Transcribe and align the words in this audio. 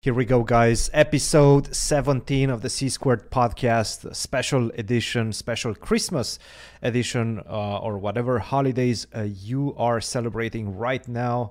Here 0.00 0.14
we 0.14 0.26
go, 0.26 0.44
guys. 0.44 0.90
Episode 0.94 1.74
17 1.74 2.50
of 2.50 2.62
the 2.62 2.70
C 2.70 2.88
Squared 2.88 3.32
podcast, 3.32 4.14
special 4.14 4.70
edition, 4.76 5.32
special 5.32 5.74
Christmas 5.74 6.38
edition, 6.80 7.42
uh, 7.50 7.78
or 7.78 7.98
whatever 7.98 8.38
holidays 8.38 9.08
uh, 9.12 9.22
you 9.22 9.74
are 9.76 10.00
celebrating 10.00 10.76
right 10.76 11.06
now. 11.08 11.50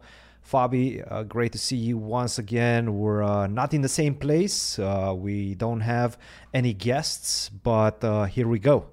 Fabi, 0.50 1.06
uh, 1.12 1.24
great 1.24 1.52
to 1.52 1.58
see 1.58 1.76
you 1.76 1.98
once 1.98 2.40
again. 2.40 2.98
We're 2.98 3.22
uh, 3.22 3.48
not 3.48 3.74
in 3.74 3.82
the 3.82 3.90
same 3.90 4.16
place. 4.16 4.80
Uh, 4.80 5.14
we 5.14 5.54
don't 5.56 5.82
have 5.82 6.18
any 6.54 6.72
guests, 6.72 7.50
but 7.50 8.02
uh, 8.02 8.24
here 8.24 8.48
we 8.48 8.60
go. 8.60 8.86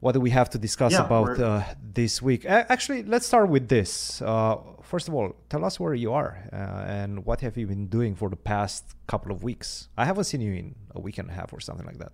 What 0.00 0.12
do 0.12 0.20
we 0.20 0.30
have 0.30 0.48
to 0.50 0.58
discuss 0.58 0.92
Yeah, 0.92 1.06
about 1.06 1.40
uh, 1.40 1.64
this 1.82 2.22
week? 2.22 2.44
Actually, 2.46 3.02
let's 3.02 3.26
start 3.26 3.48
with 3.48 3.68
this. 3.68 4.22
Uh, 4.22 4.58
first 4.82 5.08
of 5.08 5.14
all, 5.14 5.34
tell 5.48 5.64
us 5.64 5.80
where 5.80 5.94
you 5.94 6.12
are 6.12 6.38
uh, 6.52 6.56
and 6.86 7.24
what 7.26 7.40
have 7.40 7.56
you 7.56 7.66
been 7.66 7.88
doing 7.88 8.14
for 8.14 8.30
the 8.30 8.36
past 8.36 8.94
couple 9.08 9.32
of 9.32 9.42
weeks. 9.42 9.88
I 9.96 10.04
haven't 10.04 10.24
seen 10.24 10.40
you 10.40 10.52
in 10.52 10.76
a 10.94 11.00
week 11.00 11.18
and 11.18 11.28
a 11.28 11.32
half 11.32 11.52
or 11.52 11.58
something 11.58 11.84
like 11.84 11.98
that. 11.98 12.12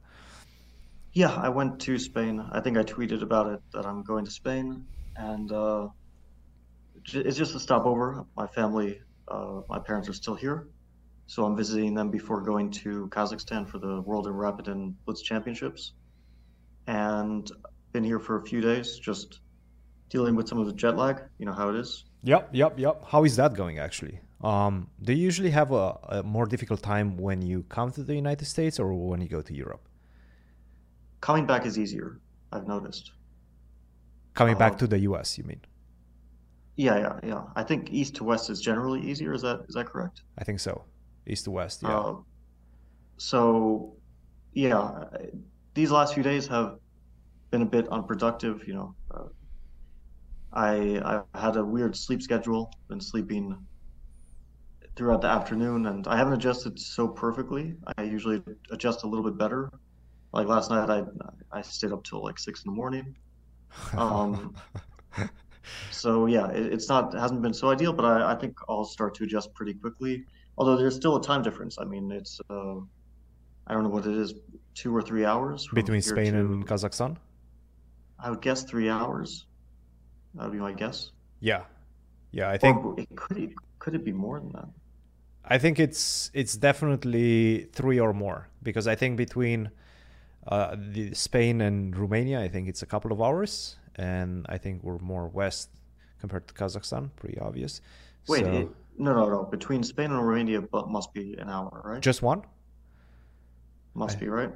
Yeah, 1.12 1.32
I 1.32 1.50
went 1.50 1.78
to 1.80 1.98
Spain. 1.98 2.42
I 2.52 2.60
think 2.60 2.78
I 2.78 2.82
tweeted 2.82 3.22
about 3.22 3.52
it 3.52 3.60
that 3.74 3.84
I'm 3.84 4.02
going 4.02 4.24
to 4.24 4.30
Spain, 4.30 4.86
and 5.16 5.52
uh, 5.52 5.88
it's 7.04 7.36
just 7.36 7.54
a 7.54 7.60
stopover. 7.60 8.24
My 8.34 8.46
family, 8.46 9.00
uh, 9.28 9.60
my 9.68 9.78
parents 9.78 10.08
are 10.08 10.14
still 10.14 10.34
here, 10.34 10.68
so 11.26 11.44
I'm 11.44 11.54
visiting 11.54 11.94
them 11.94 12.10
before 12.10 12.40
going 12.40 12.70
to 12.82 13.08
Kazakhstan 13.08 13.68
for 13.68 13.78
the 13.78 14.00
World 14.00 14.26
Rapid 14.26 14.68
and 14.68 14.96
Blitz 15.04 15.20
Championships. 15.20 15.92
And 16.86 17.50
been 17.94 18.04
here 18.04 18.18
for 18.18 18.36
a 18.36 18.42
few 18.42 18.60
days, 18.60 18.98
just 18.98 19.40
dealing 20.10 20.34
with 20.36 20.48
some 20.48 20.58
of 20.58 20.66
the 20.66 20.72
jet 20.74 20.96
lag. 20.96 21.22
You 21.38 21.46
know 21.46 21.54
how 21.54 21.70
it 21.70 21.76
is. 21.76 22.04
Yep, 22.24 22.50
yep, 22.52 22.78
yep. 22.78 23.04
How 23.06 23.24
is 23.24 23.36
that 23.36 23.54
going 23.54 23.78
actually? 23.78 24.20
Um, 24.42 24.88
do 25.02 25.12
you 25.12 25.22
usually 25.24 25.50
have 25.50 25.70
a, 25.72 25.96
a 26.08 26.22
more 26.22 26.46
difficult 26.46 26.82
time 26.82 27.16
when 27.16 27.40
you 27.40 27.62
come 27.68 27.90
to 27.92 28.02
the 28.02 28.14
United 28.14 28.46
States 28.46 28.78
or 28.78 28.92
when 28.94 29.20
you 29.22 29.28
go 29.28 29.40
to 29.42 29.54
Europe? 29.54 29.88
Coming 31.20 31.44
back 31.46 31.66
is 31.66 31.76
easier, 31.78 32.20
I've 32.52 32.68
noticed. 32.68 33.10
Coming 34.34 34.56
back 34.56 34.74
Uh, 34.74 34.78
to 34.78 34.86
the 34.86 34.98
US, 35.00 35.38
you 35.38 35.44
mean? 35.44 35.60
Yeah, 36.76 36.98
yeah, 36.98 37.20
yeah. 37.22 37.44
I 37.56 37.62
think 37.64 37.90
east 37.92 38.16
to 38.16 38.24
west 38.24 38.50
is 38.50 38.60
generally 38.60 39.00
easier. 39.00 39.32
Is 39.32 39.42
that 39.42 39.64
is 39.68 39.74
that 39.74 39.86
correct? 39.86 40.22
I 40.38 40.44
think 40.44 40.60
so. 40.60 40.84
East 41.26 41.44
to 41.44 41.50
west, 41.52 41.82
yeah. 41.82 41.98
Uh, 41.98 42.16
so, 43.16 43.96
yeah, 44.52 45.04
these 45.74 45.90
last 45.90 46.14
few 46.14 46.22
days 46.22 46.46
have 46.48 46.78
been 47.54 47.62
a 47.62 47.76
bit 47.78 47.86
unproductive. 47.88 48.66
You 48.66 48.74
know, 48.74 48.94
uh, 49.12 49.28
I 50.52 51.22
I 51.34 51.40
had 51.40 51.56
a 51.56 51.64
weird 51.64 51.94
sleep 51.96 52.20
schedule, 52.20 52.62
been 52.88 53.00
sleeping 53.00 53.44
throughout 54.96 55.20
the 55.20 55.28
afternoon, 55.28 55.86
and 55.86 56.06
I 56.08 56.16
haven't 56.16 56.32
adjusted 56.32 56.80
so 56.80 57.06
perfectly. 57.06 57.76
I 57.96 58.02
usually 58.02 58.42
adjust 58.72 59.04
a 59.04 59.06
little 59.06 59.24
bit 59.24 59.38
better. 59.38 59.70
Like 60.32 60.48
last 60.48 60.68
night, 60.70 60.90
I 60.90 61.04
I 61.56 61.62
stayed 61.62 61.92
up 61.92 62.02
till 62.02 62.24
like 62.24 62.40
six 62.40 62.64
in 62.64 62.72
the 62.72 62.76
morning. 62.76 63.16
Um, 63.96 64.56
so 65.92 66.26
yeah, 66.26 66.48
it, 66.50 66.72
it's 66.72 66.88
not 66.88 67.14
it 67.14 67.20
hasn't 67.20 67.40
been 67.40 67.54
so 67.54 67.70
ideal, 67.70 67.92
but 67.92 68.04
I, 68.04 68.32
I 68.32 68.34
think 68.34 68.58
I'll 68.68 68.90
start 68.96 69.14
to 69.18 69.24
adjust 69.24 69.54
pretty 69.54 69.74
quickly. 69.74 70.24
Although 70.58 70.76
there's 70.76 70.96
still 70.96 71.14
a 71.16 71.22
time 71.22 71.42
difference. 71.42 71.78
I 71.78 71.84
mean, 71.84 72.10
it's 72.10 72.40
uh, 72.50 72.78
I 73.68 73.74
don't 73.74 73.84
know 73.84 73.94
what 73.96 74.06
it 74.06 74.16
is, 74.24 74.34
two 74.74 74.94
or 74.94 75.02
three 75.02 75.24
hours 75.24 75.68
Between 75.72 76.02
Spain 76.02 76.32
to, 76.32 76.40
and 76.40 76.66
Kazakhstan? 76.66 77.16
I 78.24 78.30
would 78.30 78.40
guess 78.42 78.64
three 78.64 78.88
hours. 78.90 79.46
That 80.34 80.44
would 80.44 80.52
be 80.52 80.58
my 80.58 80.72
guess. 80.72 81.12
Yeah. 81.40 81.64
Yeah, 82.32 82.50
I 82.50 82.58
think 82.58 82.84
Or 82.84 82.98
it 82.98 83.08
could 83.16 83.38
it 83.38 83.50
could 83.78 83.94
it 83.94 84.04
be 84.04 84.12
more 84.12 84.40
than 84.40 84.52
that? 84.52 84.68
I 85.44 85.58
think 85.58 85.78
it's 85.78 86.30
it's 86.34 86.56
definitely 86.56 87.68
three 87.72 88.00
or 88.00 88.12
more 88.14 88.48
because 88.62 88.86
I 88.88 88.94
think 88.94 89.16
between 89.16 89.70
uh, 90.48 90.76
the 90.78 91.14
Spain 91.14 91.60
and 91.60 91.96
Romania, 91.96 92.40
I 92.40 92.48
think 92.48 92.68
it's 92.68 92.82
a 92.82 92.86
couple 92.86 93.12
of 93.12 93.20
hours, 93.22 93.76
and 93.96 94.46
I 94.48 94.58
think 94.58 94.82
we're 94.82 94.98
more 94.98 95.28
west 95.28 95.70
compared 96.20 96.48
to 96.48 96.54
Kazakhstan. 96.54 97.10
Pretty 97.16 97.38
obvious. 97.38 97.80
Wait, 98.28 98.44
So 98.44 98.52
it, 98.52 98.68
no, 98.98 99.14
no, 99.14 99.28
no. 99.28 99.44
Between 99.44 99.82
Spain 99.82 100.10
and 100.12 100.26
Romania, 100.26 100.60
but 100.62 100.88
must 100.90 101.12
be 101.14 101.34
an 101.38 101.48
hour, 101.50 101.82
right? 101.84 102.02
just 102.02 102.22
one. 102.22 102.42
Must 103.94 104.16
I- 104.16 104.20
be 104.20 104.28
right. 104.28 104.52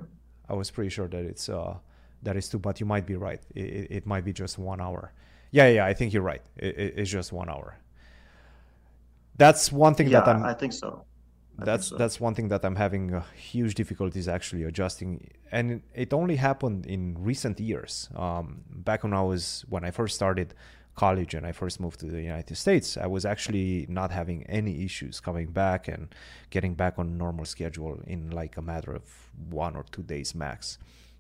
I 0.48 0.54
was 0.54 0.70
pretty 0.70 0.90
sure 0.90 1.08
that 1.08 1.24
it's 1.24 1.48
uh 1.48 1.78
that 2.22 2.36
is 2.36 2.48
two, 2.48 2.58
but 2.58 2.80
you 2.80 2.86
might 2.86 3.06
be 3.06 3.16
right. 3.16 3.40
It, 3.54 3.86
it, 3.90 4.06
might 4.06 4.24
be 4.24 4.32
just 4.32 4.58
one 4.58 4.80
hour. 4.80 5.12
Yeah, 5.50 5.68
yeah, 5.68 5.86
I 5.86 5.94
think 5.94 6.12
you're 6.12 6.22
right. 6.22 6.42
It, 6.56 6.78
it- 6.78 6.94
it's 6.98 7.10
just 7.10 7.32
one 7.32 7.48
hour. 7.48 7.78
That's 9.36 9.70
one 9.72 9.94
thing 9.94 10.08
Yeah, 10.08 10.20
that 10.24 10.28
I'm. 10.28 10.42
I 10.42 10.54
think 10.54 10.72
so. 10.72 11.04
I 11.58 11.66
think 11.66 11.66
that's 11.66 11.86
so. 11.88 11.96
that's 11.96 12.20
one 12.20 12.34
thing 12.34 12.48
that 12.48 12.64
I'm 12.64 12.76
having 12.76 13.14
uh, 13.14 13.22
huge 13.34 13.74
difficulties 13.74 14.28
actually 14.28 14.64
adjusting, 14.64 15.28
and 15.52 15.82
it 15.94 16.12
only 16.12 16.36
happened 16.36 16.86
in 16.86 17.16
recent 17.22 17.60
years. 17.60 18.08
Um, 18.16 18.62
back 18.70 19.02
when 19.04 19.12
I 19.14 19.22
was 19.22 19.64
when 19.68 19.84
I 19.84 19.90
first 19.90 20.14
started 20.16 20.54
college 20.96 21.34
and 21.34 21.46
I 21.46 21.52
first 21.52 21.80
moved 21.80 22.00
to 22.00 22.06
the 22.06 22.20
United 22.22 22.56
States, 22.56 22.96
I 22.96 23.06
was 23.06 23.24
actually 23.24 23.86
not 23.88 24.10
having 24.10 24.44
any 24.46 24.84
issues 24.84 25.20
coming 25.20 25.48
back 25.52 25.88
and 25.88 26.12
getting 26.50 26.74
back 26.74 26.98
on 26.98 27.16
normal 27.18 27.44
schedule 27.44 28.00
in 28.06 28.30
like 28.30 28.56
a 28.56 28.62
matter 28.62 28.92
of 28.94 29.04
one 29.48 29.76
or 29.76 29.84
two 29.92 30.02
days 30.02 30.34
max. 30.34 30.78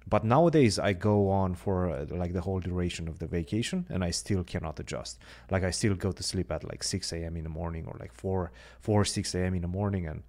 But 0.08 0.24
nowadays 0.24 0.78
I 0.78 0.92
go 0.94 1.28
on 1.30 1.54
for 1.54 1.90
uh, 1.90 2.06
like 2.10 2.32
the 2.32 2.40
whole 2.40 2.60
duration 2.60 3.08
of 3.08 3.18
the 3.18 3.26
vacation 3.26 3.86
and 3.90 4.02
I 4.02 4.10
still 4.10 4.42
cannot 4.44 4.80
adjust. 4.80 5.18
Like 5.50 5.64
I 5.64 5.70
still 5.70 5.94
go 5.94 6.12
to 6.12 6.22
sleep 6.22 6.50
at 6.50 6.64
like 6.64 6.82
6 6.82 7.12
a.m. 7.12 7.36
in 7.36 7.44
the 7.44 7.50
morning 7.50 7.84
or 7.86 7.96
like 8.00 8.12
4, 8.12 8.50
4 8.80 9.04
6 9.04 9.34
a.m. 9.34 9.54
in 9.54 9.62
the 9.62 9.68
morning 9.68 10.06
and 10.06 10.22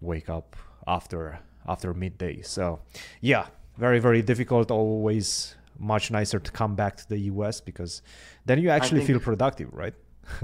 wake 0.00 0.28
up 0.30 0.56
after 0.86 1.40
after 1.66 1.92
midday. 1.92 2.40
So 2.42 2.80
yeah, 3.20 3.46
very 3.76 3.98
very 4.00 4.22
difficult. 4.22 4.70
Always 4.70 5.56
much 5.78 6.10
nicer 6.10 6.40
to 6.40 6.50
come 6.50 6.74
back 6.74 6.96
to 6.96 7.08
the 7.08 7.18
U.S. 7.32 7.60
because 7.60 8.02
then 8.46 8.58
you 8.58 8.70
actually 8.70 9.04
feel 9.04 9.20
productive, 9.20 9.68
right? 9.72 9.94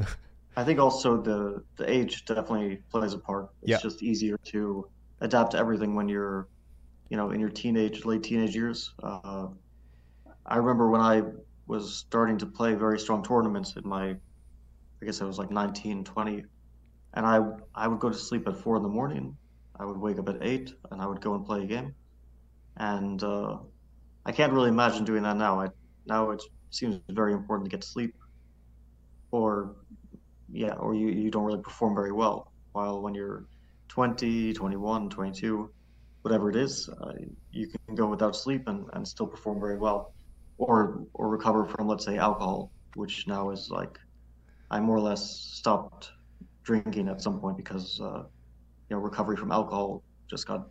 I 0.56 0.62
think 0.62 0.78
also 0.78 1.20
the 1.20 1.64
the 1.76 1.90
age 1.90 2.24
definitely 2.26 2.82
plays 2.90 3.12
a 3.14 3.18
part. 3.18 3.48
It's 3.62 3.70
Yeah. 3.70 3.78
just 3.78 4.02
easier 4.02 4.36
to 4.52 4.88
adapt 5.20 5.52
to 5.52 5.58
everything 5.58 5.94
when 5.94 6.08
you're, 6.08 6.48
you 7.14 7.18
know, 7.18 7.30
in 7.30 7.38
your 7.38 7.48
teenage, 7.48 8.04
late 8.04 8.24
teenage 8.24 8.56
years. 8.56 8.92
Uh, 9.00 9.46
I 10.44 10.56
remember 10.56 10.90
when 10.90 11.00
I 11.00 11.22
was 11.68 11.94
starting 11.94 12.38
to 12.38 12.46
play 12.46 12.74
very 12.74 12.98
strong 12.98 13.22
tournaments 13.22 13.76
in 13.76 13.88
my, 13.88 14.16
I 15.00 15.04
guess 15.06 15.22
I 15.22 15.24
was 15.24 15.38
like 15.38 15.48
19, 15.48 16.02
20, 16.02 16.44
and 17.12 17.24
I 17.24 17.38
I 17.72 17.86
would 17.86 18.00
go 18.00 18.10
to 18.10 18.18
sleep 18.18 18.48
at 18.48 18.56
four 18.56 18.76
in 18.78 18.82
the 18.82 18.88
morning. 18.88 19.36
I 19.78 19.84
would 19.84 19.96
wake 19.96 20.18
up 20.18 20.28
at 20.28 20.38
eight, 20.42 20.74
and 20.90 21.00
I 21.00 21.06
would 21.06 21.20
go 21.20 21.36
and 21.36 21.46
play 21.46 21.62
a 21.62 21.66
game. 21.66 21.94
And 22.78 23.22
uh, 23.22 23.58
I 24.26 24.32
can't 24.32 24.52
really 24.52 24.70
imagine 24.70 25.04
doing 25.04 25.22
that 25.22 25.36
now. 25.36 25.60
I 25.60 25.68
now 26.06 26.32
it 26.32 26.42
seems 26.70 26.98
very 27.10 27.32
important 27.32 27.70
to 27.70 27.76
get 27.76 27.84
sleep, 27.84 28.16
or 29.30 29.76
yeah, 30.52 30.72
or 30.72 30.96
you, 30.96 31.10
you 31.10 31.30
don't 31.30 31.44
really 31.44 31.62
perform 31.62 31.94
very 31.94 32.10
well. 32.10 32.50
While 32.72 33.02
when 33.02 33.14
you're 33.14 33.44
20, 33.86 34.52
21, 34.52 35.10
22, 35.10 35.70
whatever 36.24 36.48
it 36.48 36.56
is, 36.56 36.88
uh, 36.88 37.12
you 37.52 37.68
can 37.68 37.94
go 37.94 38.06
without 38.06 38.34
sleep 38.34 38.66
and, 38.66 38.86
and 38.94 39.06
still 39.06 39.26
perform 39.26 39.60
very 39.60 39.76
well, 39.76 40.14
or 40.56 41.04
or 41.12 41.28
recover 41.28 41.66
from 41.66 41.86
let's 41.86 42.04
say 42.04 42.16
alcohol, 42.16 42.70
which 42.94 43.26
now 43.26 43.50
is 43.50 43.70
like 43.70 43.98
I 44.70 44.80
more 44.80 44.96
or 44.96 45.00
less 45.00 45.22
stopped 45.30 46.12
drinking 46.62 47.08
at 47.08 47.20
some 47.20 47.38
point 47.38 47.58
because 47.58 48.00
uh, 48.00 48.22
you 48.88 48.96
know 48.96 48.98
recovery 48.98 49.36
from 49.36 49.52
alcohol 49.52 50.02
just 50.26 50.46
got 50.46 50.68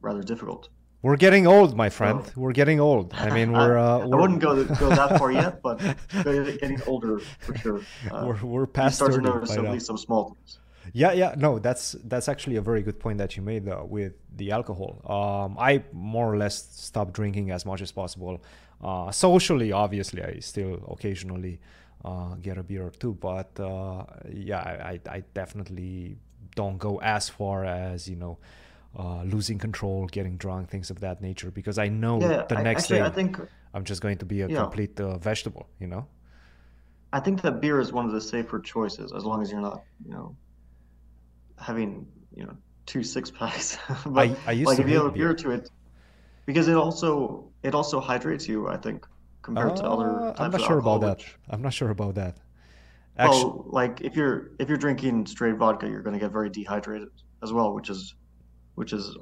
rather 0.00 0.22
difficult. 0.22 0.68
We're 1.02 1.16
getting 1.16 1.46
old, 1.46 1.76
my 1.76 1.88
friend. 1.88 2.30
We're 2.36 2.52
getting 2.52 2.78
old. 2.80 3.14
I 3.14 3.30
mean, 3.30 3.52
we're 3.58 3.78
uh, 3.78 4.00
I 4.00 4.06
we're, 4.06 4.20
wouldn't 4.20 4.40
go 4.40 4.64
go 4.64 4.88
that 4.88 5.18
far 5.18 5.30
yet, 5.30 5.62
but 5.62 5.78
getting 6.24 6.82
older 6.88 7.20
for 7.38 7.56
sure. 7.56 7.80
Uh, 8.10 8.24
we're 8.26 8.44
we're 8.44 8.60
you 8.62 8.66
past 8.66 8.96
start 8.96 9.12
to 9.12 9.20
notice 9.20 9.56
by 9.56 9.64
at 9.64 9.72
least 9.72 9.86
some 9.86 9.96
small 9.96 10.34
things. 10.34 10.58
Yeah, 10.92 11.12
yeah, 11.12 11.34
no, 11.36 11.58
that's 11.58 11.92
that's 12.04 12.28
actually 12.28 12.56
a 12.56 12.62
very 12.62 12.82
good 12.82 12.98
point 12.98 13.18
that 13.18 13.36
you 13.36 13.42
made 13.42 13.68
uh, 13.68 13.84
with 13.84 14.14
the 14.36 14.50
alcohol. 14.50 15.00
Um, 15.04 15.56
I 15.58 15.84
more 15.92 16.32
or 16.32 16.36
less 16.36 16.56
stopped 16.72 17.12
drinking 17.12 17.50
as 17.50 17.64
much 17.64 17.80
as 17.80 17.92
possible. 17.92 18.42
Uh, 18.82 19.10
socially, 19.10 19.72
obviously, 19.72 20.22
I 20.22 20.38
still 20.40 20.82
occasionally 20.90 21.60
uh, 22.04 22.34
get 22.36 22.58
a 22.58 22.62
beer 22.62 22.86
or 22.86 22.90
two, 22.90 23.14
but 23.14 23.58
uh, 23.60 24.04
yeah, 24.32 24.58
I, 24.58 25.00
I 25.08 25.22
definitely 25.34 26.16
don't 26.56 26.78
go 26.78 27.00
as 27.00 27.28
far 27.28 27.64
as 27.64 28.08
you 28.08 28.16
know 28.16 28.38
uh, 28.98 29.22
losing 29.22 29.58
control, 29.58 30.06
getting 30.06 30.36
drunk, 30.36 30.70
things 30.70 30.90
of 30.90 31.00
that 31.00 31.20
nature, 31.22 31.50
because 31.50 31.78
I 31.78 31.88
know 31.88 32.18
Yeah, 32.20 32.46
the 32.48 32.56
I, 32.56 32.62
next 32.62 32.84
actually, 32.84 32.98
day 32.98 33.02
I 33.02 33.10
think 33.10 33.38
I'm 33.74 33.84
just 33.84 34.00
going 34.02 34.18
to 34.18 34.24
be 34.24 34.42
a 34.42 34.48
complete 34.48 34.98
uh, 35.00 35.18
vegetable, 35.18 35.68
you 35.78 35.86
know. 35.86 36.06
I 37.12 37.20
think 37.20 37.42
that 37.42 37.60
beer 37.60 37.80
is 37.80 37.92
one 37.92 38.04
of 38.06 38.12
the 38.12 38.20
safer 38.20 38.58
choices 38.60 39.12
as 39.12 39.24
long 39.24 39.42
as 39.42 39.50
you're 39.50 39.60
not, 39.60 39.82
you 40.04 40.10
know, 40.12 40.36
having, 41.60 42.06
you 42.34 42.44
know, 42.44 42.56
two 42.86 43.02
six 43.02 43.30
packs. 43.30 43.78
But 44.06 44.30
I- 44.30 44.36
I 44.46 44.52
used 44.52 44.66
like 44.66 44.76
to 44.76 44.82
if 44.82 44.88
you 44.88 44.96
have 44.96 45.06
a 45.06 45.10
beer 45.10 45.34
to 45.34 45.50
it, 45.50 45.70
because 46.46 46.68
it 46.68 46.76
also 46.76 47.44
it 47.62 47.74
also 47.74 48.00
hydrates 48.00 48.48
you, 48.48 48.68
I 48.68 48.76
think, 48.76 49.06
compared 49.42 49.76
to 49.76 49.84
Uh, 49.84 49.94
other 49.94 50.10
I'm 50.38 50.50
not 50.50 50.60
sure 50.60 50.76
alcohol, 50.76 50.96
about 50.96 51.18
that. 51.18 51.26
I'm 51.50 51.62
not 51.62 51.72
sure 51.72 51.90
about 51.90 52.14
that. 52.14 52.38
Actually, 53.18 53.44
well, 53.44 53.64
like 53.68 54.00
if 54.00 54.16
you're 54.16 54.52
if 54.58 54.68
you're 54.68 54.78
drinking 54.78 55.26
straight 55.26 55.56
vodka, 55.56 55.86
you're 55.86 56.02
going 56.02 56.14
to 56.14 56.20
get 56.20 56.32
very 56.32 56.48
dehydrated 56.50 57.08
as 57.42 57.52
well, 57.52 57.74
which 57.74 57.90
is 57.90 58.14
which 58.76 58.92
is 58.92 59.16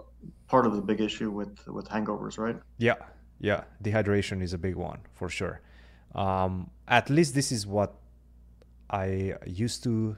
part 0.46 0.66
of 0.66 0.72
the 0.76 0.82
big 0.82 1.00
issue 1.00 1.30
with 1.30 1.66
with 1.66 1.88
hangovers, 1.88 2.38
right? 2.38 2.56
Yeah, 2.78 2.94
yeah, 3.40 3.64
dehydration 3.82 4.42
is 4.42 4.52
a 4.52 4.58
big 4.58 4.76
one 4.76 5.00
for 5.14 5.28
sure. 5.28 5.60
Um, 6.14 6.70
at 6.86 7.10
least 7.10 7.34
this 7.34 7.50
is 7.52 7.66
what 7.66 7.94
I 8.90 9.34
used 9.46 9.82
to 9.84 10.16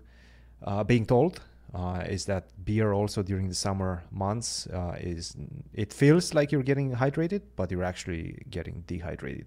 uh, 0.63 0.85
being 0.85 1.07
told 1.07 1.41
uh, 1.75 2.05
is 2.09 2.25
that 2.27 2.49
beer 2.65 2.93
also 2.93 3.23
during 3.23 3.49
the 3.49 3.55
summer 3.55 4.03
months 4.11 4.67
uh, 4.69 4.97
is 4.99 5.37
it 5.73 5.93
feels 5.93 6.35
like 6.35 6.51
you're 6.51 6.63
getting 6.63 6.93
hydrated, 6.93 7.43
but 7.57 7.71
you're 7.71 7.85
actually 7.85 8.43
getting 8.51 8.83
dehydrated 8.87 9.47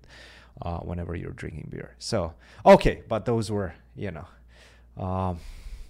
uh, 0.61 0.79
whenever 0.79 1.15
you're 1.15 1.31
drinking 1.31 1.67
beer. 1.69 1.95
So 1.99 2.33
okay, 2.65 3.03
but 3.07 3.25
those 3.25 3.51
were 3.51 3.73
you 3.95 4.11
know, 4.11 5.03
um, 5.03 5.39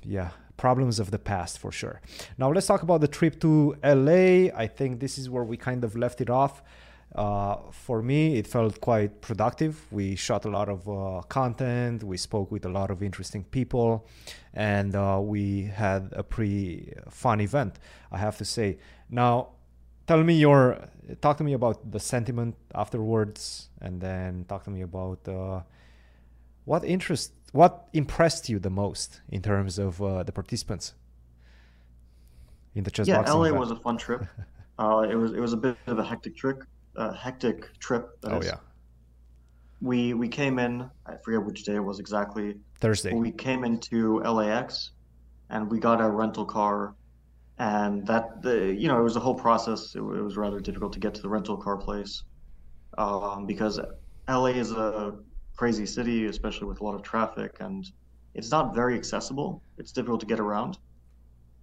yeah, 0.03 0.31
problems 0.57 0.99
of 0.99 1.11
the 1.11 1.19
past 1.19 1.59
for 1.59 1.71
sure. 1.71 2.01
Now 2.37 2.51
let's 2.51 2.67
talk 2.67 2.83
about 2.83 3.01
the 3.01 3.07
trip 3.07 3.39
to 3.41 3.75
LA. 3.83 4.49
I 4.55 4.67
think 4.67 4.99
this 4.99 5.17
is 5.17 5.29
where 5.29 5.43
we 5.43 5.57
kind 5.57 5.83
of 5.83 5.95
left 5.95 6.21
it 6.21 6.29
off. 6.29 6.63
Uh, 7.15 7.57
for 7.71 8.01
me, 8.01 8.37
it 8.37 8.47
felt 8.47 8.81
quite 8.81 9.21
productive. 9.21 9.85
We 9.91 10.15
shot 10.15 10.45
a 10.45 10.49
lot 10.49 10.67
of 10.67 10.89
uh, 10.89 11.21
content, 11.27 12.03
we 12.03 12.17
spoke 12.17 12.51
with 12.51 12.65
a 12.65 12.69
lot 12.69 12.89
of 12.89 13.03
interesting 13.03 13.43
people, 13.43 14.07
and 14.53 14.95
uh, 14.95 15.19
we 15.21 15.63
had 15.63 16.09
a 16.13 16.23
pretty 16.23 16.93
fun 17.09 17.39
event, 17.39 17.77
I 18.11 18.17
have 18.17 18.37
to 18.37 18.45
say. 18.45 18.77
Now, 19.09 19.49
tell 20.07 20.23
me 20.23 20.33
your, 20.33 20.89
talk 21.21 21.37
to 21.37 21.43
me 21.43 21.53
about 21.53 21.91
the 21.91 21.99
sentiment 21.99 22.55
afterwards, 22.73 23.69
and 23.79 24.01
then 24.01 24.45
talk 24.49 24.63
to 24.63 24.71
me 24.71 24.81
about 24.81 25.27
uh, 25.27 25.61
what 26.65 26.83
interest, 26.83 27.33
what 27.51 27.89
impressed 27.93 28.49
you 28.49 28.57
the 28.57 28.71
most 28.71 29.21
in 29.29 29.43
terms 29.43 29.77
of 29.77 30.01
uh, 30.01 30.23
the 30.23 30.31
participants 30.31 30.95
in 32.73 32.83
the 32.83 32.89
chess 32.89 33.07
yeah, 33.07 33.21
LA 33.21 33.43
event. 33.43 33.59
was 33.59 33.69
a 33.71 33.75
fun 33.75 33.97
trip. 33.97 34.25
Uh, 34.79 35.05
it 35.07 35.13
was 35.13 35.33
it 35.33 35.39
was 35.39 35.53
a 35.53 35.57
bit 35.57 35.77
of 35.85 35.99
a 35.99 36.03
hectic 36.03 36.35
trip 36.35 36.63
a 36.95 37.13
hectic 37.13 37.77
trip. 37.79 38.17
Oh 38.23 38.39
is. 38.39 38.45
yeah. 38.45 38.57
We 39.81 40.13
we 40.13 40.27
came 40.27 40.59
in. 40.59 40.89
I 41.05 41.15
forget 41.17 41.43
which 41.43 41.63
day 41.63 41.75
it 41.75 41.83
was 41.83 41.99
exactly. 41.99 42.55
Thursday. 42.79 43.13
We 43.13 43.31
came 43.31 43.63
into 43.63 44.19
LAX, 44.19 44.91
and 45.49 45.69
we 45.69 45.79
got 45.79 46.01
a 46.01 46.09
rental 46.09 46.45
car, 46.45 46.95
and 47.57 48.05
that 48.07 48.41
the 48.41 48.73
you 48.73 48.87
know 48.87 48.99
it 48.99 49.03
was 49.03 49.15
a 49.15 49.19
whole 49.19 49.35
process. 49.35 49.95
It, 49.95 49.99
it 49.99 50.23
was 50.23 50.37
rather 50.37 50.59
difficult 50.59 50.93
to 50.93 50.99
get 50.99 51.13
to 51.15 51.21
the 51.21 51.29
rental 51.29 51.57
car 51.57 51.77
place, 51.77 52.23
um, 52.97 53.45
because 53.45 53.79
LA 54.29 54.47
is 54.47 54.71
a 54.71 55.15
crazy 55.55 55.85
city, 55.85 56.25
especially 56.25 56.67
with 56.67 56.81
a 56.81 56.83
lot 56.83 56.95
of 56.95 57.01
traffic, 57.03 57.57
and 57.59 57.91
it's 58.33 58.51
not 58.51 58.73
very 58.73 58.95
accessible. 58.95 59.61
It's 59.77 59.91
difficult 59.91 60.21
to 60.21 60.25
get 60.25 60.39
around. 60.39 60.77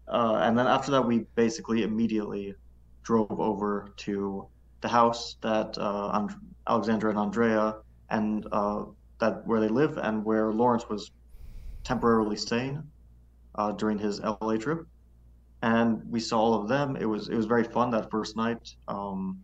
Uh, 0.07 0.41
and 0.43 0.59
then 0.59 0.67
after 0.67 0.91
that, 0.91 1.03
we 1.03 1.21
basically 1.35 1.83
immediately 1.83 2.55
drove 3.03 3.41
over 3.41 3.93
to 3.97 4.47
the 4.81 4.89
house 4.89 5.37
that 5.43 5.77
uh, 5.79 6.11
and- 6.15 6.31
Alexandra 6.67 7.11
and 7.11 7.19
Andrea 7.19 7.77
and 8.11 8.47
uh, 8.53 8.85
that 9.19 9.47
where 9.47 9.61
they 9.61 9.69
live 9.69 9.99
and 9.99 10.25
where 10.25 10.53
Lawrence 10.53 10.89
was 10.89 11.11
temporarily 11.85 12.37
staying 12.37 12.83
uh, 13.55 13.73
during 13.73 13.99
his 13.99 14.21
LA 14.21 14.57
trip. 14.57 14.87
And 15.63 16.03
we 16.11 16.21
saw 16.21 16.39
all 16.39 16.55
of 16.55 16.69
them. 16.69 16.97
It 16.97 17.05
was 17.05 17.29
it 17.29 17.37
was 17.37 17.47
very 17.47 17.65
fun 17.65 17.91
that 17.91 18.11
first 18.11 18.37
night. 18.37 18.75
Um, 18.89 19.41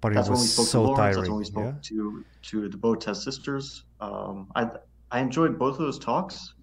but 0.00 0.14
that's 0.14 0.28
when 0.28 0.38
we 0.38 0.46
spoke 0.46 0.66
so 0.66 0.82
to 0.82 0.86
Lawrence. 0.88 0.98
Tiring. 0.98 1.16
That's 1.16 1.28
when 1.28 1.38
we 1.38 1.44
spoke 1.44 1.74
yeah. 1.74 1.80
to 1.82 2.24
to 2.42 2.68
the 2.68 2.76
Botez 2.76 3.16
sisters. 3.16 3.84
Um, 4.00 4.48
I 4.56 4.68
I 5.10 5.20
enjoyed 5.20 5.58
both 5.58 5.74
of 5.74 5.80
those 5.80 5.98
talks. 5.98 6.54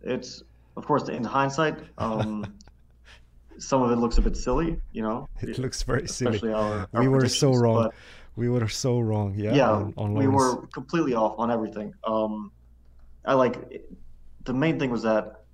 It's 0.00 0.42
of 0.76 0.86
course 0.86 1.08
in 1.08 1.24
hindsight, 1.24 1.78
um, 1.98 2.46
some 3.58 3.82
of 3.82 3.90
it 3.90 3.96
looks 3.96 4.18
a 4.18 4.22
bit 4.22 4.36
silly, 4.36 4.80
you 4.92 5.02
know. 5.02 5.28
It 5.40 5.58
looks 5.58 5.82
very 5.82 6.08
silly. 6.08 6.52
Our, 6.52 6.88
our 6.92 7.00
we 7.00 7.08
were 7.08 7.28
so 7.28 7.52
wrong. 7.54 7.90
We 8.36 8.48
were 8.48 8.68
so 8.68 9.00
wrong. 9.00 9.34
Yeah. 9.36 9.54
Yeah. 9.54 9.70
On, 9.70 9.94
on 9.96 10.14
we 10.14 10.26
were 10.26 10.66
completely 10.68 11.14
off 11.14 11.34
on 11.38 11.50
everything. 11.50 11.92
Um, 12.04 12.50
I 13.24 13.34
like 13.34 13.82
the 14.44 14.54
main 14.54 14.78
thing 14.78 14.90
was 14.90 15.02
that 15.02 15.44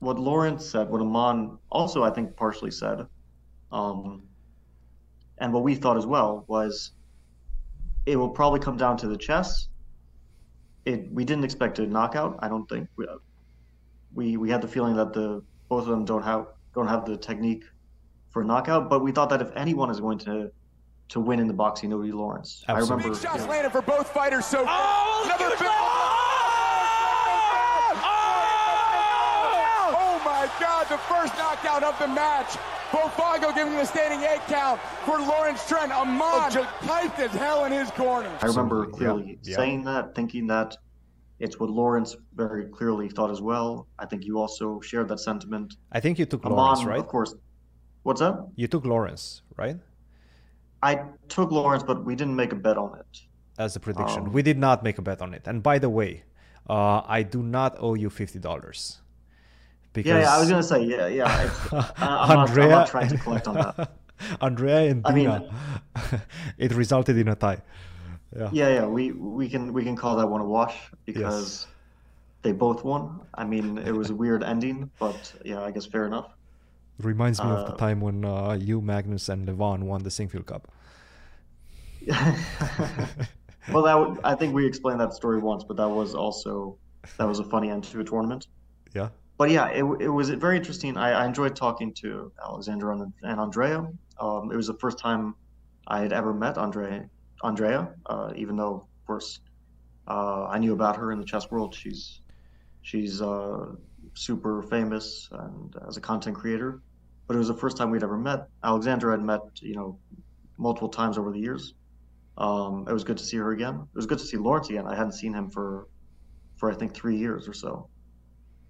what 0.00 0.18
Lawrence 0.18 0.66
said, 0.66 0.88
what 0.88 1.00
Aman 1.00 1.58
also 1.70 2.02
I 2.02 2.10
think 2.10 2.36
partially 2.36 2.70
said, 2.70 3.06
um, 3.72 4.22
and 5.38 5.52
what 5.52 5.62
we 5.62 5.74
thought 5.74 5.96
as 5.96 6.06
well 6.06 6.44
was 6.46 6.92
it 8.06 8.16
will 8.16 8.30
probably 8.30 8.60
come 8.60 8.76
down 8.76 8.96
to 8.98 9.08
the 9.08 9.16
chess. 9.16 9.68
It 10.84 11.10
we 11.12 11.24
didn't 11.24 11.44
expect 11.44 11.78
a 11.78 11.86
knockout. 11.86 12.38
I 12.40 12.48
don't 12.48 12.68
think 12.68 12.88
we 12.96 13.06
we, 14.14 14.36
we 14.36 14.50
had 14.50 14.62
the 14.62 14.68
feeling 14.68 14.96
that 14.96 15.12
the 15.12 15.42
both 15.68 15.82
of 15.82 15.88
them 15.88 16.04
don't 16.04 16.22
have 16.22 16.46
don't 16.74 16.88
have 16.88 17.04
the 17.04 17.16
technique 17.16 17.64
for 18.30 18.44
knockout. 18.44 18.90
But 18.90 19.02
we 19.02 19.12
thought 19.12 19.30
that 19.30 19.40
if 19.40 19.50
anyone 19.56 19.90
is 19.90 20.00
going 20.00 20.18
to 20.18 20.50
to 21.08 21.20
win 21.20 21.38
in 21.38 21.46
the 21.46 21.54
boxing, 21.54 21.92
it 21.92 21.94
would 21.94 22.06
be 22.06 22.12
Lawrence. 22.12 22.64
Absolutely. 22.68 22.92
I 22.92 22.96
remember. 22.96 23.14
Big 23.14 23.22
shots 23.22 23.40
you 23.40 23.46
know, 23.46 23.50
landed 23.50 23.72
for 23.72 23.82
both 23.82 24.10
fighters. 24.10 24.46
So 24.46 24.64
oh, 24.66 25.22
another 25.24 25.50
big. 25.56 25.58
Oh! 25.62 26.00
Oh! 27.96 28.14
oh! 29.82 29.96
oh 29.98 30.22
my 30.24 30.50
God! 30.60 30.86
The 30.88 30.98
first 30.98 31.36
knockout 31.38 31.82
of 31.82 31.98
the 31.98 32.08
match. 32.08 32.56
Bofago 32.90 33.52
giving 33.54 33.74
the 33.74 33.84
standing 33.84 34.20
eight 34.20 34.40
count 34.46 34.80
for 35.04 35.18
Lawrence 35.18 35.66
Trent. 35.68 35.90
Aman 35.90 36.52
just 36.52 36.68
tight 36.86 37.18
as 37.18 37.32
hell 37.32 37.64
in 37.64 37.72
his 37.72 37.90
corner. 37.90 38.30
I 38.40 38.46
remember 38.46 38.86
clearly 38.86 39.38
yeah. 39.42 39.56
saying 39.56 39.82
that, 39.84 40.14
thinking 40.14 40.46
that 40.46 40.76
it's 41.40 41.58
what 41.58 41.70
Lawrence 41.70 42.16
very 42.34 42.66
clearly 42.66 43.08
thought 43.08 43.30
as 43.30 43.40
well. 43.40 43.88
I 43.98 44.06
think 44.06 44.24
you 44.24 44.38
also 44.38 44.80
shared 44.80 45.08
that 45.08 45.20
sentiment. 45.20 45.76
I 45.92 46.00
think 46.00 46.18
you 46.18 46.26
took 46.26 46.44
Lawrence, 46.44 46.84
right? 46.84 46.98
Of 46.98 47.08
course. 47.08 47.34
What's 48.04 48.20
that? 48.20 48.46
You 48.54 48.68
took 48.68 48.84
Lawrence, 48.84 49.42
right? 49.56 49.76
I 50.82 51.02
took 51.28 51.50
Lawrence, 51.50 51.82
but 51.82 52.04
we 52.04 52.14
didn't 52.14 52.36
make 52.36 52.52
a 52.52 52.56
bet 52.56 52.76
on 52.76 52.98
it. 52.98 53.22
As 53.58 53.74
a 53.76 53.80
prediction, 53.80 54.24
um, 54.24 54.32
we 54.32 54.42
did 54.42 54.58
not 54.58 54.84
make 54.84 54.98
a 54.98 55.02
bet 55.02 55.22
on 55.22 55.32
it. 55.32 55.46
And 55.46 55.62
by 55.62 55.78
the 55.78 55.88
way, 55.88 56.24
uh, 56.68 57.02
I 57.06 57.22
do 57.22 57.42
not 57.42 57.76
owe 57.78 57.94
you 57.94 58.10
fifty 58.10 58.38
dollars. 58.38 59.00
Because 59.92 60.10
yeah, 60.10 60.20
yeah, 60.20 60.36
I 60.36 60.40
was 60.40 60.50
gonna 60.50 60.62
say 60.62 60.82
yeah, 60.82 61.06
yeah. 61.06 61.50
I, 61.70 62.30
am 62.30 62.38
Andrea, 62.40 62.68
not, 62.68 62.76
not, 62.76 62.88
trying 62.88 63.08
to 63.08 63.18
collect 63.18 63.46
on 63.48 63.54
that. 63.54 63.92
Andrea 64.40 64.90
and 64.90 65.02
Dina, 65.04 65.48
I 65.94 66.00
mean, 66.12 66.20
it 66.58 66.72
resulted 66.72 67.16
in 67.16 67.28
a 67.28 67.36
tie. 67.36 67.62
Yeah. 68.36 68.48
Yeah, 68.52 68.68
yeah. 68.68 68.86
We 68.86 69.12
we 69.12 69.48
can 69.48 69.72
we 69.72 69.84
can 69.84 69.96
call 69.96 70.16
that 70.16 70.26
one 70.26 70.40
a 70.40 70.44
wash 70.44 70.76
because 71.04 71.66
yes. 71.66 71.66
they 72.42 72.52
both 72.52 72.84
won. 72.84 73.20
I 73.34 73.44
mean, 73.44 73.78
it 73.78 73.92
was 73.92 74.10
a 74.10 74.14
weird 74.22 74.42
ending, 74.42 74.90
but 74.98 75.32
yeah, 75.44 75.60
I 75.62 75.70
guess 75.70 75.86
fair 75.86 76.06
enough. 76.06 76.30
Reminds 76.98 77.42
me 77.42 77.50
uh, 77.50 77.54
of 77.54 77.66
the 77.66 77.74
uh, 77.74 77.76
time 77.76 78.00
when 78.00 78.24
uh, 78.24 78.52
you, 78.52 78.80
Magnus, 78.80 79.28
and 79.28 79.46
Levon 79.48 79.84
won 79.84 80.02
the 80.02 80.10
Sinquefield 80.10 80.46
Cup. 80.46 80.68
well, 83.72 83.82
that 83.82 84.20
I 84.24 84.34
think 84.34 84.54
we 84.54 84.66
explained 84.66 85.00
that 85.00 85.14
story 85.14 85.38
once, 85.38 85.64
but 85.64 85.76
that 85.76 85.88
was 85.88 86.14
also 86.14 86.76
that 87.18 87.26
was 87.26 87.38
a 87.38 87.44
funny 87.44 87.70
end 87.70 87.84
to 87.84 88.00
a 88.00 88.04
tournament. 88.04 88.48
Yeah. 88.94 89.08
But 89.36 89.50
yeah, 89.50 89.68
it, 89.68 89.84
it 90.00 90.08
was 90.08 90.30
very 90.30 90.56
interesting. 90.56 90.96
I, 90.96 91.10
I 91.10 91.26
enjoyed 91.26 91.56
talking 91.56 91.92
to 91.94 92.30
Alexandra 92.44 92.96
and, 92.96 93.12
and 93.22 93.40
Andrea. 93.40 93.88
Um, 94.20 94.52
it 94.52 94.56
was 94.56 94.68
the 94.68 94.74
first 94.74 94.98
time 94.98 95.34
I 95.88 96.00
had 96.00 96.12
ever 96.12 96.32
met 96.32 96.56
Andrea 96.56 97.08
Andrea, 97.44 97.94
uh, 98.06 98.32
even 98.36 98.56
though, 98.56 98.74
of 98.74 99.06
course, 99.06 99.40
uh, 100.08 100.46
I 100.46 100.58
knew 100.58 100.72
about 100.72 100.96
her 100.96 101.12
in 101.12 101.18
the 101.18 101.24
chess 101.24 101.50
world. 101.50 101.74
She's 101.74 102.20
she's 102.82 103.20
uh, 103.22 103.66
super 104.14 104.62
famous 104.62 105.28
and 105.30 105.74
as 105.86 105.96
a 105.96 106.00
content 106.00 106.36
creator. 106.36 106.80
But 107.26 107.34
it 107.36 107.38
was 107.38 107.48
the 107.48 107.56
first 107.56 107.76
time 107.76 107.90
we'd 107.90 108.02
ever 108.02 108.18
met. 108.18 108.48
Alexandra 108.62 109.12
had 109.12 109.22
met, 109.22 109.40
you 109.60 109.74
know, 109.74 109.98
multiple 110.58 110.90
times 110.90 111.16
over 111.16 111.32
the 111.32 111.38
years. 111.38 111.74
Um, 112.36 112.86
it 112.88 112.92
was 112.92 113.04
good 113.04 113.16
to 113.18 113.24
see 113.24 113.38
her 113.38 113.52
again. 113.52 113.76
It 113.76 113.96
was 113.96 114.06
good 114.06 114.18
to 114.18 114.24
see 114.24 114.36
Lawrence 114.36 114.68
again. 114.68 114.86
I 114.86 114.94
hadn't 114.94 115.12
seen 115.12 115.32
him 115.32 115.48
for, 115.50 115.88
for 116.56 116.70
I 116.70 116.74
think 116.74 116.94
three 116.94 117.16
years 117.16 117.48
or 117.48 117.54
so. 117.54 117.88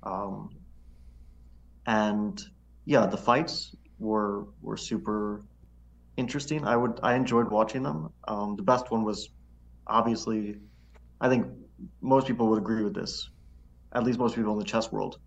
Um, 0.05 0.51
and 1.87 2.41
yeah, 2.85 3.07
the 3.07 3.17
fights 3.17 3.75
were 3.99 4.47
were 4.61 4.77
super 4.77 5.45
interesting. 6.17 6.67
I 6.67 6.77
would 6.77 7.01
I 7.03 7.15
enjoyed 7.15 7.51
watching 7.51 7.83
them. 7.83 8.11
Um, 8.29 8.57
the 8.57 8.63
best 8.63 8.91
one 8.91 9.05
was 9.05 9.29
obviously, 9.87 10.57
I 11.21 11.29
think 11.29 11.47
most 12.01 12.27
people 12.27 12.49
would 12.49 12.59
agree 12.59 12.85
with 12.85 12.95
this, 12.95 13.31
at 13.93 14.05
least 14.05 14.19
most 14.19 14.35
people 14.35 14.53
in 14.53 14.59
the 14.59 14.65
chess 14.65 14.91
world, 14.93 15.19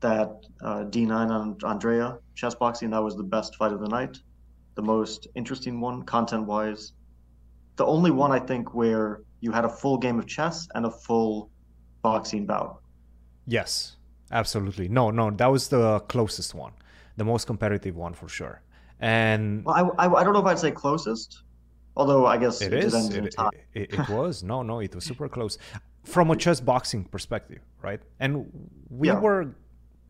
that 0.00 0.30
uh, 0.62 0.84
Dina 0.84 1.26
and 1.28 1.62
Andrea 1.64 2.18
chess 2.34 2.54
boxing 2.54 2.90
that 2.90 3.02
was 3.02 3.16
the 3.16 3.24
best 3.24 3.56
fight 3.56 3.72
of 3.72 3.80
the 3.80 3.88
night, 3.88 4.16
the 4.74 4.82
most 4.82 5.28
interesting 5.34 5.80
one 5.80 6.02
content 6.02 6.46
wise, 6.46 6.92
the 7.76 7.86
only 7.86 8.10
one 8.10 8.32
I 8.32 8.38
think 8.38 8.74
where 8.74 9.22
you 9.40 9.52
had 9.52 9.64
a 9.64 9.68
full 9.68 9.98
game 9.98 10.18
of 10.18 10.26
chess 10.26 10.68
and 10.74 10.86
a 10.86 10.90
full 10.90 11.50
boxing 12.02 12.46
bout. 12.46 12.80
Yes, 13.46 13.96
absolutely. 14.30 14.88
No, 14.88 15.10
no, 15.10 15.30
that 15.30 15.50
was 15.50 15.68
the 15.68 16.00
closest 16.00 16.54
one, 16.54 16.72
the 17.16 17.24
most 17.24 17.46
competitive 17.46 17.96
one 17.96 18.14
for 18.14 18.28
sure. 18.28 18.62
And 19.00 19.64
well, 19.64 19.94
I, 19.98 20.06
I, 20.06 20.14
I, 20.20 20.24
don't 20.24 20.32
know 20.32 20.40
if 20.40 20.46
I'd 20.46 20.58
say 20.58 20.70
closest, 20.70 21.42
although 21.96 22.26
I 22.26 22.36
guess 22.36 22.60
it, 22.60 22.72
it 22.72 22.84
is. 22.84 22.94
It, 23.14 23.34
it, 23.74 23.94
it, 23.94 24.08
was 24.08 24.42
no, 24.42 24.62
no, 24.62 24.80
it 24.80 24.94
was 24.94 25.04
super 25.04 25.28
close. 25.28 25.58
from 26.04 26.30
a 26.30 26.36
chess 26.36 26.60
boxing 26.60 27.04
perspective, 27.04 27.60
right? 27.82 28.00
And 28.20 28.46
we 28.90 29.08
Yeah. 29.08 29.20
were 29.20 29.54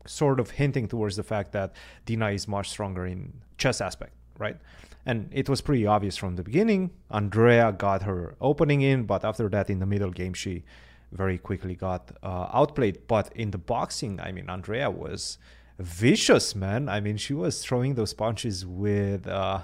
sort 0.05 0.39
of 0.39 0.51
hinting 0.51 0.87
towards 0.87 1.15
the 1.15 1.23
fact 1.23 1.51
that 1.53 1.73
Dina 2.05 2.29
is 2.29 2.47
much 2.47 2.69
stronger 2.69 3.05
in 3.05 3.33
chess 3.57 3.81
aspect, 3.81 4.13
right? 4.37 4.57
And 5.05 5.29
it 5.31 5.49
was 5.49 5.61
pretty 5.61 5.85
obvious 5.85 6.17
from 6.17 6.35
the 6.35 6.43
beginning. 6.43 6.91
Andrea 7.09 7.71
got 7.71 8.03
her 8.03 8.35
opening 8.41 8.81
in, 8.81 9.03
but 9.03 9.23
after 9.23 9.49
that, 9.49 9.69
in 9.69 9.79
the 9.79 9.85
middle 9.85 10.11
game, 10.11 10.33
she 10.33 10.63
very 11.11 11.37
quickly 11.37 11.75
got 11.75 12.11
uh, 12.23 12.49
outplayed. 12.53 13.07
But 13.07 13.31
in 13.35 13.51
the 13.51 13.57
boxing, 13.57 14.19
I 14.19 14.31
mean, 14.31 14.49
Andrea 14.49 14.89
was 14.89 15.37
vicious, 15.79 16.55
man. 16.55 16.89
I 16.89 16.99
mean, 16.99 17.17
she 17.17 17.33
was 17.33 17.63
throwing 17.63 17.95
those 17.95 18.13
punches 18.13 18.65
with 18.65 19.27
uh, 19.27 19.61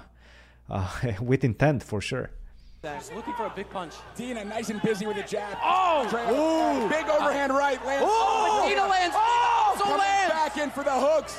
uh, 0.68 0.88
with 1.20 1.44
intent 1.44 1.82
for 1.82 2.00
sure. 2.00 2.30
He's 2.82 3.12
looking 3.12 3.34
for 3.34 3.46
a 3.46 3.52
big 3.54 3.70
punch. 3.70 3.94
Dina 4.16 4.44
nice 4.44 4.68
and 4.70 4.82
busy 4.82 5.06
with 5.06 5.16
a 5.16 5.22
jab. 5.22 5.56
Oh! 5.62 6.04
Ooh! 6.04 6.88
Big 6.88 7.08
overhand 7.08 7.52
right. 7.52 7.84
Lands. 7.86 8.04
Oh! 8.04 8.66
Dina 8.68 8.88
lands. 8.88 9.14
Oh! 9.16 9.76
Also 9.78 9.96
lands. 9.96 10.32
back 10.32 10.56
in 10.58 10.68
for 10.70 10.82
the 10.82 10.90
hooks. 10.90 11.38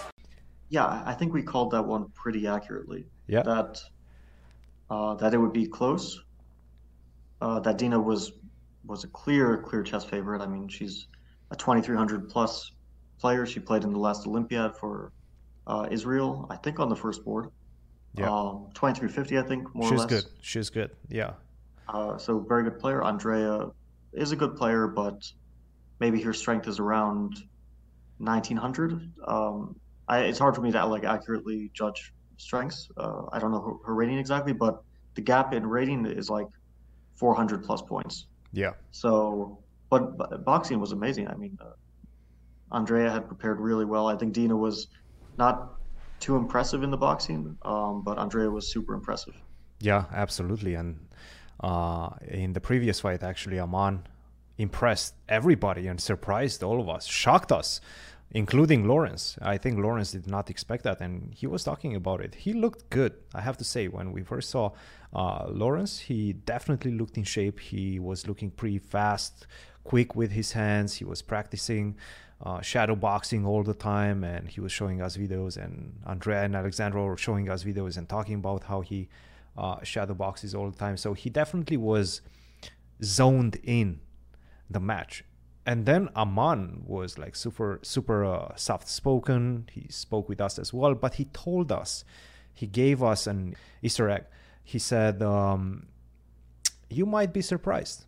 Yeah, 0.70 1.04
I 1.06 1.14
think 1.14 1.34
we 1.34 1.44
called 1.44 1.72
that 1.72 1.84
one 1.84 2.10
pretty 2.14 2.48
accurately. 2.48 3.06
Yeah. 3.28 3.44
That 3.44 3.82
uh, 4.90 5.16
that 5.16 5.34
it 5.34 5.38
would 5.38 5.52
be 5.52 5.68
close. 5.68 6.22
Uh, 7.42 7.60
that 7.60 7.78
Dina 7.78 8.00
was 8.00 8.32
was 8.86 9.04
a 9.04 9.08
clear 9.10 9.58
clear 9.58 9.84
chess 9.84 10.06
favorite. 10.06 10.42
I 10.42 10.48
mean, 10.48 10.70
she's 10.70 11.08
a 11.52 11.56
2300 11.58 12.30
plus 12.30 12.72
player. 13.24 13.46
She 13.46 13.62
played 13.62 13.84
in 13.86 13.92
the 13.94 14.04
last 14.08 14.28
Olympiad 14.28 14.76
for 14.76 15.14
uh, 15.66 15.88
Israel, 15.90 16.46
I 16.50 16.58
think, 16.58 16.80
on 16.84 16.90
the 16.90 16.96
first 16.96 17.24
board. 17.24 17.46
Yeah. 18.16 18.30
Um, 18.30 18.68
2350, 18.76 19.40
I 19.40 19.44
think, 19.44 19.74
more 19.74 19.88
or 19.88 19.90
She's 19.92 20.00
less. 20.00 20.10
good. 20.10 20.26
She's 20.42 20.70
good. 20.70 20.92
Yeah. 21.08 21.32
Uh, 21.88 22.18
so 22.18 22.40
very 22.40 22.64
good 22.64 22.78
player. 22.80 23.02
Andrea 23.02 23.72
is 24.12 24.34
a 24.34 24.36
good 24.36 24.58
player, 24.58 24.88
but 24.88 25.20
maybe 26.02 26.22
her 26.22 26.34
strength 26.34 26.68
is 26.68 26.80
around 26.80 27.32
1900. 28.18 29.12
Um, 29.26 29.76
I, 30.10 30.20
it's 30.30 30.38
hard 30.38 30.54
for 30.54 30.62
me 30.62 30.72
to 30.74 30.86
like 30.86 31.06
accurately 31.06 31.72
judge 31.74 32.14
strengths. 32.36 32.90
Uh, 32.98 33.22
I 33.32 33.40
don't 33.40 33.52
know 33.52 33.62
her, 33.62 33.74
her 33.88 33.96
rating 33.96 34.18
exactly, 34.18 34.52
but 34.52 34.84
the 35.16 35.22
gap 35.22 35.54
in 35.54 35.66
rating 35.66 36.06
is 36.06 36.30
like 36.30 36.48
400 37.16 37.64
plus 37.64 37.82
points. 37.82 38.28
Yeah. 38.52 38.74
So, 38.92 39.60
but, 39.90 40.18
but 40.18 40.44
boxing 40.44 40.82
was 40.82 40.92
amazing. 40.92 41.30
I 41.30 41.36
mean, 41.36 41.58
uh, 41.62 41.72
Andrea 42.74 43.10
had 43.10 43.28
prepared 43.28 43.60
really 43.60 43.86
well. 43.86 44.08
I 44.08 44.16
think 44.16 44.34
Dina 44.34 44.56
was 44.56 44.88
not 45.38 45.76
too 46.20 46.36
impressive 46.36 46.84
in 46.84 46.92
the 46.92 46.98
boxing, 46.98 47.58
um, 47.64 48.02
but 48.04 48.18
Andrea 48.18 48.50
was 48.50 48.68
super 48.68 48.94
impressive. 48.94 49.36
Yeah, 49.80 50.06
absolutely. 50.14 50.76
And 50.76 51.00
uh, 51.60 52.10
in 52.28 52.54
the 52.54 52.62
previous 52.62 53.00
fight, 53.00 53.24
actually, 53.24 53.60
Aman 53.60 54.08
impressed 54.58 55.16
everybody 55.28 55.88
and 55.88 56.00
surprised 56.00 56.64
all 56.64 56.80
of 56.80 56.88
us, 56.90 57.06
shocked 57.06 57.52
us, 57.52 57.82
including 58.32 58.88
Lawrence. 58.88 59.38
I 59.42 59.58
think 59.58 59.80
Lawrence 59.80 60.12
did 60.12 60.28
not 60.28 60.50
expect 60.50 60.84
that, 60.84 61.02
and 61.02 61.34
he 61.34 61.46
was 61.48 61.64
talking 61.64 61.96
about 61.96 62.22
it. 62.22 62.36
He 62.36 62.54
looked 62.54 62.90
good, 62.90 63.14
I 63.34 63.42
have 63.42 63.58
to 63.58 63.64
say. 63.64 63.88
When 63.88 64.12
we 64.12 64.24
first 64.24 64.50
saw 64.50 64.72
uh, 65.14 65.46
Lawrence, 65.50 66.00
he 66.00 66.34
definitely 66.34 66.92
looked 66.92 67.18
in 67.18 67.24
shape. 67.24 67.60
He 67.60 68.00
was 68.00 68.28
looking 68.28 68.52
pretty 68.52 68.80
fast, 68.80 69.46
quick 69.84 70.16
with 70.16 70.32
his 70.32 70.54
hands. 70.54 70.96
He 70.96 71.06
was 71.06 71.22
practicing. 71.22 71.98
Uh, 72.44 72.60
shadow 72.60 72.94
boxing 72.94 73.46
all 73.46 73.64
the 73.64 73.74
time 73.74 74.22
and 74.22 74.50
he 74.50 74.60
was 74.60 74.70
showing 74.70 75.02
us 75.02 75.16
videos 75.16 75.56
and 75.56 75.98
andrea 76.06 76.44
and 76.44 76.58
alexandra 76.58 77.02
were 77.02 77.16
showing 77.16 77.50
us 77.50 77.64
videos 77.64 77.96
and 77.96 78.10
talking 78.10 78.36
about 78.36 78.66
how 78.66 78.82
he 78.82 79.08
uh, 79.58 79.82
shadow 79.84 80.14
boxes 80.14 80.56
all 80.56 80.70
the 80.70 80.78
time. 80.78 80.98
So 80.98 81.14
he 81.14 81.30
definitely 81.30 81.78
was 81.78 82.22
zoned 83.04 83.58
in 83.64 84.00
the 84.70 84.80
match. 84.80 85.24
And 85.66 85.86
then 85.86 86.10
Aman 86.16 86.84
was 86.86 87.18
like 87.18 87.36
super, 87.36 87.80
super 87.84 88.26
uh, 88.26 88.56
soft 88.56 88.90
spoken. 88.90 89.70
He 89.72 89.88
spoke 89.90 90.28
with 90.28 90.42
us 90.42 90.60
as 90.60 90.74
well, 90.74 90.94
but 90.94 91.16
he 91.16 91.26
told 91.26 91.72
us, 91.72 92.04
he 92.54 92.68
gave 92.68 93.02
us 93.02 93.28
an 93.28 93.56
Easter 93.82 94.10
egg. 94.10 94.26
He 94.64 94.78
said, 94.78 95.24
um, 95.24 95.88
"You 96.90 97.06
might 97.06 97.34
be 97.34 97.42
surprised 97.42 98.06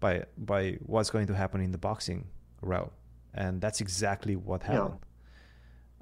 by 0.00 0.24
by 0.36 0.78
what's 0.86 1.10
going 1.10 1.26
to 1.26 1.34
happen 1.34 1.60
in 1.60 1.72
the 1.72 1.78
boxing 1.78 2.28
realm," 2.60 2.90
and 3.34 3.60
that's 3.60 3.80
exactly 3.80 4.36
what 4.36 4.62
Yeah. 4.62 4.72
happened. 4.72 4.98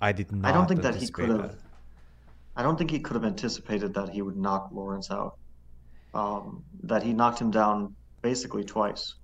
I 0.01 0.13
did 0.13 0.31
not. 0.33 0.49
I 0.49 0.53
don't 0.53 0.69
think 0.69 0.83
that 0.83 0.95
he 0.97 1.09
could 1.09 1.29
have. 1.31 1.43
that. 1.43 1.59
I 2.57 2.63
don't 2.63 2.77
think 2.79 2.91
he 2.91 3.01
could 3.01 3.15
have 3.15 3.25
anticipated 3.25 3.95
that 3.95 4.09
he 4.11 4.23
would 4.23 4.37
knock 4.37 4.71
Lawrence 4.73 5.11
out. 5.11 5.39
Um, 6.15 6.65
that 6.85 7.03
he 7.03 7.13
knocked 7.13 7.39
him 7.41 7.51
down 7.51 7.95
basically 8.23 8.65
twice. 8.65 9.15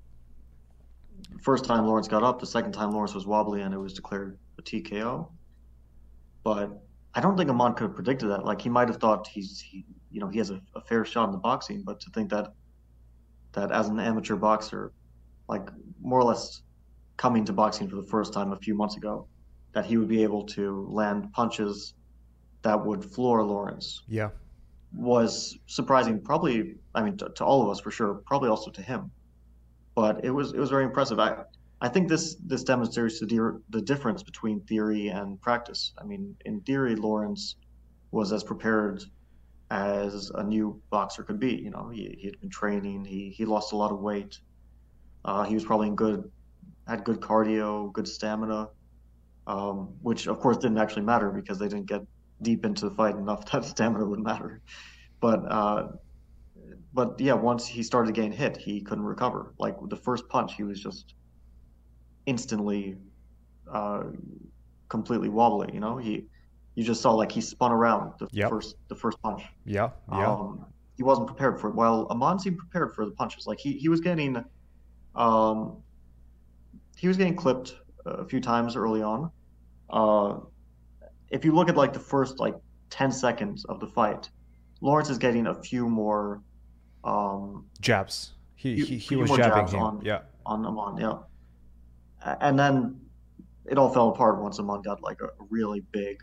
First 1.40 1.64
time 1.64 1.86
Lawrence 1.86 2.08
got 2.08 2.22
up, 2.22 2.40
the 2.40 2.46
second 2.46 2.72
time 2.72 2.90
Lawrence 2.90 3.14
was 3.14 3.26
wobbly 3.26 3.62
and 3.62 3.72
it 3.72 3.78
was 3.78 3.94
declared 3.94 4.38
a 4.58 4.62
TKO. 4.62 5.30
But 6.44 6.82
I 7.14 7.20
don't 7.20 7.36
think 7.36 7.48
Aman 7.48 7.74
could 7.74 7.84
have 7.88 7.94
predicted 7.94 8.28
that. 8.30 8.44
Like 8.44 8.60
he 8.60 8.68
might 8.68 8.88
have 8.88 8.98
thought 8.98 9.26
he's 9.26 9.60
he 9.60 9.84
you 10.10 10.20
know 10.20 10.28
he 10.28 10.38
has 10.38 10.50
a, 10.50 10.60
a 10.74 10.80
fair 10.82 11.04
shot 11.04 11.24
in 11.26 11.32
the 11.32 11.38
boxing, 11.38 11.82
but 11.82 12.00
to 12.00 12.10
think 12.10 12.28
that 12.30 12.52
that 13.52 13.70
as 13.72 13.88
an 13.88 13.98
amateur 13.98 14.36
boxer, 14.36 14.92
like 15.48 15.68
more 16.00 16.18
or 16.20 16.24
less 16.24 16.62
coming 17.22 17.44
to 17.44 17.52
boxing 17.52 17.88
for 17.88 17.96
the 18.02 18.08
first 18.14 18.30
time 18.36 18.50
a 18.52 18.60
few 18.66 18.74
months 18.74 18.96
ago, 18.96 19.14
that 19.74 19.84
he 19.86 19.96
would 19.98 20.08
be 20.08 20.22
able 20.28 20.44
to 20.44 20.64
land 20.90 21.20
punches 21.32 21.94
that 22.62 22.78
would 22.86 23.02
floor 23.14 23.38
Lawrence 23.44 24.02
Yeah, 24.08 24.30
was 24.92 25.32
surprising. 25.66 26.14
Probably, 26.30 26.56
I 26.96 27.00
mean, 27.04 27.16
to, 27.18 27.26
to 27.36 27.44
all 27.44 27.60
of 27.62 27.68
us 27.72 27.80
for 27.80 27.92
sure. 27.98 28.12
Probably 28.30 28.50
also 28.54 28.70
to 28.72 28.82
him, 28.82 29.00
but 29.94 30.14
it 30.24 30.32
was 30.38 30.52
it 30.52 30.60
was 30.64 30.70
very 30.76 30.84
impressive. 30.90 31.18
I 31.20 31.30
I 31.86 31.88
think 31.92 32.08
this 32.08 32.24
this 32.52 32.64
demonstrates 32.72 33.20
the 33.20 33.26
the 33.76 33.82
difference 33.92 34.22
between 34.30 34.56
theory 34.70 35.04
and 35.18 35.40
practice. 35.40 35.92
I 36.00 36.04
mean, 36.10 36.22
in 36.44 36.60
theory, 36.62 36.94
Lawrence 36.96 37.56
was 38.10 38.32
as 38.32 38.42
prepared 38.52 38.96
as 39.70 40.30
a 40.34 40.42
new 40.54 40.66
boxer 40.90 41.22
could 41.22 41.40
be. 41.46 41.54
You 41.66 41.70
know, 41.70 41.84
he 41.96 42.02
he 42.20 42.26
had 42.30 42.38
been 42.40 42.50
training. 42.50 43.04
He 43.04 43.20
he 43.36 43.44
lost 43.54 43.72
a 43.72 43.76
lot 43.76 43.92
of 43.92 44.00
weight. 44.00 44.34
Uh, 45.24 45.44
he 45.44 45.54
was 45.54 45.64
probably 45.64 45.88
in 45.88 45.94
good, 45.94 46.20
had 46.86 47.04
good 47.04 47.20
cardio, 47.20 47.92
good 47.92 48.08
stamina, 48.08 48.68
um, 49.46 49.96
which 50.02 50.26
of 50.26 50.38
course 50.40 50.58
didn't 50.58 50.78
actually 50.78 51.02
matter 51.02 51.30
because 51.30 51.58
they 51.58 51.68
didn't 51.68 51.86
get 51.86 52.02
deep 52.42 52.64
into 52.64 52.88
the 52.88 52.94
fight 52.94 53.16
enough 53.16 53.44
that 53.52 53.64
stamina 53.64 54.04
would 54.06 54.20
matter. 54.20 54.60
But 55.20 55.40
uh, 55.50 55.88
but 56.92 57.20
yeah, 57.20 57.34
once 57.34 57.66
he 57.66 57.82
started 57.82 58.14
getting 58.14 58.32
hit, 58.32 58.56
he 58.56 58.82
couldn't 58.82 59.04
recover. 59.04 59.54
Like 59.58 59.76
the 59.88 59.96
first 59.96 60.28
punch, 60.28 60.54
he 60.54 60.62
was 60.64 60.80
just 60.80 61.14
instantly 62.26 62.96
uh, 63.72 64.04
completely 64.88 65.28
wobbly. 65.28 65.70
You 65.72 65.80
know, 65.80 65.96
he 65.96 66.26
you 66.74 66.84
just 66.84 67.02
saw 67.02 67.12
like 67.12 67.32
he 67.32 67.40
spun 67.40 67.72
around 67.72 68.12
the 68.18 68.28
Yep. 68.32 68.50
first 68.50 68.76
the 68.88 68.96
first 68.96 69.20
punch. 69.22 69.42
yeah, 69.64 69.90
yeah. 70.10 70.32
Um, 70.32 70.66
he 70.96 71.02
wasn't 71.02 71.26
prepared 71.26 71.60
for 71.60 71.70
it. 71.70 71.74
While 71.74 72.06
Aman 72.10 72.38
seemed 72.38 72.58
prepared 72.58 72.94
for 72.94 73.04
the 73.04 73.12
punches. 73.12 73.46
Like 73.46 73.58
he, 73.58 73.72
he 73.72 73.88
was 73.88 74.00
getting, 74.00 74.36
um, 75.14 75.82
he 77.02 77.08
was 77.08 77.16
getting 77.16 77.34
clipped 77.34 77.74
a 78.06 78.24
few 78.24 78.40
times 78.40 78.76
early 78.76 79.02
on. 79.02 79.28
Uh, 79.90 80.38
if 81.30 81.44
you 81.44 81.50
look 81.52 81.68
at 81.68 81.76
like 81.76 81.92
the 81.92 81.98
first 81.98 82.38
like 82.38 82.54
ten 82.90 83.10
seconds 83.10 83.64
of 83.64 83.80
the 83.80 83.88
fight, 83.88 84.30
Lawrence 84.80 85.10
is 85.10 85.18
getting 85.18 85.48
a 85.48 85.54
few 85.68 85.88
more 85.88 86.40
um, 87.02 87.66
jabs. 87.80 88.34
He 88.54 88.76
few- 88.76 88.84
he, 88.84 88.94
he 88.98 89.08
few 89.08 89.18
was 89.18 89.30
jabbing 89.32 89.52
jabs 89.66 89.72
him. 89.72 89.80
on- 89.80 90.00
Yeah, 90.04 90.20
on 90.46 90.64
Aman. 90.64 90.98
Yeah, 91.04 91.16
and 92.40 92.56
then 92.56 93.00
it 93.66 93.76
all 93.78 93.90
fell 93.92 94.10
apart 94.10 94.40
once 94.40 94.60
Aman 94.60 94.82
got 94.82 95.02
like 95.02 95.20
a 95.20 95.30
really 95.50 95.80
big, 95.90 96.22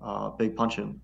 uh, 0.00 0.30
big 0.30 0.56
punch 0.56 0.78
in. 0.80 1.00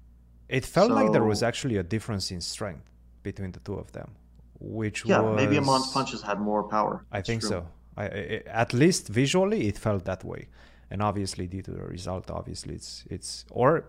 it 0.49 0.65
felt 0.67 0.91
like 0.91 1.13
there 1.13 1.23
was 1.33 1.45
actually 1.45 1.77
a 1.77 1.85
difference 1.95 2.33
in 2.33 2.41
strength 2.41 2.91
between 3.23 3.53
the 3.53 3.61
two 3.61 3.75
of 3.85 3.93
them, 3.93 4.11
which 4.59 5.05
Yeah, 5.07 5.21
was 5.21 5.37
maybe 5.37 5.57
Aman's 5.59 5.93
punches 5.93 6.21
had 6.23 6.41
more 6.41 6.65
power. 6.77 7.07
I 7.13 7.21
think 7.23 7.41
true. 7.43 7.51
so. 7.51 7.67
I, 7.97 8.05
I, 8.05 8.43
at 8.47 8.73
least 8.73 9.09
visually, 9.09 9.69
it 9.69 9.79
felt 9.79 10.05
that 10.05 10.25
way, 10.25 10.49
and 10.91 11.03
obviously 11.03 11.47
due 11.47 11.63
to 11.63 11.71
the 11.71 11.83
result, 11.83 12.31
obviously 12.31 12.75
it's 12.75 13.05
it's 13.11 13.45
or 13.51 13.85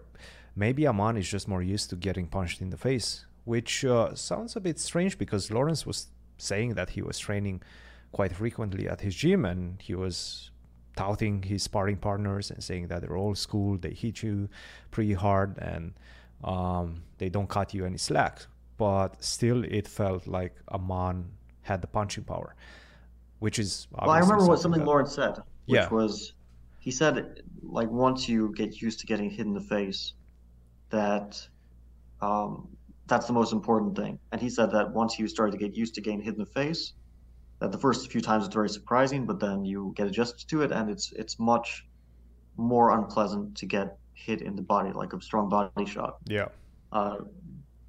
maybe 0.56 0.88
Aman 0.88 1.18
is 1.18 1.30
just 1.30 1.48
more 1.48 1.62
used 1.62 1.90
to 1.90 1.96
getting 1.96 2.28
punched 2.28 2.62
in 2.62 2.70
the 2.70 2.78
face, 2.78 3.26
which 3.44 3.84
uh, 3.86 4.14
sounds 4.16 4.56
a 4.56 4.60
bit 4.60 4.80
strange 4.80 5.18
because 5.18 5.52
Lawrence 5.52 5.86
was 5.86 6.08
saying 6.38 6.74
that 6.74 6.92
he 6.92 7.02
was 7.02 7.18
training 7.20 7.62
quite 8.12 8.34
frequently 8.34 8.88
at 8.88 9.02
his 9.02 9.16
gym 9.16 9.46
and 9.46 9.82
he 9.82 9.96
was 9.96 10.52
touting 10.96 11.44
his 11.44 11.64
sparring 11.64 11.98
partners 11.98 12.52
and 12.52 12.64
saying 12.64 12.88
that 12.88 13.02
they're 13.02 13.16
old 13.16 13.38
school, 13.38 13.78
they 13.78 13.92
hit 13.92 14.24
you 14.24 14.48
pretty 14.92 15.14
hard 15.14 15.58
and 15.58 15.94
um, 16.44 17.04
they 17.18 17.30
don't 17.30 17.50
cut 17.50 17.74
you 17.74 17.86
any 17.86 17.98
slack. 17.98 18.46
But 18.78 19.24
still, 19.24 19.64
it 19.64 19.88
felt 19.88 20.28
like 20.28 20.56
Aman 20.70 21.32
had 21.64 21.82
the 21.82 21.88
punching 21.88 22.26
power, 22.26 22.56
which 23.40 23.60
is 23.60 23.88
Well, 23.92 24.10
I 24.10 24.20
remember 24.20 24.46
what 24.46 24.60
something 24.60 24.82
that- 24.82 24.88
Lawrence 24.88 25.14
said, 25.14 25.38
which 25.66 25.80
Yeah. 25.80 25.90
was 25.90 26.34
he 26.80 26.92
said 26.92 27.42
like 27.64 27.90
once 27.90 28.30
you 28.30 28.54
get 28.56 28.82
used 28.82 29.00
to 29.00 29.08
getting 29.08 29.30
hit 29.30 29.46
in 29.46 29.54
the 29.54 29.62
face, 29.62 30.14
that 30.90 31.48
um, 32.22 32.68
that's 33.08 33.28
the 33.28 33.34
most 33.34 33.54
important 33.54 33.96
thing. 33.96 34.20
And 34.32 34.40
he 34.42 34.50
said 34.50 34.72
that 34.72 34.94
once 34.94 35.20
you 35.20 35.28
started 35.28 35.52
to 35.52 35.58
get 35.58 35.76
used 35.76 35.96
to 35.96 36.02
getting 36.02 36.22
hit 36.22 36.34
in 36.36 36.40
the 36.40 36.46
face, 36.46 36.94
that 37.60 37.72
the 37.72 37.78
first 37.78 38.12
few 38.12 38.22
times 38.22 38.46
it's 38.46 38.54
very 38.54 38.70
surprising, 38.70 39.26
but 39.26 39.40
then 39.40 39.66
you 39.66 39.94
get 39.96 40.08
adjusted 40.08 40.48
to 40.50 40.62
it, 40.62 40.72
and 40.72 40.90
it's 40.90 41.12
it's 41.14 41.40
much 41.40 41.88
more 42.58 42.92
unpleasant 42.92 43.56
to 43.58 43.66
get 43.66 43.98
hit 44.14 44.42
in 44.42 44.56
the 44.56 44.62
body, 44.62 44.92
like 44.94 45.14
a 45.14 45.22
strong 45.22 45.50
body 45.50 45.86
shot. 45.86 46.18
Yeah. 46.26 46.48
Uh, 46.92 47.18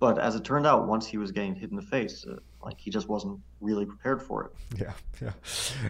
but 0.00 0.18
as 0.18 0.34
it 0.34 0.44
turned 0.44 0.66
out, 0.66 0.86
once 0.88 1.06
he 1.06 1.18
was 1.18 1.30
getting 1.32 1.54
hit 1.54 1.70
in 1.70 1.76
the 1.76 1.82
face, 1.82 2.26
uh, 2.26 2.36
like 2.66 2.80
he 2.80 2.90
just 2.90 3.08
wasn't 3.08 3.38
really 3.60 3.86
prepared 3.86 4.20
for 4.20 4.44
it. 4.44 4.50
Yeah, 4.82 4.92
yeah. 5.22 5.30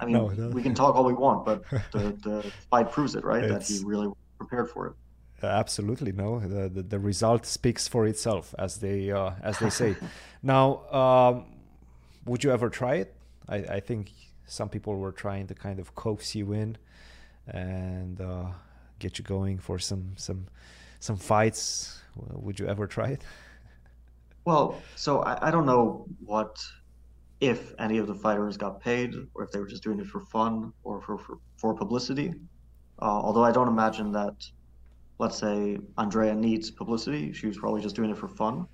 I 0.00 0.04
mean, 0.04 0.12
no, 0.12 0.28
no. 0.28 0.48
we 0.50 0.62
can 0.62 0.74
talk 0.74 0.94
all 0.94 1.04
we 1.04 1.14
want, 1.14 1.44
but 1.44 1.64
the, 1.92 2.14
the 2.22 2.52
fight 2.70 2.92
proves 2.92 3.14
it, 3.16 3.24
right? 3.24 3.42
It's... 3.42 3.68
That 3.68 3.74
he 3.74 3.84
really 3.84 4.12
prepared 4.38 4.70
for 4.70 4.88
it. 4.88 4.94
absolutely 5.42 6.12
no. 6.12 6.38
The, 6.40 6.68
the, 6.68 6.82
the 6.82 6.98
result 6.98 7.46
speaks 7.46 7.88
for 7.88 8.06
itself, 8.06 8.54
as 8.58 8.76
they 8.76 9.10
uh, 9.10 9.30
as 9.42 9.58
they 9.58 9.70
say. 9.70 9.96
now, 10.42 10.64
um, 11.00 11.46
would 12.26 12.44
you 12.44 12.52
ever 12.52 12.68
try 12.68 12.96
it? 12.96 13.14
I, 13.48 13.56
I 13.56 13.80
think 13.80 14.12
some 14.44 14.68
people 14.68 14.96
were 14.96 15.12
trying 15.12 15.46
to 15.46 15.54
kind 15.54 15.78
of 15.80 15.94
coax 15.94 16.34
you 16.34 16.52
in 16.52 16.76
and 17.48 18.20
uh, 18.20 18.48
get 18.98 19.18
you 19.18 19.24
going 19.24 19.58
for 19.58 19.78
some 19.78 20.12
some 20.16 20.46
some 21.00 21.16
fights. 21.16 22.02
Would 22.44 22.60
you 22.60 22.66
ever 22.68 22.86
try 22.86 23.08
it? 23.16 23.22
Well, 24.46 24.80
so 24.94 25.22
I, 25.22 25.48
I 25.48 25.50
don't 25.50 25.66
know 25.66 26.06
what 26.24 26.56
if 27.40 27.74
any 27.80 27.98
of 27.98 28.06
the 28.06 28.14
fighters 28.14 28.56
got 28.56 28.80
paid 28.80 29.12
or 29.34 29.42
if 29.42 29.50
they 29.50 29.58
were 29.58 29.66
just 29.66 29.82
doing 29.82 29.98
it 29.98 30.06
for 30.06 30.20
fun 30.20 30.72
or 30.84 31.02
for 31.02 31.18
for, 31.18 31.38
for 31.56 31.74
publicity. 31.74 32.32
Uh, 33.02 33.04
although 33.04 33.44
I 33.44 33.50
don't 33.50 33.68
imagine 33.68 34.12
that, 34.12 34.36
let's 35.18 35.36
say 35.36 35.78
Andrea 35.98 36.34
needs 36.34 36.70
publicity, 36.70 37.32
she 37.32 37.48
was 37.48 37.58
probably 37.58 37.82
just 37.82 37.96
doing 37.96 38.10
it 38.10 38.16
for 38.16 38.28
fun. 38.28 38.66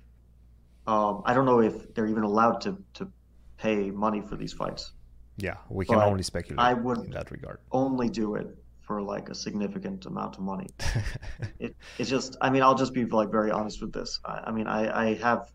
Um, 0.85 1.23
I 1.25 1.33
don't 1.33 1.45
know 1.45 1.59
if 1.59 1.93
they're 1.95 2.07
even 2.07 2.23
allowed 2.23 2.61
to 2.61 2.77
to 2.93 3.11
pay 3.57 3.89
money 3.89 4.21
for 4.21 4.35
these 4.35 4.53
fights. 4.53 4.93
Yeah, 5.37 5.57
we 5.69 5.85
can 5.85 5.95
but 5.95 6.07
only 6.07 6.21
speculate 6.21 6.59
I 6.59 6.73
would 6.75 6.99
in 6.99 7.11
that 7.11 7.31
regard. 7.31 7.59
Only 7.71 8.09
do 8.09 8.35
it 8.35 8.55
for 8.81 9.01
like 9.01 9.29
a 9.29 9.35
significant 9.35 10.05
amount 10.05 10.35
of 10.35 10.43
money. 10.43 10.67
it, 11.59 11.75
it's 11.97 12.09
just, 12.09 12.35
I 12.41 12.49
mean, 12.49 12.61
I'll 12.61 12.75
just 12.75 12.93
be 12.93 13.05
like 13.05 13.31
very 13.31 13.49
honest 13.49 13.81
with 13.81 13.93
this. 13.93 14.19
I, 14.25 14.43
I 14.47 14.51
mean, 14.51 14.67
I, 14.67 15.05
I 15.05 15.13
have 15.15 15.51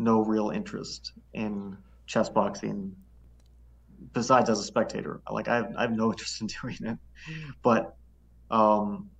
no 0.00 0.20
real 0.24 0.48
interest 0.48 1.12
in 1.34 1.76
chess 2.06 2.28
boxing 2.28 2.96
besides 4.14 4.48
as 4.48 4.58
a 4.58 4.64
spectator. 4.64 5.20
Like 5.30 5.46
I 5.46 5.56
have, 5.56 5.72
I 5.76 5.82
have 5.82 5.92
no 5.92 6.10
interest 6.12 6.40
in 6.40 6.48
doing 6.48 6.78
it, 6.80 6.98
but 7.62 7.94
um, 8.50 9.10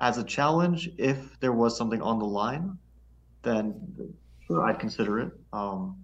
as 0.00 0.18
a 0.18 0.24
challenge, 0.24 0.90
if 0.98 1.38
there 1.40 1.52
was 1.52 1.76
something 1.76 2.00
on 2.00 2.18
the 2.18 2.24
line, 2.24 2.78
then 3.42 4.14
sure 4.46 4.62
I'd 4.62 4.78
consider 4.78 5.20
it. 5.20 5.32
Um, 5.52 5.98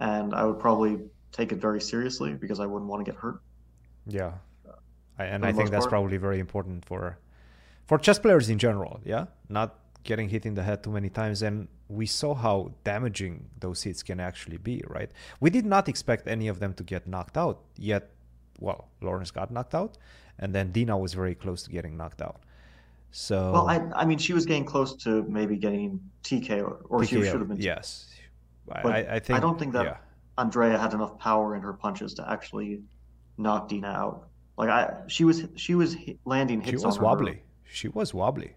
and 0.00 0.34
I 0.34 0.44
would 0.44 0.58
probably 0.58 0.98
take 1.30 1.52
it 1.52 1.58
very 1.58 1.80
seriously 1.80 2.32
because 2.32 2.58
I 2.58 2.66
wouldn't 2.66 2.90
want 2.90 3.04
to 3.04 3.12
get 3.12 3.20
hurt. 3.20 3.40
Yeah, 4.06 4.32
I, 5.18 5.24
and 5.26 5.44
I 5.44 5.52
think 5.52 5.70
that's 5.70 5.84
part. 5.84 5.90
probably 5.90 6.16
very 6.16 6.40
important 6.40 6.84
for 6.84 7.18
for 7.86 7.98
chess 7.98 8.18
players 8.18 8.48
in 8.48 8.58
general. 8.58 9.00
Yeah, 9.04 9.26
not 9.48 9.78
getting 10.04 10.28
hit 10.28 10.46
in 10.46 10.54
the 10.54 10.62
head 10.62 10.82
too 10.82 10.90
many 10.90 11.08
times, 11.08 11.42
and 11.42 11.68
we 11.88 12.06
saw 12.06 12.34
how 12.34 12.72
damaging 12.84 13.46
those 13.60 13.82
hits 13.82 14.02
can 14.02 14.20
actually 14.20 14.58
be. 14.58 14.82
Right? 14.86 15.10
We 15.40 15.50
did 15.50 15.66
not 15.66 15.88
expect 15.88 16.28
any 16.28 16.48
of 16.48 16.60
them 16.60 16.74
to 16.74 16.84
get 16.84 17.06
knocked 17.06 17.36
out. 17.36 17.60
Yet, 17.76 18.10
well, 18.60 18.88
Lawrence 19.00 19.30
got 19.30 19.50
knocked 19.50 19.74
out, 19.74 19.98
and 20.38 20.54
then 20.54 20.70
Dina 20.70 20.96
was 20.96 21.14
very 21.14 21.34
close 21.34 21.62
to 21.64 21.70
getting 21.70 21.96
knocked 21.96 22.22
out. 22.22 22.40
So 23.10 23.52
well, 23.52 23.68
I, 23.68 23.80
I 23.94 24.04
mean, 24.04 24.18
she 24.18 24.32
was 24.32 24.44
getting 24.44 24.64
close 24.64 24.94
to 25.04 25.22
maybe 25.24 25.56
getting 25.56 26.00
TK, 26.24 26.62
or, 26.62 26.80
or 26.88 27.00
TKO, 27.00 27.06
she 27.06 27.22
should 27.22 27.40
have 27.40 27.48
been. 27.48 27.60
Yes, 27.60 28.10
but 28.66 28.86
I, 28.86 28.98
I 28.98 29.18
think 29.20 29.38
I 29.38 29.40
don't 29.40 29.58
think 29.58 29.72
that 29.72 29.84
yeah. 29.84 29.96
Andrea 30.36 30.78
had 30.78 30.94
enough 30.94 31.18
power 31.18 31.54
in 31.54 31.62
her 31.62 31.72
punches 31.72 32.14
to 32.14 32.28
actually 32.28 32.82
knock 33.38 33.68
Dina 33.68 33.88
out. 33.88 34.28
Like 34.56 34.68
I, 34.68 34.94
she 35.06 35.24
was 35.24 35.44
she 35.56 35.74
was 35.74 35.96
landing 36.24 36.60
hits. 36.60 36.80
She 36.80 36.86
was 36.86 36.98
wobbly. 36.98 37.32
Her. 37.32 37.40
She 37.64 37.88
was 37.88 38.12
wobbly. 38.12 38.54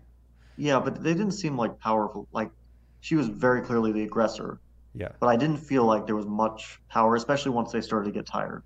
Yeah, 0.58 0.80
but 0.80 1.02
they 1.02 1.14
didn't 1.14 1.32
seem 1.32 1.58
like 1.58 1.80
powerful. 1.80 2.28
Like 2.32 2.52
she 3.00 3.16
was 3.16 3.28
very 3.28 3.62
clearly 3.62 3.92
the 3.92 4.04
aggressor. 4.04 4.60
Yeah. 4.94 5.10
But 5.20 5.28
I 5.28 5.36
didn't 5.36 5.58
feel 5.58 5.86
like 5.86 6.06
there 6.06 6.16
was 6.16 6.26
much 6.26 6.80
power, 6.90 7.16
especially 7.16 7.52
once 7.52 7.72
they 7.72 7.82
started 7.82 8.06
to 8.06 8.12
get 8.12 8.26
tired 8.26 8.64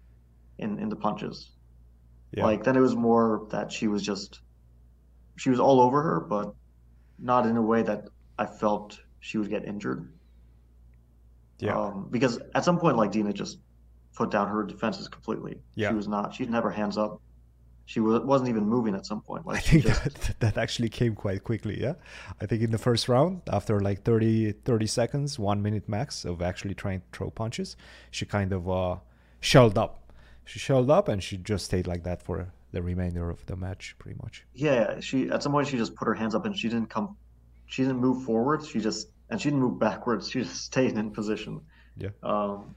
in 0.58 0.80
in 0.80 0.90
the 0.90 0.96
punches. 0.96 1.52
Yeah. 2.32 2.46
Like 2.46 2.64
then 2.64 2.78
it 2.78 2.80
was 2.80 2.96
more 2.96 3.48
that 3.52 3.72
she 3.72 3.88
was 3.88 4.02
just 4.02 4.40
she 5.36 5.50
was 5.50 5.60
all 5.60 5.82
over 5.82 6.02
her, 6.02 6.20
but 6.22 6.54
not 7.20 7.46
in 7.46 7.58
a 7.58 7.62
way 7.62 7.84
that 7.84 8.06
I 8.38 8.46
felt 8.46 9.00
she 9.20 9.38
would 9.38 9.50
get 9.50 9.66
injured. 9.66 10.12
Yeah. 11.60 11.78
Um, 11.78 12.08
because 12.10 12.40
at 12.56 12.64
some 12.64 12.80
point, 12.80 12.98
like 12.98 13.12
Dina 13.12 13.34
just 13.34 13.60
put 14.16 14.32
down 14.32 14.48
her 14.48 14.64
defenses 14.64 15.08
completely. 15.08 15.60
Yeah. 15.76 15.90
She 15.90 15.96
was 15.96 16.08
not. 16.08 16.34
She 16.34 16.44
didn't 16.44 16.56
have 16.56 16.64
her 16.64 16.72
hands 16.72 16.98
up. 16.98 17.22
She 17.92 18.00
was, 18.00 18.22
wasn't 18.22 18.50
even 18.50 18.66
moving 18.70 18.96
at 18.96 19.06
some 19.06 19.20
point. 19.20 19.46
Like 19.46 19.58
I 19.58 19.60
think 19.60 19.84
just... 19.84 20.04
that, 20.04 20.40
that 20.40 20.58
actually 20.58 20.88
came 20.88 21.14
quite 21.14 21.44
quickly. 21.44 21.82
Yeah. 21.82 21.96
I 22.40 22.46
think 22.46 22.62
in 22.62 22.72
the 22.72 22.78
first 22.78 23.10
round, 23.10 23.42
after 23.52 23.82
like 23.82 24.04
30, 24.04 24.54
30 24.64 24.88
seconds, 24.88 25.38
one 25.38 25.62
minute 25.62 25.90
max 25.90 26.24
of 26.24 26.42
actually 26.42 26.74
trying 26.74 27.02
to 27.02 27.06
throw 27.12 27.30
punches, 27.30 27.76
she 28.10 28.26
kind 28.26 28.54
of 28.54 28.70
uh, 28.70 28.96
shelled 29.42 29.78
up. 29.78 30.14
She 30.46 30.58
shelled 30.58 30.90
up 30.90 31.10
and 31.10 31.22
she 31.22 31.36
just 31.36 31.66
stayed 31.66 31.86
like 31.86 32.06
that 32.06 32.24
for 32.24 32.54
the 32.72 32.82
remainder 32.82 33.30
of 33.30 33.46
the 33.48 33.58
match, 33.58 33.98
pretty 34.00 34.18
much. 34.24 34.46
Yeah. 34.54 35.02
She 35.02 35.30
at 35.30 35.44
some 35.44 35.52
point 35.52 35.68
she 35.68 35.76
just 35.76 35.94
put 35.94 36.08
her 36.08 36.14
hands 36.14 36.34
up 36.34 36.46
and 36.46 36.58
she 36.58 36.70
didn't 36.70 36.90
come. 36.90 37.18
She 37.66 37.82
didn't 37.82 38.00
move 38.00 38.24
forward. 38.24 38.66
She 38.66 38.80
just 38.80 39.10
and 39.30 39.42
she 39.42 39.50
didn't 39.50 39.64
move 39.64 39.80
backwards. 39.80 40.30
She 40.30 40.44
just 40.44 40.64
stayed 40.72 40.94
in 40.94 41.12
position. 41.12 41.60
Yeah. 41.98 42.12
Um, 42.24 42.74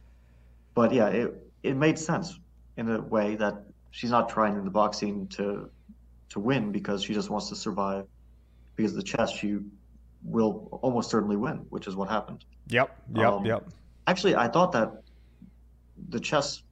but 0.75 0.93
yeah, 0.93 1.07
it 1.07 1.53
it 1.63 1.77
made 1.77 2.01
sense 2.01 2.37
in 2.77 2.91
a 2.91 3.01
way 3.01 3.37
that 3.37 3.63
she's 3.95 4.11
not 4.11 4.29
trying 4.29 4.57
in 4.57 4.65
the 4.65 4.71
boxing 4.71 5.29
to 5.29 5.71
to 6.31 6.41
win 6.41 6.73
because 6.73 7.05
she 7.05 7.15
just 7.15 7.31
wants 7.31 7.49
to 7.49 7.57
survive. 7.57 8.07
Because 8.75 8.93
the 8.93 9.05
chess 9.05 9.31
she 9.31 9.59
will 10.25 10.69
almost 10.83 11.11
certainly 11.11 11.37
win, 11.37 11.59
which 11.69 11.87
is 11.87 11.95
what 11.95 12.09
happened. 12.09 12.45
Yep. 12.69 12.91
Yep. 13.15 13.33
Um, 13.33 13.47
yep. 13.47 13.69
Actually, 14.09 14.35
I 14.35 14.49
thought 14.49 14.73
that 14.73 15.03
the 16.09 16.19
chess, 16.19 16.65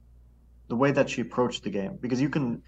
the 0.67 0.75
way 0.75 0.91
that 0.91 1.09
she 1.09 1.21
approached 1.21 1.63
the 1.63 1.69
game, 1.69 1.97
because 2.01 2.19
you 2.19 2.27
can, 2.27 2.61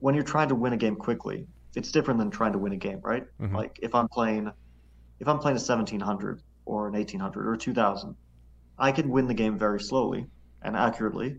when 0.00 0.14
you're 0.14 0.30
trying 0.34 0.48
to 0.50 0.54
win 0.54 0.74
a 0.74 0.76
game 0.76 0.96
quickly, 0.96 1.46
it's 1.74 1.90
different 1.90 2.20
than 2.20 2.30
trying 2.30 2.52
to 2.52 2.58
win 2.58 2.72
a 2.72 2.76
game, 2.76 3.00
right? 3.02 3.24
Mm-hmm. 3.40 3.56
Like 3.56 3.78
if 3.80 3.94
I'm 3.94 4.08
playing 4.08 4.52
if 5.18 5.26
I'm 5.26 5.38
playing 5.38 5.56
a 5.56 5.64
1700 5.64 6.42
or 6.66 6.88
an 6.88 6.92
1800 6.92 7.48
or 7.48 7.56
2000, 7.56 8.14
I 8.78 8.92
can 8.92 9.08
win 9.08 9.26
the 9.26 9.34
game 9.34 9.58
very 9.58 9.80
slowly 9.80 10.26
and 10.60 10.76
accurately. 10.76 11.38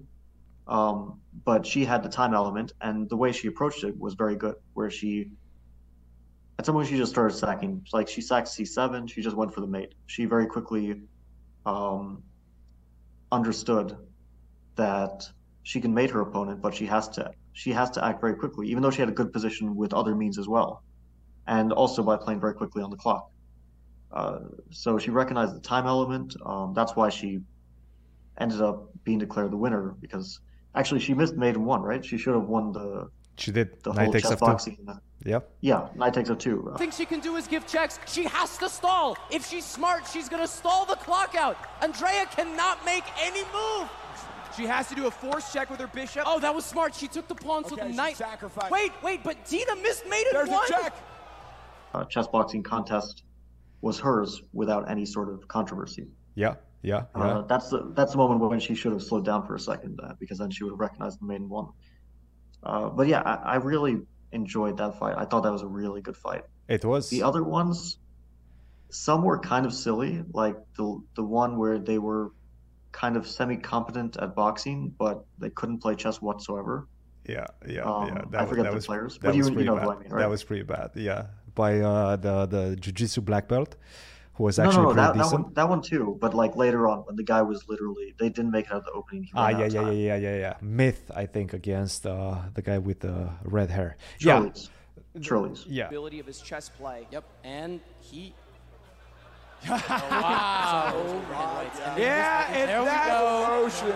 Um, 0.69 1.19
but 1.45 1.65
she 1.65 1.83
had 1.83 2.03
the 2.03 2.09
time 2.09 2.33
element, 2.33 2.71
and 2.79 3.09
the 3.09 3.17
way 3.17 3.31
she 3.31 3.47
approached 3.47 3.83
it 3.83 3.99
was 3.99 4.13
very 4.13 4.35
good. 4.35 4.55
Where 4.73 4.91
she, 4.91 5.31
at 6.59 6.65
some 6.65 6.75
point, 6.75 6.87
she 6.87 6.95
just 6.95 7.11
started 7.11 7.35
sacking. 7.35 7.85
Like 7.91 8.07
she 8.07 8.21
sacked 8.21 8.47
c7, 8.47 9.09
she 9.09 9.21
just 9.21 9.35
went 9.35 9.53
for 9.53 9.61
the 9.61 9.67
mate. 9.67 9.95
She 10.05 10.25
very 10.25 10.45
quickly 10.45 11.01
um, 11.65 12.23
understood 13.31 13.97
that 14.75 15.27
she 15.63 15.81
can 15.81 15.93
mate 15.93 16.11
her 16.11 16.21
opponent, 16.21 16.61
but 16.61 16.75
she 16.75 16.85
has 16.85 17.09
to 17.09 17.31
she 17.53 17.71
has 17.71 17.89
to 17.91 18.05
act 18.05 18.21
very 18.21 18.35
quickly, 18.35 18.69
even 18.69 18.83
though 18.83 18.91
she 18.91 19.01
had 19.01 19.09
a 19.09 19.17
good 19.19 19.33
position 19.33 19.75
with 19.75 19.91
other 19.93 20.13
means 20.15 20.37
as 20.37 20.47
well, 20.47 20.83
and 21.47 21.73
also 21.73 22.03
by 22.03 22.15
playing 22.15 22.39
very 22.39 22.53
quickly 22.53 22.83
on 22.83 22.91
the 22.91 22.95
clock. 22.95 23.27
Uh, 24.11 24.39
so 24.69 24.99
she 24.99 25.09
recognized 25.09 25.55
the 25.55 25.59
time 25.59 25.87
element. 25.87 26.35
Um, 26.45 26.73
that's 26.75 26.95
why 26.95 27.09
she 27.09 27.39
ended 28.37 28.61
up 28.61 28.89
being 29.03 29.17
declared 29.19 29.51
the 29.51 29.57
winner 29.57 29.95
because 29.99 30.39
actually 30.75 30.99
she 30.99 31.13
missed 31.13 31.35
mate 31.35 31.55
in 31.55 31.65
one, 31.65 31.81
right? 31.81 32.03
She 32.03 32.17
should 32.17 32.33
have 32.33 32.47
won 32.47 32.71
the. 32.71 33.09
She 33.37 33.51
did. 33.51 33.81
The 33.83 33.93
whole 33.93 34.13
chess 34.13 34.35
boxing. 34.35 34.77
Yep. 35.25 35.49
Yeah, 35.61 35.87
knight 35.95 36.13
takes 36.13 36.29
a 36.29 36.35
two. 36.35 36.73
Thing 36.77 36.91
she 36.91 37.05
can 37.05 37.19
do 37.19 37.35
is 37.35 37.47
give 37.47 37.67
checks. 37.67 37.99
She 38.07 38.23
has 38.23 38.57
to 38.57 38.69
stall. 38.69 39.17
If 39.31 39.45
she's 39.45 39.65
smart, 39.65 40.07
she's 40.07 40.29
gonna 40.29 40.47
stall 40.47 40.85
the 40.85 40.95
clock 40.95 41.35
out. 41.35 41.57
Andrea 41.81 42.25
cannot 42.27 42.83
make 42.85 43.03
any 43.21 43.43
move. 43.53 43.89
She 44.55 44.65
has 44.65 44.87
to 44.89 44.95
do 44.95 45.07
a 45.07 45.11
force 45.11 45.53
check 45.53 45.69
with 45.69 45.79
her 45.79 45.87
bishop. 45.87 46.23
Oh, 46.25 46.39
that 46.39 46.53
was 46.53 46.65
smart. 46.65 46.93
She 46.95 47.07
took 47.07 47.27
the 47.27 47.35
pawn, 47.35 47.63
okay, 47.65 47.69
so 47.69 47.87
the 47.87 47.93
knight. 47.93 48.17
Sacrificed. 48.17 48.71
Wait, 48.71 48.91
wait, 49.03 49.23
but 49.23 49.45
Dina 49.45 49.75
missed 49.77 50.05
maiden 50.07 50.31
There's 50.33 50.49
one. 50.49 50.65
There's 50.69 50.81
a 50.81 50.83
check. 50.83 50.97
Uh, 51.93 52.03
chess 52.05 52.27
boxing 52.27 52.63
contest 52.63 53.23
was 53.81 53.99
hers 53.99 54.41
without 54.53 54.89
any 54.89 55.05
sort 55.05 55.29
of 55.29 55.47
controversy. 55.47 56.07
Yeah, 56.35 56.55
yeah, 56.81 57.03
yeah. 57.15 57.21
Uh, 57.21 57.41
that's 57.41 57.69
the 57.69 57.91
that's 57.95 58.13
the 58.13 58.17
moment 58.17 58.39
when 58.39 58.59
she 58.59 58.75
should 58.75 58.91
have 58.93 59.03
slowed 59.03 59.25
down 59.25 59.45
for 59.45 59.55
a 59.55 59.59
second 59.59 59.99
uh, 60.01 60.13
because 60.19 60.37
then 60.37 60.49
she 60.49 60.63
would 60.63 60.71
have 60.71 60.79
recognized 60.79 61.19
the 61.19 61.25
main 61.25 61.49
one. 61.49 61.67
Uh, 62.63 62.89
but 62.89 63.07
yeah, 63.07 63.21
I, 63.21 63.53
I, 63.53 63.55
really 63.55 64.01
enjoyed 64.33 64.77
that 64.77 64.99
fight. 64.99 65.15
I 65.17 65.25
thought 65.25 65.43
that 65.43 65.51
was 65.51 65.61
a 65.61 65.67
really 65.67 66.01
good 66.01 66.17
fight. 66.17 66.43
It 66.67 66.83
was. 66.83 67.09
The 67.09 67.23
other 67.23 67.43
ones, 67.43 67.99
some 68.89 69.23
were 69.23 69.39
kind 69.39 69.65
of 69.65 69.73
silly, 69.73 70.23
like 70.33 70.57
the 70.77 71.01
the 71.15 71.23
one 71.23 71.57
where 71.57 71.79
they 71.79 71.99
were 71.99 72.31
kind 72.91 73.15
of 73.17 73.27
semi 73.27 73.57
competent 73.57 74.17
at 74.17 74.35
boxing, 74.35 74.93
but 74.97 75.25
they 75.37 75.49
couldn't 75.49 75.79
play 75.79 75.95
chess 75.95 76.21
whatsoever. 76.21 76.87
Yeah, 77.27 77.45
yeah, 77.67 77.81
um, 77.81 78.07
yeah. 78.07 78.21
That 78.31 78.41
I 78.41 78.45
forget 78.45 78.73
was, 78.73 78.83
the 78.83 78.87
players, 78.87 79.17
but 79.17 79.35
you, 79.35 79.43
you 79.45 79.65
know 79.65 79.75
bad. 79.75 79.87
I 79.87 79.99
mean, 79.99 80.09
right? 80.09 80.19
That 80.21 80.29
was 80.29 80.43
pretty 80.43 80.63
bad. 80.63 80.91
Yeah, 80.95 81.27
by 81.55 81.79
uh, 81.79 82.15
the 82.15 82.45
the 82.45 82.75
jiu-jitsu 82.75 83.21
black 83.21 83.47
belt 83.47 83.75
was 84.39 84.57
No, 84.57 84.65
actually 84.65 84.83
no, 84.83 84.89
no, 84.89 84.93
pretty 84.93 85.19
that, 85.19 85.29
that 85.29 85.33
one, 85.33 85.53
that 85.53 85.69
one 85.69 85.81
too. 85.81 86.17
But 86.19 86.33
like 86.33 86.55
later 86.55 86.87
on, 86.87 86.99
when 86.99 87.15
the 87.15 87.23
guy 87.23 87.41
was 87.41 87.67
literally, 87.67 88.15
they 88.17 88.29
didn't 88.29 88.51
make 88.51 88.65
it 88.65 88.71
out 88.71 88.79
of 88.79 88.85
the 88.85 88.91
opening. 88.91 89.29
Ah, 89.35 89.47
ran 89.47 89.59
yeah, 89.59 89.65
of 89.65 89.73
yeah, 89.73 89.81
yeah, 89.81 89.91
yeah, 89.91 90.15
yeah, 90.15 90.37
yeah. 90.37 90.53
Myth, 90.61 91.11
I 91.13 91.25
think, 91.25 91.53
against 91.53 92.07
uh, 92.07 92.37
the 92.53 92.61
guy 92.61 92.77
with 92.77 93.01
the 93.01 93.29
red 93.43 93.69
hair. 93.69 93.97
Yeah, 94.19 94.39
Churlies. 94.39 94.69
Churlies. 95.19 95.65
yeah. 95.67 95.87
ability 95.87 96.19
of 96.19 96.25
his 96.25 96.41
chess 96.41 96.69
play. 96.69 97.07
Yep, 97.11 97.25
and 97.43 97.81
he. 97.99 98.33
Wow. 99.69 101.21
Yeah, 101.97 102.47
and 102.53 102.69
there 102.69 102.79
we 102.79 102.85
that's 102.85 103.81
go. 103.81 103.87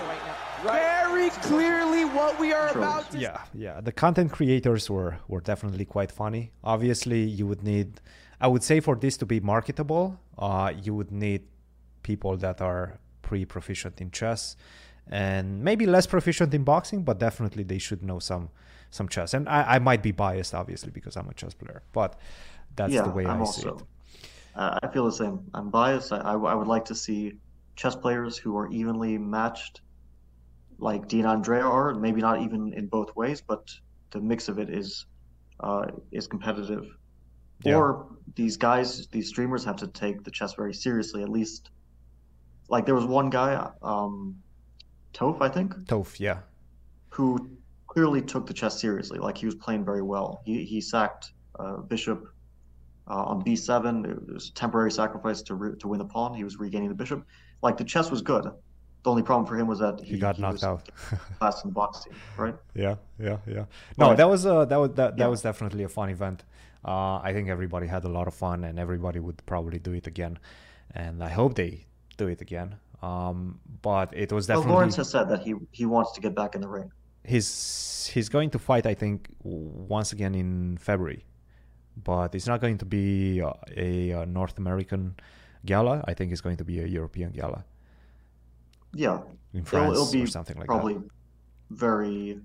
Right. 0.65 0.81
Very 0.81 1.29
clearly 1.29 2.05
what 2.05 2.37
we 2.39 2.53
are 2.53 2.69
about 2.69 3.09
to 3.11 3.17
yeah 3.17 3.41
yeah 3.53 3.81
the 3.81 3.91
content 3.91 4.31
creators 4.31 4.89
were 4.89 5.17
were 5.27 5.41
definitely 5.41 5.85
quite 5.85 6.11
funny 6.11 6.51
obviously 6.63 7.21
you 7.23 7.45
would 7.47 7.63
need 7.63 7.99
i 8.43 8.47
would 8.47 8.63
say 8.69 8.77
for 8.87 8.95
this 8.95 9.15
to 9.17 9.25
be 9.25 9.39
marketable 9.39 10.05
uh 10.37 10.71
you 10.85 10.93
would 10.97 11.11
need 11.11 11.41
people 12.03 12.33
that 12.45 12.61
are 12.61 12.99
pretty 13.21 13.45
proficient 13.45 13.99
in 14.01 14.09
chess 14.11 14.55
and 15.09 15.63
maybe 15.63 15.85
less 15.85 16.07
proficient 16.15 16.53
in 16.53 16.63
boxing 16.63 17.03
but 17.03 17.19
definitely 17.27 17.63
they 17.63 17.81
should 17.87 18.01
know 18.09 18.19
some 18.19 18.49
some 18.91 19.07
chess 19.07 19.33
and 19.33 19.49
i, 19.49 19.75
I 19.75 19.79
might 19.79 20.03
be 20.03 20.11
biased 20.11 20.53
obviously 20.53 20.91
because 20.91 21.15
i'm 21.17 21.29
a 21.29 21.33
chess 21.33 21.53
player 21.53 21.81
but 21.93 22.11
that's 22.75 22.93
yeah, 22.93 23.03
the 23.03 23.09
way 23.17 23.25
I'm 23.25 23.41
i 23.41 23.45
see 23.45 23.67
also. 23.67 23.77
it 23.77 23.83
Uh, 24.55 24.79
I 24.83 24.87
feel 24.87 25.05
the 25.05 25.11
same. 25.11 25.39
I'm 25.53 25.69
biased. 25.69 26.11
I, 26.11 26.17
I, 26.17 26.33
I 26.33 26.53
would 26.53 26.67
like 26.67 26.85
to 26.85 26.95
see 26.95 27.33
chess 27.75 27.95
players 27.95 28.37
who 28.37 28.55
are 28.57 28.71
evenly 28.71 29.17
matched, 29.17 29.81
like 30.77 31.07
Dean 31.07 31.25
Andrea 31.25 31.63
are. 31.63 31.93
Maybe 31.93 32.21
not 32.21 32.41
even 32.41 32.73
in 32.73 32.87
both 32.87 33.15
ways, 33.15 33.41
but 33.41 33.71
the 34.11 34.21
mix 34.21 34.49
of 34.49 34.59
it 34.59 34.69
is 34.69 35.05
uh, 35.59 35.87
is 36.11 36.27
competitive. 36.27 36.85
Yeah. 37.61 37.75
Or 37.75 38.07
these 38.35 38.57
guys, 38.57 39.07
these 39.07 39.29
streamers, 39.29 39.63
have 39.65 39.77
to 39.77 39.87
take 39.87 40.23
the 40.23 40.31
chess 40.31 40.53
very 40.53 40.73
seriously. 40.73 41.23
At 41.23 41.29
least, 41.29 41.69
like 42.69 42.85
there 42.85 42.95
was 42.95 43.05
one 43.05 43.29
guy, 43.29 43.69
um, 43.81 44.35
Toph, 45.13 45.41
I 45.41 45.49
think, 45.49 45.73
Toph, 45.85 46.19
yeah 46.19 46.39
who 47.09 47.47
clearly 47.85 48.23
took 48.23 48.47
the 48.47 48.53
chess 48.53 48.81
seriously. 48.81 49.19
Like 49.19 49.37
he 49.37 49.45
was 49.45 49.53
playing 49.53 49.85
very 49.85 50.01
well. 50.01 50.41
He 50.45 50.63
he 50.65 50.81
sacked 50.81 51.31
uh, 51.59 51.77
bishop 51.77 52.25
uh, 53.07 53.13
on 53.23 53.43
b7. 53.43 54.09
It 54.27 54.33
was 54.33 54.49
a 54.49 54.53
temporary 54.53 54.91
sacrifice 54.91 55.43
to 55.43 55.53
re- 55.53 55.77
to 55.77 55.87
win 55.87 55.99
the 55.99 56.05
pawn. 56.05 56.33
He 56.33 56.43
was 56.43 56.57
regaining 56.57 56.89
the 56.89 56.95
bishop. 56.95 57.23
Like 57.61 57.77
the 57.77 57.83
chess 57.83 58.09
was 58.09 58.23
good. 58.23 58.45
The 59.03 59.09
only 59.11 59.21
problem 59.21 59.45
for 59.45 59.55
him 59.59 59.67
was 59.67 59.77
that 59.79 59.99
he, 59.99 60.13
he 60.13 60.17
got 60.17 60.39
knocked 60.39 60.53
was 60.53 60.63
out 60.63 60.89
fast 61.39 61.63
in 61.65 61.69
the 61.69 61.73
boxing, 61.75 62.13
right? 62.35 62.55
Yeah, 62.73 62.95
yeah, 63.19 63.37
yeah. 63.45 63.65
No, 63.97 64.07
But- 64.07 64.15
that 64.17 64.29
was 64.29 64.45
uh, 64.47 64.65
that 64.65 64.77
was 64.77 64.89
that, 64.95 65.17
that 65.17 65.19
Yeah. 65.19 65.27
was 65.27 65.43
definitely 65.43 65.83
a 65.83 65.89
fun 65.89 66.09
event. 66.09 66.43
Uh, 66.85 67.17
I 67.23 67.31
think 67.33 67.49
everybody 67.49 67.87
had 67.87 68.03
a 68.05 68.09
lot 68.09 68.27
of 68.27 68.33
fun, 68.33 68.63
and 68.63 68.79
everybody 68.79 69.19
would 69.19 69.45
probably 69.45 69.79
do 69.79 69.93
it 69.93 70.07
again. 70.07 70.39
And 70.91 71.23
I 71.23 71.29
hope 71.29 71.55
they 71.55 71.85
do 72.17 72.27
it 72.27 72.41
again. 72.41 72.75
Um, 73.01 73.59
but 73.81 74.13
it 74.13 74.31
was 74.31 74.47
definitely 74.47 74.71
Lawrence 74.71 74.95
has 74.95 75.09
said 75.11 75.29
that 75.29 75.41
he 75.41 75.55
he 75.71 75.85
wants 75.85 76.11
to 76.13 76.21
get 76.21 76.35
back 76.35 76.55
in 76.55 76.61
the 76.61 76.69
ring. 76.69 76.91
he's 77.23 78.09
he's 78.13 78.29
going 78.29 78.49
to 78.51 78.59
fight. 78.59 78.85
I 78.85 78.93
think 78.93 79.29
once 79.43 80.11
again 80.13 80.35
in 80.35 80.77
February, 80.77 81.25
but 81.95 82.35
it's 82.35 82.47
not 82.47 82.61
going 82.61 82.77
to 82.79 82.85
be 82.85 83.39
a, 83.77 84.13
uh 84.13 84.25
North 84.25 84.57
American 84.57 85.15
gala. 85.65 86.03
I 86.07 86.13
think 86.13 86.31
it's 86.31 86.41
going 86.41 86.57
to 86.57 86.65
be 86.65 86.79
a 86.81 86.87
European 86.87 87.31
gala 87.31 87.65
Yeah, 88.93 89.23
in 89.53 89.65
it'll, 89.73 89.91
France 89.91 89.93
it'll 89.93 90.05
be 90.05 90.23
or 90.23 90.27
something 90.27 90.57
like 90.57 90.69
probably 90.69 90.95
that. 90.95 91.03
very 91.71 92.41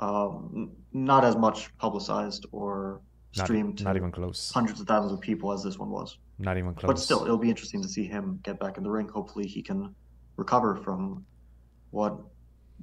um, 0.00 0.76
not 0.92 1.24
as 1.24 1.36
much 1.36 1.76
publicized 1.78 2.46
or 2.52 3.00
streamed 3.32 3.82
not 3.82 3.92
to 3.92 3.98
even 3.98 4.12
close. 4.12 4.50
hundreds 4.52 4.80
of 4.80 4.86
thousands 4.86 5.12
of 5.12 5.20
people 5.20 5.52
as 5.52 5.62
this 5.62 5.78
one 5.78 5.90
was. 5.90 6.18
Not 6.38 6.58
even 6.58 6.74
close. 6.74 6.88
But 6.88 6.98
still, 6.98 7.24
it'll 7.24 7.38
be 7.38 7.48
interesting 7.48 7.82
to 7.82 7.88
see 7.88 8.04
him 8.04 8.40
get 8.42 8.58
back 8.60 8.76
in 8.76 8.82
the 8.82 8.90
ring. 8.90 9.08
Hopefully, 9.08 9.46
he 9.46 9.62
can 9.62 9.94
recover 10.36 10.76
from 10.76 11.24
what, 11.90 12.18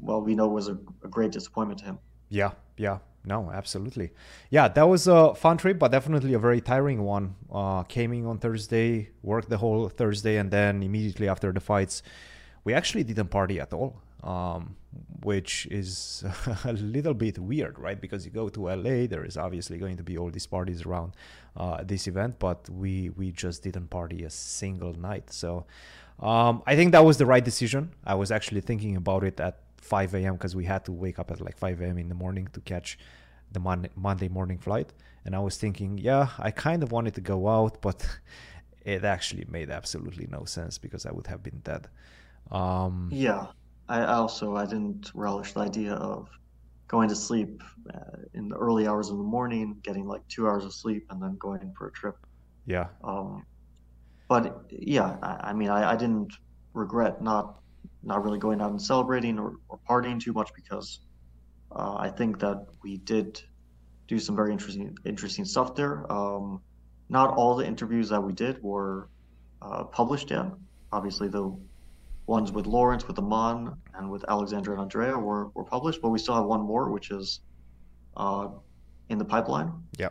well, 0.02 0.22
we 0.22 0.36
know 0.36 0.48
was 0.48 0.68
a, 0.68 0.78
a 1.04 1.08
great 1.08 1.32
disappointment 1.32 1.80
to 1.80 1.86
him. 1.86 2.00
Yeah, 2.30 2.52
yeah, 2.78 3.00
no, 3.26 3.52
absolutely. 3.52 4.12
Yeah, 4.50 4.68
that 4.70 4.88
was 4.88 5.08
a 5.08 5.36
fun 5.36 5.58
trip, 5.58 5.78
but 5.78 5.92
definitely 5.92 6.34
a 6.34 6.40
very 6.40 6.62
tiring 6.62 7.04
one. 7.04 7.36
Uh, 7.52 7.84
came 7.84 8.12
in 8.14 8.26
on 8.26 8.40
Thursday, 8.40 9.10
worked 9.22 9.50
the 9.50 9.58
whole 9.58 9.88
Thursday, 9.88 10.38
and 10.38 10.50
then 10.50 10.82
immediately 10.82 11.28
after 11.30 11.52
the 11.52 11.60
fights, 11.60 12.02
we 12.64 12.74
actually 12.74 13.04
didn't 13.04 13.28
party 13.28 13.60
at 13.60 13.72
all, 13.72 14.02
um, 14.24 14.76
which 15.24 15.68
is 15.68 16.24
a 16.66 16.74
little 16.74 17.14
bit 17.14 17.38
weird, 17.40 17.78
right? 17.78 18.00
Because 18.00 18.26
you 18.26 18.32
go 18.32 18.50
to 18.50 18.68
LA, 18.68 19.08
there 19.08 19.26
is 19.26 19.38
obviously 19.38 19.78
going 19.78 19.98
to 19.98 20.04
be 20.04 20.18
all 20.18 20.30
these 20.30 20.48
parties 20.48 20.86
around 20.86 21.14
uh, 21.58 21.84
this 21.84 22.08
event, 22.08 22.40
but 22.40 22.70
we 22.70 23.10
we 23.10 23.32
just 23.32 23.64
didn't 23.64 23.90
party 23.90 24.24
a 24.24 24.30
single 24.30 24.94
night. 24.94 25.32
So 25.32 25.66
um, 26.20 26.64
I 26.66 26.76
think 26.76 26.92
that 26.94 27.04
was 27.04 27.18
the 27.18 27.26
right 27.26 27.44
decision. 27.44 27.92
I 28.06 28.16
was 28.16 28.32
actually 28.32 28.62
thinking 28.62 28.96
about 28.96 29.24
it 29.24 29.40
at 29.40 29.60
5 29.82 30.14
a.m. 30.16 30.34
because 30.34 30.56
we 30.56 30.66
had 30.66 30.86
to 30.86 30.92
wake 30.92 31.20
up 31.20 31.32
at 31.32 31.42
like 31.42 31.58
5 31.58 31.82
a.m. 31.82 31.98
in 31.98 32.08
the 32.08 32.16
morning 32.16 32.48
to 32.54 32.62
catch 32.62 32.98
the 33.52 33.60
Mon- 33.60 33.90
Monday 33.96 34.30
morning 34.30 34.58
flight. 34.58 34.94
And 35.26 35.36
I 35.36 35.40
was 35.40 35.58
thinking, 35.58 35.98
yeah, 35.98 36.30
I 36.40 36.52
kind 36.52 36.84
of 36.84 36.92
wanted 36.92 37.16
to 37.16 37.22
go 37.22 37.48
out, 37.48 37.82
but 37.82 38.06
it 38.86 39.04
actually 39.04 39.46
made 39.50 39.70
absolutely 39.70 40.28
no 40.30 40.46
sense 40.46 40.78
because 40.78 41.06
I 41.06 41.12
would 41.12 41.28
have 41.28 41.44
been 41.44 41.60
dead. 41.64 41.88
Um, 42.52 43.10
Yeah, 43.12 43.48
I 43.94 44.06
also 44.06 44.56
I 44.56 44.66
didn't 44.66 45.12
relish 45.14 45.54
the 45.54 45.60
idea 45.60 45.94
of 45.94 46.28
going 46.88 47.10
to 47.10 47.16
sleep 47.16 47.62
uh, 47.94 48.18
in 48.34 48.50
the 48.50 48.56
early 48.56 48.88
hours 48.88 49.10
of 49.10 49.18
the 49.18 49.24
morning, 49.24 49.78
getting 49.84 50.08
like 50.08 50.22
two 50.30 50.48
hours 50.48 50.66
of 50.66 50.74
sleep, 50.74 51.04
and 51.12 51.22
then 51.22 51.38
going 51.38 51.74
for 51.78 51.88
a 51.88 51.92
trip. 51.92 52.16
yeah, 52.66 52.88
Um, 53.04 53.46
but 54.28 54.66
yeah, 54.70 55.18
I, 55.22 55.50
I 55.50 55.54
mean, 55.54 55.70
I, 55.70 55.92
I 55.92 55.96
didn't 55.96 56.34
regret 56.74 57.22
not 57.22 57.60
not 58.02 58.24
really 58.24 58.40
going 58.40 58.62
out 58.62 58.72
and 58.72 58.82
celebrating 58.82 59.38
or, 59.40 59.58
or 59.70 59.80
partying 59.90 60.20
too 60.20 60.34
much 60.34 60.50
because 60.56 61.02
uh, 61.76 61.96
I 61.98 62.10
think 62.10 62.40
that 62.40 62.66
we 62.84 62.98
did 62.98 63.42
do 64.08 64.18
some 64.20 64.36
very 64.36 64.52
interesting 64.52 64.98
interesting 65.06 65.46
stuff 65.46 65.76
there. 65.76 66.12
Um, 66.12 66.62
not 67.10 67.36
all 67.38 67.56
the 67.56 67.66
interviews 67.68 68.10
that 68.10 68.22
we 68.22 68.34
did 68.34 68.62
were 68.64 69.10
uh, 69.62 69.84
published 69.84 70.32
yet. 70.32 70.48
Obviously, 70.92 71.28
the 71.28 71.46
ones 72.26 72.52
with 72.52 72.66
Lawrence, 72.66 73.08
with 73.08 73.18
Aman, 73.20 73.76
and 73.96 74.10
with 74.10 74.24
Alexandra 74.30 74.74
and 74.74 74.82
Andrea 74.82 75.18
were, 75.18 75.50
were 75.50 75.64
published, 75.64 76.02
but 76.02 76.10
we 76.10 76.20
still 76.20 76.36
have 76.36 76.46
one 76.46 76.62
more, 76.62 76.90
which 76.90 77.12
is 77.12 77.42
uh, 78.18 78.48
in 79.10 79.18
the 79.18 79.26
pipeline. 79.26 79.72
yeah, 79.98 80.10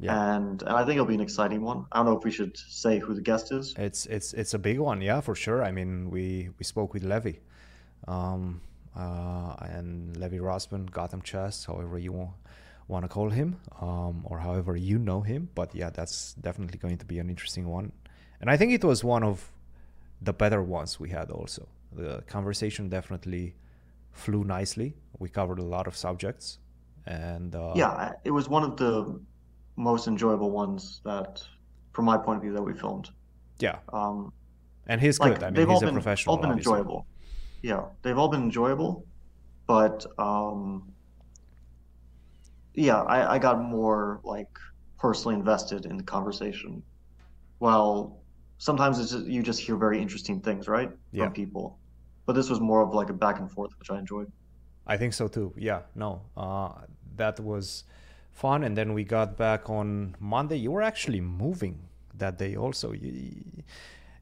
Yeah. 0.00 0.36
And, 0.36 0.62
and 0.62 0.72
I 0.72 0.84
think 0.84 0.96
it'll 0.96 1.06
be 1.06 1.14
an 1.14 1.20
exciting 1.20 1.62
one. 1.62 1.86
I 1.92 1.98
don't 1.98 2.06
know 2.06 2.16
if 2.18 2.24
we 2.24 2.30
should 2.30 2.56
say 2.56 2.98
who 2.98 3.14
the 3.14 3.20
guest 3.20 3.52
is. 3.52 3.74
it's 3.78 4.06
it's 4.06 4.32
it's 4.34 4.54
a 4.54 4.58
big 4.58 4.78
one, 4.78 5.00
yeah, 5.00 5.20
for 5.20 5.34
sure. 5.34 5.62
I 5.62 5.70
mean, 5.70 6.10
we 6.10 6.50
we 6.58 6.64
spoke 6.64 6.92
with 6.92 7.04
Levy, 7.04 7.40
um, 8.08 8.60
uh, 8.96 9.54
and 9.60 10.16
Levy 10.16 10.38
Rozman, 10.38 10.90
Gotham 10.90 11.22
Chess, 11.22 11.64
however 11.64 11.98
you 11.98 12.12
want, 12.12 12.32
want 12.88 13.04
to 13.04 13.08
call 13.08 13.30
him, 13.30 13.60
um, 13.80 14.22
or 14.24 14.40
however 14.40 14.76
you 14.76 14.98
know 14.98 15.20
him. 15.20 15.48
But 15.54 15.74
yeah, 15.74 15.90
that's 15.90 16.34
definitely 16.34 16.78
going 16.78 16.98
to 16.98 17.06
be 17.06 17.18
an 17.20 17.30
interesting 17.30 17.68
one, 17.68 17.92
and 18.40 18.50
I 18.50 18.56
think 18.56 18.72
it 18.72 18.84
was 18.84 19.04
one 19.04 19.22
of 19.22 19.52
the 20.20 20.32
better 20.32 20.62
ones 20.62 20.98
we 21.00 21.10
had. 21.10 21.30
Also, 21.30 21.68
the 21.92 22.22
conversation 22.26 22.88
definitely 22.88 23.54
flew 24.12 24.44
nicely. 24.44 24.94
We 25.18 25.28
covered 25.28 25.58
a 25.58 25.64
lot 25.64 25.86
of 25.86 25.96
subjects, 25.96 26.58
and 27.06 27.54
uh, 27.54 27.72
Yeah, 27.74 28.12
it 28.24 28.30
was 28.30 28.48
one 28.48 28.62
of 28.64 28.76
the 28.76 29.20
most 29.76 30.08
enjoyable 30.08 30.50
ones 30.50 31.00
that, 31.04 31.42
from 31.92 32.04
my 32.06 32.16
point 32.18 32.38
of 32.38 32.42
view, 32.42 32.52
that 32.54 32.62
we 32.62 32.74
filmed. 32.74 33.10
yeah, 33.58 33.78
Um, 33.92 34.32
and 34.86 35.00
he's 35.00 35.20
like 35.20 35.34
good. 35.34 35.42
I 35.42 35.50
mean, 35.50 35.54
they've 35.54 35.68
he's 35.68 35.82
all 35.82 35.82
a 35.82 35.86
been 35.86 35.94
professional. 35.94 36.36
all 36.36 36.40
been 36.40 36.50
obviously. 36.50 36.80
enjoyable. 36.80 37.06
Yeah, 37.62 37.86
they've 38.02 38.18
all 38.18 38.28
been 38.28 38.42
enjoyable, 38.44 39.06
but 39.66 40.06
um, 40.18 40.94
yeah, 42.74 43.02
I, 43.02 43.34
I 43.34 43.38
got 43.38 43.60
more 43.62 44.20
like 44.24 44.48
personally 44.98 45.34
invested 45.36 45.86
in 45.86 45.96
the 45.96 46.02
conversation. 46.02 46.82
While 47.58 48.22
sometimes 48.58 48.98
it's 48.98 49.10
just, 49.12 49.26
you 49.26 49.42
just 49.42 49.60
hear 49.60 49.76
very 49.76 50.00
interesting 50.00 50.40
things, 50.40 50.68
right, 50.68 50.90
Yeah. 51.12 51.24
from 51.24 51.32
people, 51.32 51.78
but 52.26 52.34
this 52.34 52.48
was 52.50 52.60
more 52.60 52.82
of 52.82 52.94
like 52.94 53.10
a 53.10 53.12
back 53.12 53.38
and 53.38 53.50
forth, 53.50 53.72
which 53.78 53.90
I 53.90 53.98
enjoyed. 53.98 54.30
I 54.86 54.96
think 54.96 55.12
so 55.14 55.28
too. 55.28 55.52
Yeah, 55.56 55.82
no, 55.94 56.22
uh, 56.36 56.72
that 57.16 57.40
was 57.40 57.84
fun. 58.32 58.62
And 58.64 58.76
then 58.76 58.92
we 58.94 59.04
got 59.04 59.36
back 59.36 59.68
on 59.68 60.14
Monday. 60.20 60.56
You 60.56 60.70
were 60.70 60.82
actually 60.82 61.20
moving 61.20 61.88
that 62.14 62.38
day 62.38 62.56
also. 62.56 62.92
You, 62.92 63.42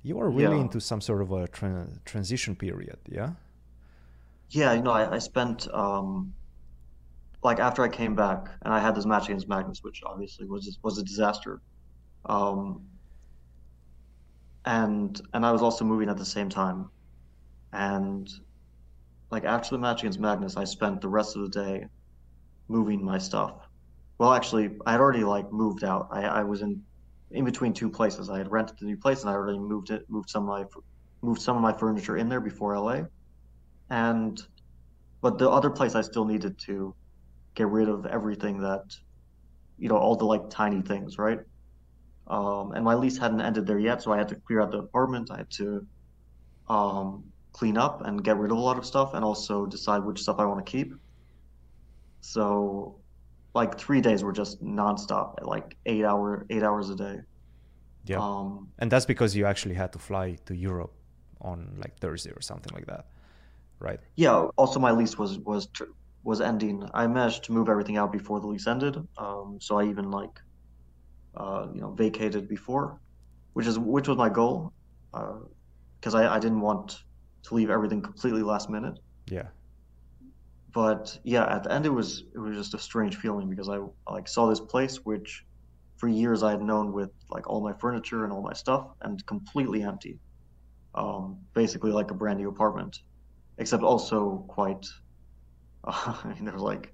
you 0.02 0.16
were 0.16 0.30
really 0.30 0.56
Yeah. 0.56 0.62
into 0.62 0.80
some 0.80 1.00
sort 1.00 1.20
of 1.22 1.32
a 1.32 1.46
tran 1.48 2.02
transition 2.04 2.56
period. 2.56 2.98
Yeah. 3.08 3.30
Yeah, 4.50 4.72
you 4.74 4.82
know, 4.82 4.92
I, 4.92 5.14
I 5.16 5.18
spent 5.18 5.66
um, 5.74 6.32
like 7.42 7.58
after 7.58 7.82
I 7.82 7.88
came 7.88 8.14
back 8.14 8.48
and 8.62 8.72
I 8.72 8.78
had 8.80 8.94
this 8.94 9.04
match 9.06 9.24
against 9.28 9.48
Magnus, 9.48 9.82
which 9.82 10.02
obviously 10.04 10.46
was 10.46 10.78
was 10.82 10.98
a 10.98 11.02
disaster. 11.02 11.60
Um, 12.26 12.82
and 14.64 15.20
and 15.33 15.44
I 15.44 15.53
was 15.53 15.62
also 15.62 15.85
moving 15.85 16.09
at 16.09 16.16
the 16.16 16.24
same 16.24 16.48
time. 16.48 16.90
And 17.72 18.29
like 19.31 19.44
after 19.44 19.70
the 19.74 19.79
match 19.79 20.03
against 20.03 20.20
Magnus, 20.20 20.57
I 20.57 20.64
spent 20.64 21.00
the 21.00 21.09
rest 21.09 21.37
of 21.37 21.42
the 21.42 21.48
day 21.48 21.87
moving 22.68 23.05
my 23.05 23.18
stuff. 23.18 23.68
Well, 24.18 24.33
actually, 24.33 24.70
I 24.87 24.92
had 24.92 25.00
already 25.00 25.24
like 25.24 25.53
moved 25.53 25.85
out. 25.85 26.09
I, 26.12 26.22
I 26.22 26.44
was 26.44 26.62
in 26.62 26.83
in 27.31 27.44
between 27.44 27.72
two 27.72 27.90
places. 27.90 28.31
I 28.31 28.38
had 28.38 28.50
rented 28.50 28.77
the 28.79 28.87
new 28.87 28.96
place 28.96 29.22
and 29.22 29.31
I 29.31 29.35
already 29.35 29.59
moved 29.59 29.90
it, 29.90 30.05
moved 30.09 30.31
some 30.31 30.44
of 30.44 30.48
my 30.48 30.64
moved 31.22 31.42
some 31.42 31.57
of 31.57 31.62
my 31.62 31.72
furniture 31.72 32.16
in 32.16 32.29
there 32.29 32.40
before 32.40 32.74
LA, 32.74 33.03
and 33.90 34.40
but 35.22 35.38
the 35.38 35.50
other 35.50 35.70
place 35.70 35.94
I 35.94 36.03
still 36.03 36.24
needed 36.27 36.59
to 36.66 36.94
get 37.55 37.68
rid 37.68 37.88
of 37.88 38.07
everything 38.07 38.61
that, 38.61 38.83
you 39.79 39.88
know, 39.88 39.96
all 39.96 40.16
the 40.16 40.24
like 40.27 40.50
tiny 40.50 40.83
things, 40.83 41.18
right? 41.18 41.40
Um, 42.26 42.72
and 42.72 42.84
my 42.84 42.94
lease 42.94 43.18
hadn't 43.18 43.40
ended 43.40 43.66
there 43.66 43.78
yet, 43.78 44.02
so 44.02 44.12
I 44.12 44.18
had 44.18 44.28
to 44.28 44.37
clear 44.37 44.60
out 44.62 44.70
the 44.70 44.78
apartment. 44.78 45.30
I 45.30 45.38
had 45.38 45.50
to 45.52 45.87
um, 46.68 47.24
clean 47.52 47.76
up 47.76 48.02
and 48.06 48.24
get 48.24 48.38
rid 48.38 48.50
of 48.50 48.56
a 48.56 48.60
lot 48.60 48.78
of 48.78 48.87
stuff, 48.87 49.14
and 49.14 49.24
also 49.24 49.66
decide 49.66 50.04
which 50.04 50.20
stuff 50.20 50.37
I 50.38 50.44
want 50.46 50.64
to 50.64 50.70
keep. 50.70 50.94
So, 52.20 52.96
like 53.54 53.78
three 53.78 54.00
days 54.00 54.24
were 54.24 54.32
just 54.32 54.64
nonstop, 54.64 55.44
like 55.46 55.76
eight 55.84 56.04
hour, 56.04 56.46
eight 56.48 56.62
hours 56.62 56.88
a 56.88 56.96
day. 56.96 57.20
Yeah, 58.06 58.18
um, 58.18 58.68
and 58.78 58.90
that's 58.90 59.06
because 59.06 59.37
you 59.37 59.44
actually 59.46 59.74
had 59.74 59.92
to 59.92 59.98
fly 59.98 60.37
to 60.46 60.56
Europe 60.56 60.94
on 61.40 61.74
like 61.76 61.98
Thursday 61.98 62.30
or 62.30 62.40
something 62.40 62.72
like 62.74 62.87
that, 62.87 63.06
right? 63.78 64.00
Yeah. 64.16 64.48
Also, 64.56 64.80
my 64.80 64.92
lease 64.92 65.18
was 65.18 65.38
was 65.40 65.68
was 66.22 66.40
ending. 66.40 66.88
I 66.94 67.06
managed 67.06 67.44
to 67.44 67.52
move 67.52 67.68
everything 67.68 67.98
out 67.98 68.10
before 68.12 68.40
the 68.40 68.46
lease 68.46 68.66
ended, 68.66 68.96
um, 69.18 69.58
so 69.60 69.78
I 69.78 69.84
even 69.84 70.10
like, 70.10 70.40
uh, 71.36 71.66
you 71.74 71.80
know, 71.80 71.90
vacated 71.90 72.48
before, 72.48 73.00
which 73.54 73.66
is 73.66 73.78
which 73.78 74.08
was 74.08 74.16
my 74.16 74.28
goal, 74.28 74.72
because 75.12 76.14
uh, 76.14 76.18
I 76.18 76.36
I 76.36 76.38
didn't 76.38 76.60
want 76.60 77.02
to 77.44 77.54
leave 77.54 77.70
everything 77.70 78.02
completely 78.02 78.42
last 78.42 78.70
minute. 78.70 78.98
Yeah. 79.26 79.48
But 80.72 81.18
yeah, 81.22 81.44
at 81.44 81.64
the 81.64 81.72
end 81.72 81.86
it 81.86 81.90
was 81.90 82.24
it 82.34 82.38
was 82.38 82.56
just 82.56 82.74
a 82.74 82.78
strange 82.78 83.16
feeling 83.16 83.48
because 83.48 83.68
I 83.68 83.78
like 84.10 84.28
saw 84.28 84.48
this 84.48 84.60
place 84.60 84.96
which 85.04 85.44
for 85.96 86.08
years 86.08 86.42
I 86.42 86.50
had 86.50 86.62
known 86.62 86.92
with 86.92 87.10
like 87.30 87.48
all 87.48 87.62
my 87.62 87.72
furniture 87.74 88.24
and 88.24 88.32
all 88.32 88.42
my 88.42 88.52
stuff 88.52 88.88
and 89.02 89.24
completely 89.26 89.82
empty. 89.82 90.18
Um, 90.94 91.38
basically 91.54 91.90
like 91.90 92.10
a 92.12 92.14
brand 92.14 92.38
new 92.38 92.48
apartment, 92.48 92.96
except 93.58 93.82
also 93.82 94.44
quite. 94.48 94.86
Uh, 95.84 96.16
I 96.24 96.28
mean, 96.28 96.44
there's 96.44 96.62
like 96.62 96.93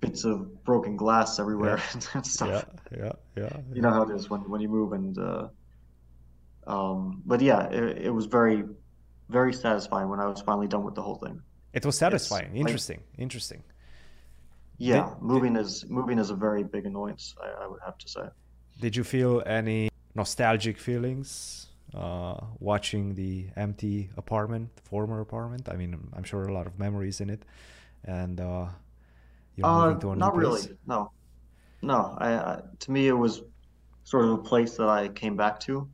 bits 0.00 0.24
of 0.24 0.64
broken 0.64 0.96
glass 0.96 1.38
everywhere 1.38 1.78
yeah. 1.78 2.00
and 2.14 2.26
stuff. 2.26 2.66
Yeah, 2.90 2.98
yeah, 2.98 3.12
yeah. 3.36 3.56
You 3.72 3.82
know 3.82 3.90
how 3.90 4.02
it 4.02 4.14
is 4.14 4.30
when 4.30 4.40
when 4.48 4.60
you 4.60 4.68
move 4.68 4.92
and. 4.92 5.18
Uh, 5.18 5.48
um, 6.66 7.22
but 7.24 7.40
yeah, 7.40 7.68
it, 7.68 7.98
it 8.06 8.10
was 8.10 8.26
very 8.26 8.64
very 9.28 9.52
satisfying 9.52 10.08
when 10.08 10.20
I 10.20 10.26
was 10.26 10.40
finally 10.40 10.68
done 10.68 10.84
with 10.84 10.94
the 10.94 11.02
whole 11.02 11.16
thing. 11.16 11.40
It 11.72 11.86
was 11.86 11.96
satisfying. 11.96 12.50
It's 12.50 12.60
interesting. 12.60 12.98
Like, 12.98 13.20
interesting. 13.20 13.62
Yeah, 14.78 15.10
did, 15.10 15.22
moving 15.22 15.54
did, 15.54 15.62
is 15.66 15.84
moving 15.88 16.18
is 16.18 16.30
a 16.30 16.34
very 16.34 16.64
big 16.64 16.86
annoyance. 16.86 17.34
I, 17.40 17.64
I, 17.64 17.66
would 17.68 17.80
have 17.84 17.98
to 17.98 18.08
say. 18.08 18.22
Did 18.80 18.96
you 18.96 19.04
feel 19.04 19.42
any 19.46 19.90
nostalgic 20.14 20.78
feelings 20.78 21.66
uh, 21.94 22.40
watching 22.58 23.14
the 23.14 23.48
empty 23.56 24.10
apartment, 24.16 24.70
former 24.82 25.20
apartment? 25.20 25.68
I 25.68 25.76
mean, 25.76 25.96
I'm 26.14 26.24
sure 26.24 26.42
a 26.44 26.52
lot 26.52 26.66
of 26.66 26.78
memories 26.78 27.20
in 27.20 27.30
it, 27.30 27.44
and 28.04 28.40
uh, 28.40 28.66
you're 29.60 29.68
uh, 29.68 29.86
moving 29.86 30.00
to 30.00 30.10
a 30.12 30.16
not 30.16 30.36
really. 30.36 30.60
No, 30.86 31.12
no. 31.82 32.16
I, 32.18 32.34
I, 32.34 32.60
to 32.80 32.90
me 32.90 33.08
it 33.08 33.12
was 33.12 33.42
sort 34.04 34.24
of 34.24 34.32
a 34.32 34.38
place 34.38 34.76
that 34.76 34.88
I 34.88 35.08
came 35.08 35.36
back 35.36 35.60
to 35.60 35.88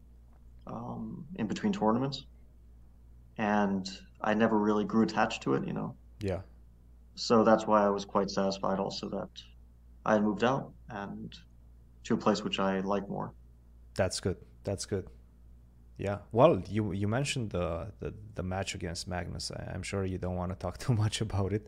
um, 0.66 1.24
in 1.36 1.46
between 1.46 1.72
tournaments 1.72 2.24
and 3.38 3.88
I 4.20 4.34
never 4.34 4.58
really 4.58 4.84
grew 4.84 5.02
attached 5.02 5.42
to 5.42 5.54
it, 5.54 5.66
you 5.66 5.72
know. 5.72 5.94
Yeah. 6.20 6.40
So 7.14 7.44
that's 7.44 7.66
why 7.66 7.84
I 7.84 7.90
was 7.90 8.04
quite 8.04 8.30
satisfied 8.30 8.78
also 8.78 9.08
that 9.10 9.28
I 10.04 10.14
had 10.14 10.22
moved 10.22 10.44
out 10.44 10.72
and 10.88 11.34
to 12.04 12.14
a 12.14 12.16
place 12.16 12.42
which 12.42 12.58
I 12.58 12.80
like 12.80 13.08
more. 13.08 13.32
That's 13.94 14.20
good. 14.20 14.36
That's 14.64 14.86
good. 14.86 15.06
Yeah. 15.98 16.18
Well, 16.32 16.62
you 16.68 16.92
you 16.92 17.08
mentioned 17.08 17.50
the 17.50 17.92
the, 18.00 18.12
the 18.34 18.42
match 18.42 18.74
against 18.74 19.08
Magnus. 19.08 19.50
I, 19.50 19.74
am 19.74 19.82
sure 19.82 20.04
you 20.04 20.18
don't 20.18 20.36
want 20.36 20.52
to 20.52 20.56
talk 20.64 20.78
too 20.78 20.94
much 20.94 21.20
about 21.20 21.52
it. 21.52 21.66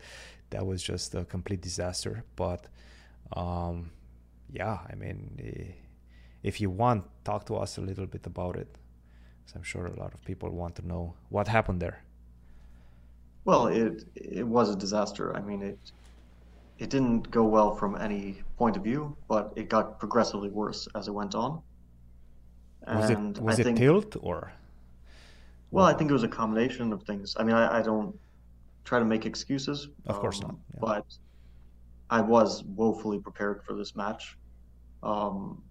That 0.51 0.67
was 0.67 0.83
just 0.83 1.15
a 1.15 1.25
complete 1.25 1.61
disaster. 1.61 2.25
But 2.37 2.69
um, 3.33 3.91
yeah, 4.51 4.79
I 4.91 4.95
mean, 4.95 5.39
eh, 5.43 5.73
if 6.43 6.61
you 6.61 6.71
want, 6.71 7.05
talk 7.25 7.47
to 7.47 7.57
us 7.57 7.79
a 7.79 7.81
little 7.81 8.07
bit 8.07 8.27
about 8.27 8.57
it. 8.57 8.69
I'm 9.55 9.63
sure 9.63 9.87
a 9.87 9.99
lot 9.99 10.13
of 10.13 10.23
people 10.25 10.51
want 10.51 10.77
to 10.77 10.87
know 10.87 11.15
what 11.31 11.49
happened 11.49 11.81
there. 11.81 12.03
Well, 13.47 13.69
it 13.69 14.05
it 14.15 14.47
was 14.47 14.69
a 14.69 14.77
disaster. 14.77 15.35
I 15.35 15.41
mean, 15.41 15.63
it 15.63 15.79
it 16.79 16.91
didn't 16.91 17.31
go 17.31 17.45
well 17.45 17.75
from 17.75 17.97
any 17.97 18.43
point 18.59 18.77
of 18.77 18.85
view, 18.85 19.17
but 19.27 19.53
it 19.57 19.69
got 19.71 19.99
progressively 19.99 20.51
worse 20.51 20.87
as 20.95 21.09
it 21.09 21.13
went 21.13 21.35
on. 21.35 21.63
Was 22.95 23.11
and 23.11 23.37
it 23.37 23.43
was 23.43 23.59
I 23.59 23.61
it 23.61 23.65
think, 23.65 23.79
tilt 23.79 24.17
or? 24.21 24.53
Well, 25.71 25.85
I 25.85 25.93
think 25.93 26.11
it 26.11 26.15
was 26.15 26.23
a 26.23 26.29
combination 26.29 26.93
of 26.93 27.03
things. 27.03 27.37
I 27.39 27.45
mean, 27.45 27.55
I, 27.55 27.79
I 27.79 27.83
don't 27.83 28.19
try 28.85 28.99
to 28.99 29.05
make 29.05 29.27
excuses. 29.27 29.89
Of 30.07 30.17
um, 30.17 30.21
course 30.21 30.41
not. 30.41 30.57
Yeah. 30.75 30.81
But 30.81 31.07
I 32.09 32.21
was 32.23 32.65
woefully 32.65 33.19
prepared 33.19 33.63
for 33.65 33.75
this 33.75 33.95
match, 33.95 34.39
um, 35.03 35.63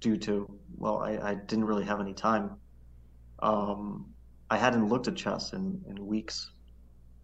due 0.00 0.16
to 0.16 0.50
well, 0.76 0.98
I, 0.98 1.18
I 1.30 1.34
didn't 1.34 1.64
really 1.64 1.84
have 1.84 2.00
any 2.00 2.14
time 2.14 2.56
um, 3.40 4.06
I 4.50 4.56
hadn't 4.56 4.88
looked 4.88 5.08
at 5.08 5.16
chess 5.16 5.52
in, 5.52 5.82
in 5.88 6.06
weeks. 6.06 6.50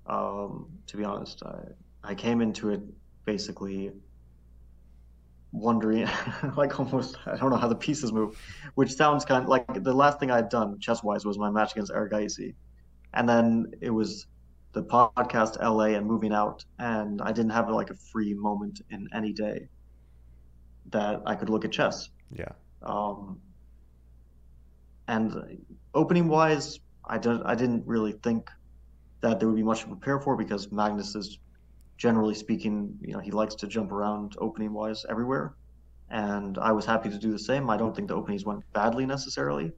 Um, 0.06 0.68
to 0.86 0.96
be 0.96 1.04
honest, 1.04 1.42
I, 1.42 2.10
I 2.10 2.14
came 2.14 2.40
into 2.40 2.70
it 2.70 2.80
basically 3.24 3.92
wondering, 5.54 6.08
like 6.56 6.78
almost, 6.78 7.16
I 7.26 7.36
don't 7.36 7.50
know 7.50 7.56
how 7.56 7.68
the 7.68 7.76
pieces 7.76 8.12
move, 8.12 8.36
which 8.74 8.92
sounds 8.92 9.24
kind 9.24 9.44
of 9.44 9.48
like 9.48 9.82
the 9.82 9.94
last 9.94 10.18
thing 10.20 10.30
I 10.30 10.36
had 10.36 10.48
done 10.48 10.78
chess 10.80 11.02
wise 11.02 11.24
was 11.24 11.38
my 11.38 11.50
match 11.50 11.72
against 11.72 11.92
Erigaisi. 11.92 12.54
And 13.14 13.28
then 13.28 13.72
it 13.80 13.90
was 13.90 14.26
the 14.72 14.82
podcast 14.82 15.62
LA 15.62 15.96
and 15.96 16.04
moving 16.06 16.32
out. 16.32 16.64
And 16.78 17.22
I 17.22 17.32
didn't 17.32 17.52
have 17.52 17.70
like 17.70 17.90
a 17.90 17.94
free 17.94 18.34
moment 18.34 18.80
in 18.90 19.08
any 19.14 19.32
day 19.32 19.68
that 20.90 21.22
I 21.24 21.36
could 21.36 21.48
look 21.48 21.64
at 21.64 21.72
chess. 21.72 22.10
Yeah. 22.32 22.50
Um, 22.82 23.40
and 25.06 25.64
opening 25.94 26.28
wise, 26.28 26.80
I 27.04 27.18
don't 27.18 27.42
I 27.44 27.54
didn't 27.54 27.86
really 27.86 28.12
think 28.12 28.50
that 29.20 29.38
there 29.38 29.48
would 29.48 29.56
be 29.56 29.62
much 29.62 29.82
to 29.82 29.86
prepare 29.86 30.18
for 30.18 30.36
because 30.36 30.72
Magnus 30.72 31.14
is 31.14 31.38
generally 31.96 32.34
speaking, 32.34 32.98
you 33.00 33.12
know, 33.12 33.20
he 33.20 33.30
likes 33.30 33.54
to 33.56 33.66
jump 33.66 33.92
around 33.92 34.34
opening 34.38 34.72
wise 34.72 35.04
everywhere. 35.08 35.54
And 36.10 36.58
I 36.58 36.72
was 36.72 36.84
happy 36.84 37.08
to 37.10 37.18
do 37.18 37.32
the 37.32 37.38
same. 37.38 37.70
I 37.70 37.76
don't 37.76 37.94
think 37.94 38.08
the 38.08 38.14
openings 38.14 38.44
went 38.44 38.62
badly 38.72 39.06
necessarily, 39.06 39.72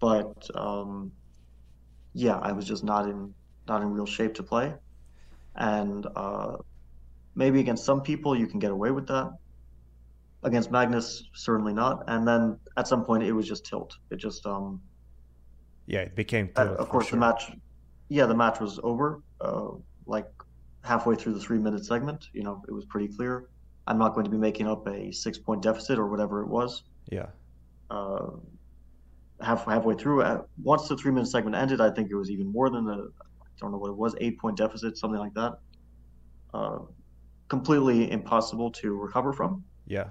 but 0.00 0.48
um, 0.54 1.12
yeah, 2.12 2.38
I 2.38 2.52
was 2.52 2.66
just 2.66 2.82
not 2.82 3.08
in 3.08 3.34
not 3.68 3.82
in 3.82 3.90
real 3.90 4.06
shape 4.06 4.34
to 4.34 4.42
play. 4.42 4.74
And 5.54 6.06
uh, 6.16 6.56
maybe 7.34 7.60
against 7.60 7.84
some 7.84 8.00
people 8.00 8.36
you 8.36 8.46
can 8.46 8.58
get 8.58 8.70
away 8.70 8.90
with 8.90 9.06
that. 9.08 9.32
Against 10.42 10.70
Magnus, 10.70 11.22
certainly 11.34 11.74
not. 11.74 12.04
And 12.08 12.26
then 12.26 12.58
at 12.76 12.88
some 12.88 13.04
point 13.04 13.22
it 13.22 13.32
was 13.32 13.46
just 13.46 13.66
tilt. 13.66 13.96
It 14.10 14.16
just 14.16 14.46
um, 14.46 14.80
yeah, 15.86 16.00
it 16.00 16.14
became. 16.16 16.50
Uh, 16.56 16.76
of 16.76 16.88
course, 16.88 17.08
sure. 17.08 17.16
the 17.18 17.26
match. 17.26 17.52
Yeah, 18.08 18.26
the 18.26 18.34
match 18.34 18.60
was 18.60 18.80
over. 18.82 19.22
Uh, 19.40 19.70
like 20.06 20.26
halfway 20.82 21.14
through 21.14 21.34
the 21.34 21.40
three-minute 21.40 21.84
segment, 21.84 22.28
you 22.32 22.42
know, 22.42 22.62
it 22.68 22.72
was 22.72 22.84
pretty 22.86 23.08
clear. 23.08 23.48
I'm 23.86 23.98
not 23.98 24.14
going 24.14 24.24
to 24.24 24.30
be 24.30 24.36
making 24.36 24.66
up 24.66 24.86
a 24.86 25.12
six-point 25.12 25.62
deficit 25.62 25.98
or 25.98 26.08
whatever 26.08 26.42
it 26.42 26.48
was. 26.48 26.84
Yeah. 27.10 27.26
Uh, 27.90 28.30
half 29.40 29.64
halfway 29.64 29.94
through, 29.94 30.22
uh, 30.22 30.42
once 30.62 30.88
the 30.88 30.96
three-minute 30.96 31.26
segment 31.26 31.56
ended, 31.56 31.80
I 31.80 31.90
think 31.90 32.10
it 32.10 32.14
was 32.14 32.30
even 32.30 32.46
more 32.46 32.70
than 32.70 32.88
a. 32.88 32.98
I 33.42 33.46
don't 33.60 33.72
know 33.72 33.78
what 33.78 33.90
it 33.90 33.96
was, 33.96 34.14
eight-point 34.20 34.56
deficit, 34.56 34.96
something 34.96 35.18
like 35.18 35.34
that. 35.34 35.58
Uh, 36.54 36.78
completely 37.48 38.10
impossible 38.10 38.70
to 38.70 38.94
recover 38.94 39.32
from. 39.34 39.64
Yeah. 39.86 40.08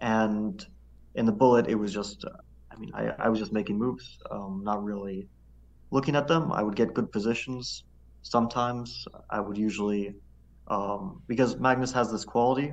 And 0.00 0.66
in 1.14 1.26
the 1.26 1.32
bullet, 1.32 1.68
it 1.68 1.76
was 1.76 1.92
just 1.92 2.24
I 2.70 2.76
mean, 2.76 2.90
I, 2.94 3.12
I 3.18 3.28
was 3.28 3.38
just 3.38 3.52
making 3.52 3.78
moves, 3.78 4.18
um, 4.30 4.62
not 4.64 4.82
really 4.82 5.28
looking 5.90 6.16
at 6.16 6.28
them. 6.28 6.52
I 6.52 6.62
would 6.62 6.76
get 6.76 6.94
good 6.94 7.10
positions. 7.10 7.84
Sometimes 8.22 9.06
I 9.30 9.40
would 9.40 9.56
usually, 9.56 10.14
um, 10.68 11.22
because 11.26 11.56
Magnus 11.58 11.92
has 11.92 12.10
this 12.12 12.24
quality, 12.24 12.72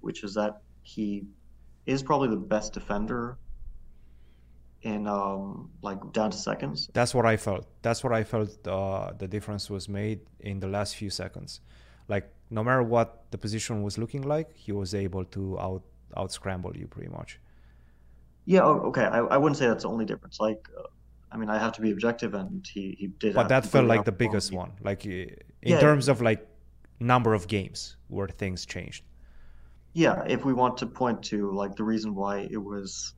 which 0.00 0.24
is 0.24 0.34
that 0.34 0.62
he 0.82 1.24
is 1.86 2.02
probably 2.02 2.28
the 2.28 2.36
best 2.36 2.72
defender 2.72 3.38
in 4.82 5.06
um, 5.06 5.70
like 5.82 5.98
down 6.12 6.30
to 6.30 6.36
seconds. 6.36 6.88
That's 6.92 7.14
what 7.14 7.26
I 7.26 7.36
felt. 7.36 7.66
That's 7.82 8.02
what 8.04 8.12
I 8.12 8.24
felt. 8.24 8.66
Uh, 8.66 9.12
the 9.18 9.28
difference 9.28 9.68
was 9.68 9.88
made 9.88 10.20
in 10.40 10.60
the 10.60 10.68
last 10.68 10.96
few 10.96 11.10
seconds. 11.10 11.60
Like 12.08 12.32
no 12.50 12.64
matter 12.64 12.82
what 12.82 13.24
the 13.30 13.38
position 13.38 13.82
was 13.82 13.98
looking 13.98 14.22
like, 14.22 14.54
he 14.54 14.72
was 14.72 14.94
able 14.94 15.24
to 15.26 15.58
out 15.58 15.82
out 16.16 16.32
scramble 16.32 16.76
you 16.76 16.86
pretty 16.86 17.10
much. 17.10 17.40
Yeah, 18.46 18.62
okay. 18.62 19.04
I, 19.04 19.18
I 19.18 19.36
wouldn't 19.36 19.58
say 19.58 19.66
that's 19.66 19.82
the 19.82 19.90
only 19.90 20.06
difference. 20.06 20.40
Like, 20.40 20.68
uh, 20.78 20.84
I 21.30 21.36
mean, 21.36 21.50
I 21.50 21.58
have 21.58 21.72
to 21.74 21.80
be 21.80 21.90
objective, 21.90 22.34
and 22.34 22.66
he, 22.66 22.96
he 22.98 23.06
did. 23.08 23.34
But 23.34 23.48
that 23.48 23.66
felt 23.66 23.86
like 23.86 24.04
the 24.04 24.12
biggest 24.12 24.52
one. 24.52 24.72
Like 24.80 25.06
in 25.06 25.36
yeah, 25.62 25.78
terms 25.78 26.08
of 26.08 26.20
like 26.20 26.46
number 27.00 27.34
of 27.34 27.46
games 27.48 27.96
where 28.08 28.28
things 28.28 28.66
changed. 28.66 29.04
yeah, 29.94 30.22
if 30.26 30.44
we 30.44 30.52
want 30.52 30.76
to 30.78 30.86
point 30.86 31.22
to 31.24 31.50
like 31.52 31.74
the 31.76 31.84
reason 31.84 32.14
why 32.14 32.46
it 32.50 32.56
was 32.58 33.14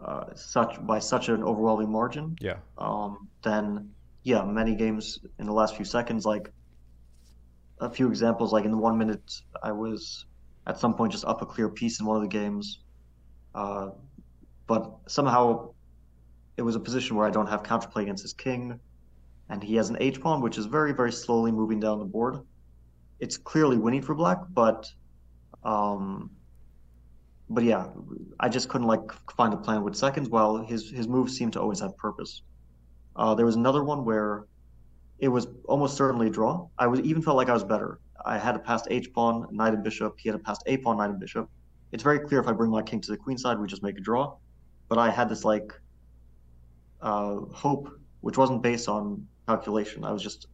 uh, 0.00 0.34
such 0.34 0.84
by 0.86 0.98
such 0.98 1.28
an 1.28 1.42
overwhelming 1.42 1.90
margin, 1.90 2.36
Yeah. 2.40 2.58
um, 2.78 3.28
then 3.42 3.90
yeah, 4.22 4.42
many 4.44 4.74
games 4.74 5.18
in 5.38 5.46
the 5.46 5.52
last 5.52 5.76
few 5.76 5.84
seconds, 5.84 6.26
like 6.26 6.52
a 7.80 7.90
few 7.90 8.08
examples, 8.08 8.52
like 8.52 8.64
in 8.64 8.70
the 8.70 8.76
one 8.76 8.98
minute, 8.98 9.32
I 9.62 9.72
was 9.72 10.26
at 10.66 10.78
some 10.78 10.94
point 10.94 11.12
just 11.12 11.24
up 11.24 11.42
a 11.42 11.46
clear 11.46 11.68
piece 11.68 12.00
in 12.00 12.06
one 12.06 12.16
of 12.16 12.22
the 12.22 12.28
games, 12.28 12.80
uh, 13.54 13.90
but 14.66 14.92
somehow 15.08 15.72
it 16.60 16.62
was 16.62 16.76
a 16.76 16.80
position 16.80 17.16
where 17.16 17.26
I 17.26 17.30
don't 17.30 17.46
have 17.46 17.62
counterplay 17.62 18.02
against 18.02 18.22
his 18.22 18.34
king, 18.34 18.78
and 19.48 19.62
he 19.62 19.76
has 19.76 19.88
an 19.88 19.96
H 19.98 20.20
pawn, 20.20 20.42
which 20.42 20.58
is 20.58 20.66
very, 20.66 20.92
very 20.92 21.10
slowly 21.10 21.50
moving 21.50 21.80
down 21.80 21.98
the 21.98 22.04
board. 22.04 22.36
It's 23.18 23.38
clearly 23.38 23.78
winning 23.78 24.02
for 24.02 24.14
black, 24.14 24.40
but 24.50 24.86
um, 25.64 26.30
but 27.48 27.64
yeah, 27.64 27.86
I 28.38 28.50
just 28.50 28.68
couldn't 28.68 28.86
like 28.86 29.10
find 29.38 29.54
a 29.54 29.56
plan 29.56 29.82
with 29.82 29.96
seconds. 29.96 30.28
While 30.28 30.58
his 30.58 30.90
his 30.90 31.08
moves 31.08 31.34
seemed 31.34 31.54
to 31.54 31.60
always 31.62 31.80
have 31.80 31.96
purpose. 31.96 32.42
Uh, 33.16 33.34
there 33.34 33.46
was 33.46 33.56
another 33.56 33.82
one 33.82 34.04
where 34.04 34.44
it 35.18 35.28
was 35.28 35.48
almost 35.64 35.96
certainly 35.96 36.26
a 36.26 36.30
draw. 36.30 36.68
I 36.78 36.88
was 36.88 37.00
even 37.00 37.22
felt 37.22 37.38
like 37.38 37.48
I 37.48 37.54
was 37.54 37.64
better. 37.64 38.00
I 38.26 38.36
had 38.36 38.54
a 38.54 38.58
passed 38.58 38.86
H 38.90 39.10
pawn, 39.14 39.46
knight 39.50 39.72
and 39.72 39.82
bishop. 39.82 40.16
He 40.18 40.28
had 40.28 40.36
a 40.36 40.42
passed 40.42 40.62
A 40.66 40.76
pawn, 40.76 40.98
knight 40.98 41.08
and 41.08 41.18
bishop. 41.18 41.48
It's 41.90 42.02
very 42.02 42.20
clear 42.20 42.38
if 42.38 42.46
I 42.46 42.52
bring 42.52 42.70
my 42.70 42.82
king 42.82 43.00
to 43.00 43.10
the 43.10 43.16
queen 43.16 43.38
side, 43.38 43.58
we 43.58 43.66
just 43.66 43.82
make 43.82 43.96
a 43.96 44.02
draw. 44.02 44.36
But 44.90 44.98
I 44.98 45.08
had 45.08 45.30
this 45.30 45.42
like 45.42 45.72
uh, 47.02 47.36
hope, 47.52 47.90
which 48.20 48.36
wasn't 48.36 48.62
based 48.62 48.88
on 48.88 49.26
calculation. 49.46 50.04
I 50.04 50.12
was 50.12 50.22
just 50.22 50.46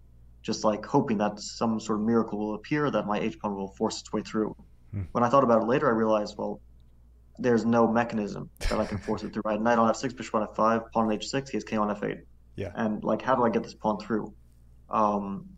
just 0.43 0.63
like 0.63 0.85
hoping 0.85 1.19
that 1.19 1.41
some 1.41 1.81
sort 1.81 1.99
of 1.99 2.07
miracle 2.07 2.39
will 2.39 2.55
appear 2.55 2.89
that 2.91 3.05
my 3.05 3.19
H 3.19 3.37
pawn 3.41 3.57
will 3.57 3.75
force 3.75 4.01
its 4.01 4.13
way 4.13 4.23
through. 4.23 4.55
Hmm. 4.93 5.03
When 5.11 5.25
I 5.25 5.29
thought 5.29 5.43
about 5.43 5.63
it 5.63 5.67
later, 5.67 5.89
I 5.89 5.91
realized, 5.91 6.37
well, 6.39 6.61
there's 7.39 7.65
no 7.65 7.87
mechanism 7.89 8.49
that 8.61 8.79
I 8.79 8.87
can 8.87 8.99
force 8.99 9.25
it 9.25 9.33
through. 9.33 9.43
Right, 9.45 9.61
knight 9.61 9.79
on 9.79 9.93
f6, 9.93 10.17
bishop 10.17 10.37
on 10.37 10.47
f5, 10.47 10.91
pawn 10.93 11.07
on 11.07 11.11
h6, 11.11 11.51
he 11.51 11.57
has 11.57 11.65
king 11.65 11.79
on 11.79 11.95
f8. 11.95 12.21
Yeah. 12.55 12.71
And 12.77 13.03
like, 13.03 13.23
how 13.23 13.35
do 13.35 13.43
I 13.45 13.51
get 13.51 13.65
this 13.65 13.75
pawn 13.75 13.99
through? 13.99 14.33
Um, 14.89 15.49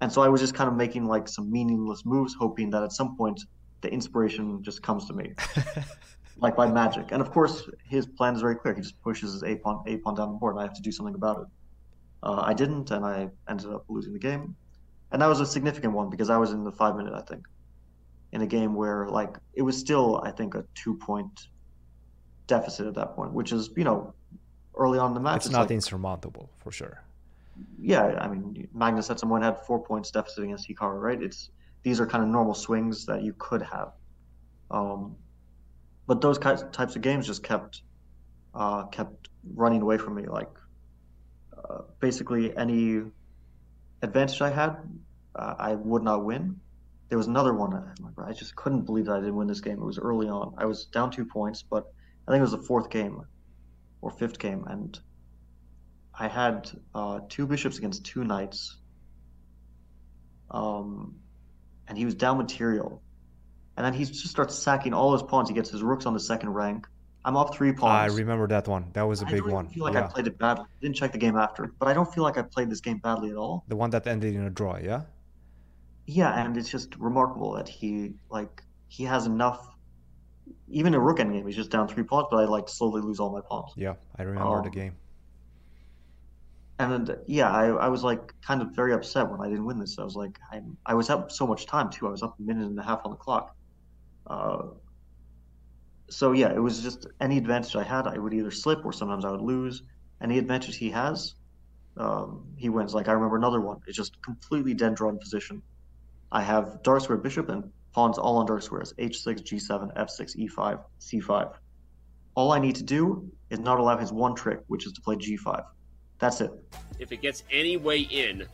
and 0.00 0.10
so 0.10 0.22
I 0.22 0.28
was 0.28 0.40
just 0.40 0.54
kind 0.54 0.68
of 0.68 0.76
making 0.76 1.06
like 1.06 1.28
some 1.28 1.50
meaningless 1.50 2.06
moves, 2.06 2.34
hoping 2.38 2.70
that 2.70 2.82
at 2.82 2.92
some 2.92 3.16
point 3.16 3.40
the 3.82 3.92
inspiration 3.92 4.62
just 4.62 4.82
comes 4.82 5.06
to 5.06 5.12
me, 5.12 5.32
like 6.40 6.56
by 6.56 6.66
magic. 6.70 7.12
And 7.12 7.20
of 7.20 7.30
course, 7.30 7.68
his 7.84 8.06
plan 8.06 8.34
is 8.34 8.40
very 8.40 8.56
clear. 8.56 8.74
He 8.74 8.82
just 8.82 9.00
pushes 9.02 9.32
his 9.34 9.44
a 9.44 9.56
pawn, 9.56 9.82
a 9.86 9.96
pawn 9.98 10.14
down 10.14 10.32
the 10.32 10.38
board, 10.38 10.54
and 10.54 10.60
I 10.60 10.64
have 10.64 10.74
to 10.74 10.82
do 10.82 10.92
something 10.92 11.14
about 11.14 11.42
it. 11.42 11.46
Uh, 12.22 12.42
I 12.44 12.54
didn't, 12.54 12.90
and 12.90 13.04
I 13.04 13.28
ended 13.48 13.66
up 13.66 13.84
losing 13.88 14.12
the 14.12 14.18
game. 14.18 14.56
And 15.12 15.22
that 15.22 15.26
was 15.26 15.40
a 15.40 15.46
significant 15.46 15.92
one 15.92 16.10
because 16.10 16.30
I 16.30 16.36
was 16.36 16.52
in 16.52 16.64
the 16.64 16.72
five 16.72 16.96
minute, 16.96 17.14
I 17.14 17.22
think, 17.22 17.46
in 18.32 18.42
a 18.42 18.46
game 18.46 18.74
where 18.74 19.08
like 19.08 19.36
it 19.54 19.62
was 19.62 19.76
still, 19.76 20.20
I 20.24 20.30
think, 20.30 20.54
a 20.54 20.64
two 20.74 20.94
point 20.96 21.48
deficit 22.46 22.86
at 22.86 22.94
that 22.94 23.14
point, 23.14 23.32
which 23.32 23.52
is 23.52 23.70
you 23.76 23.84
know 23.84 24.14
early 24.76 24.98
on 24.98 25.08
in 25.10 25.14
the 25.14 25.20
match. 25.20 25.46
It's 25.46 25.50
not 25.50 25.62
like, 25.62 25.70
insurmountable 25.72 26.50
for 26.58 26.70
sure. 26.70 27.02
yeah, 27.80 28.18
I 28.20 28.28
mean, 28.28 28.68
Magnus 28.74 29.10
at 29.10 29.18
someone 29.18 29.42
had 29.42 29.58
four 29.66 29.82
points 29.82 30.10
deficit 30.10 30.44
against 30.44 30.68
Hikaru, 30.68 31.00
right? 31.00 31.20
It's 31.20 31.50
these 31.82 32.00
are 32.00 32.06
kind 32.06 32.22
of 32.22 32.30
normal 32.30 32.54
swings 32.54 33.06
that 33.06 33.22
you 33.22 33.34
could 33.38 33.62
have, 33.62 33.92
um, 34.70 35.16
but 36.10 36.20
those 36.20 36.40
types 36.40 36.96
of 36.96 37.02
games 37.02 37.24
just 37.24 37.44
kept 37.44 37.82
uh, 38.52 38.82
kept 38.86 39.28
running 39.54 39.80
away 39.80 39.96
from 39.96 40.16
me. 40.16 40.26
Like 40.26 40.50
uh, 41.56 41.82
basically 42.00 42.52
any 42.56 43.02
advantage 44.02 44.42
I 44.42 44.50
had, 44.50 44.70
uh, 45.36 45.54
I 45.56 45.76
would 45.76 46.02
not 46.02 46.24
win. 46.24 46.56
There 47.10 47.16
was 47.16 47.28
another 47.28 47.54
one. 47.54 47.94
I. 48.18 48.32
Just 48.32 48.56
couldn't 48.56 48.86
believe 48.86 49.04
that 49.04 49.12
I 49.12 49.20
didn't 49.20 49.36
win 49.36 49.46
this 49.46 49.60
game. 49.60 49.74
It 49.74 49.84
was 49.84 50.00
early 50.00 50.28
on. 50.28 50.54
I 50.58 50.64
was 50.64 50.86
down 50.86 51.12
two 51.12 51.24
points, 51.24 51.62
but 51.62 51.84
I 52.26 52.32
think 52.32 52.40
it 52.40 52.48
was 52.50 52.58
the 52.58 52.66
fourth 52.70 52.90
game 52.90 53.22
or 54.02 54.10
fifth 54.10 54.40
game, 54.40 54.64
and 54.66 54.98
I 56.12 56.26
had 56.26 56.68
uh, 56.92 57.20
two 57.28 57.46
bishops 57.46 57.78
against 57.78 58.04
two 58.04 58.24
knights. 58.24 58.76
Um, 60.50 61.20
and 61.86 61.96
he 61.96 62.04
was 62.04 62.16
down 62.16 62.36
material. 62.36 63.00
And 63.76 63.84
then 63.86 63.94
he 63.94 64.04
just 64.04 64.28
starts 64.28 64.56
sacking 64.58 64.94
all 64.94 65.12
his 65.12 65.22
pawns. 65.22 65.48
He 65.48 65.54
gets 65.54 65.70
his 65.70 65.82
rooks 65.82 66.06
on 66.06 66.14
the 66.14 66.20
second 66.20 66.50
rank. 66.50 66.86
I'm 67.24 67.36
up 67.36 67.54
three 67.54 67.72
pawns. 67.72 68.00
I 68.00 68.06
remember 68.06 68.46
that 68.48 68.68
one. 68.68 68.90
That 68.94 69.02
was 69.02 69.22
a 69.22 69.26
I 69.26 69.30
big 69.30 69.44
one. 69.44 69.52
I 69.52 69.52
don't 69.52 69.58
even 69.58 69.66
one. 69.66 69.68
feel 69.68 69.84
like 69.84 69.94
yeah. 69.94 70.00
I 70.00 70.02
played 70.02 70.26
it 70.26 70.38
badly. 70.38 70.66
Didn't 70.80 70.96
check 70.96 71.12
the 71.12 71.18
game 71.18 71.36
after, 71.36 71.74
but 71.78 71.88
I 71.88 71.94
don't 71.94 72.12
feel 72.12 72.24
like 72.24 72.38
I 72.38 72.42
played 72.42 72.70
this 72.70 72.80
game 72.80 72.98
badly 72.98 73.30
at 73.30 73.36
all. 73.36 73.66
The 73.68 73.76
one 73.76 73.88
that 73.88 74.06
ended 74.06 74.34
in 74.34 74.42
a 74.44 74.50
draw, 74.50 74.76
yeah? 74.76 75.04
Yeah, 76.06 76.38
and 76.38 76.56
it's 76.58 76.68
just 76.68 76.96
remarkable 76.96 77.52
that 77.54 77.68
he 77.68 78.14
like 78.30 78.62
he 78.88 79.04
has 79.04 79.26
enough. 79.26 79.66
Even 80.68 80.94
a 80.94 81.00
rook 81.00 81.18
endgame, 81.18 81.46
he's 81.46 81.56
just 81.56 81.70
down 81.70 81.88
three 81.88 82.04
pawns, 82.04 82.28
but 82.30 82.38
I 82.38 82.46
like 82.46 82.68
slowly 82.68 83.02
lose 83.02 83.20
all 83.20 83.30
my 83.32 83.42
pawns. 83.42 83.76
Yeah, 83.76 83.96
I 84.16 84.22
remember 84.22 84.60
the 84.62 84.70
Um, 84.70 84.70
game. 84.70 84.96
And 86.78 87.06
then, 87.06 87.18
yeah, 87.26 87.50
I, 87.50 87.66
I 87.68 87.88
was 87.88 88.02
like 88.02 88.34
kind 88.40 88.62
of 88.62 88.74
very 88.74 88.92
upset 88.94 89.30
when 89.30 89.40
I 89.40 89.48
didn't 89.48 89.66
win 89.66 89.78
this. 89.78 89.98
I 89.98 90.04
was 90.04 90.16
like, 90.16 90.38
I 90.50 90.62
I 90.86 90.94
was 90.94 91.10
up 91.10 91.30
so 91.30 91.46
much 91.46 91.66
time 91.66 91.90
too. 91.90 92.06
I 92.08 92.10
was 92.10 92.22
up 92.22 92.38
a 92.38 92.42
minute 92.42 92.66
and 92.66 92.78
a 92.78 92.82
half 92.82 93.02
on 93.04 93.10
the 93.10 93.16
clock. 93.18 93.54
Uh, 94.26 94.62
so 96.08 96.32
yeah, 96.32 96.52
it 96.52 96.58
was 96.58 96.82
just 96.82 97.06
any 97.20 97.38
advantage 97.38 97.76
I 97.76 97.84
had, 97.84 98.06
I 98.06 98.18
would 98.18 98.34
either 98.34 98.50
slip 98.50 98.84
or 98.84 98.92
sometimes 98.92 99.24
I 99.24 99.30
would 99.30 99.40
lose. 99.40 99.82
Any 100.22 100.38
advantage 100.38 100.76
he 100.76 100.90
has, 100.90 101.34
um, 101.96 102.44
he 102.56 102.68
wins. 102.68 102.94
Like 102.94 103.08
I 103.08 103.12
remember 103.12 103.36
another 103.36 103.60
one. 103.60 103.78
It's 103.86 103.96
just 103.96 104.20
completely 104.22 104.74
dead 104.74 104.94
drawn 104.94 105.18
position. 105.18 105.62
I 106.32 106.42
have 106.42 106.82
dark 106.82 107.02
square 107.02 107.18
bishop 107.18 107.48
and 107.48 107.70
pawns 107.92 108.18
all 108.18 108.36
on 108.38 108.46
dark 108.46 108.62
squares: 108.62 108.92
h6, 108.98 109.42
g7, 109.42 109.96
f6, 109.96 110.36
e5, 110.36 110.82
c5. 111.00 111.52
All 112.34 112.52
I 112.52 112.58
need 112.58 112.76
to 112.76 112.84
do 112.84 113.30
is 113.50 113.58
not 113.58 113.78
allow 113.78 113.96
his 113.96 114.12
one 114.12 114.34
trick, 114.34 114.60
which 114.66 114.86
is 114.86 114.92
to 114.92 115.00
play 115.00 115.16
g5. 115.16 115.64
That's 116.18 116.40
it. 116.40 116.50
If 116.98 117.12
it 117.12 117.22
gets 117.22 117.44
any 117.50 117.76
way 117.76 118.00
in, 118.00 118.46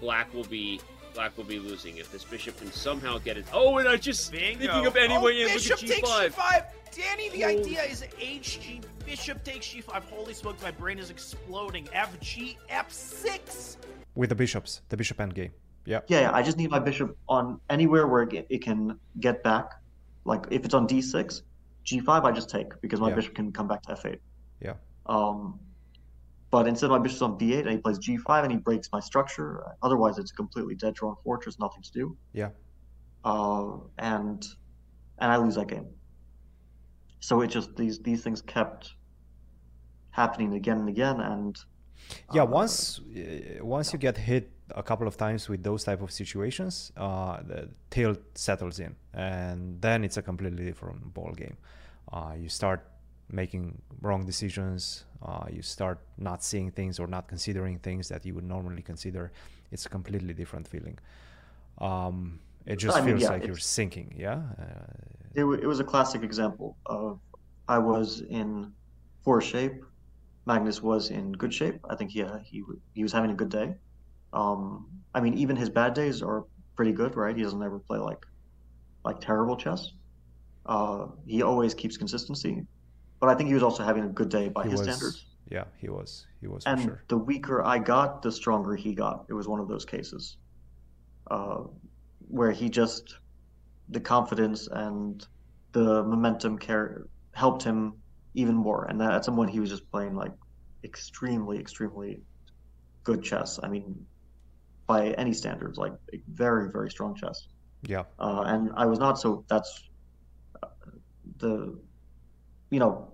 black 0.00 0.32
will 0.34 0.44
be 0.44 0.80
black 1.14 1.36
will 1.36 1.44
be 1.44 1.58
losing. 1.58 1.96
If 1.96 2.10
this 2.10 2.24
bishop 2.24 2.58
can 2.58 2.72
somehow 2.72 3.18
get 3.18 3.36
it. 3.36 3.46
Oh, 3.52 3.78
and 3.78 3.88
I 3.88 3.96
just 3.96 4.32
Bingo. 4.32 4.58
thinking 4.58 4.86
of 4.86 4.96
any 4.96 5.16
oh, 5.16 5.22
way 5.22 5.40
in. 5.42 5.46
Look 5.48 5.54
Bishop 5.54 5.82
at 5.82 5.88
takes 5.88 6.08
g5. 6.10 6.32
g5. 6.32 6.64
Danny, 6.96 7.28
the 7.30 7.44
Oh. 7.44 7.48
idea 7.48 7.82
is 7.84 8.02
HG. 8.18 8.82
Bishop 9.06 9.42
takes 9.44 9.66
g5. 9.66 10.02
Holy 10.10 10.34
smokes, 10.34 10.62
my 10.62 10.70
brain 10.70 10.98
is 10.98 11.10
exploding. 11.10 11.86
FG 11.94 12.56
f6. 12.70 13.76
With 14.14 14.28
the 14.28 14.34
bishops, 14.34 14.82
the 14.90 14.96
bishop 14.96 15.18
endgame. 15.18 15.50
Yeah. 15.84 16.00
Yeah, 16.06 16.20
yeah, 16.20 16.32
I 16.32 16.42
just 16.42 16.58
need 16.58 16.70
my 16.70 16.78
bishop 16.78 17.16
on 17.28 17.60
anywhere 17.70 18.06
where 18.06 18.22
it, 18.22 18.46
it 18.48 18.62
can 18.62 18.98
get 19.20 19.42
back. 19.42 19.72
Like 20.24 20.46
if 20.50 20.64
it's 20.64 20.74
on 20.74 20.86
d6, 20.86 21.42
g5, 21.86 22.24
I 22.24 22.30
just 22.32 22.48
take 22.50 22.80
because 22.80 23.00
my 23.00 23.08
Yeah. 23.08 23.14
bishop 23.16 23.34
can 23.34 23.52
come 23.52 23.66
back 23.68 23.82
to 23.82 23.92
f8. 23.94 24.18
Yeah. 24.60 24.74
Um, 25.06 25.58
but 26.52 26.68
instead 26.68 26.86
of 26.86 26.92
my 26.92 26.98
bishop's 26.98 27.22
on 27.22 27.38
b8 27.38 27.60
and 27.60 27.70
he 27.70 27.78
plays 27.78 27.98
g5 27.98 28.44
and 28.44 28.52
he 28.52 28.58
breaks 28.58 28.88
my 28.92 29.00
structure. 29.00 29.64
Otherwise, 29.82 30.18
it's 30.18 30.30
a 30.30 30.34
completely 30.34 30.76
dead 30.76 30.94
drawn 30.94 31.16
fortress, 31.24 31.58
nothing 31.58 31.82
to 31.82 31.92
do. 31.92 32.16
Yeah. 32.32 32.50
Uh, 33.24 33.78
and 33.98 34.46
and 35.18 35.32
I 35.32 35.36
lose 35.36 35.56
that 35.56 35.68
game. 35.68 35.86
So 37.20 37.40
it 37.40 37.48
just 37.48 37.74
these 37.76 37.98
these 38.00 38.22
things 38.22 38.42
kept 38.42 38.94
happening 40.10 40.54
again 40.54 40.78
and 40.78 40.88
again, 40.88 41.20
and 41.20 41.56
Yeah, 42.32 42.42
uh, 42.42 42.46
once 42.46 43.00
uh, 43.00 43.64
once 43.64 43.92
you 43.92 43.98
get 43.98 44.18
hit 44.18 44.50
a 44.74 44.82
couple 44.82 45.06
of 45.06 45.16
times 45.16 45.48
with 45.48 45.62
those 45.62 45.84
type 45.84 46.02
of 46.02 46.10
situations, 46.10 46.92
uh, 46.96 47.42
the 47.42 47.68
tilt 47.90 48.20
settles 48.34 48.78
in, 48.78 48.94
and 49.14 49.80
then 49.80 50.04
it's 50.04 50.18
a 50.18 50.22
completely 50.22 50.64
different 50.64 51.14
ball 51.14 51.32
game. 51.32 51.56
Uh, 52.12 52.34
you 52.38 52.48
start 52.48 52.80
making 53.32 53.80
wrong 54.00 54.24
decisions. 54.24 55.04
Uh, 55.22 55.46
you 55.50 55.62
start 55.62 55.98
not 56.18 56.42
seeing 56.42 56.70
things 56.70 56.98
or 56.98 57.06
not 57.06 57.28
considering 57.28 57.78
things 57.78 58.08
that 58.08 58.24
you 58.26 58.34
would 58.34 58.44
normally 58.44 58.82
consider. 58.82 59.32
It's 59.70 59.86
a 59.86 59.88
completely 59.88 60.34
different 60.34 60.68
feeling. 60.68 60.98
Um, 61.78 62.40
it 62.66 62.76
just 62.76 62.96
I 62.96 63.00
mean, 63.00 63.10
feels 63.10 63.22
yeah, 63.22 63.30
like 63.30 63.46
you're 63.46 63.56
sinking. 63.56 64.14
Yeah. 64.16 64.42
Uh, 64.58 64.64
it, 65.34 65.44
it 65.44 65.66
was 65.66 65.80
a 65.80 65.84
classic 65.84 66.22
example 66.22 66.76
of 66.86 67.18
I 67.68 67.78
was 67.78 68.22
in 68.28 68.72
poor 69.24 69.40
shape. 69.40 69.82
Magnus 70.46 70.82
was 70.82 71.10
in 71.10 71.32
good 71.32 71.54
shape. 71.54 71.80
I 71.88 71.96
think 71.96 72.10
he 72.10 72.24
he 72.44 72.60
w- 72.60 72.80
he 72.94 73.02
was 73.02 73.12
having 73.12 73.30
a 73.30 73.34
good 73.34 73.48
day. 73.48 73.74
Um, 74.32 74.88
I 75.14 75.20
mean, 75.20 75.34
even 75.34 75.56
his 75.56 75.70
bad 75.70 75.94
days 75.94 76.22
are 76.22 76.44
pretty 76.76 76.92
good, 76.92 77.16
right? 77.16 77.36
He 77.36 77.42
doesn't 77.42 77.62
ever 77.62 77.78
play 77.78 77.98
like 77.98 78.24
like 79.04 79.20
terrible 79.20 79.56
chess. 79.56 79.92
Uh, 80.66 81.06
he 81.26 81.42
always 81.42 81.74
keeps 81.74 81.96
consistency, 81.96 82.64
but 83.22 83.28
I 83.30 83.36
think 83.36 83.46
he 83.46 83.54
was 83.54 83.62
also 83.62 83.84
having 83.84 84.02
a 84.02 84.08
good 84.08 84.28
day 84.28 84.48
by 84.48 84.64
he 84.64 84.70
his 84.70 84.80
was. 84.80 84.88
standards. 84.88 85.26
Yeah, 85.48 85.64
he 85.78 85.88
was. 85.88 86.26
He 86.40 86.48
was 86.48 86.64
And 86.66 86.82
sure. 86.82 87.04
the 87.06 87.16
weaker 87.16 87.62
I 87.62 87.78
got, 87.78 88.20
the 88.20 88.32
stronger 88.32 88.74
he 88.74 88.94
got. 88.94 89.26
It 89.28 89.32
was 89.34 89.46
one 89.46 89.60
of 89.60 89.68
those 89.68 89.84
cases 89.84 90.38
uh, 91.30 91.58
where 92.26 92.50
he 92.50 92.68
just 92.68 93.14
the 93.90 94.00
confidence 94.00 94.66
and 94.66 95.24
the 95.70 96.02
momentum 96.02 96.58
care 96.58 97.06
helped 97.34 97.62
him 97.62 97.92
even 98.34 98.56
more. 98.56 98.86
And 98.86 99.00
at 99.00 99.24
some 99.24 99.36
point, 99.36 99.50
he 99.50 99.60
was 99.60 99.70
just 99.70 99.88
playing 99.92 100.16
like 100.16 100.32
extremely, 100.82 101.60
extremely 101.60 102.22
good 103.04 103.22
chess. 103.22 103.60
I 103.62 103.68
mean, 103.68 104.04
by 104.88 105.10
any 105.12 105.32
standards, 105.32 105.78
like 105.78 105.92
very, 106.26 106.72
very 106.72 106.90
strong 106.90 107.14
chess. 107.14 107.46
Yeah. 107.82 108.02
Uh, 108.18 108.42
and 108.46 108.72
I 108.76 108.86
was 108.86 108.98
not 108.98 109.16
so. 109.20 109.44
That's 109.48 109.90
the 111.38 111.78
you 112.72 112.80
know 112.80 113.12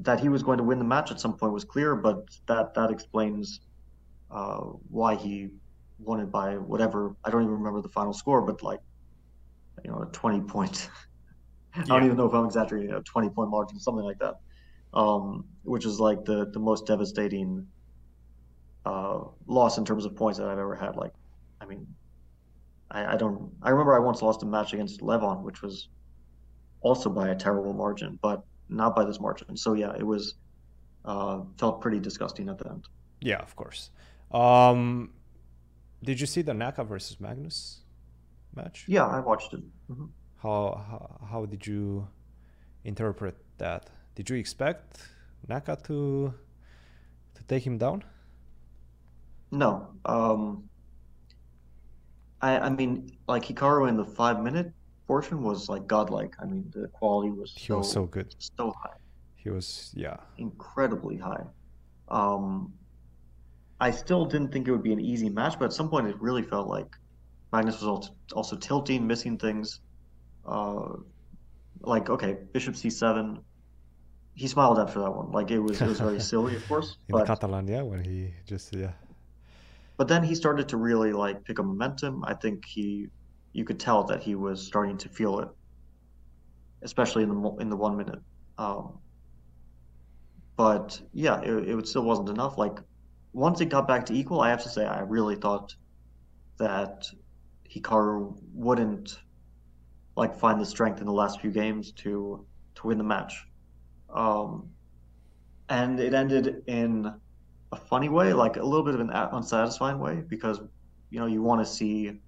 that 0.00 0.18
he 0.18 0.28
was 0.30 0.42
going 0.42 0.58
to 0.58 0.64
win 0.64 0.78
the 0.78 0.84
match 0.84 1.10
at 1.10 1.20
some 1.20 1.36
point 1.36 1.52
was 1.52 1.64
clear, 1.64 1.94
but 1.94 2.26
that 2.48 2.74
that 2.74 2.90
explains 2.90 3.60
uh, 4.30 4.60
why 4.88 5.14
he 5.14 5.48
won 5.98 6.20
it 6.20 6.30
by 6.32 6.54
whatever. 6.56 7.14
I 7.22 7.30
don't 7.30 7.42
even 7.42 7.52
remember 7.54 7.82
the 7.82 7.90
final 7.90 8.14
score, 8.14 8.40
but 8.42 8.62
like 8.62 8.80
you 9.84 9.90
know, 9.90 10.02
a 10.02 10.06
twenty 10.06 10.40
point. 10.40 10.88
I 11.74 11.82
don't 11.84 12.04
even 12.04 12.16
know 12.16 12.24
if 12.24 12.32
I'm 12.32 12.46
exaggerating. 12.46 12.92
A 12.92 13.02
twenty 13.02 13.28
point 13.28 13.50
margin, 13.50 13.78
something 13.78 14.04
like 14.04 14.18
that, 14.20 14.36
um, 14.94 15.44
which 15.64 15.84
is 15.84 16.00
like 16.00 16.24
the 16.24 16.46
the 16.50 16.58
most 16.58 16.86
devastating 16.86 17.66
uh, 18.86 19.18
loss 19.46 19.76
in 19.76 19.84
terms 19.84 20.06
of 20.06 20.16
points 20.16 20.38
that 20.38 20.48
I've 20.48 20.58
ever 20.58 20.74
had. 20.74 20.96
Like, 20.96 21.12
I 21.60 21.66
mean, 21.66 21.86
I, 22.90 23.14
I 23.14 23.16
don't. 23.16 23.52
I 23.62 23.68
remember 23.68 23.94
I 23.94 23.98
once 23.98 24.22
lost 24.22 24.42
a 24.44 24.46
match 24.46 24.72
against 24.72 25.02
Levon, 25.02 25.42
which 25.42 25.60
was 25.60 25.90
also 26.80 27.10
by 27.10 27.28
a 27.28 27.34
terrible 27.34 27.74
margin, 27.74 28.18
but 28.22 28.42
not 28.68 28.94
by 28.96 29.04
this 29.04 29.20
margin. 29.20 29.56
So 29.56 29.74
yeah, 29.74 29.94
it 29.96 30.06
was 30.06 30.34
uh, 31.04 31.40
felt 31.58 31.80
pretty 31.80 32.00
disgusting 32.00 32.48
at 32.48 32.58
the 32.58 32.68
end. 32.70 32.88
Yeah, 33.20 33.38
of 33.38 33.54
course. 33.56 33.90
Um, 34.30 35.10
did 36.02 36.20
you 36.20 36.26
see 36.26 36.42
the 36.42 36.54
Naka 36.54 36.84
versus 36.84 37.20
Magnus 37.20 37.80
match? 38.54 38.84
Yeah, 38.86 39.06
I 39.06 39.20
watched 39.20 39.54
it. 39.54 39.62
hmm 39.88 40.06
How, 40.42 40.84
how 40.88 41.26
how 41.30 41.46
did 41.46 41.66
you 41.66 42.08
interpret 42.84 43.36
that? 43.58 43.90
Did 44.14 44.30
you 44.30 44.36
expect 44.36 44.98
Naka 45.48 45.76
to 45.84 46.34
to 47.34 47.42
take 47.44 47.64
him 47.66 47.78
down? 47.78 48.04
No, 49.50 49.94
um, 50.04 50.68
I 52.40 52.58
I 52.58 52.70
mean, 52.70 53.16
like 53.26 53.44
Hikaru 53.44 53.88
in 53.88 53.96
the 53.96 54.04
five 54.04 54.42
minute 54.42 54.72
portion 55.08 55.42
was 55.42 55.68
like 55.68 55.84
godlike. 55.88 56.34
I 56.40 56.44
mean, 56.44 56.70
the 56.76 56.86
quality 56.98 57.30
was 57.30 57.52
He 57.56 57.72
was 57.72 57.90
so 57.90 58.06
good. 58.06 58.28
so 58.38 58.72
high. 58.82 58.98
He 59.42 59.50
was 59.50 59.92
yeah. 59.96 60.18
incredibly 60.36 61.16
high. 61.16 61.44
Um, 62.08 62.72
I 63.80 63.90
still 63.90 64.24
didn't 64.26 64.52
think 64.52 64.68
it 64.68 64.72
would 64.72 64.82
be 64.82 64.92
an 64.92 65.00
easy 65.00 65.30
match, 65.30 65.58
but 65.58 65.66
at 65.66 65.72
some 65.72 65.88
point 65.88 66.06
it 66.06 66.16
really 66.20 66.42
felt 66.42 66.68
like 66.68 66.90
Magnus 67.52 67.76
was 67.80 67.88
also, 67.94 68.10
also 68.34 68.56
tilting, 68.56 69.06
missing 69.06 69.38
things. 69.38 69.80
Uh, 70.46 70.96
like 71.80 72.10
okay, 72.10 72.32
Bishop 72.52 72.74
C7. 72.74 73.42
He 74.34 74.46
smiled 74.46 74.78
after 74.78 75.00
that 75.00 75.10
one. 75.10 75.32
Like 75.32 75.50
it 75.50 75.58
was 75.58 75.80
it 75.80 75.86
was 75.88 76.00
very 76.00 76.20
silly, 76.30 76.54
of 76.56 76.66
course, 76.68 76.96
In 77.08 77.12
but 77.16 77.26
Catalan, 77.26 77.66
yeah, 77.68 77.82
when 77.82 78.00
he 78.04 78.32
just 78.46 78.74
yeah. 78.74 78.92
but 79.96 80.06
then 80.08 80.22
he 80.22 80.34
started 80.34 80.68
to 80.68 80.76
really 80.76 81.12
like 81.12 81.44
pick 81.44 81.58
up 81.60 81.66
momentum. 81.66 82.24
I 82.24 82.34
think 82.34 82.64
he, 82.66 83.08
you 83.58 83.64
could 83.64 83.80
tell 83.80 84.04
that 84.04 84.22
he 84.22 84.36
was 84.36 84.64
starting 84.64 84.96
to 84.98 85.08
feel 85.08 85.40
it, 85.40 85.48
especially 86.82 87.24
in 87.24 87.28
the 87.28 87.56
in 87.56 87.68
the 87.68 87.76
one 87.76 87.96
minute. 87.96 88.20
Um, 88.56 89.00
but 90.56 91.00
yeah, 91.12 91.40
it, 91.40 91.68
it 91.68 91.88
still 91.88 92.04
wasn't 92.04 92.28
enough. 92.28 92.56
Like 92.56 92.78
once 93.32 93.60
it 93.60 93.66
got 93.66 93.88
back 93.88 94.06
to 94.06 94.14
equal, 94.14 94.40
I 94.40 94.50
have 94.50 94.62
to 94.62 94.68
say 94.68 94.86
I 94.86 95.00
really 95.00 95.34
thought 95.34 95.74
that 96.58 97.08
Hikaru 97.68 98.36
wouldn't 98.54 99.18
like 100.16 100.34
find 100.36 100.60
the 100.60 100.66
strength 100.66 101.00
in 101.00 101.06
the 101.06 101.12
last 101.12 101.40
few 101.40 101.50
games 101.50 101.90
to 102.02 102.46
to 102.76 102.86
win 102.86 102.98
the 102.98 103.04
match. 103.04 103.34
Um, 104.14 104.70
and 105.68 105.98
it 105.98 106.14
ended 106.14 106.62
in 106.68 107.12
a 107.72 107.76
funny 107.76 108.08
way, 108.08 108.32
like 108.32 108.56
a 108.56 108.62
little 108.62 108.84
bit 108.84 108.94
of 108.94 109.00
an 109.00 109.10
unsatisfying 109.10 109.98
way, 109.98 110.22
because 110.28 110.60
you 111.10 111.18
know 111.18 111.26
you 111.26 111.42
want 111.42 111.60
to 111.60 111.66
see 111.66 112.20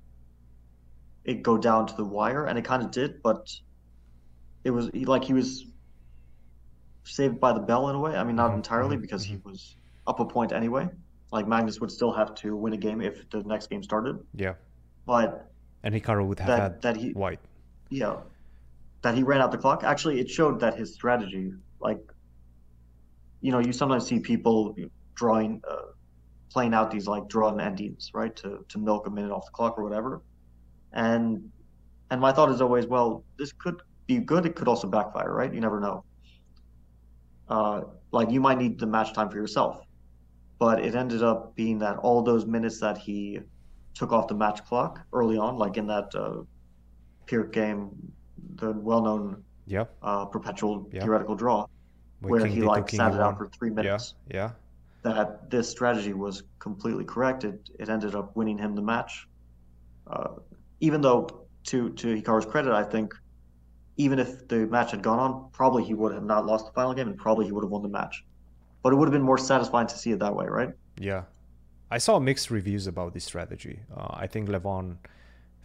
it 1.25 1.43
go 1.43 1.59
down 1.59 1.87
to 1.87 1.95
the 1.97 2.05
wire, 2.05 2.47
and 2.47 2.59
it 2.59 2.65
kind 2.65 2.83
of 2.83 2.91
did, 2.91 3.23
but 3.23 3.47
it 4.65 4.71
was 4.71 4.91
he- 4.95 5.05
like 5.05 5.25
he 5.25 5.33
was 5.35 5.67
saved 7.05 7.41
by 7.41 7.53
the 7.53 7.61
bell 7.61 7.89
in 7.89 7.97
a 7.97 8.01
way. 8.01 8.17
I 8.17 8.25
mean, 8.25 8.37
not 8.37 8.53
Mhm, 8.53 8.55
entirely 8.55 8.97
mhm, 8.97 9.01
because 9.01 9.25
he 9.25 9.37
mhm. 9.37 9.45
was 9.45 9.77
up 10.07 10.21
a 10.21 10.27
point 10.27 10.53
anyway. 10.53 10.89
Like 11.33 11.47
Magnus 11.47 11.81
would 11.81 11.91
still 11.91 12.13
have 12.13 12.35
to 12.37 12.57
win 12.57 12.73
a 12.73 12.77
game 12.77 13.01
if 13.01 13.29
the 13.31 13.43
next 13.45 13.69
game 13.69 13.83
started, 13.83 14.17
Yeah. 14.35 14.55
but 15.07 15.53
And 15.83 15.95
Hikaru 15.95 16.27
would 16.27 16.39
have 16.41 16.47
that 16.49 16.57
had 16.57 16.83
that 16.83 16.97
he 16.97 17.15
white. 17.15 17.41
yeah, 17.91 18.23
that 19.03 19.17
he 19.17 19.23
ran 19.25 19.41
out 19.43 19.53
the 19.53 19.59
clock. 19.59 19.85
Actually, 19.85 20.21
it 20.21 20.31
showed 20.31 20.61
that 20.61 20.79
his 20.79 20.95
strategy, 20.95 21.53
like, 21.81 22.01
you 23.41 23.53
know, 23.53 23.59
you 23.59 23.73
sometimes 23.73 24.07
see 24.07 24.21
people 24.21 24.75
drawing, 25.17 25.61
uh, 25.69 25.77
playing 26.53 26.75
out 26.75 26.91
these 26.91 27.07
like 27.07 27.29
drawn 27.29 27.61
endings, 27.61 28.11
right, 28.15 28.35
to 28.37 28.65
to 28.71 28.79
milk 28.79 29.07
a 29.07 29.11
minute 29.11 29.33
off 29.33 29.45
the 29.47 29.53
clock 29.53 29.79
or 29.79 29.85
whatever. 29.85 30.23
And 30.93 31.51
and 32.11 32.21
my 32.21 32.33
thought 32.33 32.51
is 32.51 32.61
always, 32.61 32.87
well, 32.87 33.25
this 33.39 33.53
could 33.53 33.77
be 34.09 34.19
good. 34.19 34.47
It 34.47 34.57
could 34.57 34.69
also 34.69 34.89
backfire, 34.89 35.33
right? 35.33 35.53
You 35.53 35.61
never 35.61 35.81
know. 35.81 36.03
Uh, 37.49 37.83
like 38.13 38.31
you 38.31 38.41
might 38.41 38.59
need 38.59 38.79
the 38.79 38.87
match 38.87 39.13
time 39.13 39.29
for 39.31 39.37
yourself, 39.37 39.81
but 40.59 40.85
it 40.85 40.95
ended 40.95 41.23
up 41.23 41.55
being 41.57 41.79
that 41.79 41.97
all 41.99 42.23
those 42.23 42.47
minutes 42.47 42.81
that 42.81 42.99
he 42.99 43.41
took 43.95 44.13
off 44.13 44.29
the 44.29 44.35
match 44.35 44.65
clock 44.65 45.01
early 45.13 45.37
on, 45.37 45.57
like 45.57 45.77
in 45.77 45.87
that 45.87 46.15
uh, 46.15 46.43
game, 47.53 47.91
the 48.57 48.73
well-known 48.73 49.45
Yeah. 49.67 49.85
uh, 50.03 50.27
perpetual 50.27 50.89
Yeah. 50.93 51.03
theoretical 51.03 51.35
draw, 51.35 51.67
where 52.21 52.45
he 52.47 52.61
D2, 52.61 52.67
like 52.67 52.91
sat 52.91 53.15
it 53.15 53.21
out 53.21 53.37
for 53.39 53.49
three 53.59 53.71
Yeah. 53.71 53.75
minutes. 53.75 54.15
Yeah. 54.29 54.51
That 55.03 55.51
this 55.51 55.69
strategy 55.71 56.13
was 56.13 56.43
completely 56.59 57.05
correct. 57.05 57.45
It, 57.45 57.59
it 57.79 57.89
ended 57.89 58.15
up 58.15 58.37
winning 58.37 58.59
him 58.59 58.75
the 58.75 58.83
match. 58.83 59.27
Uh, 60.07 60.35
even 60.81 61.01
though, 61.01 61.47
to 61.65 61.91
to 61.91 62.07
Hikaru's 62.21 62.47
credit, 62.47 62.73
I 62.73 62.85
think 62.85 63.15
even 63.97 64.19
if 64.19 64.49
the 64.49 64.67
match 64.67 64.91
had 64.93 65.03
gone 65.03 65.19
on, 65.19 65.51
probably 65.53 65.85
he 65.85 65.95
would 65.95 66.13
have 66.15 66.25
not 66.25 66.47
lost 66.47 66.67
the 66.67 66.73
final 66.73 66.95
game, 66.95 67.09
and 67.09 67.17
probably 67.17 67.47
he 67.47 67.53
would 67.53 67.65
have 67.65 67.71
won 67.71 67.83
the 67.83 67.89
match. 67.89 68.25
But 68.83 68.93
it 68.93 68.97
would 68.97 69.07
have 69.07 69.13
been 69.13 69.23
more 69.23 69.39
satisfying 69.39 69.89
to 69.89 69.99
see 69.99 70.13
it 70.13 70.19
that 70.21 70.35
way, 70.35 70.47
right? 70.47 70.71
Yeah. 70.99 71.25
I 71.91 71.99
saw 71.99 72.19
mixed 72.19 72.51
reviews 72.51 72.87
about 72.87 73.13
this 73.15 73.25
strategy. 73.25 73.81
Uh, 73.95 74.07
I 74.11 74.27
think 74.27 74.49
Levon 74.49 74.97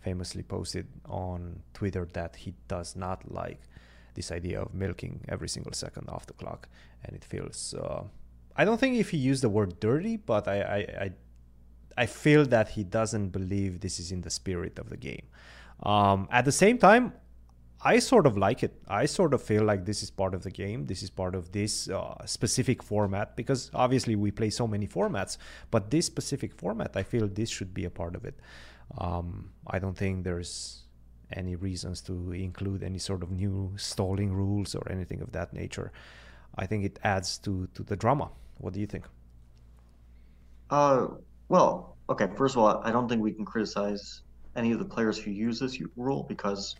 famously 0.01 0.43
posted 0.43 0.87
on 1.05 1.61
Twitter 1.73 2.07
that 2.13 2.35
he 2.35 2.53
does 2.67 2.95
not 2.95 3.31
like 3.31 3.61
this 4.15 4.31
idea 4.31 4.61
of 4.61 4.73
milking 4.73 5.21
every 5.29 5.47
single 5.47 5.73
second 5.73 6.09
off 6.09 6.25
the 6.25 6.33
clock, 6.33 6.67
and 7.03 7.15
it 7.15 7.23
feels. 7.23 7.73
Uh, 7.73 8.03
I 8.55 8.65
don't 8.65 8.79
think 8.79 8.97
if 8.97 9.09
he 9.11 9.17
used 9.17 9.43
the 9.43 9.49
word 9.49 9.79
dirty, 9.79 10.17
but 10.17 10.47
I, 10.47 10.61
I, 10.61 10.77
I, 11.05 11.11
I 11.97 12.05
feel 12.05 12.45
that 12.45 12.69
he 12.69 12.83
doesn't 12.83 13.29
believe 13.29 13.79
this 13.79 13.99
is 13.99 14.11
in 14.11 14.21
the 14.21 14.29
spirit 14.29 14.79
of 14.79 14.89
the 14.89 14.97
game. 14.97 15.27
Um, 15.83 16.27
at 16.31 16.45
the 16.45 16.51
same 16.51 16.77
time, 16.77 17.13
I 17.81 17.99
sort 17.99 18.25
of 18.25 18.37
like 18.37 18.63
it. 18.63 18.81
I 18.87 19.05
sort 19.05 19.33
of 19.33 19.41
feel 19.41 19.63
like 19.63 19.85
this 19.85 20.01
is 20.01 20.09
part 20.09 20.33
of 20.33 20.43
the 20.43 20.51
game. 20.51 20.87
This 20.87 21.03
is 21.03 21.09
part 21.09 21.35
of 21.35 21.51
this 21.51 21.89
uh, 21.89 22.25
specific 22.25 22.81
format 22.81 23.35
because 23.35 23.69
obviously 23.73 24.15
we 24.15 24.31
play 24.31 24.49
so 24.49 24.67
many 24.67 24.87
formats, 24.87 25.37
but 25.71 25.91
this 25.91 26.05
specific 26.05 26.53
format, 26.53 26.97
I 26.97 27.03
feel 27.03 27.27
this 27.27 27.49
should 27.49 27.73
be 27.73 27.85
a 27.85 27.89
part 27.89 28.15
of 28.15 28.25
it. 28.25 28.39
Um, 28.97 29.51
I 29.67 29.79
don't 29.79 29.97
think 29.97 30.23
there's 30.23 30.83
any 31.31 31.55
reasons 31.55 32.01
to 32.01 32.31
include 32.31 32.83
any 32.83 32.99
sort 32.99 33.23
of 33.23 33.31
new 33.31 33.73
stalling 33.77 34.33
rules 34.33 34.73
or 34.75 34.89
anything 34.91 35.21
of 35.21 35.31
that 35.33 35.53
nature. 35.53 35.91
I 36.55 36.65
think 36.65 36.85
it 36.85 36.99
adds 37.03 37.37
to 37.39 37.67
to 37.73 37.83
the 37.83 37.95
drama. 37.95 38.29
What 38.57 38.73
do 38.73 38.79
you 38.79 38.87
think? 38.87 39.05
Uh, 40.69 41.07
well, 41.49 41.97
okay. 42.09 42.27
First 42.35 42.55
of 42.55 42.59
all, 42.63 42.81
I 42.83 42.91
don't 42.91 43.07
think 43.07 43.21
we 43.21 43.31
can 43.31 43.45
criticize 43.45 44.21
any 44.55 44.71
of 44.71 44.79
the 44.79 44.85
players 44.85 45.17
who 45.17 45.31
use 45.31 45.59
this 45.59 45.79
rule 45.95 46.23
because 46.27 46.75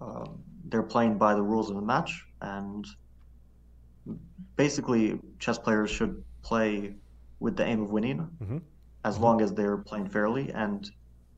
um, 0.00 0.38
they're 0.68 0.82
playing 0.82 1.18
by 1.18 1.34
the 1.34 1.42
rules 1.42 1.70
of 1.70 1.76
the 1.76 1.82
match, 1.82 2.24
and 2.40 2.86
basically, 4.56 5.18
chess 5.38 5.58
players 5.58 5.90
should 5.90 6.22
play 6.42 6.94
with 7.40 7.56
the 7.56 7.64
aim 7.64 7.82
of 7.82 7.90
winning, 7.90 8.28
Mhm. 8.42 8.62
as 9.04 9.18
Mhm. 9.18 9.22
long 9.22 9.40
as 9.40 9.52
they're 9.52 9.78
playing 9.78 10.08
fairly. 10.08 10.50
And 10.52 10.88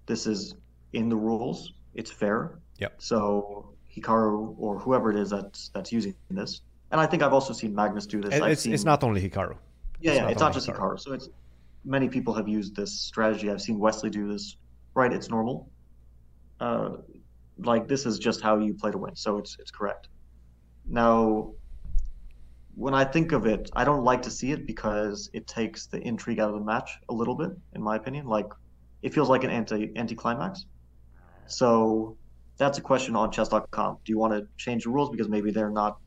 this 0.07 0.27
is 0.27 0.55
in 0.93 1.09
the 1.09 1.17
rules; 1.17 1.73
it's 1.95 2.11
fair. 2.11 2.59
Yep. 2.79 3.01
So 3.03 3.75
Hikaru 3.95 4.55
or 4.59 4.79
whoever 4.79 5.11
it 5.11 5.17
is 5.17 5.31
that's 5.31 5.71
that's 5.71 5.91
using 5.93 6.15
this, 6.31 6.61
and 6.91 7.01
I 7.01 7.07
think 7.07 7.23
I've 7.23 7.33
also 7.33 7.53
seen 7.53 7.75
Magnus 7.75 8.07
do 8.07 8.21
this. 8.21 8.35
It's 8.35 8.67
it's 8.67 8.85
not 8.85 9.03
only 9.05 9.21
Hikaru. 9.21 9.57
yeah, 10.01 10.11
It's 10.11 10.17
yeah, 10.17 10.23
not 10.23 10.33
it's 10.33 10.41
not 10.41 10.53
just 10.53 10.69
Hikaru. 10.69 10.77
Hikaru. 10.95 11.01
So 11.01 11.13
it's 11.13 11.29
many 11.87 12.09
people 12.09 12.35
have 12.35 12.49
used 12.49 12.75
this 12.75 13.01
strategy. 13.01 13.51
I've 13.51 13.63
seen 13.63 13.79
Wesley 13.79 14.11
do 14.11 14.31
this. 14.31 14.57
Right, 14.95 15.13
it's 15.13 15.31
normal. 15.31 15.71
Uh, 16.61 16.97
like 17.59 17.87
this 17.89 18.05
is 18.05 18.19
just 18.19 18.43
how 18.43 18.59
you 18.59 18.75
play 18.75 18.91
to 18.91 18.99
win, 18.99 19.15
so 19.15 19.39
it's 19.39 19.57
it's 19.59 19.71
correct. 19.71 20.09
Now, 20.87 21.53
when 22.75 22.95
I 22.95 23.05
think 23.05 23.33
of 23.33 23.47
it, 23.47 23.71
I 23.75 23.85
don't 23.85 24.05
like 24.05 24.23
to 24.23 24.31
see 24.31 24.53
it 24.53 24.67
because 24.67 25.31
it 25.33 25.47
takes 25.47 25.87
the 25.87 25.99
intrigue 25.99 26.41
out 26.41 26.51
of 26.51 26.59
the 26.59 26.65
match 26.65 26.91
a 27.09 27.15
little 27.15 27.35
bit, 27.35 27.51
in 27.75 27.83
my 27.83 27.97
opinion. 27.97 28.27
Like 28.27 28.47
it 29.03 29.15
feels 29.15 29.29
like 29.29 29.45
an 29.45 29.51
anti 29.51 29.93
anticlimax. 29.97 30.67
So 31.47 32.17
that's 32.59 32.79
a 32.79 32.81
question 32.81 33.17
on 33.17 33.31
chess.com. 33.31 33.99
Do 34.05 34.13
you 34.13 34.19
want 34.19 34.33
to 34.33 34.47
change 34.57 34.85
the 34.85 34.91
rules 34.91 35.11
because 35.11 35.29
maybe 35.29 35.51
they're 35.51 35.71
not 35.71 35.99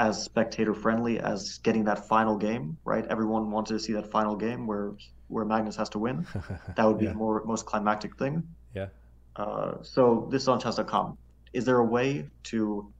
as 0.00 0.22
spectator 0.22 0.74
friendly 0.74 1.20
as 1.20 1.58
getting 1.58 1.84
that 1.84 2.08
final 2.08 2.36
game, 2.36 2.76
right? 2.84 3.06
Everyone 3.06 3.50
wanted 3.50 3.74
to 3.74 3.78
see 3.80 3.92
that 3.92 4.10
final 4.10 4.36
game 4.36 4.66
where 4.66 4.92
where 5.28 5.44
Magnus 5.44 5.76
has 5.76 5.88
to 5.90 5.98
win. 5.98 6.26
That 6.76 6.84
would 6.86 6.98
be 6.98 7.04
Yeah. 7.06 7.12
the 7.12 7.16
more 7.16 7.42
most 7.44 7.64
climactic 7.66 8.16
thing. 8.18 8.42
Yeah. 8.74 8.88
Uh, 9.36 9.82
so 9.82 10.28
this 10.30 10.42
is 10.42 10.48
on 10.48 10.60
chess.com. 10.60 11.16
Is 11.52 11.64
there 11.64 11.78
a 11.78 11.84
way 11.84 12.28
to 12.44 12.92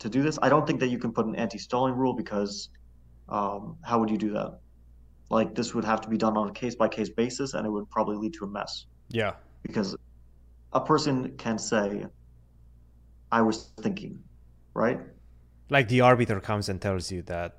to 0.00 0.08
do 0.08 0.22
this. 0.22 0.38
I 0.40 0.48
don't 0.48 0.66
think 0.66 0.80
that 0.80 0.88
you 0.88 0.98
can 0.98 1.12
put 1.12 1.26
an 1.26 1.36
anti-stalling 1.36 1.94
rule 1.94 2.14
because 2.14 2.70
um, 3.28 3.76
how 3.82 4.00
would 4.00 4.08
you 4.10 4.16
do 4.16 4.30
that? 4.32 4.58
Like 5.28 5.54
this 5.54 5.74
would 5.74 5.84
have 5.84 6.00
to 6.00 6.08
be 6.08 6.16
done 6.16 6.38
on 6.38 6.48
a 6.48 6.52
case 6.52 6.74
by 6.74 6.88
case 6.88 7.10
basis, 7.10 7.52
and 7.52 7.66
it 7.66 7.70
would 7.70 7.88
probably 7.90 8.16
lead 8.16 8.32
to 8.34 8.44
a 8.44 8.48
mess. 8.48 8.86
Yeah. 9.10 9.32
Because 9.62 9.94
a 10.72 10.80
person 10.80 11.36
can 11.36 11.58
say, 11.58 12.06
"I 13.30 13.42
was 13.42 13.72
thinking," 13.82 14.22
right? 14.74 15.00
Like 15.70 15.88
the 15.88 16.00
arbiter 16.02 16.40
comes 16.40 16.68
and 16.68 16.80
tells 16.80 17.10
you 17.10 17.22
that, 17.22 17.58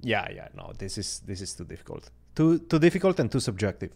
yeah, 0.00 0.28
yeah, 0.30 0.48
no, 0.54 0.72
this 0.78 0.98
is 0.98 1.20
this 1.26 1.40
is 1.40 1.54
too 1.54 1.64
difficult, 1.64 2.10
too 2.36 2.58
too 2.58 2.78
difficult 2.78 3.18
and 3.18 3.30
too 3.32 3.40
subjective, 3.40 3.92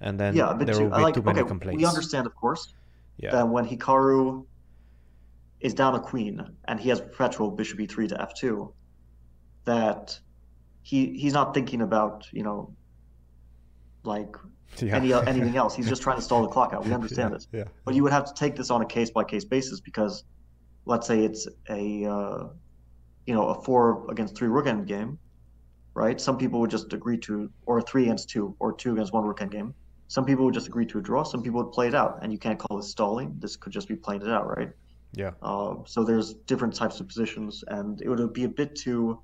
and 0.00 0.18
then 0.18 0.34
yeah, 0.34 0.52
there 0.58 0.74
too, 0.74 0.84
will 0.84 0.96
be 0.96 1.02
like, 1.02 1.14
too 1.14 1.22
many 1.22 1.40
okay, 1.40 1.48
complaints. 1.48 1.80
we 1.80 1.86
understand, 1.86 2.26
of 2.26 2.34
course, 2.34 2.74
yeah. 3.18 3.30
that 3.30 3.48
when 3.48 3.66
Hikaru 3.66 4.44
is 5.60 5.74
down 5.74 5.94
a 5.94 6.00
queen 6.00 6.44
and 6.66 6.80
he 6.80 6.88
has 6.88 7.00
perpetual 7.00 7.50
bishop 7.50 7.78
e3 7.78 8.08
to 8.08 8.16
f2, 8.16 8.72
that 9.64 10.18
he 10.82 11.16
he's 11.16 11.32
not 11.32 11.54
thinking 11.54 11.82
about 11.82 12.26
you 12.32 12.42
know 12.42 12.74
like 14.04 14.34
yeah. 14.78 14.96
any 14.96 15.12
anything 15.12 15.56
else. 15.62 15.74
He's 15.74 15.88
just 15.88 16.02
trying 16.02 16.16
to 16.16 16.22
stall 16.22 16.42
the 16.42 16.48
clock 16.48 16.72
out. 16.72 16.84
We 16.84 16.92
understand 16.92 17.30
yeah, 17.30 17.36
this, 17.36 17.48
yeah. 17.52 17.64
but 17.84 17.94
you 17.94 18.02
would 18.02 18.12
have 18.12 18.26
to 18.26 18.34
take 18.34 18.56
this 18.56 18.70
on 18.70 18.82
a 18.82 18.86
case 18.86 19.10
by 19.10 19.24
case 19.24 19.44
basis 19.44 19.80
because, 19.80 20.24
let's 20.84 21.06
say 21.06 21.24
it's 21.24 21.46
a 21.68 22.04
uh, 22.04 22.48
you 23.26 23.34
know 23.34 23.48
a 23.48 23.62
four 23.62 24.10
against 24.10 24.36
three 24.36 24.48
rook 24.48 24.66
end 24.66 24.86
game, 24.86 25.18
right? 25.94 26.20
Some 26.20 26.38
people 26.38 26.60
would 26.60 26.70
just 26.70 26.92
agree 26.92 27.18
to 27.18 27.50
or 27.66 27.78
a 27.78 27.82
three 27.82 28.04
against 28.04 28.28
two 28.30 28.54
or 28.58 28.72
two 28.72 28.92
against 28.92 29.12
one 29.12 29.24
rook 29.24 29.42
end 29.42 29.50
game. 29.50 29.74
Some 30.08 30.24
people 30.26 30.44
would 30.44 30.54
just 30.54 30.66
agree 30.66 30.86
to 30.86 30.98
a 30.98 31.02
draw. 31.02 31.22
Some 31.22 31.42
people 31.42 31.62
would 31.62 31.72
play 31.72 31.88
it 31.88 31.94
out, 31.94 32.18
and 32.22 32.32
you 32.32 32.38
can't 32.38 32.58
call 32.58 32.76
this 32.76 32.90
stalling. 32.90 33.34
This 33.38 33.56
could 33.56 33.72
just 33.72 33.88
be 33.88 33.96
playing 33.96 34.22
it 34.22 34.28
out, 34.28 34.46
right? 34.46 34.70
Yeah. 35.12 35.32
Uh, 35.42 35.76
so 35.86 36.04
there's 36.04 36.34
different 36.34 36.74
types 36.74 37.00
of 37.00 37.08
positions, 37.08 37.64
and 37.68 38.00
it 38.02 38.08
would 38.08 38.32
be 38.32 38.44
a 38.44 38.48
bit 38.48 38.74
too, 38.74 39.20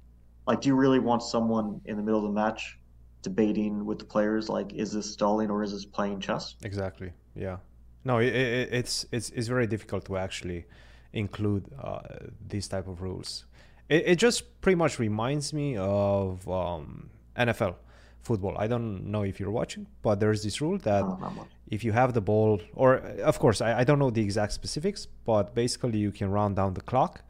like, 0.46 0.62
do 0.62 0.68
you 0.68 0.74
really 0.74 0.98
want 0.98 1.22
someone 1.22 1.80
in 1.84 1.96
the 1.96 2.02
middle 2.02 2.20
of 2.20 2.24
the 2.24 2.32
match 2.32 2.78
debating 3.22 3.84
with 3.84 3.98
the 3.98 4.04
players, 4.04 4.48
like, 4.48 4.72
is 4.72 4.92
this 4.92 5.10
stalling 5.10 5.50
or 5.50 5.62
is 5.62 5.72
this 5.72 5.84
playing 5.84 6.20
chess? 6.20 6.56
Exactly. 6.62 7.12
Yeah. 7.34 7.58
No, 8.04 8.18
it, 8.18 8.34
it, 8.34 8.68
it's 8.72 9.06
it's 9.12 9.28
it's 9.30 9.48
very 9.48 9.66
difficult 9.66 10.06
to 10.06 10.16
actually 10.16 10.64
include 11.12 11.64
uh, 11.80 12.00
these 12.46 12.68
type 12.68 12.88
of 12.88 13.02
rules. 13.02 13.44
It, 13.88 14.02
it 14.06 14.16
just 14.16 14.60
pretty 14.60 14.76
much 14.76 14.98
reminds 14.98 15.52
me 15.52 15.76
of 15.76 16.48
um, 16.48 17.10
NFL 17.36 17.76
football. 18.20 18.56
I 18.58 18.66
don't 18.66 19.06
know 19.06 19.22
if 19.22 19.40
you're 19.40 19.50
watching, 19.50 19.86
but 20.02 20.20
there's 20.20 20.42
this 20.42 20.60
rule 20.60 20.78
that 20.78 21.02
Oh, 21.04 21.46
if 21.70 21.84
you 21.84 21.92
have 21.92 22.12
the 22.14 22.20
ball, 22.20 22.60
or 22.74 22.96
of 23.32 23.38
course, 23.38 23.60
I, 23.60 23.80
I 23.80 23.84
don't 23.84 23.98
know 23.98 24.10
the 24.10 24.22
exact 24.22 24.52
specifics, 24.52 25.06
but 25.24 25.54
basically 25.54 25.98
you 25.98 26.12
can 26.12 26.30
round 26.30 26.56
down 26.56 26.74
the 26.74 26.80
clock 26.80 27.22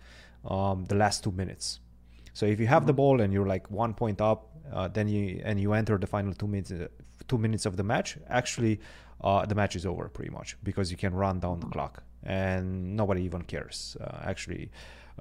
um, 0.45 0.85
the 0.87 0.95
last 0.95 1.25
two 1.25 1.33
minutes. 1.33 1.81
So 2.35 2.47
if 2.47 2.61
you 2.61 2.67
have 2.69 2.87
the 2.87 2.93
ball 2.93 3.21
and 3.21 3.33
you're 3.33 3.47
like 3.47 3.71
one 3.71 3.95
point 3.95 4.21
up, 4.21 4.41
uh, 4.73 4.87
then 4.89 5.09
you 5.09 5.41
and 5.45 5.59
you 5.61 5.73
enter 5.73 5.99
the 5.99 6.07
final 6.07 6.33
two 6.35 6.47
minutes, 6.47 6.71
uh, 6.71 6.89
two 7.27 7.39
minutes 7.39 7.67
of 7.67 7.77
the 7.77 7.83
match. 7.83 8.19
Actually, 8.29 8.81
uh, 9.23 9.45
the 9.47 9.55
match 9.55 9.75
is 9.75 9.85
over 9.87 10.09
pretty 10.09 10.31
much 10.31 10.57
because 10.63 10.91
you 10.91 10.97
can 10.97 11.15
run 11.15 11.41
down 11.41 11.59
the 11.61 11.67
clock 11.67 12.03
and 12.23 12.97
nobody 12.97 13.23
even 13.23 13.43
cares. 13.43 13.97
Uh, 14.01 14.19
actually, 14.25 14.71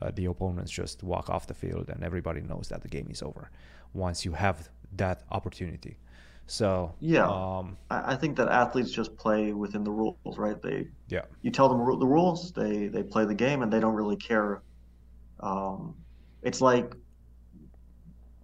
uh, 0.01 0.11
the 0.15 0.25
opponents 0.25 0.71
just 0.71 1.03
walk 1.03 1.29
off 1.29 1.47
the 1.47 1.53
field 1.53 1.89
and 1.89 2.03
everybody 2.03 2.41
knows 2.41 2.67
that 2.69 2.81
the 2.81 2.87
game 2.87 3.07
is 3.09 3.21
over 3.21 3.49
once 3.93 4.25
you 4.25 4.33
have 4.33 4.69
that 4.95 5.23
opportunity. 5.31 5.97
So 6.47 6.93
Yeah. 6.99 7.27
um, 7.27 7.77
I, 7.89 8.13
I 8.13 8.15
think 8.15 8.37
that 8.37 8.47
athletes 8.49 8.91
just 8.91 9.15
play 9.17 9.53
within 9.53 9.83
the 9.83 9.91
rules, 9.91 10.37
right? 10.37 10.61
They 10.61 10.87
yeah, 11.09 11.25
you 11.41 11.51
tell 11.51 11.69
them 11.69 11.79
the 11.99 12.07
rules, 12.07 12.51
they 12.53 12.87
they 12.87 13.03
play 13.03 13.25
the 13.25 13.35
game, 13.35 13.61
and 13.61 13.71
they 13.71 13.79
don't 13.79 13.93
really 13.95 14.17
care. 14.17 14.63
Um, 15.41 15.95
it's 16.43 16.61
like 16.61 16.95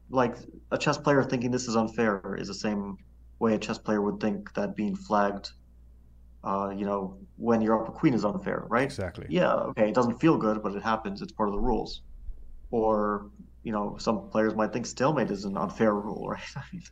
like 0.09 0.35
a 0.71 0.77
chess 0.77 0.97
player 0.97 1.23
thinking 1.23 1.51
this 1.51 1.67
is 1.67 1.75
unfair 1.75 2.35
is 2.37 2.47
the 2.47 2.53
same 2.53 2.97
way 3.39 3.55
a 3.55 3.59
chess 3.59 3.77
player 3.79 4.01
would 4.01 4.19
think 4.19 4.53
that 4.53 4.75
being 4.75 4.95
flagged, 4.95 5.51
uh, 6.43 6.71
you 6.75 6.85
know, 6.85 7.17
when 7.37 7.61
you're 7.61 7.81
up 7.81 7.89
a 7.89 7.91
queen 7.91 8.13
is 8.13 8.25
unfair, 8.25 8.65
right? 8.69 8.91
exactly. 8.91 9.25
Yeah, 9.27 9.53
okay, 9.53 9.89
it 9.89 9.95
doesn't 9.95 10.19
feel 10.19 10.37
good, 10.37 10.61
but 10.63 10.75
it 10.75 10.83
happens. 10.83 11.21
It's 11.21 11.31
part 11.33 11.49
of 11.49 11.53
the 11.53 11.61
rules. 11.61 12.01
Or, 12.71 13.31
you 13.63 13.71
know, 13.71 13.97
some 13.99 14.29
players 14.29 14.55
might 14.55 14.73
think 14.73 14.85
stalemate 14.85 15.31
is 15.31 15.45
an 15.45 15.57
unfair 15.57 15.93
rule, 15.93 16.27
right? 16.35 16.41
I 16.55 16.63
mean, 16.73 16.83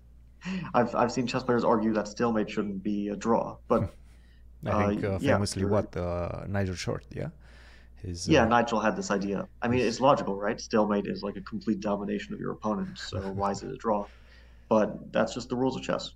I've 0.74 0.96
I've 0.96 1.12
seen 1.12 1.28
chess 1.28 1.44
players 1.44 1.64
argue 1.64 1.94
that 1.94 2.08
stalemate 2.08 2.50
shouldn't 2.50 2.84
be 2.84 3.10
a 3.10 3.16
draw, 3.16 3.58
but 3.68 3.94
I 4.66 4.76
think 4.76 5.04
Uh, 5.04 5.16
uh, 5.16 5.20
yeah, 5.20 5.40
famously 5.40 5.66
what 5.66 5.96
uh, 5.98 6.46
Nigel 6.48 6.76
Short, 6.76 7.06
yeah, 7.12 7.30
his 7.96 8.28
yeah, 8.28 8.44
uh, 8.44 8.46
Nigel 8.46 8.80
had 8.80 8.96
this 8.96 9.12
idea. 9.12 9.48
I 9.62 9.68
mean, 9.68 9.82
it's 9.82 10.00
logical, 10.00 10.38
right? 10.40 10.60
Stalemate 10.60 11.08
is 11.08 11.24
like 11.24 11.36
a 11.38 11.42
complete 11.42 11.80
domination 11.80 12.34
of 12.34 12.40
your 12.40 12.52
opponent, 12.52 13.00
so 13.00 13.32
why 13.34 13.52
is 13.52 13.64
it 13.64 13.72
a 13.72 13.78
draw? 13.78 14.08
But 14.70 15.12
that's 15.14 15.34
just 15.34 15.50
the 15.50 15.56
rules 15.58 15.76
of 15.78 15.84
chess. 15.84 16.12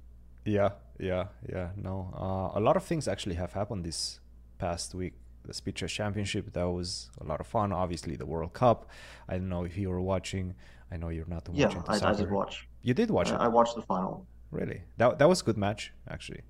yeah, 0.45 0.69
yeah, 0.99 1.25
yeah. 1.49 1.69
No, 1.75 2.11
uh, 2.15 2.57
a 2.59 2.61
lot 2.61 2.77
of 2.77 2.83
things 2.83 3.07
actually 3.07 3.35
have 3.35 3.53
happened 3.53 3.83
this 3.85 4.19
past 4.57 4.93
week. 4.95 5.13
The 5.43 5.53
Speed 5.53 5.75
Chess 5.75 5.91
Championship 5.91 6.53
that 6.53 6.67
was 6.69 7.09
a 7.21 7.23
lot 7.23 7.39
of 7.39 7.47
fun. 7.47 7.71
Obviously, 7.71 8.15
the 8.15 8.25
World 8.25 8.53
Cup. 8.53 8.89
I 9.29 9.33
don't 9.37 9.49
know 9.49 9.63
if 9.63 9.77
you 9.77 9.89
were 9.89 10.01
watching. 10.01 10.55
I 10.91 10.97
know 10.97 11.09
you're 11.09 11.27
not 11.27 11.47
Yeah, 11.51 11.67
watching. 11.67 11.83
I, 11.87 11.99
I 12.03 12.13
did 12.13 12.29
watch. 12.29 12.67
You 12.81 12.93
did 12.93 13.09
watch 13.11 13.31
I, 13.31 13.35
it, 13.35 13.41
I 13.41 13.47
watched 13.47 13.75
the 13.75 13.81
final. 13.81 14.27
really? 14.51 14.83
That 14.97 15.19
that 15.19 15.29
was 15.29 15.41
a 15.41 15.43
good 15.45 15.57
match, 15.57 15.93
actually. 16.09 16.41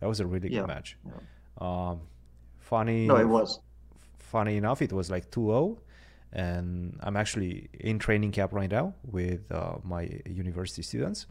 That 0.00 0.08
was 0.08 0.20
a 0.20 0.26
really 0.26 0.48
Yeah, 0.48 0.60
good 0.60 0.66
match. 0.66 0.98
Um, 1.58 2.02
funny. 2.58 3.08
No, 3.08 3.16
it 3.16 3.28
was. 3.28 3.60
funny 4.18 4.56
enough, 4.56 4.82
it 4.82 4.92
was 4.92 5.10
like 5.10 5.30
2-0, 5.30 5.78
and 6.32 6.98
I'm 7.02 7.16
actually 7.16 7.68
in 7.74 7.98
training 7.98 8.32
camp 8.32 8.52
right 8.52 8.70
now 8.70 8.94
with 9.04 9.50
uh, 9.50 9.76
my 9.84 10.20
university 10.26 10.82
students, 10.82 11.26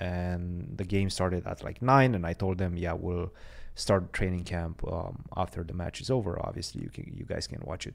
and 0.00 0.76
the 0.76 0.84
game 0.84 1.10
started 1.10 1.46
at 1.46 1.62
like 1.62 1.80
nine, 1.82 2.14
and 2.14 2.26
I 2.26 2.32
told 2.32 2.58
them, 2.58 2.76
yeah, 2.76 2.94
we'll 2.94 3.32
start 3.74 4.12
training 4.12 4.44
camp 4.44 4.82
um, 4.90 5.24
after 5.36 5.62
the 5.62 5.74
match 5.74 6.00
is 6.00 6.10
over. 6.10 6.38
Obviously, 6.44 6.82
you 6.82 6.90
can 6.90 7.12
you 7.16 7.24
guys 7.24 7.46
can 7.46 7.60
watch 7.64 7.86
it, 7.86 7.94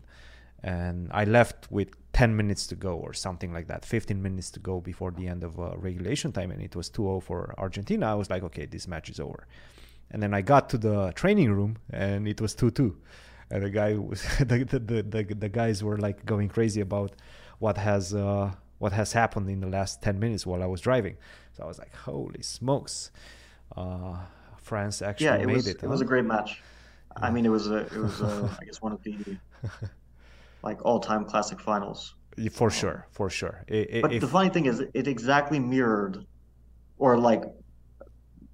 and 0.63 1.09
I 1.11 1.25
left 1.25 1.71
with 1.71 1.89
10 2.13 2.35
minutes 2.35 2.65
to 2.67 2.75
go 2.75 2.95
or 2.95 3.13
something 3.13 3.51
like 3.53 3.67
that, 3.67 3.85
15 3.85 4.21
minutes 4.21 4.49
to 4.51 4.59
go 4.59 4.79
before 4.79 5.11
the 5.11 5.27
end 5.27 5.43
of 5.43 5.59
uh, 5.59 5.77
regulation 5.77 6.31
time, 6.31 6.49
and 6.49 6.61
it 6.61 6.75
was 6.75 6.89
2-0 6.89 7.21
for 7.21 7.53
Argentina. 7.57 8.11
I 8.11 8.15
was 8.15 8.29
like, 8.29 8.41
okay, 8.43 8.65
this 8.65 8.87
match 8.87 9.09
is 9.09 9.19
over. 9.19 9.47
And 10.11 10.23
then 10.23 10.33
I 10.33 10.41
got 10.41 10.69
to 10.69 10.77
the 10.77 11.11
training 11.13 11.51
room 11.51 11.77
and 11.89 12.27
it 12.27 12.39
was 12.39 12.55
2 12.55 12.71
2. 12.71 12.95
And 13.51 13.63
the 13.63 13.69
guy 13.69 13.93
was, 13.95 14.21
the, 14.39 14.63
the, 14.63 15.03
the, 15.03 15.23
the 15.35 15.49
guys 15.49 15.83
were 15.83 15.97
like 15.97 16.25
going 16.25 16.49
crazy 16.49 16.81
about 16.81 17.15
what 17.59 17.77
has, 17.77 18.13
uh, 18.13 18.51
what 18.79 18.91
has 18.91 19.13
happened 19.13 19.49
in 19.49 19.59
the 19.61 19.67
last 19.67 20.01
10 20.01 20.19
minutes 20.19 20.45
while 20.45 20.61
I 20.61 20.65
was 20.65 20.81
driving. 20.81 21.17
So 21.53 21.63
I 21.63 21.67
was 21.67 21.79
like, 21.79 21.93
holy 21.95 22.41
smokes. 22.41 23.11
Uh, 23.75 24.17
France 24.57 25.01
actually 25.01 25.27
Yeah, 25.27 25.35
it 25.35 25.45
made 25.47 25.55
was. 25.55 25.67
it. 25.67 25.83
It 25.83 25.87
was 25.87 26.01
a 26.01 26.05
great 26.05 26.25
match. 26.25 26.61
I 27.15 27.31
mean, 27.31 27.45
it 27.45 27.49
was 27.49 27.67
a, 27.69 27.77
it 27.77 27.97
was 27.97 28.19
a, 28.21 28.49
I 28.61 28.65
guess 28.65 28.81
one 28.81 28.91
of 28.91 29.01
the 29.03 29.15
like 30.63 30.83
all-time 30.83 31.25
classic 31.25 31.59
finals. 31.61 32.15
Yeah, 32.37 32.49
For 32.51 32.69
sure, 32.69 33.07
for 33.11 33.29
sure. 33.29 33.63
I- 33.71 33.87
I- 33.95 34.01
But 34.01 34.11
if- 34.13 34.21
the 34.21 34.27
funny 34.27 34.49
thing 34.49 34.65
is, 34.65 34.81
it 34.93 35.07
exactly 35.07 35.59
mirrored, 35.59 36.25
or 36.97 37.17
like 37.17 37.43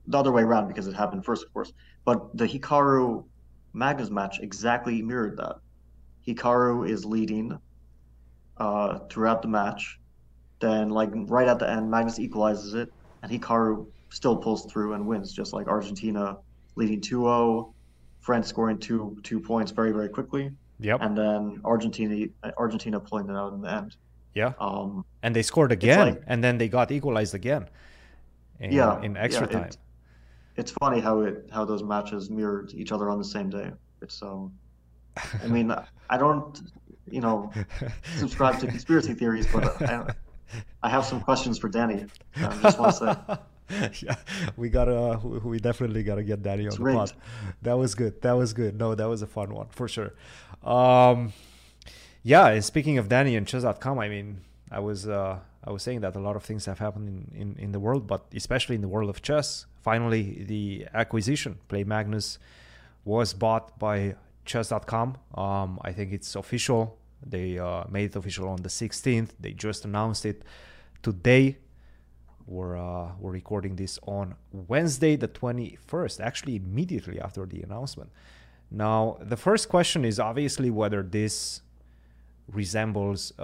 the 0.08 0.18
other 0.18 0.32
way 0.32 0.44
around 0.44 0.68
because 0.68 0.88
it 0.88 0.94
happened 0.94 1.26
first, 1.26 1.44
of 1.46 1.54
course. 1.54 1.72
But 2.06 2.38
the 2.38 2.46
Hikaru 2.46 3.26
Magnus 3.74 4.10
match 4.10 4.40
exactly 4.42 5.02
mirrored 5.02 5.38
that. 5.38 5.56
Hikaru 6.28 6.88
is 6.88 7.06
leading 7.06 7.58
uh, 8.58 9.00
throughout 9.10 9.42
the 9.42 9.48
match. 9.48 9.98
Then, 10.62 10.90
like 10.90 11.10
right 11.14 11.48
at 11.48 11.60
the 11.60 11.70
end, 11.70 11.90
Magnus 11.90 12.20
equalizes 12.20 12.76
it, 12.76 12.94
and 13.24 13.32
Hikaru 13.32 13.88
still 14.10 14.38
pulls 14.38 14.66
through 14.72 14.94
and 14.94 15.06
wins, 15.08 15.34
just 15.34 15.54
like 15.54 15.68
Argentina 15.68 16.38
leading 16.76 17.02
2-0, 17.02 17.74
France 18.22 18.48
scoring 18.48 18.78
two 18.78 19.18
two 19.24 19.40
points 19.40 19.72
very 19.72 19.92
very 19.92 20.08
quickly, 20.08 20.52
yep. 20.80 21.00
and 21.02 21.18
then 21.18 21.60
Argentina 21.66 22.28
Argentina 22.58 23.00
pulling 23.00 23.28
it 23.28 23.36
out 23.36 23.54
in 23.54 23.62
the 23.62 23.72
end. 23.72 23.96
yeah. 24.36 24.54
Um, 24.60 25.04
And 25.24 25.36
they 25.36 25.42
scored 25.42 25.72
again. 25.72 26.00
like- 26.00 26.24
and 26.28 26.44
then 26.44 26.58
they 26.60 26.70
got 26.70 26.92
equalized 26.92 27.34
again. 27.34 27.68
In, 28.60 28.72
Yeah, 28.72 29.02
In 29.02 29.18
extra 29.18 29.48
yeah, 29.48 29.54
time. 29.60 29.68
it- 29.70 29.78
it's 30.58 30.72
funny 30.84 31.00
how 31.00 31.22
it 31.22 31.50
how 31.52 31.66
those 31.66 31.84
matches 31.84 32.30
mirrored 32.30 32.72
each 32.76 32.92
other 32.92 33.10
on 33.10 33.18
the 33.18 33.26
same 33.36 33.50
day. 33.50 33.72
It's 34.04 34.22
um, 34.22 34.54
I 35.44 35.48
mean, 35.48 35.74
I 36.10 36.18
don't, 36.18 36.62
you 37.10 37.22
know, 37.22 37.52
subscribe 38.18 38.60
to 38.60 38.68
conspiracy 38.68 39.14
theories, 39.16 39.48
but 39.52 39.64
I, 39.82 40.14
I 40.84 40.90
have 40.90 41.06
some 41.06 41.22
questions 41.22 41.58
for 41.58 41.70
Danny. 41.70 42.06
I 42.36 42.60
just 42.62 42.80
want 42.80 42.96
to 42.96 43.40
say, 43.70 43.90
yeah, 44.06 44.16
we 44.58 44.70
gotta, 44.70 45.20
we 45.24 45.40
we 45.40 45.60
definitely 45.60 46.04
gotta 46.04 46.24
get 46.24 46.44
Danny 46.44 46.68
on 46.68 46.76
the 46.76 46.94
pod. 46.94 47.14
That 47.62 47.78
was 47.78 47.96
good. 47.96 48.22
That 48.22 48.34
was 48.34 48.54
good. 48.54 48.78
No, 48.78 48.96
that 48.96 49.08
was 49.08 49.22
a 49.22 49.28
fun 49.28 49.54
one 49.54 49.68
for 49.70 49.88
sure. 49.88 50.14
Um, 50.64 51.34
yeah, 52.24 52.48
and 52.48 52.64
speaking 52.64 52.98
of 52.98 53.10
Danny 53.10 53.36
and 53.36 53.48
chess.com, 53.48 53.98
I 54.00 54.08
mean, 54.10 54.42
I 54.70 54.80
was, 54.80 55.08
uh, 55.08 55.40
I 55.64 55.72
was 55.72 55.82
saying 55.84 56.02
that 56.02 56.16
a 56.16 56.20
lot 56.20 56.36
of 56.36 56.44
things 56.44 56.66
have 56.66 56.80
happened 56.80 57.28
in, 57.34 57.42
in, 57.42 57.56
in 57.58 57.72
the 57.72 57.80
world, 57.80 58.08
but 58.08 58.26
especially 58.36 58.76
in 58.76 58.82
the 58.82 58.88
world 58.88 59.10
of 59.10 59.22
chess. 59.22 59.66
Finally, 59.82 60.46
the 60.48 60.88
acquisition, 60.94 61.58
Play 61.68 61.84
Magnus, 61.84 62.38
was 63.04 63.34
bought 63.34 63.80
by 63.80 64.16
chess.com. 64.46 65.18
Um, 65.34 65.80
I 65.82 65.92
think 65.92 66.14
it's 66.14 66.36
official. 66.36 66.98
They 67.26 67.60
uh, 67.60 67.84
made 67.90 68.12
it 68.12 68.16
official 68.16 68.48
on 68.48 68.62
the 68.62 68.70
16th. 68.70 69.30
They 69.40 69.54
just 69.54 69.86
announced 69.86 70.26
it 70.26 70.44
today. 71.04 71.58
We're 72.48 72.78
uh, 72.78 73.12
we're 73.20 73.32
recording 73.32 73.76
this 73.76 74.00
on 74.06 74.36
Wednesday, 74.52 75.16
the 75.16 75.28
21st. 75.28 76.20
Actually, 76.20 76.56
immediately 76.56 77.20
after 77.20 77.46
the 77.46 77.62
announcement. 77.62 78.12
Now, 78.70 79.18
the 79.22 79.38
first 79.38 79.70
question 79.70 80.06
is 80.06 80.20
obviously 80.20 80.70
whether 80.70 81.04
this 81.04 81.62
resembles 82.48 83.34
uh, 83.40 83.44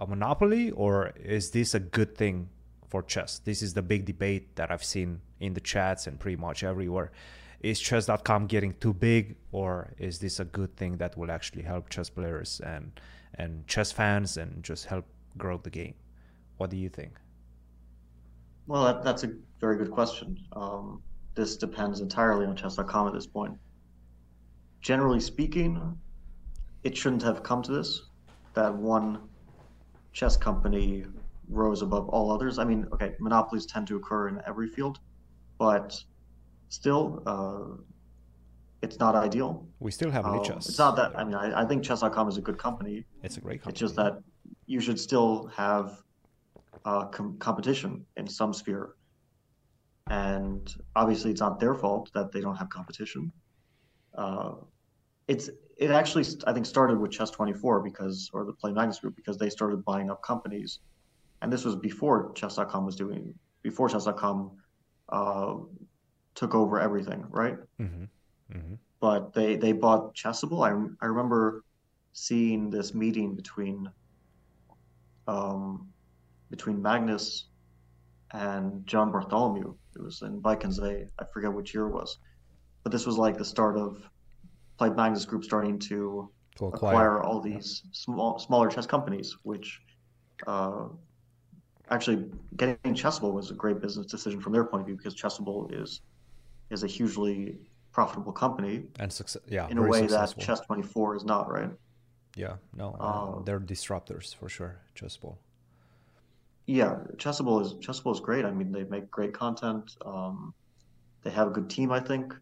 a 0.00 0.06
monopoly 0.08 0.70
or 0.72 1.12
is 1.22 1.50
this 1.50 1.74
a 1.74 1.80
good 1.80 2.16
thing 2.16 2.48
for 2.88 3.02
chess? 3.02 3.38
This 3.38 3.62
is 3.62 3.74
the 3.74 3.82
big 3.82 4.04
debate 4.04 4.56
that 4.56 4.70
I've 4.70 4.84
seen 4.84 5.20
in 5.40 5.54
the 5.54 5.60
chats 5.60 6.06
and 6.06 6.18
pretty 6.18 6.36
much 6.36 6.64
everywhere. 6.64 7.12
Is 7.60 7.80
chess.com 7.80 8.46
getting 8.46 8.74
too 8.74 8.92
big 8.92 9.36
or 9.52 9.92
is 9.98 10.18
this 10.18 10.38
a 10.38 10.44
good 10.44 10.76
thing 10.76 10.98
that 10.98 11.16
will 11.16 11.30
actually 11.30 11.62
help 11.62 11.88
chess 11.88 12.10
players 12.10 12.60
and 12.64 12.92
and 13.38 13.66
chess 13.66 13.92
fans 13.92 14.36
and 14.36 14.62
just 14.62 14.86
help 14.86 15.04
grow 15.36 15.58
the 15.58 15.70
game? 15.70 15.94
What 16.56 16.70
do 16.70 16.76
you 16.76 16.88
think? 16.88 17.12
Well, 18.66 18.84
that, 18.84 19.02
that's 19.02 19.24
a 19.24 19.32
very 19.60 19.76
good 19.76 19.90
question. 19.90 20.38
Um, 20.52 21.02
this 21.34 21.56
depends 21.56 22.00
entirely 22.00 22.46
on 22.46 22.56
chess.com 22.56 23.08
at 23.08 23.12
this 23.12 23.26
point. 23.26 23.58
Generally 24.80 25.20
speaking, 25.20 25.98
it 26.82 26.96
shouldn't 26.96 27.22
have 27.22 27.42
come 27.42 27.62
to 27.62 27.72
this 27.72 28.02
that 28.54 28.72
one 28.72 29.18
chess 30.12 30.36
company 30.36 31.04
rose 31.48 31.82
above 31.82 32.08
all 32.08 32.30
others. 32.30 32.58
I 32.58 32.64
mean, 32.64 32.86
okay, 32.92 33.14
monopolies 33.18 33.66
tend 33.66 33.86
to 33.88 33.96
occur 33.96 34.28
in 34.28 34.40
every 34.46 34.68
field, 34.68 35.00
but 35.58 36.00
still, 36.68 37.22
uh, 37.26 37.82
it's 38.84 38.98
not 38.98 39.14
ideal. 39.16 39.66
We 39.80 39.90
still 39.90 40.10
have 40.10 40.24
Um, 40.26 40.38
Lichess. 40.38 40.68
it's 40.68 40.78
not 40.78 40.94
that. 40.96 41.18
I 41.18 41.24
mean, 41.24 41.34
I, 41.34 41.62
I 41.62 41.64
think 41.64 41.82
chess.com 41.82 42.28
is 42.28 42.36
a 42.36 42.40
good 42.48 42.58
company. 42.58 43.04
It's 43.22 43.36
a 43.38 43.40
great 43.40 43.60
company. 43.62 43.72
It's 43.72 43.80
just 43.80 43.96
that 43.96 44.12
you 44.66 44.80
should 44.80 45.00
still 45.00 45.46
have 45.56 45.86
uh, 46.84 47.06
com- 47.06 47.36
competition 47.38 48.04
in 48.16 48.26
some 48.28 48.52
sphere. 48.52 48.94
And 50.08 50.62
obviously, 50.94 51.30
it's 51.30 51.40
not 51.40 51.58
their 51.58 51.74
fault 51.74 52.10
that 52.14 52.30
they 52.30 52.40
don't 52.42 52.56
have 52.56 52.68
competition. 52.68 53.32
Uh, 54.16 54.52
it's 55.28 55.48
it 55.78 55.90
actually 55.90 56.24
I 56.46 56.52
think 56.52 56.66
started 56.66 56.98
with 57.00 57.10
Chess 57.10 57.30
24 57.30 57.80
because 57.80 58.30
or 58.34 58.44
the 58.44 58.52
Play 58.52 58.72
Magnus 58.72 58.98
Group 59.00 59.16
because 59.16 59.38
they 59.38 59.48
started 59.48 59.82
buying 59.84 60.10
up 60.10 60.22
companies, 60.22 60.80
and 61.40 61.50
this 61.52 61.64
was 61.64 61.74
before 61.76 62.32
Chess.com 62.34 62.84
was 62.84 62.96
doing 62.96 63.32
before 63.62 63.88
Chess.com 63.88 64.50
uh, 65.08 65.54
took 66.34 66.54
over 66.54 66.78
everything, 66.78 67.24
right? 67.30 67.56
hmm 67.78 68.04
hmm 68.54 68.74
but 69.00 69.34
they 69.34 69.56
they 69.56 69.72
bought 69.72 70.14
Chessable. 70.14 70.64
I 70.64 70.70
I 71.04 71.08
remember 71.08 71.62
seeing 72.14 72.70
this 72.70 72.94
meeting 72.94 73.34
between 73.34 73.88
um 75.26 75.88
between 76.50 76.80
Magnus 76.82 77.48
and 78.32 78.86
John 78.86 79.12
Bartholomew. 79.12 79.74
It 79.96 80.02
was 80.02 80.22
in 80.22 80.40
Wijk 80.42 80.64
aan 80.64 80.72
Zee. 80.72 81.04
I 81.20 81.24
forget 81.32 81.52
which 81.52 81.74
year 81.74 81.86
it 81.88 81.94
was, 81.94 82.16
but 82.82 82.92
this 82.92 83.06
was 83.06 83.18
like 83.18 83.36
the 83.36 83.44
start 83.44 83.76
of 83.76 83.98
Play 84.78 84.90
Magnus 84.90 85.24
Group 85.26 85.44
starting 85.44 85.78
to 85.90 86.32
To 86.56 86.66
acquire, 86.66 87.18
acquire. 87.18 87.22
all 87.22 87.40
these 87.40 87.82
small 87.92 88.38
smaller 88.38 88.68
chess 88.68 88.86
companies, 88.86 89.36
which 89.42 89.80
uh, 90.46 90.88
actually 91.90 92.30
getting 92.56 92.94
Chessable 92.94 93.32
was 93.32 93.50
a 93.50 93.54
great 93.54 93.80
business 93.80 94.06
decision 94.06 94.40
from 94.40 94.52
their 94.52 94.64
point 94.64 94.80
of 94.82 94.86
view 94.86 94.96
because 94.96 95.14
Chessable 95.14 95.72
is 95.82 96.00
is 96.70 96.82
a 96.82 96.86
hugely 96.86 97.58
profitable 97.94 98.32
company 98.32 98.82
And 98.98 99.10
success, 99.12 99.40
yeah, 99.48 99.68
in 99.68 99.78
a 99.78 99.82
way 99.82 100.00
successful. 100.00 100.40
that 100.40 100.46
Chess 100.46 100.60
24 100.66 101.16
is 101.16 101.24
not, 101.24 101.50
right? 101.50 101.70
Yeah, 102.36 102.56
no, 102.76 102.96
Um, 102.98 103.44
they're 103.46 103.60
disruptors 103.60 104.34
for 104.34 104.48
sure. 104.48 104.80
Chessable. 104.96 105.36
Yeah, 106.66 106.96
Chessable 107.16 107.62
is 107.62 107.74
Chessable 107.74 108.12
is 108.12 108.20
great. 108.20 108.44
I 108.44 108.50
mean, 108.50 108.72
they 108.72 108.84
make 108.84 109.08
great 109.10 109.32
content. 109.32 109.96
Um, 110.04 110.52
they 111.22 111.30
have 111.30 111.46
a 111.46 111.50
good 111.50 111.70
team, 111.70 111.92
I 111.92 112.00
think. 112.00 112.34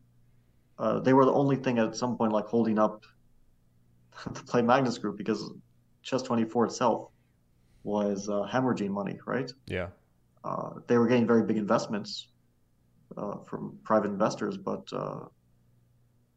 Uh, 0.78 1.00
they 1.00 1.12
were 1.12 1.26
the 1.26 1.32
only 1.34 1.56
thing 1.56 1.78
at 1.78 1.94
some 1.94 2.16
point 2.16 2.32
like 2.32 2.46
holding 2.46 2.78
up 2.78 3.04
the 4.24 4.42
Play 4.44 4.62
Magnus 4.62 4.96
Group 4.98 5.18
because 5.18 5.52
Chess 6.02 6.22
24 6.22 6.66
itself 6.66 7.10
was 7.84 8.28
uh, 8.28 8.46
hemorrhaging 8.50 8.90
money, 8.90 9.18
right? 9.26 9.50
Yeah, 9.66 9.88
Uh, 10.44 10.70
they 10.86 10.96
were 10.98 11.06
getting 11.06 11.26
very 11.26 11.44
big 11.44 11.58
investments 11.58 12.28
uh, 13.18 13.36
from 13.48 13.76
private 13.84 14.08
investors, 14.08 14.56
but 14.56 14.84
uh, 14.92 15.26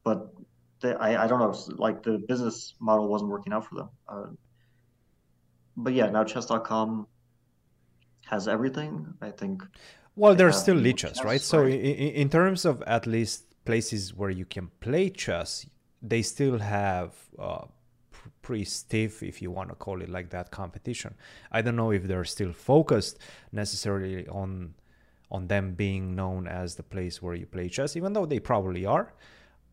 but 0.06 0.34
they, 0.82 0.94
I, 0.94 1.26
I 1.26 1.28
don't 1.28 1.40
know, 1.40 1.54
like 1.76 2.04
the 2.04 2.20
business 2.20 2.76
model 2.80 3.10
wasn't 3.10 3.32
working 3.32 3.52
out 3.52 3.66
for 3.68 3.76
them. 3.76 3.90
Uh, 4.08 4.28
but 5.76 5.94
yeah, 5.94 6.10
now 6.10 6.24
chess.com 6.24 7.08
has 8.28 8.48
everything. 8.48 9.14
I 9.22 9.32
think 9.32 9.64
Well, 10.16 10.36
there's 10.36 10.58
still 10.58 10.78
leeches, 10.78 11.20
lichess, 11.20 11.26
right? 11.26 11.42
So 11.42 11.64
right? 11.64 11.74
in, 11.74 12.12
in 12.24 12.30
terms 12.30 12.64
of 12.64 12.82
at 12.84 13.06
least 13.06 13.44
places 13.66 14.14
where 14.14 14.30
you 14.30 14.46
can 14.46 14.70
play 14.80 15.10
chess, 15.10 15.66
they 16.02 16.22
still 16.22 16.60
have 16.60 17.14
uh, 17.38 17.66
pretty 18.42 18.66
stiff, 18.66 19.24
if 19.24 19.42
you 19.42 19.50
want 19.52 19.70
to 19.70 19.76
call 19.76 20.02
it 20.02 20.10
like 20.10 20.30
that, 20.30 20.52
competition. 20.52 21.16
I 21.52 21.62
don't 21.64 21.76
know 21.76 21.92
if 21.92 22.04
they're 22.04 22.26
still 22.26 22.54
focused 22.54 23.18
necessarily 23.52 24.28
on 24.28 24.76
on 25.32 25.48
them 25.48 25.74
being 25.74 26.16
known 26.16 26.48
as 26.48 26.76
the 26.76 26.84
place 26.84 27.20
where 27.22 27.34
you 27.34 27.48
play 27.48 27.68
chess, 27.68 27.96
even 27.96 28.14
though 28.14 28.28
they 28.28 28.40
probably 28.40 28.86
are. 28.86 29.12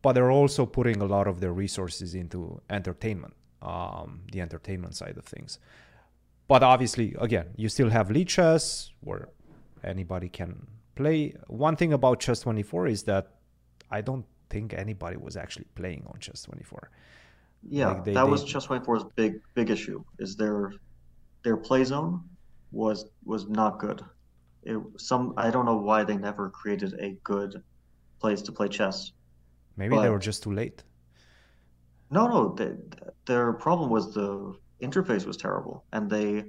But 0.03 0.13
they're 0.13 0.31
also 0.31 0.65
putting 0.67 1.01
a 1.01 1.05
lot 1.05 1.25
of 1.27 1.39
their 1.39 1.53
resources 1.53 2.13
into 2.13 2.61
entertainment, 2.69 3.33
um, 3.63 4.21
the 4.31 4.41
entertainment 4.41 4.93
side 4.95 5.17
of 5.17 5.25
things 5.25 5.57
but 6.47 6.61
obviously 6.61 7.15
again 7.19 7.47
you 7.55 7.69
still 7.69 7.89
have 7.89 8.09
Lichess 8.09 8.89
where 8.99 9.29
anybody 9.83 10.27
can 10.29 10.67
play 10.95 11.33
one 11.47 11.75
thing 11.77 11.93
about 11.93 12.19
chess 12.19 12.41
24 12.41 12.87
is 12.87 13.03
that 13.03 13.25
i 13.89 14.01
don't 14.01 14.25
think 14.49 14.73
anybody 14.73 15.17
was 15.17 15.37
actually 15.37 15.67
playing 15.75 16.03
on 16.11 16.19
chess 16.19 16.43
24 16.43 16.91
yeah, 17.69 17.87
Like, 17.87 18.03
they- 18.03 18.13
that 18.13 18.27
was 18.27 18.41
they- 18.43 18.49
chess 18.51 18.67
24's 18.67 19.05
big 19.15 19.39
big 19.55 19.69
issue. 19.69 20.03
Is 20.19 20.35
their 20.35 20.73
their 21.45 21.55
play 21.55 21.83
zone 21.85 22.21
was 22.73 23.05
was 23.23 23.47
not 23.47 23.79
good. 23.79 24.03
It 24.63 24.77
some 24.97 25.33
I 25.37 25.49
don't 25.49 25.65
know 25.65 25.77
why 25.77 26.03
they 26.03 26.17
never 26.17 26.49
created 26.49 26.91
a 26.99 27.11
good 27.23 27.63
place 28.19 28.41
to 28.41 28.51
play 28.51 28.67
chess. 28.67 29.13
Maybe 29.77 29.97
they 29.97 30.09
were 30.09 30.19
just 30.19 30.43
too 30.43 30.51
late 30.51 30.83
No, 32.09 32.27
no, 32.27 32.53
they, 32.55 32.75
their 33.25 33.53
problem 33.53 33.89
was 33.89 34.13
the 34.13 34.57
interface 34.81 35.25
was 35.25 35.37
terrible, 35.37 35.85
and 35.91 36.09
they 36.09 36.45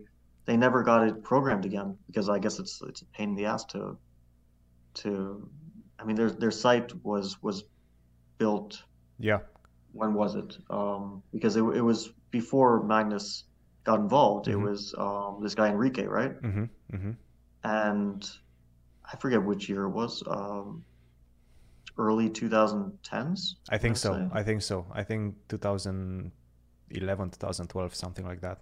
they 0.46 0.56
never 0.56 0.82
got 0.82 1.08
it 1.08 1.22
programmed 1.24 1.64
again 1.64 1.98
because 2.06 2.28
I 2.28 2.38
guess 2.38 2.58
it's 2.60 2.80
it's 2.82 3.02
a 3.02 3.06
pain 3.06 3.30
in 3.30 3.34
the 3.34 3.46
ass 3.46 3.64
to 3.66 3.98
to 4.94 5.50
I 5.98 6.04
mean 6.04 6.16
their 6.16 6.30
their 6.30 6.50
site 6.50 6.92
was 7.04 7.42
was 7.42 7.64
built 8.38 8.82
yeah 9.18 9.40
when 9.92 10.14
was 10.14 10.34
it? 10.34 10.56
Um, 10.70 11.22
because 11.32 11.56
it 11.56 11.62
it 11.62 11.80
was 11.82 12.12
before 12.30 12.82
Magnus 12.84 13.44
got 13.84 14.00
involved. 14.00 14.48
It 14.48 14.56
Mhm. 14.56 14.62
was 14.62 14.94
um, 14.98 15.40
this 15.42 15.54
guy 15.54 15.68
Enrique, 15.68 16.04
right? 16.06 16.34
Mm-hmm. 16.42 16.64
Mm-hmm. 16.92 17.10
And 17.64 18.24
I 19.12 19.16
forget 19.18 19.44
which 19.44 19.68
year 19.68 19.84
it 19.84 19.90
was. 19.90 20.22
Um, 20.26 20.84
early 21.98 22.28
2010s. 22.30 23.54
i 23.70 23.78
think 23.78 23.92
I'd 23.92 23.98
so 23.98 24.12
say. 24.14 24.28
i 24.32 24.42
think 24.42 24.62
so 24.62 24.86
i 24.92 25.02
think 25.02 25.36
2011 25.48 27.30
2012 27.30 27.94
something 27.94 28.26
like 28.26 28.40
that 28.40 28.60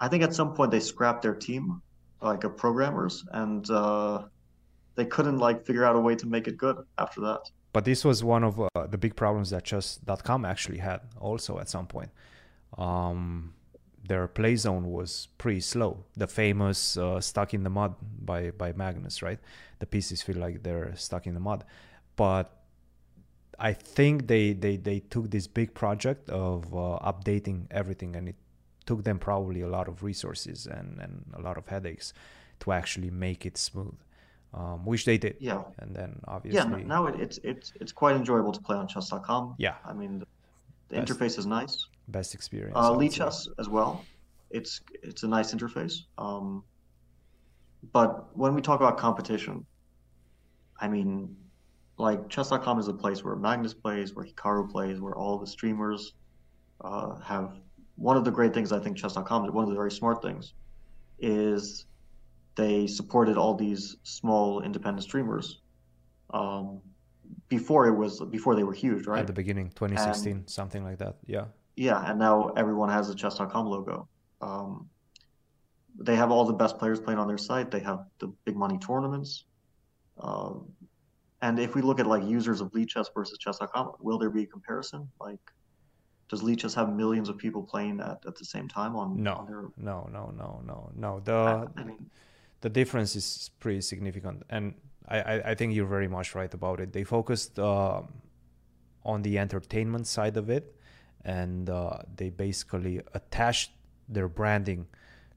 I 0.00 0.08
think 0.08 0.22
at 0.22 0.32
some 0.32 0.54
point 0.54 0.70
they 0.70 0.80
scrapped 0.80 1.22
their 1.22 1.34
team, 1.34 1.82
like 2.22 2.44
of 2.44 2.56
programmers, 2.56 3.24
and 3.32 3.68
uh, 3.68 4.22
they 4.94 5.04
couldn't 5.04 5.38
like 5.38 5.64
figure 5.66 5.84
out 5.84 5.96
a 5.96 6.00
way 6.00 6.14
to 6.16 6.26
make 6.26 6.46
it 6.46 6.56
good 6.56 6.76
after 6.98 7.20
that. 7.22 7.40
but 7.72 7.84
this 7.84 8.04
was 8.04 8.24
one 8.24 8.44
of 8.44 8.60
uh, 8.60 8.68
the 8.88 8.98
big 8.98 9.14
problems 9.14 9.50
that 9.50 9.64
chess.com 9.64 10.44
actually 10.44 10.78
had 10.78 11.00
also 11.20 11.58
at 11.58 11.68
some 11.68 11.86
point 11.86 12.10
um, 12.78 13.52
their 14.08 14.26
play 14.26 14.56
zone 14.56 14.90
was 14.90 15.28
pretty 15.36 15.60
slow 15.60 16.04
the 16.16 16.26
famous 16.26 16.96
uh, 16.96 17.20
stuck 17.20 17.52
in 17.54 17.62
the 17.62 17.70
mud 17.70 17.94
by 18.24 18.50
by 18.50 18.72
magnus 18.72 19.22
right 19.22 19.38
the 19.80 19.86
pieces 19.86 20.22
feel 20.22 20.36
like 20.36 20.62
they're 20.62 20.94
stuck 20.96 21.26
in 21.26 21.34
the 21.34 21.40
mud 21.40 21.64
but 22.18 22.46
i 23.70 23.72
think 23.96 24.14
they 24.32 24.44
they, 24.64 24.76
they 24.88 24.98
took 25.14 25.26
this 25.36 25.46
big 25.60 25.70
project 25.82 26.24
of 26.30 26.58
uh, 26.74 26.98
updating 27.12 27.58
everything 27.70 28.12
and 28.18 28.28
it 28.32 28.36
took 28.88 29.00
them 29.08 29.18
probably 29.18 29.60
a 29.62 29.68
lot 29.78 29.86
of 29.92 30.02
resources 30.10 30.66
and, 30.76 30.88
and 31.04 31.14
a 31.38 31.42
lot 31.48 31.56
of 31.60 31.64
headaches 31.74 32.12
to 32.60 32.72
actually 32.72 33.10
make 33.26 33.40
it 33.50 33.56
smooth 33.56 33.98
um, 34.54 34.78
which 34.90 35.04
they 35.04 35.18
did 35.18 35.36
Yeah, 35.50 35.62
and 35.80 35.90
then 35.98 36.10
obviously 36.34 36.80
n- 36.82 36.88
Now 36.88 37.02
it, 37.10 37.14
it's 37.24 37.38
it's 37.50 37.68
it's 37.82 37.92
quite 37.92 38.16
enjoyable 38.22 38.52
to 38.58 38.62
play 38.66 38.76
on 38.82 38.86
chess.com. 38.88 39.42
Yeah. 39.58 39.74
I 39.84 39.92
mean 40.00 40.12
the, 40.20 40.26
the 40.88 40.96
Best. 40.96 41.04
interface 41.12 41.34
is 41.38 41.44
nice. 41.58 41.74
best 42.18 42.30
experience 42.38 42.74
Uh, 42.80 42.92
Lichess 43.02 43.38
as 43.62 43.68
well. 43.68 43.92
It's 44.58 44.72
it's 45.08 45.22
a 45.28 45.28
nice 45.36 45.48
interface. 45.56 45.96
Um, 46.16 46.46
but 47.96 48.10
when 48.42 48.54
we 48.56 48.62
talk 48.68 48.80
about 48.80 48.96
competition, 48.96 49.66
I 50.80 50.88
mean, 50.88 51.36
like 51.98 52.28
chess.com 52.28 52.78
is 52.78 52.88
a 52.88 52.94
place 52.94 53.24
where 53.24 53.36
Magnus 53.36 53.74
plays, 53.74 54.14
where 54.14 54.24
Hikaru 54.24 54.70
plays, 54.70 55.00
where 55.00 55.14
all 55.14 55.38
the 55.38 55.46
streamers 55.46 56.14
uh, 56.80 57.16
have 57.16 57.58
one 57.96 58.16
of 58.16 58.24
the 58.24 58.30
great 58.30 58.54
things 58.54 58.72
I 58.72 58.78
think 58.78 58.96
chess.com 58.96 59.44
did, 59.44 59.52
one 59.52 59.64
of 59.64 59.70
the 59.70 59.76
very 59.76 59.90
smart 59.90 60.22
things, 60.22 60.54
is 61.18 61.86
they 62.54 62.86
supported 62.86 63.36
all 63.36 63.54
these 63.54 63.96
small 64.04 64.62
independent 64.62 65.02
streamers. 65.02 65.60
Um, 66.30 66.80
before 67.48 67.86
it 67.88 67.94
was 67.94 68.20
before 68.30 68.54
they 68.54 68.62
were 68.62 68.72
huge, 68.72 69.06
right? 69.06 69.20
At 69.20 69.26
the 69.26 69.32
beginning, 69.32 69.70
2016, 69.70 70.46
something 70.46 70.84
like 70.84 70.98
that. 70.98 71.16
Yeah. 71.26 71.46
Yeah, 71.76 72.02
and 72.04 72.18
now 72.18 72.52
everyone 72.56 72.88
has 72.88 73.08
a 73.08 73.14
chess.com 73.14 73.66
logo. 73.66 74.08
Um, 74.40 74.88
they 75.98 76.16
have 76.16 76.30
all 76.30 76.44
the 76.44 76.52
best 76.52 76.78
players 76.78 77.00
playing 77.00 77.18
on 77.18 77.28
their 77.28 77.38
site. 77.38 77.70
They 77.70 77.80
have 77.80 78.06
the 78.18 78.28
big 78.44 78.56
money 78.56 78.78
tournaments. 78.78 79.44
Um, 80.18 80.72
and 81.42 81.58
if 81.58 81.74
we 81.74 81.82
look 81.82 82.00
at 82.00 82.06
like 82.06 82.24
users 82.24 82.60
of 82.60 82.72
Lichess 82.72 83.06
versus 83.14 83.38
chess.com, 83.38 83.92
will 84.00 84.18
there 84.18 84.30
be 84.30 84.42
a 84.42 84.46
comparison? 84.46 85.08
Like, 85.20 85.40
does 86.28 86.42
Lichess 86.42 86.74
have 86.74 86.94
millions 86.94 87.28
of 87.28 87.38
people 87.38 87.62
playing 87.62 88.00
at, 88.00 88.18
at 88.26 88.36
the 88.36 88.44
same 88.44 88.68
time 88.68 88.96
on, 88.96 89.22
No, 89.22 89.34
on 89.34 89.46
their? 89.46 89.62
no, 89.76 90.08
no, 90.12 90.32
no, 90.36 90.60
no, 90.66 90.90
no. 90.94 91.20
The 91.20 91.70
I 91.76 91.84
mean, 91.84 92.10
the 92.60 92.68
difference 92.68 93.16
is 93.16 93.50
pretty 93.60 93.80
significant, 93.80 94.42
and 94.50 94.74
I, 95.08 95.20
I, 95.20 95.50
I 95.50 95.54
think 95.54 95.74
you're 95.74 95.86
very 95.86 96.08
much 96.08 96.34
right 96.34 96.52
about 96.52 96.80
it. 96.80 96.92
They 96.92 97.04
focused 97.04 97.58
uh, 97.58 98.02
on 99.04 99.22
the 99.22 99.38
entertainment 99.38 100.06
side 100.06 100.36
of 100.36 100.50
it, 100.50 100.74
and 101.24 101.70
uh, 101.70 101.98
they 102.16 102.30
basically 102.30 103.00
attached 103.14 103.70
their 104.08 104.28
branding 104.28 104.86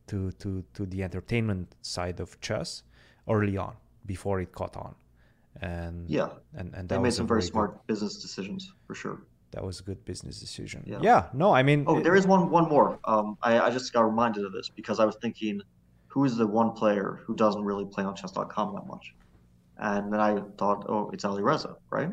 to, 0.08 0.32
to, 0.34 0.64
to 0.74 0.86
the 0.86 1.04
entertainment 1.04 1.74
side 1.82 2.20
of 2.20 2.39
chess 2.41 2.84
early 3.30 3.56
on, 3.56 3.76
before 4.06 4.41
it 4.41 4.52
caught 4.52 4.76
on, 4.76 4.95
and 5.62 6.09
yeah, 6.09 6.30
and, 6.55 6.74
and 6.76 6.89
they 6.89 6.95
that 6.95 7.01
made 7.01 7.14
some 7.14 7.28
very 7.28 7.41
good- 7.41 7.47
smart 7.51 7.88
business 7.88 8.18
decisions 8.22 8.74
for 8.88 8.95
sure. 8.95 9.18
that 9.51 9.64
was 9.64 9.80
a 9.82 9.84
good 9.84 10.03
business 10.05 10.39
decision. 10.39 10.82
Yeah. 10.86 10.99
Yeah, 11.01 11.22
no, 11.34 11.53
I 11.53 11.62
mean, 11.64 11.84
Oh, 11.88 11.97
it- 11.97 12.03
there 12.03 12.16
is 12.16 12.26
one 12.28 12.49
one 12.49 12.68
more. 12.70 12.99
Um, 13.05 13.38
I, 13.41 13.59
I 13.59 13.70
just 13.70 13.93
got 13.93 14.01
reminded 14.01 14.43
of 14.45 14.51
this 14.53 14.70
because 14.70 14.99
I 14.99 15.05
was 15.05 15.18
thinking, 15.22 15.62
who 16.07 16.26
is 16.26 16.36
the 16.38 16.47
one 16.47 16.72
player 16.72 17.20
who 17.26 17.36
doesn't 17.36 17.64
really 17.64 17.86
play 17.86 18.03
on 18.03 18.16
chess.com 18.16 18.74
that 18.76 18.88
much? 18.88 19.14
And 19.78 20.12
then 20.14 20.20
I 20.20 20.32
thought, 20.57 20.86
oh, 20.89 21.09
it's 21.14 21.24
Alireza, 21.26 21.76
right? 21.89 22.12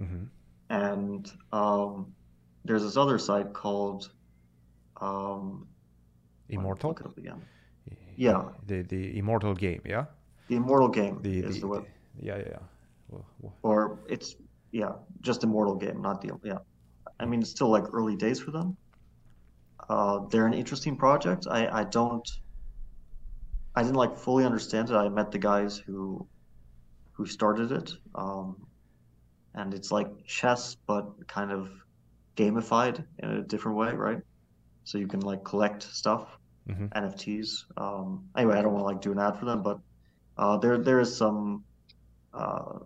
Mhm. 0.00 0.28
And 0.70 1.30
um, 1.52 2.12
there's 2.64 2.82
this 2.82 2.96
other 2.96 3.18
site 3.18 3.52
called 3.52 4.10
um, 5.00 5.66
Immortal. 6.48 6.96
Yeah. 8.16 8.42
the 8.66 8.82
the 8.82 9.18
immortal 9.18 9.54
game, 9.54 9.80
yeah, 9.84 10.04
The 10.48 10.56
Immortal 10.56 10.88
Game 10.88 11.20
the, 11.22 11.40
is 11.44 11.54
the, 11.56 11.60
the, 11.62 11.66
web, 11.66 11.84
yeah, 12.20 12.36
yeah, 12.36 12.48
yeah. 12.50 12.58
Or 13.62 14.04
it's 14.08 14.36
yeah, 14.72 14.92
just 15.20 15.44
Immortal 15.44 15.76
Game, 15.76 16.00
not 16.02 16.20
the 16.20 16.32
yeah. 16.44 16.58
I 17.20 17.26
mean, 17.26 17.40
it's 17.42 17.50
still 17.50 17.70
like 17.70 17.84
early 17.92 18.16
days 18.16 18.40
for 18.40 18.50
them. 18.52 18.76
Uh, 19.88 20.26
they're 20.30 20.46
an 20.46 20.52
interesting 20.54 20.96
project. 20.96 21.46
I 21.50 21.68
I 21.68 21.84
don't. 21.84 22.28
I 23.74 23.82
didn't 23.82 23.96
like 23.96 24.16
fully 24.16 24.44
understand 24.44 24.90
it. 24.90 24.94
I 24.96 25.08
met 25.08 25.30
the 25.30 25.38
guys 25.38 25.78
who 25.78 26.28
who 27.12 27.26
started 27.26 27.72
it, 27.72 27.92
um, 28.14 28.68
and 29.54 29.74
it's 29.74 29.90
like 29.92 30.08
chess, 30.26 30.76
but 30.86 31.06
kind 31.28 31.52
of 31.52 31.70
gamified 32.36 33.06
in 33.18 33.30
a 33.30 33.42
different 33.42 33.78
way, 33.78 33.92
right? 33.94 34.20
So 34.84 34.98
you 34.98 35.08
can 35.08 35.20
like 35.20 35.44
collect 35.44 35.82
stuff, 35.84 36.38
Mhm. 36.68 36.92
NFTs. 36.94 37.66
Um, 37.76 38.30
anyway, 38.36 38.58
I 38.58 38.62
don't 38.62 38.72
want 38.74 38.82
to 38.82 38.86
like 38.86 39.00
do 39.02 39.12
an 39.12 39.18
ad 39.18 39.38
for 39.38 39.46
them, 39.46 39.62
but 39.62 39.78
uh, 40.36 40.58
there 40.58 40.78
there 40.78 41.00
is 41.00 41.16
some, 41.16 41.64
uh, 42.32 42.80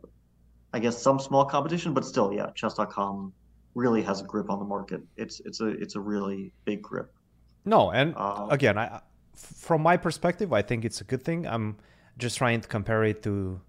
I 0.73 0.79
guess, 0.79 1.01
some 1.01 1.19
small 1.19 1.45
competition, 1.45 1.95
but 1.95 2.05
still, 2.05 2.33
yeah, 2.33 2.51
chess.com 2.55 3.33
really 3.75 4.03
has 4.03 4.21
a 4.21 4.25
grip 4.25 4.51
on 4.51 4.59
the 4.59 4.65
market. 4.65 5.03
It's 5.17 5.41
it's 5.45 5.61
a 5.61 5.69
it's 5.69 5.95
a 5.95 6.01
really 6.01 6.53
big 6.65 6.83
grip. 6.83 7.13
No, 7.65 7.91
and 7.91 8.15
Uh, 8.17 8.49
again, 8.51 8.79
I, 8.79 9.01
from 9.35 9.83
my 9.83 9.97
perspective, 9.97 10.53
I 10.53 10.63
think 10.63 10.85
it's 10.85 11.01
a 11.01 11.05
good 11.05 11.23
thing. 11.23 11.47
I'm 11.47 11.77
just 12.19 12.39
trying 12.39 12.61
to 12.61 12.69
compare 12.69 13.05
it 13.05 13.23
to 13.23 13.61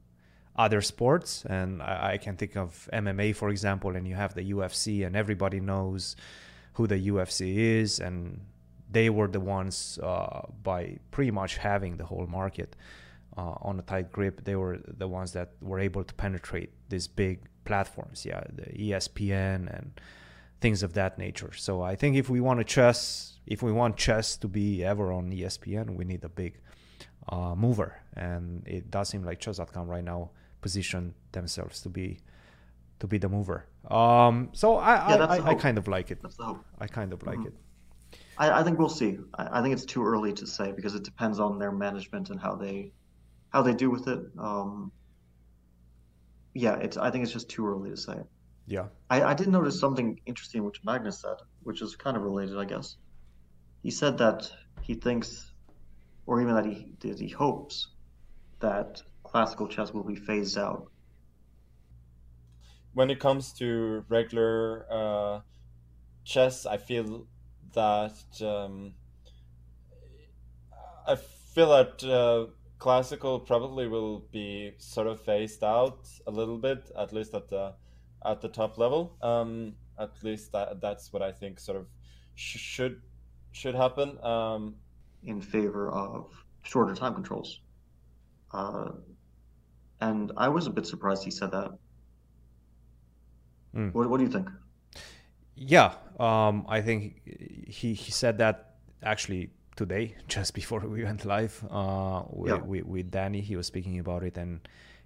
other 0.55 0.81
sports, 0.81 1.45
and 1.45 1.81
I, 1.81 2.13
I 2.13 2.17
can 2.17 2.35
think 2.35 2.57
of 2.57 2.89
MMA, 2.91 3.35
for 3.35 3.49
example, 3.49 3.95
and 3.95 4.07
you 4.07 4.15
have 4.15 4.33
the 4.33 4.51
UFC, 4.51 5.05
and 5.05 5.15
everybody 5.15 5.59
knows 5.59 6.15
who 6.73 6.87
the 6.87 6.99
UFC 7.09 7.55
is, 7.55 7.99
and 7.99 8.41
they 8.91 9.09
were 9.09 9.27
the 9.27 9.39
ones 9.39 9.99
uh, 10.01 10.41
by 10.63 10.97
pretty 11.11 11.31
much 11.31 11.57
having 11.57 11.97
the 11.97 12.05
whole 12.05 12.27
market 12.27 12.75
uh, 13.37 13.55
on 13.61 13.79
a 13.79 13.81
tight 13.83 14.11
grip. 14.11 14.43
They 14.43 14.55
were 14.55 14.79
the 14.85 15.07
ones 15.07 15.33
that 15.33 15.53
were 15.61 15.79
able 15.79 16.03
to 16.03 16.13
penetrate 16.13 16.71
these 16.89 17.07
big 17.07 17.39
platforms, 17.65 18.25
yeah, 18.25 18.43
the 18.53 18.63
ESPN 18.63 19.75
and 19.75 19.99
things 20.61 20.83
of 20.83 20.93
that 20.93 21.17
nature. 21.17 21.51
So 21.55 21.81
I 21.81 21.95
think 21.95 22.15
if 22.15 22.29
we 22.29 22.41
want 22.41 22.59
to 22.59 22.63
chess, 22.63 23.39
if 23.45 23.61
we 23.61 23.71
want 23.71 23.97
chess 23.97 24.37
to 24.37 24.47
be 24.47 24.83
ever 24.83 25.11
on 25.11 25.31
ESPN, 25.31 25.95
we 25.95 26.05
need 26.05 26.23
a 26.23 26.29
big 26.29 26.59
uh, 27.29 27.55
mover, 27.55 28.01
and 28.15 28.67
it 28.67 28.89
does 28.89 29.09
seem 29.09 29.23
like 29.23 29.39
chess.com 29.39 29.87
right 29.87 30.03
now 30.03 30.31
position 30.61 31.13
themselves 31.31 31.81
to 31.81 31.89
be 31.89 32.19
to 32.99 33.07
be 33.07 33.17
the 33.17 33.29
mover. 33.29 33.65
Um, 33.89 34.49
so 34.51 34.77
I 34.77 35.15
Yeah, 35.15 35.25
I, 35.25 35.37
I, 35.37 35.47
I 35.51 35.55
kind 35.55 35.77
of 35.77 35.87
like 35.87 36.11
it. 36.11 36.21
That's 36.21 36.35
the 36.35 36.43
hope. 36.43 36.65
I 36.79 36.87
kind 36.87 37.13
of 37.13 37.25
like 37.25 37.45
it. 37.45 37.53
I, 38.37 38.59
I 38.59 38.63
think 38.63 38.79
we'll 38.79 38.89
see. 38.89 39.19
I, 39.35 39.59
I 39.59 39.61
think 39.61 39.73
it's 39.73 39.85
too 39.85 40.03
early 40.03 40.33
to 40.33 40.47
say 40.47 40.71
because 40.71 40.95
it 40.95 41.03
depends 41.03 41.39
on 41.39 41.59
their 41.59 41.71
management 41.71 42.29
and 42.29 42.39
how 42.39 42.55
they 42.55 42.91
how 43.49 43.61
they 43.61 43.73
do 43.73 43.89
with 43.89 44.07
it. 44.07 44.19
Um, 44.37 44.91
yeah, 46.53 46.75
it's. 46.77 46.97
I 46.97 47.11
think 47.11 47.23
it's 47.23 47.33
just 47.33 47.49
too 47.49 47.67
early 47.67 47.89
to 47.89 47.97
say. 47.97 48.17
Yeah. 48.67 48.87
I, 49.09 49.23
I 49.23 49.33
did 49.33 49.47
notice 49.47 49.79
something 49.79 50.19
interesting 50.25 50.63
which 50.63 50.83
Magnus 50.83 51.21
said, 51.21 51.37
which 51.63 51.81
is 51.81 51.95
kind 51.95 52.15
of 52.17 52.23
related, 52.23 52.57
I 52.57 52.65
guess. 52.65 52.97
He 53.81 53.91
said 53.91 54.17
that 54.19 54.51
he 54.81 54.93
thinks, 54.93 55.51
or 56.25 56.41
even 56.41 56.55
that 56.55 56.65
he 56.65 56.93
that 56.99 57.19
he 57.19 57.29
hopes, 57.29 57.87
that 58.59 59.01
classical 59.23 59.67
chess 59.67 59.93
will 59.93 60.03
be 60.03 60.15
phased 60.15 60.57
out. 60.57 60.91
when 62.93 63.09
it 63.09 63.19
comes 63.19 63.53
to 63.53 64.03
regular 64.09 64.85
uh, 64.91 65.41
chess, 66.23 66.65
I 66.65 66.77
feel 66.77 67.27
that 67.73 68.13
um, 68.41 68.93
I 71.07 71.15
feel 71.15 71.69
that 71.69 72.03
uh, 72.03 72.51
classical 72.79 73.39
probably 73.39 73.87
will 73.87 74.19
be 74.31 74.73
sort 74.77 75.07
of 75.07 75.21
phased 75.21 75.63
out 75.63 76.07
a 76.25 76.31
little 76.31 76.57
bit, 76.57 76.89
at 76.97 77.13
least 77.13 77.33
at 77.33 77.49
the 77.49 77.73
at 78.25 78.41
the 78.41 78.49
top 78.49 78.77
level. 78.77 79.15
Um, 79.21 79.73
at 79.97 80.11
least 80.23 80.51
that, 80.53 80.81
that's 80.81 81.13
what 81.13 81.21
I 81.21 81.31
think 81.31 81.59
sort 81.59 81.77
of 81.77 81.87
sh- 82.35 82.57
should 82.57 83.01
should 83.51 83.75
happen. 83.75 84.17
Um, 84.23 84.75
in 85.23 85.41
favor 85.41 85.89
of 85.91 86.31
shorter 86.63 86.95
time 86.95 87.13
controls. 87.13 87.61
Uh, 88.51 88.91
and 90.01 90.31
I 90.37 90.47
was 90.49 90.67
a 90.67 90.69
bit 90.69 90.85
surprised 90.85 91.23
he 91.23 91.31
said 91.31 91.51
that. 91.51 91.71
Mm. 93.75 93.93
What, 93.93 94.09
what 94.09 94.17
do 94.17 94.23
you 94.23 94.31
think? 94.31 94.49
Yeah, 95.55 95.93
um, 96.19 96.65
I 96.69 96.81
think 96.81 97.21
he 97.67 97.93
he 97.93 98.11
said 98.11 98.37
that 98.37 98.75
actually 99.03 99.51
today, 99.83 100.05
just 100.27 100.51
before 100.61 100.81
we 100.95 100.99
went 101.09 101.21
live 101.35 101.55
uh, 101.79 102.21
with, 102.41 102.51
Yeah. 102.51 102.61
with, 102.71 102.85
with 102.93 103.07
Danny. 103.19 103.41
He 103.51 103.55
was 103.59 103.67
speaking 103.73 103.97
about 104.05 104.21
it, 104.29 104.35
and 104.43 104.51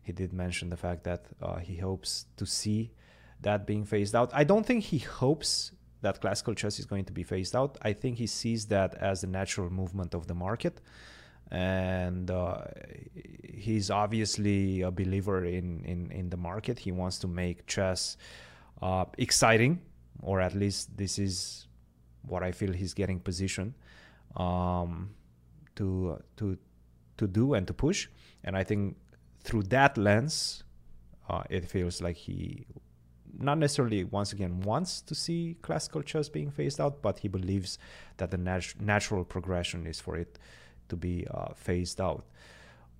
he 0.07 0.11
did 0.21 0.31
mention 0.33 0.65
the 0.75 0.77
fact 0.85 1.01
that 1.09 1.21
uh, 1.41 1.57
he 1.69 1.75
hopes 1.89 2.11
to 2.39 2.45
see 2.59 2.81
that 3.47 3.59
being 3.71 3.85
phased 3.93 4.15
out. 4.19 4.29
I 4.41 4.43
don't 4.51 4.65
think 4.69 4.81
he 4.93 4.99
hopes 5.23 5.51
that 6.05 6.15
classical 6.23 6.53
chess 6.61 6.79
is 6.81 6.85
going 6.85 7.05
to 7.09 7.13
be 7.19 7.23
phased 7.33 7.55
out. 7.61 7.71
I 7.89 7.93
think 8.01 8.13
he 8.23 8.27
sees 8.41 8.61
that 8.75 8.91
as 9.11 9.23
a 9.23 9.27
natural 9.39 9.69
movement 9.81 10.11
of 10.19 10.23
the 10.31 10.37
market. 10.47 10.75
And 11.51 12.31
uh, 12.31 12.63
he's 13.67 13.87
obviously 14.03 14.81
a 14.81 14.91
believer 14.91 15.39
in, 15.45 15.67
in, 15.85 15.99
in 16.19 16.25
the 16.33 16.37
market. 16.51 16.75
He 16.79 16.91
wants 16.91 17.19
to 17.19 17.27
make 17.27 17.57
chess 17.75 18.17
uh, 18.81 19.05
exciting, 19.17 19.73
or 20.29 20.41
at 20.41 20.53
least 20.55 20.97
this 20.97 21.19
is 21.19 21.67
what 22.31 22.41
I 22.43 22.51
feel 22.59 22.71
he's 22.73 22.93
getting 23.01 23.19
positioned 23.19 23.73
um, 24.37 25.11
to 25.75 26.21
to 26.37 26.57
to 27.17 27.27
do 27.27 27.53
and 27.53 27.67
to 27.67 27.73
push. 27.73 28.07
And 28.43 28.55
I 28.55 28.63
think 28.63 28.97
through 29.43 29.63
that 29.63 29.97
lens, 29.97 30.63
uh, 31.29 31.43
it 31.49 31.65
feels 31.65 32.01
like 32.01 32.17
he 32.17 32.65
not 33.37 33.57
necessarily 33.57 34.03
once 34.03 34.31
again 34.31 34.61
wants 34.61 35.01
to 35.01 35.15
see 35.15 35.57
classical 35.61 36.01
chess 36.01 36.29
being 36.29 36.51
phased 36.51 36.79
out, 36.79 37.01
but 37.01 37.19
he 37.19 37.27
believes 37.27 37.79
that 38.17 38.31
the 38.31 38.37
nat- 38.37 38.75
natural 38.79 39.23
progression 39.23 39.87
is 39.87 39.99
for 39.99 40.15
it 40.15 40.37
to 40.89 40.95
be 40.95 41.25
uh, 41.31 41.53
phased 41.55 41.99
out. 41.99 42.25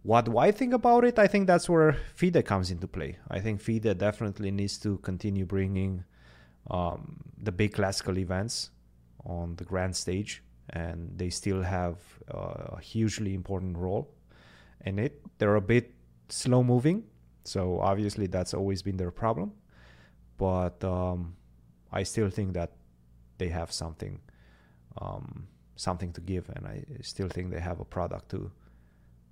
What 0.02 0.26
do 0.26 0.38
I 0.38 0.52
think 0.52 0.74
about 0.74 1.06
it? 1.06 1.18
I 1.18 1.28
think 1.28 1.48
that's 1.48 1.70
where 1.70 1.94
FIDE 2.16 2.44
comes 2.46 2.72
into 2.72 2.88
play. 2.88 3.18
I 3.30 3.40
think 3.40 3.62
FIDE 3.62 3.98
definitely 3.98 4.52
needs 4.52 4.78
to 4.80 4.98
continue 4.98 5.46
bringing 5.46 6.04
um, 6.70 7.24
the 7.42 7.52
big 7.52 7.74
classical 7.74 8.18
events 8.18 8.72
on 9.26 9.56
the 9.56 9.64
grand 9.64 9.96
stage, 9.96 10.44
and 10.70 11.12
they 11.18 11.30
still 11.30 11.62
have 11.62 11.98
uh, 12.34 12.76
a 12.78 12.82
hugely 12.82 13.34
important 13.34 13.78
role 13.78 14.10
in 14.86 15.00
it. 15.00 15.22
They're 15.38 15.56
a 15.56 15.62
bit 15.62 15.94
slow 16.30 16.64
moving, 16.64 17.04
so 17.44 17.80
obviously 17.80 18.28
that's 18.28 18.54
always 18.54 18.82
been 18.82 18.98
their 18.98 19.12
problem. 19.12 19.52
But 20.38 20.84
um, 20.84 21.36
I 21.92 22.04
still 22.04 22.30
think 22.30 22.54
that 22.54 22.72
they 23.38 23.50
have 23.50 23.72
something 23.72 24.20
um, 24.98 25.48
something 25.76 26.14
to 26.14 26.22
give, 26.22 26.50
and 26.50 26.68
I 26.68 26.84
still 27.02 27.28
think 27.30 27.52
they 27.52 27.60
have 27.60 27.80
a 27.80 27.86
product 27.86 28.30
to 28.30 28.52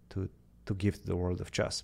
to 0.09 0.29
to 0.65 0.73
give 0.75 0.95
to 1.01 1.07
the 1.07 1.15
world 1.15 1.41
of 1.41 1.51
chess. 1.51 1.83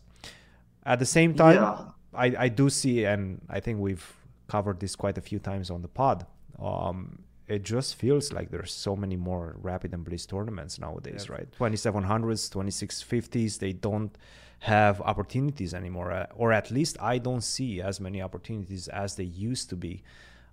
At 0.85 0.99
the 0.99 1.05
same 1.05 1.33
time, 1.33 1.55
Yeah. 1.55 1.81
I, 2.13 2.45
I 2.45 2.49
do 2.49 2.69
see, 2.69 3.05
and 3.05 3.41
I 3.49 3.59
think 3.59 3.79
we've 3.79 4.13
covered 4.47 4.79
this 4.79 4.95
quite 4.95 5.17
a 5.17 5.21
few 5.21 5.39
times 5.39 5.69
on 5.69 5.81
the 5.81 5.87
pod. 5.87 6.25
Um, 6.59 7.23
it 7.47 7.63
just 7.63 7.95
feels 7.95 8.33
like 8.33 8.51
there's 8.51 8.73
so 8.73 8.95
many 8.95 9.15
more 9.15 9.55
rapid 9.61 9.93
and 9.93 10.03
blitz 10.03 10.25
tournaments 10.25 10.79
nowadays, 10.79 11.29
right? 11.29 11.47
2700s, 11.57 12.49
2650s, 12.49 13.59
they 13.59 13.71
don't 13.71 14.17
have 14.59 14.99
opportunities 15.01 15.73
anymore, 15.73 16.11
uh, 16.11 16.25
or 16.35 16.51
at 16.51 16.71
least 16.71 16.97
I 16.99 17.19
don't 17.19 17.41
see 17.41 17.81
as 17.81 17.99
many 17.99 18.21
opportunities 18.21 18.87
as 18.87 19.15
they 19.15 19.23
used 19.23 19.69
to 19.69 19.75
be 19.75 20.03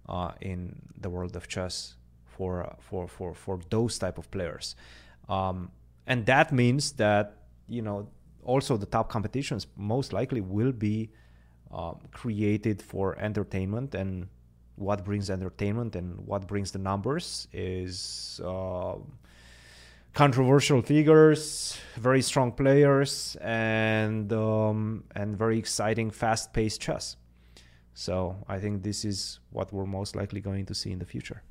uh, 0.09 0.32
in 0.40 0.80
the 1.01 1.11
world 1.11 1.34
of 1.36 1.49
chess 1.49 1.95
for 2.24 2.64
uh, 2.64 2.74
for 2.78 3.09
for 3.09 3.34
for 3.34 3.61
those 3.70 3.99
type 3.99 4.18
of 4.18 4.30
players, 4.30 4.76
um, 5.28 5.70
and 6.07 6.26
that 6.26 6.53
means 6.53 6.92
that 6.92 7.38
you 7.66 7.80
know 7.80 8.09
also 8.45 8.76
the 8.76 8.86
top 8.86 9.09
competitions 9.09 9.66
most 9.76 10.12
likely 10.12 10.42
will 10.42 10.72
be 10.72 11.11
um, 11.72 11.99
created 12.12 12.82
for 12.82 13.18
entertainment 13.18 13.95
and 13.95 14.28
what 14.76 15.04
brings 15.04 15.30
entertainment 15.30 15.96
and 15.96 16.18
what 16.26 16.46
brings 16.46 16.72
the 16.72 16.78
numbers 16.78 17.48
is 17.52 18.40
uh, 18.44 18.94
controversial 20.12 20.82
figures, 20.82 21.78
very 21.96 22.22
strong 22.22 22.52
players, 22.52 23.36
and 23.40 24.32
um, 24.32 25.04
and 25.14 25.36
very 25.36 25.58
exciting, 25.58 26.10
fast-paced 26.10 26.80
chess. 26.80 27.16
So 27.94 28.36
I 28.48 28.58
think 28.58 28.82
this 28.82 29.04
is 29.04 29.38
what 29.50 29.72
we're 29.72 29.86
most 29.86 30.16
likely 30.16 30.40
going 30.40 30.66
to 30.66 30.74
see 30.74 30.90
in 30.90 30.98
the 30.98 31.06
future. 31.06 31.42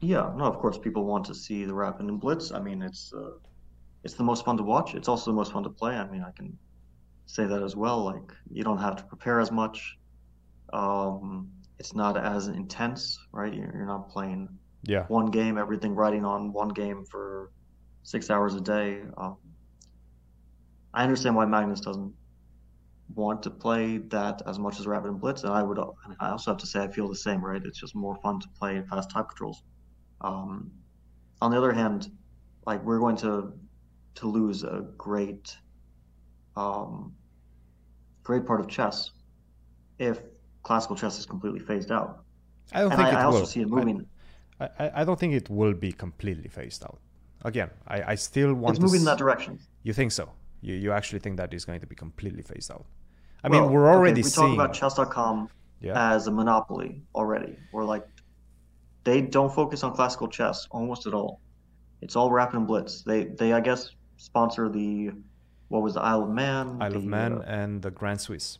Yeah, 0.00 0.30
no, 0.36 0.44
of 0.44 0.58
course, 0.58 0.76
people 0.76 1.04
want 1.04 1.24
to 1.26 1.34
see 1.34 1.64
the 1.64 1.72
rapid 1.72 2.06
and 2.06 2.20
blitz. 2.20 2.52
I 2.52 2.60
mean, 2.60 2.82
it's 2.82 3.12
uh, 3.14 3.30
it's 4.02 4.14
the 4.14 4.24
most 4.24 4.44
fun 4.44 4.58
to 4.58 4.62
watch. 4.62 4.94
It's 4.94 5.08
also 5.08 5.30
the 5.30 5.36
most 5.36 5.52
fun 5.52 5.62
to 5.62 5.70
play. 5.70 5.94
I 5.96 6.06
mean, 6.10 6.22
I 6.22 6.32
can 6.32 6.58
say 7.24 7.46
that 7.46 7.62
as 7.62 7.74
well. 7.74 8.04
Like, 8.04 8.32
you 8.50 8.62
don't 8.62 8.78
have 8.78 8.96
to 8.96 9.04
prepare 9.04 9.40
as 9.40 9.50
much. 9.50 9.96
Um, 10.74 11.48
it's 11.78 11.94
not 11.94 12.16
as 12.16 12.48
intense, 12.48 13.18
right? 13.32 13.52
You're, 13.52 13.72
you're 13.76 13.86
not 13.86 14.10
playing 14.10 14.48
Yeah. 14.84 15.06
one 15.08 15.26
game, 15.26 15.58
everything 15.58 15.94
riding 15.94 16.24
on 16.24 16.52
one 16.52 16.68
game 16.68 17.04
for 17.10 17.50
six 18.02 18.30
hours 18.30 18.54
a 18.54 18.60
day. 18.60 19.02
Um, 19.16 19.36
I 20.94 21.02
understand 21.02 21.36
why 21.36 21.46
Magnus 21.46 21.80
doesn't 21.80 22.14
want 23.14 23.42
to 23.42 23.50
play 23.50 23.98
that 23.98 24.42
as 24.46 24.58
much 24.58 24.80
as 24.80 24.86
Rapid 24.86 25.10
and 25.10 25.20
Blitz, 25.20 25.44
and 25.44 25.52
I 25.52 25.62
would. 25.62 25.78
and 25.78 26.16
I 26.20 26.30
also 26.30 26.50
have 26.52 26.58
to 26.60 26.66
say 26.66 26.82
I 26.82 26.88
feel 26.88 27.08
the 27.08 27.16
same, 27.16 27.44
right? 27.44 27.62
It's 27.64 27.78
just 27.80 27.94
more 27.94 28.16
fun 28.22 28.40
to 28.40 28.48
play 28.58 28.82
fast 28.88 29.10
type 29.10 29.28
controls. 29.28 29.62
Um, 30.20 30.72
on 31.40 31.50
the 31.50 31.58
other 31.58 31.72
hand, 31.72 32.08
like 32.66 32.82
we're 32.84 32.98
going 33.00 33.16
to 33.18 33.52
to 34.16 34.28
lose 34.28 34.62
a 34.62 34.86
great, 34.96 35.56
um, 36.56 37.14
great 38.22 38.46
part 38.46 38.60
of 38.60 38.68
chess 38.68 39.10
if 39.98 40.20
classical 40.64 40.96
chess 40.96 41.18
is 41.20 41.26
completely 41.26 41.60
phased 41.60 41.90
out. 41.92 42.24
I 42.72 42.80
don't 42.82 42.92
And 42.92 42.98
think 42.98 43.10
I, 43.10 43.12
it 43.12 43.22
I 43.22 43.24
also 43.24 43.40
will. 43.40 43.46
see 43.46 43.62
it 43.62 43.68
moving. 43.68 44.06
I, 44.60 44.68
I, 44.78 44.86
I 45.00 45.04
don't 45.04 45.18
think 45.20 45.34
it 45.34 45.48
will 45.50 45.74
be 45.74 45.92
completely 45.92 46.48
phased 46.48 46.82
out. 46.84 46.98
Again, 47.44 47.70
I, 47.86 48.12
I 48.12 48.14
still 48.16 48.54
want 48.54 48.76
It's 48.76 48.78
to 48.78 48.84
moving 48.86 49.00
in 49.02 49.04
that 49.06 49.18
direction. 49.18 49.58
You 49.82 49.92
think 49.92 50.12
so? 50.12 50.30
You 50.62 50.74
you 50.76 50.92
actually 50.92 51.20
think 51.20 51.36
that 51.36 51.52
is 51.54 51.64
going 51.66 51.80
to 51.80 51.86
be 51.86 51.94
completely 51.94 52.42
phased 52.42 52.70
out? 52.72 52.86
I 53.44 53.48
Well, 53.48 53.62
mean, 53.62 53.70
we're 53.72 53.88
okay, 53.94 53.96
already 53.96 54.22
we 54.22 54.30
seeing. 54.30 54.56
talk 54.56 54.66
about 54.66 54.74
chess.com 54.74 55.48
Yeah. 55.80 56.14
as 56.14 56.26
a 56.26 56.32
monopoly 56.32 57.02
already. 57.14 57.54
Or 57.72 57.84
like 57.84 58.06
they 59.04 59.20
don't 59.20 59.52
focus 59.52 59.82
on 59.84 59.94
classical 59.94 60.28
chess 60.28 60.66
almost 60.70 61.06
at 61.06 61.14
all. 61.14 61.40
It's 62.00 62.16
all 62.16 62.30
rapid 62.30 62.56
and 62.56 62.66
blitz. 62.66 63.02
They 63.02 63.24
they 63.24 63.52
I 63.52 63.60
guess 63.60 63.90
sponsor 64.16 64.68
the 64.68 65.10
what 65.68 65.82
was 65.82 65.94
the 65.94 66.00
Isle 66.00 66.24
of 66.24 66.30
Man? 66.30 66.80
Isle 66.80 66.96
of 66.96 67.04
Man 67.04 67.32
uh, 67.32 67.44
and 67.46 67.82
the 67.82 67.90
Grand 67.90 68.20
Swiss. 68.20 68.58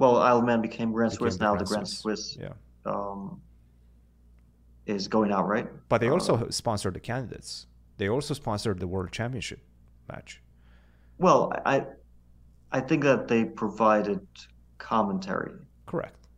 Well, 0.00 0.16
Isle 0.16 0.38
of 0.38 0.44
Man 0.44 0.60
became 0.62 0.92
Grand 0.92 1.12
Swiss. 1.12 1.38
Now 1.38 1.54
the 1.54 1.64
Grand 1.64 1.86
Swiss, 1.86 2.36
Yeah. 2.40 2.54
um, 2.86 3.40
is 4.86 5.06
going 5.08 5.30
out, 5.30 5.46
right? 5.46 5.68
But 5.90 6.00
they 6.00 6.08
Uh, 6.08 6.14
also 6.14 6.48
sponsor 6.48 6.90
the 6.90 6.98
candidates. 7.00 7.66
They 7.98 8.08
also 8.08 8.32
sponsored 8.34 8.80
the 8.80 8.88
World 8.88 9.12
Championship 9.12 9.60
match. 10.08 10.42
well, 11.18 11.52
I 11.66 11.86
I 12.72 12.80
think 12.80 13.02
that 13.02 13.28
they 13.28 13.44
provided 13.44 14.20
commentary 14.78 15.52
Correct. 15.86 16.28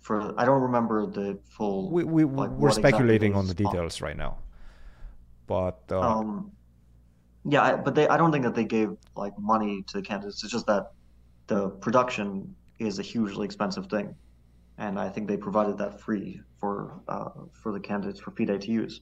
for. 0.00 0.16
I 0.40 0.44
don't 0.44 0.62
remember 0.62 1.06
the 1.06 1.38
full. 1.54 1.90
We, 1.90 2.04
we, 2.04 2.22
like, 2.24 2.50
we're 2.50 2.68
what 2.68 2.68
exactly 2.68 2.90
speculating 2.90 3.34
on 3.34 3.46
the 3.48 3.54
details 3.54 4.00
right 4.00 4.16
now. 4.16 4.38
But 5.46 5.80
uh, 5.90 6.00
Um, 6.00 6.52
yeah, 7.44 7.76
but 7.84 7.94
they 7.96 8.06
I 8.08 8.16
don't 8.18 8.30
think 8.30 8.44
that 8.44 8.54
they 8.54 8.64
gave 8.64 8.88
like 9.16 9.36
money 9.38 9.82
to 9.88 9.94
the 9.98 10.02
candidates. 10.02 10.44
It's 10.44 10.52
just 10.52 10.66
that 10.66 10.92
the 11.46 11.68
production 11.68 12.54
is 12.78 12.98
a 12.98 13.02
hugely 13.02 13.44
expensive 13.44 13.86
thing, 13.86 14.14
and 14.78 14.98
I 14.98 15.08
think 15.08 15.28
they 15.28 15.36
provided 15.36 15.78
that 15.78 16.00
free 16.00 16.40
for 16.58 17.00
uh, 17.08 17.30
for 17.52 17.72
the 17.72 17.80
candidates 17.80 18.20
for 18.20 18.30
FIDE 18.30 18.60
to 18.60 18.70
use. 18.70 19.00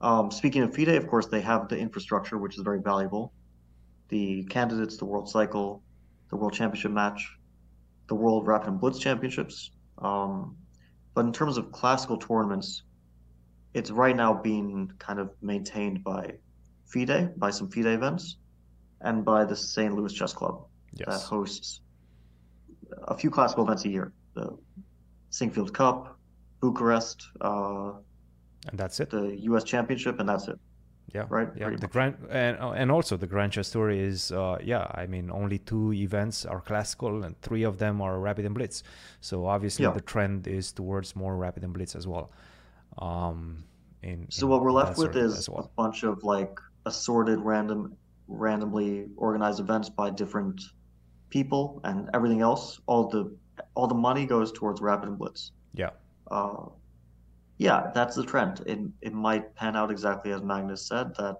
Um, 0.00 0.30
speaking 0.30 0.62
of 0.62 0.74
FIDE, 0.74 0.96
of 0.96 1.06
course, 1.06 1.26
they 1.26 1.40
have 1.40 1.68
the 1.68 1.78
infrastructure, 1.78 2.38
which 2.38 2.56
is 2.56 2.62
very 2.62 2.80
valuable. 2.80 3.32
The 4.08 4.44
candidates, 4.44 4.96
the 4.98 5.06
World 5.06 5.28
Cycle, 5.28 5.82
the 6.30 6.36
World 6.36 6.52
Championship 6.52 6.90
match, 6.90 7.26
the 8.08 8.14
World 8.14 8.46
Rapid 8.46 8.68
and 8.68 8.80
Blitz 8.80 8.98
Championships. 8.98 9.70
Um, 9.98 10.56
but 11.14 11.24
in 11.24 11.32
terms 11.32 11.56
of 11.56 11.72
classical 11.72 12.18
tournaments, 12.18 12.82
it's 13.72 13.90
right 13.90 14.14
now 14.14 14.34
being 14.34 14.92
kind 14.98 15.18
of 15.18 15.30
maintained 15.40 16.04
by 16.04 16.34
FIDE, 16.86 17.38
by 17.38 17.50
some 17.50 17.70
FIDE 17.70 17.86
events, 17.86 18.36
and 19.00 19.24
by 19.24 19.44
the 19.44 19.56
St. 19.56 19.94
Louis 19.94 20.12
Chess 20.12 20.32
Club 20.32 20.66
that 21.06 21.20
hosts 21.20 21.80
a 23.08 23.16
few 23.16 23.30
classical 23.30 23.64
events 23.64 23.84
a 23.84 23.88
year. 23.88 24.12
The 24.34 24.56
Sinquefield 25.30 25.72
Cup, 25.72 26.18
Bucharest, 26.60 27.26
uh, 27.40 27.92
And 28.68 28.78
that's 28.78 29.00
it. 29.00 29.10
the 29.10 29.36
U.S. 29.50 29.64
Championship, 29.64 30.20
and 30.20 30.28
that's 30.28 30.48
it. 30.48 30.58
Yeah. 31.14 31.26
right, 31.28 31.48
Yeah. 31.56 31.66
pretty 31.66 31.76
The 31.76 31.86
much. 31.86 31.92
grand 31.92 32.14
and 32.30 32.56
and 32.80 32.90
also 32.90 33.16
the 33.16 33.26
Grand 33.28 33.52
Chess 33.52 33.70
Tour 33.70 33.90
is 33.90 34.32
uh, 34.32 34.58
yeah. 34.62 34.86
I 34.94 35.06
mean, 35.06 35.30
only 35.30 35.58
two 35.58 35.92
events 35.92 36.44
are 36.44 36.60
classical, 36.60 37.22
and 37.24 37.40
three 37.40 37.62
of 37.62 37.78
them 37.78 38.00
are 38.00 38.18
rapid 38.18 38.44
and 38.46 38.54
blitz. 38.54 38.82
So 39.20 39.46
obviously, 39.46 39.84
Yeah. 39.84 39.92
the 39.92 40.00
trend 40.00 40.46
is 40.48 40.72
towards 40.72 41.14
more 41.14 41.36
rapid 41.36 41.62
and 41.62 41.72
blitz 41.72 41.94
as 41.94 42.06
well. 42.08 42.32
Um, 42.98 43.64
in 44.02 44.26
So 44.30 44.46
in 44.46 44.50
what 44.50 44.62
we're 44.62 44.72
left 44.72 44.98
with 44.98 45.14
is 45.16 45.38
as 45.38 45.48
a 45.48 45.62
bunch 45.76 46.02
of 46.04 46.24
like 46.24 46.58
assorted, 46.86 47.38
random, 47.40 47.96
randomly 48.26 49.06
organized 49.16 49.60
events 49.60 49.88
by 49.90 50.10
different 50.10 50.60
people, 51.38 51.80
and 51.88 52.08
everything 52.16 52.40
else. 52.50 52.64
All 52.86 53.04
the 53.14 53.22
all 53.76 53.88
the 53.94 54.00
money 54.08 54.24
goes 54.34 54.48
towards 54.58 54.80
Rapid 54.80 55.08
and 55.10 55.18
Blitz. 55.18 55.52
Yeah. 55.82 55.90
uh, 56.30 56.66
yeah, 57.58 57.80
that's 57.96 58.14
the 58.16 58.24
trend. 58.32 58.54
It 58.72 58.78
it 59.08 59.12
might 59.12 59.44
pan 59.60 59.74
out 59.80 59.90
exactly 59.96 60.30
as 60.36 60.42
Magnus 60.42 60.82
said 60.92 61.06
that 61.18 61.38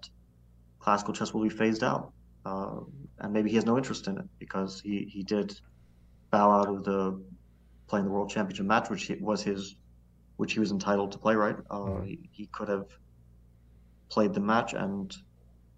classical 0.85 1.15
chess 1.15 1.33
will 1.35 1.43
be 1.51 1.55
phased 1.63 1.83
out, 1.91 2.13
uh, 2.51 2.79
and 3.21 3.33
maybe 3.33 3.49
he 3.51 3.57
has 3.57 3.67
no 3.67 3.77
interest 3.81 4.07
in 4.11 4.15
it 4.23 4.29
because 4.45 4.81
he 4.87 4.97
he 5.15 5.23
did 5.35 5.49
bow 6.31 6.49
out 6.59 6.69
of 6.75 6.79
the 6.85 7.01
playing 7.89 8.07
the 8.07 8.13
world 8.15 8.31
championship 8.31 8.67
match, 8.67 8.91
which 8.91 9.05
he, 9.09 9.15
was 9.31 9.43
his, 9.43 9.77
which 10.41 10.53
he 10.55 10.61
was 10.61 10.71
entitled 10.73 11.11
to 11.13 11.19
play. 11.25 11.35
Right, 11.47 11.57
uh, 11.71 11.79
Mhm. 11.89 12.07
he, 12.09 12.15
he 12.39 12.45
could 12.57 12.69
have 12.69 12.87
played 14.15 14.33
the 14.35 14.41
match 14.53 14.71
and 14.85 15.07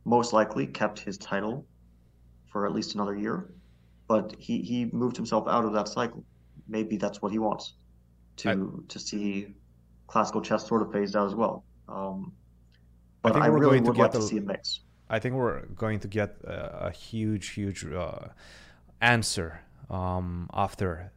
most 0.04 0.32
likely 0.32 0.66
kept 0.80 0.98
his 1.08 1.16
title 1.18 1.56
for 2.50 2.60
at 2.66 2.72
least 2.78 2.94
another 2.94 3.16
year, 3.24 3.36
but 4.08 4.34
he 4.38 4.62
he 4.62 4.86
moved 4.86 5.16
himself 5.16 5.48
out 5.48 5.64
of 5.64 5.72
that 5.72 5.88
cycle. 5.88 6.24
Maybe 6.68 6.96
that's 6.96 7.22
what 7.22 7.32
he 7.32 7.38
wants 7.38 7.74
to 8.36 8.84
to 8.88 8.98
see 8.98 9.54
classical 10.06 10.40
chess 10.40 10.66
sort 10.66 10.82
of 10.82 10.92
phased 10.92 11.16
out 11.16 11.26
as 11.26 11.34
well. 11.34 11.64
Um, 11.88 12.32
but 13.22 13.32
think 13.32 13.44
I, 13.44 13.50
we're 13.50 13.58
really 13.58 13.80
going 13.80 13.84
to 13.84 13.90
would 13.90 13.98
like 13.98 14.12
get 14.12 14.18
to 14.18 14.24
a- 14.24 14.28
see 14.28 14.38
a 14.38 14.42
mix. 14.42 14.80
I 15.08 15.18
think 15.18 15.36
we're 15.36 15.66
going 15.66 16.00
to 16.00 16.08
get 16.08 16.36
a, 16.44 16.86
a 16.86 16.90
huge, 16.90 17.50
huge 17.50 17.84
uh, 17.84 18.28
answer 19.00 19.60
um, 19.88 20.50
after 20.52 21.12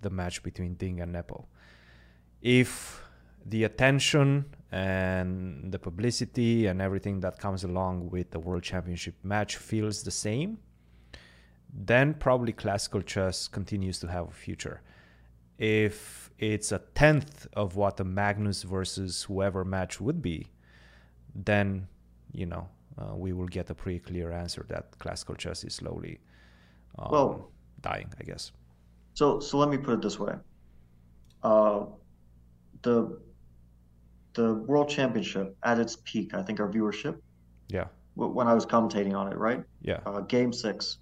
the 0.00 0.10
match 0.10 0.42
between 0.42 0.74
Ding 0.74 1.00
and 1.00 1.12
Nepo. 1.12 1.46
If 2.40 3.02
the 3.44 3.64
attention 3.64 4.46
and 4.72 5.70
the 5.70 5.78
publicity 5.78 6.66
and 6.66 6.80
everything 6.80 7.20
that 7.20 7.38
comes 7.38 7.64
along 7.64 8.10
with 8.10 8.30
the 8.30 8.38
World 8.38 8.62
Championship 8.62 9.14
match 9.22 9.56
feels 9.56 10.02
the 10.02 10.10
same, 10.10 10.58
then 11.74 12.14
probably 12.14 12.52
classical 12.52 13.02
chess 13.02 13.48
continues 13.48 13.98
to 13.98 14.06
have 14.06 14.28
a 14.28 14.32
future. 14.32 14.80
If 15.58 16.30
it's 16.38 16.72
a 16.72 16.78
tenth 16.94 17.46
of 17.54 17.76
what 17.76 17.98
a 18.00 18.04
Magnus 18.04 18.62
versus 18.62 19.24
whoever 19.24 19.64
match 19.64 20.00
would 20.00 20.22
be, 20.22 20.48
then 21.34 21.88
you 22.32 22.46
know 22.46 22.68
uh, 22.98 23.14
we 23.16 23.32
will 23.32 23.46
get 23.48 23.70
a 23.70 23.74
pretty 23.74 23.98
clear 23.98 24.30
answer 24.32 24.64
that 24.68 24.96
classical 24.98 25.34
chess 25.34 25.64
is 25.64 25.74
slowly 25.74 26.20
um, 26.98 27.08
Well- 27.10 27.50
dying, 27.80 28.12
I 28.20 28.24
guess. 28.24 28.52
So 29.14 29.38
so 29.40 29.58
let 29.58 29.68
me 29.68 29.76
put 29.76 29.94
it 29.94 30.02
this 30.02 30.18
way. 30.18 30.34
Uh, 31.42 31.86
the 32.82 33.20
the 34.34 34.54
World 34.54 34.88
Championship 34.88 35.56
at 35.62 35.78
its 35.78 35.96
peak, 36.04 36.34
I 36.34 36.42
think 36.42 36.58
our 36.58 36.68
viewership 36.68 37.20
Yeah. 37.68 37.86
when 38.16 38.48
I 38.48 38.54
was 38.54 38.66
commentating 38.66 39.14
on 39.14 39.30
it, 39.30 39.36
right? 39.38 39.62
Yeah. 39.82 40.00
Uh, 40.04 40.20
game 40.22 40.52
six, 40.52 40.98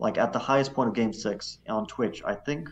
like 0.00 0.18
at 0.18 0.32
the 0.32 0.38
highest 0.38 0.72
point 0.74 0.88
of 0.88 0.94
Game 0.94 1.12
six 1.12 1.58
on 1.68 1.86
Twitch, 1.86 2.22
I 2.24 2.34
think 2.34 2.68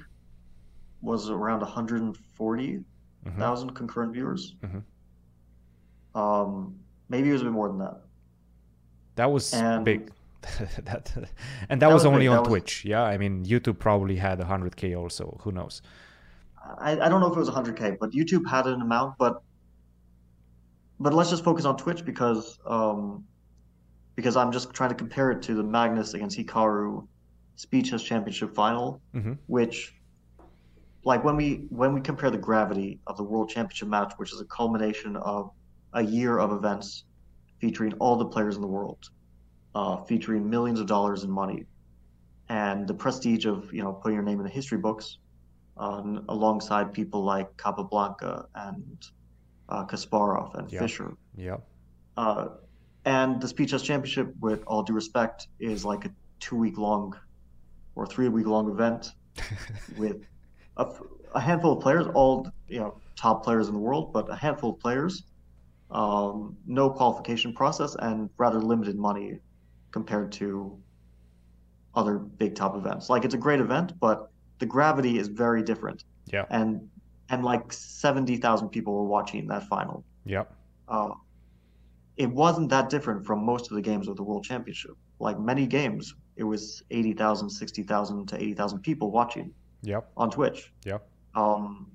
was 1.02 1.28
around 1.30 1.60
140,000 1.60 3.74
concurrent 3.74 4.12
viewers. 4.14 4.56
Mhm. 4.64 4.82
Um, 6.18 6.74
maybe 7.08 7.28
it 7.28 7.32
was 7.32 7.42
a 7.42 7.44
bit 7.44 7.52
more 7.52 7.68
than 7.68 7.78
that. 7.78 8.00
That 9.16 9.30
was 9.30 9.52
And- 9.54 9.84
big. 9.84 10.10
that, 10.84 11.12
and 11.68 11.80
that, 11.80 11.80
That 11.80 11.86
was, 11.88 11.94
was 11.96 12.04
only 12.06 12.20
big, 12.20 12.28
on 12.30 12.34
that 12.36 12.40
was- 12.42 12.48
Twitch. 12.48 12.84
Yeah, 12.84 13.02
I 13.02 13.18
mean 13.18 13.44
YouTube 13.44 13.78
probably 13.78 14.16
had 14.16 14.40
100k 14.40 14.96
also. 14.98 15.36
Who 15.42 15.52
knows? 15.52 15.82
I, 16.78 16.92
I 16.92 17.08
don't 17.08 17.20
know 17.20 17.26
if 17.30 17.36
it 17.36 17.38
was 17.38 17.50
100k, 17.50 17.98
but 17.98 18.10
YouTube 18.12 18.48
had 18.48 18.66
an 18.66 18.80
amount. 18.80 19.18
But 19.18 19.42
but 21.00 21.12
let's 21.14 21.30
just 21.30 21.44
focus 21.44 21.64
on 21.66 21.76
Twitch 21.76 22.04
because 22.04 22.58
um, 22.66 23.24
because 24.16 24.36
I'm 24.36 24.50
just 24.52 24.72
trying 24.72 24.90
to 24.90 24.96
compare 24.96 25.30
it 25.30 25.42
to 25.42 25.54
the 25.54 25.62
Magnus 25.62 26.14
against 26.14 26.36
Hikaru 26.38 27.06
Speed 27.58 27.86
Chess 27.86 28.02
Championship 28.04 28.54
final, 28.54 29.00
Mhm. 29.14 29.36
which 29.48 29.92
like 31.04 31.24
when 31.24 31.34
we 31.36 31.66
when 31.70 31.92
we 31.92 32.00
compare 32.00 32.30
the 32.30 32.38
gravity 32.38 33.00
of 33.08 33.16
the 33.16 33.24
World 33.24 33.48
Championship 33.48 33.88
match, 33.88 34.12
which 34.16 34.32
is 34.32 34.40
a 34.40 34.44
culmination 34.44 35.16
of 35.16 35.50
a 35.92 36.02
year 36.02 36.38
of 36.38 36.52
events 36.52 37.04
featuring 37.60 37.92
all 37.94 38.16
the 38.16 38.26
players 38.26 38.54
in 38.54 38.62
the 38.62 38.68
world, 38.68 39.10
uh, 39.74 39.96
featuring 40.04 40.48
millions 40.48 40.78
of 40.78 40.86
dollars 40.86 41.24
in 41.24 41.30
money, 41.30 41.66
and 42.48 42.86
the 42.86 42.94
prestige 42.94 43.44
of 43.44 43.72
you 43.74 43.82
know 43.82 43.92
putting 43.92 44.14
your 44.14 44.24
name 44.24 44.38
in 44.38 44.44
the 44.44 44.52
history 44.60 44.78
books 44.78 45.18
um, 45.76 46.24
alongside 46.28 46.92
people 46.92 47.22
like 47.24 47.56
Capablanca 47.56 48.46
and 48.54 49.04
uh, 49.68 49.84
Kasparov 49.84 50.54
and 50.58 50.70
Yeah. 50.70 50.80
Fischer. 50.80 51.16
Yeah. 51.36 51.56
Uh, 52.16 52.48
and 53.04 53.40
the 53.40 53.48
Speed 53.48 53.68
Chess 53.70 53.82
Championship, 53.82 54.32
with 54.40 54.62
all 54.66 54.82
due 54.84 54.92
respect, 54.92 55.48
is 55.58 55.84
like 55.84 56.04
a 56.04 56.10
two 56.40 56.56
week 56.56 56.78
long 56.78 57.14
or 57.98 58.06
three 58.06 58.28
week 58.28 58.46
long 58.46 58.70
event 58.70 59.12
with 59.98 60.16
a, 60.76 60.86
a 61.34 61.40
handful 61.40 61.72
of 61.76 61.80
players, 61.82 62.06
all 62.14 62.48
you 62.68 62.78
know, 62.80 63.00
top 63.16 63.44
players 63.44 63.66
in 63.68 63.74
the 63.74 63.80
world, 63.80 64.12
but 64.12 64.30
a 64.30 64.36
handful 64.36 64.70
of 64.74 64.78
players, 64.80 65.24
um, 65.90 66.56
no 66.66 66.88
qualification 66.90 67.52
process, 67.52 67.96
and 67.96 68.30
rather 68.38 68.60
limited 68.60 68.96
money 68.96 69.38
compared 69.90 70.30
to 70.32 70.78
other 71.94 72.18
big 72.18 72.54
top 72.54 72.76
events. 72.76 73.10
Like 73.10 73.24
it's 73.24 73.34
a 73.34 73.38
great 73.46 73.60
event, 73.60 73.92
but 74.00 74.30
the 74.60 74.66
gravity 74.66 75.18
is 75.18 75.28
very 75.28 75.62
different, 75.62 76.04
Yeah. 76.32 76.44
and 76.50 76.88
and 77.30 77.44
like 77.44 77.72
seventy 77.72 78.36
thousand 78.36 78.68
people 78.70 78.92
were 78.94 79.04
watching 79.16 79.48
that 79.48 79.64
final 79.68 80.04
Yeah. 80.24 80.44
uh, 80.88 81.10
it 82.16 82.30
wasn't 82.30 82.68
that 82.70 82.90
different 82.90 83.24
from 83.26 83.44
most 83.44 83.70
of 83.70 83.74
the 83.76 83.82
games 83.82 84.08
of 84.08 84.16
the 84.16 84.22
World 84.22 84.44
Championship. 84.44 84.94
Like 85.20 85.38
many 85.38 85.66
games, 85.66 86.14
it 86.38 86.44
was 86.44 86.82
80,000, 86.90 87.50
60,000 87.50 88.26
to 88.28 88.42
80,000 88.42 88.78
people 88.80 89.10
watching 89.10 89.52
Yeah. 89.82 90.00
on 90.16 90.30
Twitch. 90.30 90.72
Yeah. 90.86 90.98
Um, 91.34 91.90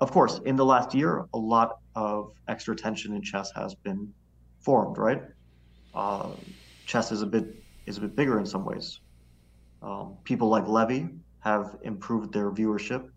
of 0.00 0.10
course, 0.10 0.40
in 0.44 0.56
the 0.56 0.64
last 0.64 0.92
year, 0.94 1.26
a 1.32 1.38
lot 1.38 1.78
of 1.94 2.32
extra 2.48 2.74
tension 2.74 3.14
in 3.14 3.22
chess 3.22 3.52
has 3.54 3.74
been 3.74 4.12
formed, 4.60 4.98
right? 4.98 5.22
Uh, 5.94 6.30
chess 6.86 7.12
is 7.12 7.22
a 7.22 7.26
bit 7.26 7.46
is 7.86 7.98
a 7.98 8.00
bit 8.00 8.16
bigger 8.16 8.38
in 8.40 8.46
some 8.46 8.64
ways. 8.64 9.00
Um, 9.82 10.16
people 10.24 10.48
like 10.48 10.66
Levy 10.66 11.08
have 11.40 11.76
improved 11.82 12.32
their 12.32 12.50
viewership 12.50 13.08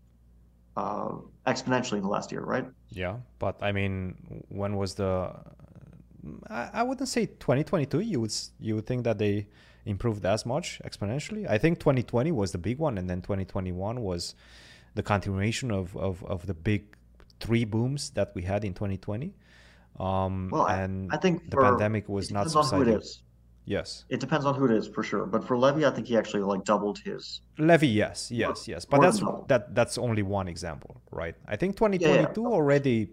uh, 0.76 1.12
exponentially 1.46 1.96
in 1.96 2.02
the 2.02 2.08
last 2.08 2.30
year, 2.30 2.42
right? 2.42 2.66
Yeah. 2.90 3.16
But 3.40 3.56
I 3.60 3.72
mean, 3.72 4.44
when 4.48 4.76
was 4.76 4.94
the? 4.94 5.34
I, 6.48 6.70
I 6.74 6.82
wouldn't 6.84 7.08
say 7.08 7.26
2022. 7.26 8.00
You 8.00 8.20
would 8.20 8.34
you 8.60 8.76
would 8.76 8.86
think 8.86 9.02
that 9.04 9.18
they 9.18 9.48
improved 9.88 10.24
as 10.26 10.44
much 10.46 10.80
exponentially. 10.84 11.48
I 11.48 11.58
think 11.58 11.78
2020 11.80 12.30
was 12.32 12.52
the 12.52 12.58
big 12.58 12.78
one, 12.78 12.98
and 12.98 13.08
then 13.10 13.20
2021 13.22 14.00
was 14.00 14.34
the 14.94 15.02
continuation 15.02 15.70
of 15.70 15.96
of, 15.96 16.22
of 16.24 16.46
the 16.46 16.54
big 16.54 16.82
three 17.40 17.64
booms 17.64 18.10
that 18.10 18.32
we 18.34 18.42
had 18.42 18.64
in 18.64 18.74
2020. 18.74 19.34
Um, 19.98 20.48
Well, 20.52 20.66
I- 20.66 20.82
and 20.82 21.10
I 21.12 21.16
think 21.16 21.50
the 21.50 21.56
for- 21.56 21.62
pandemic 21.64 22.08
was 22.08 22.30
it 22.30 22.34
not 22.34 22.46
depends 22.46 22.72
on 22.72 22.82
who 22.84 22.90
it 22.90 23.02
subsiding. 23.02 23.24
Yes. 23.76 24.04
It 24.08 24.20
depends 24.20 24.46
on 24.46 24.54
who 24.54 24.64
it 24.64 24.70
is 24.70 24.88
for 24.88 25.02
sure. 25.02 25.26
But 25.26 25.44
for 25.44 25.58
Levy, 25.58 25.84
I 25.84 25.90
think 25.90 26.06
he 26.06 26.16
actually 26.16 26.42
like 26.42 26.64
doubled 26.64 26.98
his. 27.04 27.42
Levy, 27.58 27.88
yes, 27.88 28.30
yes, 28.30 28.66
yes, 28.66 28.86
but 28.86 29.00
that's 29.02 29.18
double. 29.18 29.44
that 29.48 29.74
that's 29.74 29.98
only 29.98 30.22
one 30.22 30.48
example, 30.48 31.02
right? 31.10 31.34
I 31.46 31.56
think 31.56 31.74
yeah. 31.74 31.88
2022 31.88 32.46
already 32.46 33.10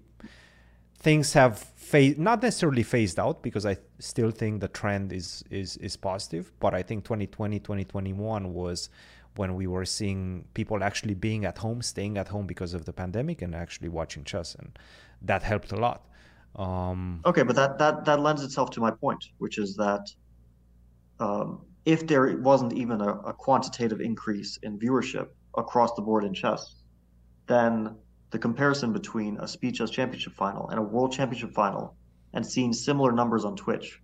things 1.05 1.33
have 1.33 1.59
phased, 1.75 2.17
not 2.17 2.41
necessarily 2.41 2.81
phased 2.81 3.19
out 3.19 3.43
because 3.43 3.63
I 3.63 3.77
still 3.99 4.31
think 4.31 4.53
the 4.65 4.71
trend 4.79 5.13
is 5.13 5.27
is 5.61 5.77
is 5.77 5.95
positive, 5.95 6.45
but 6.63 6.73
I 6.79 6.81
think 6.87 7.03
2020 7.03 7.59
2021 7.59 8.51
was 8.61 8.89
when 9.35 9.53
we 9.59 9.67
were 9.67 9.85
seeing 9.85 10.45
people 10.55 10.83
actually 10.89 11.13
being 11.13 11.45
at 11.45 11.57
home, 11.59 11.79
staying 11.93 12.17
at 12.17 12.27
home 12.27 12.47
because 12.47 12.73
of 12.73 12.85
the 12.85 12.93
pandemic 13.01 13.43
and 13.43 13.53
actually 13.53 13.89
watching 13.99 14.23
chess 14.31 14.55
and 14.59 14.69
that 15.29 15.43
helped 15.51 15.71
a 15.77 15.79
lot. 15.87 15.99
Um 16.65 16.99
Okay, 17.31 17.43
but 17.49 17.55
that 17.61 17.77
that 17.81 17.95
that 18.07 18.19
lends 18.27 18.41
itself 18.47 18.67
to 18.75 18.79
my 18.87 18.91
point, 19.03 19.23
which 19.43 19.57
is 19.65 19.75
that 19.85 20.05
um, 21.25 21.47
if 21.93 21.99
there 22.07 22.25
wasn't 22.51 22.73
even 22.83 22.97
a, 23.09 23.11
a 23.31 23.33
quantitative 23.45 23.99
increase 24.09 24.51
in 24.65 24.71
viewership 24.85 25.27
across 25.63 25.91
the 25.97 26.03
board 26.07 26.23
in 26.29 26.33
chess, 26.33 26.63
then 27.53 27.95
the 28.31 28.39
comparison 28.39 28.91
between 28.93 29.37
a 29.37 29.47
Speed 29.47 29.75
Chess 29.75 29.89
Championship 29.89 30.33
final 30.33 30.69
and 30.69 30.79
a 30.79 30.81
World 30.81 31.11
Championship 31.11 31.51
final, 31.51 31.95
and 32.33 32.45
seeing 32.45 32.73
similar 32.73 33.11
numbers 33.11 33.45
on 33.45 33.55
Twitch, 33.55 34.01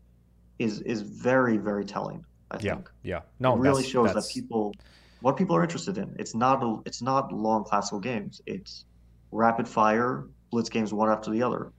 is 0.59 0.81
is 0.81 1.01
very 1.01 1.57
very 1.57 1.85
telling. 1.85 2.23
I 2.51 2.57
yeah, 2.61 2.75
think. 2.75 2.91
yeah. 3.03 3.21
No, 3.39 3.53
it 3.55 3.59
really 3.59 3.83
that's- 3.83 3.91
shows 3.91 4.13
that 4.13 4.27
people 4.31 4.73
what 5.21 5.37
people 5.37 5.55
are 5.55 5.63
interested 5.63 5.97
in. 5.97 6.15
It's 6.19 6.35
not 6.35 6.63
a, 6.63 6.77
it's 6.85 7.01
not 7.01 7.31
long 7.31 7.63
classical 7.63 7.99
games. 7.99 8.41
It's 8.45 8.85
rapid 9.31 9.67
fire 9.67 10.25
blitz 10.51 10.69
games 10.69 10.93
one 10.93 11.09
after 11.09 11.31
the 11.31 11.41
other, 11.41 11.71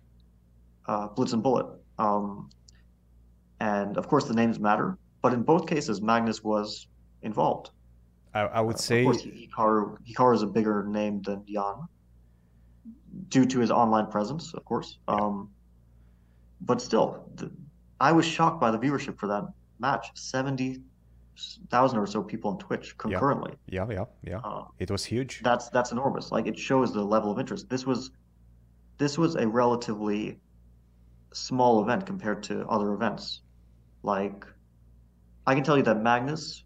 uh, 0.86 1.08
blitz 1.08 1.32
and 1.34 1.42
bullet. 1.42 1.66
Um, 1.98 2.48
and 3.60 3.96
of 3.98 4.08
course 4.08 4.24
the 4.24 4.34
names 4.34 4.58
matter, 4.58 4.96
but 5.22 5.32
in 5.32 5.42
both 5.42 5.66
cases 5.66 6.00
Magnus 6.00 6.42
was 6.42 6.86
involved. 7.22 7.70
I, 8.34 8.40
I 8.40 8.60
would 8.60 8.76
Uh, 8.76 8.78
say 8.78 9.00
of 9.00 9.04
course 9.06 9.22
Hikaru 9.22 9.96
Hikaru 10.08 10.34
is 10.34 10.42
a 10.42 10.46
bigger 10.46 10.84
name 10.84 11.20
than 11.22 11.44
Jan 11.46 11.86
due 13.28 13.44
to 13.46 13.60
his 13.60 13.70
online 13.70 14.06
presence, 14.06 14.54
of 14.54 14.64
course. 14.64 14.98
Um, 15.08 15.50
but 16.60 16.80
still, 16.80 17.28
the, 17.34 17.50
I 18.00 18.12
was 18.12 18.24
shocked 18.26 18.60
by 18.60 18.70
the 18.70 18.78
viewership 18.78 19.18
for 19.18 19.26
that 19.28 19.44
match. 19.78 20.06
Seventy 20.14 20.82
thousand 21.70 21.98
or 21.98 22.06
so 22.06 22.22
people 22.22 22.50
on 22.50 22.58
Twitch 22.58 22.96
concurrently. 22.98 23.54
yeah, 23.66 23.86
yeah, 23.90 24.04
yeah. 24.22 24.38
Uh, 24.44 24.64
It 24.78 24.90
was 24.90 25.04
huge. 25.04 25.40
that's 25.42 25.70
that's 25.70 25.90
enormous. 25.92 26.30
Like 26.30 26.46
it 26.46 26.58
shows 26.58 26.92
the 26.92 27.02
level 27.02 27.30
of 27.32 27.38
interest. 27.38 27.68
This 27.68 27.86
was 27.86 28.10
this 28.98 29.16
was 29.18 29.34
a 29.36 29.46
relatively 29.48 30.38
small 31.32 31.82
event 31.82 32.04
compared 32.06 32.42
to 32.44 32.66
other 32.68 32.92
events. 32.92 33.40
Like 34.02 34.44
I 35.46 35.54
can 35.54 35.64
tell 35.64 35.76
you 35.76 35.82
that 35.84 36.00
Magnus 36.02 36.64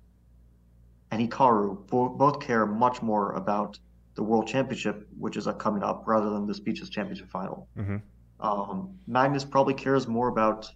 and 1.12 1.22
Hikaru 1.30 1.86
bo- 1.88 2.08
both 2.08 2.40
care 2.40 2.66
much 2.66 3.00
more 3.02 3.32
about 3.32 3.78
the 4.16 4.22
World 4.22 4.48
Championship, 4.48 5.06
which 5.18 5.36
is 5.36 5.46
coming 5.58 5.82
up, 5.82 6.02
rather 6.06 6.30
than 6.30 6.46
the 6.46 6.54
Speed 6.54 6.76
Chess 6.76 6.88
Championship 6.88 7.28
final. 7.28 7.68
Mhm. 7.76 8.02
Um, 8.40 8.98
Magnus 9.06 9.44
probably 9.44 9.74
cares 9.74 10.08
more 10.08 10.28
about 10.28 10.70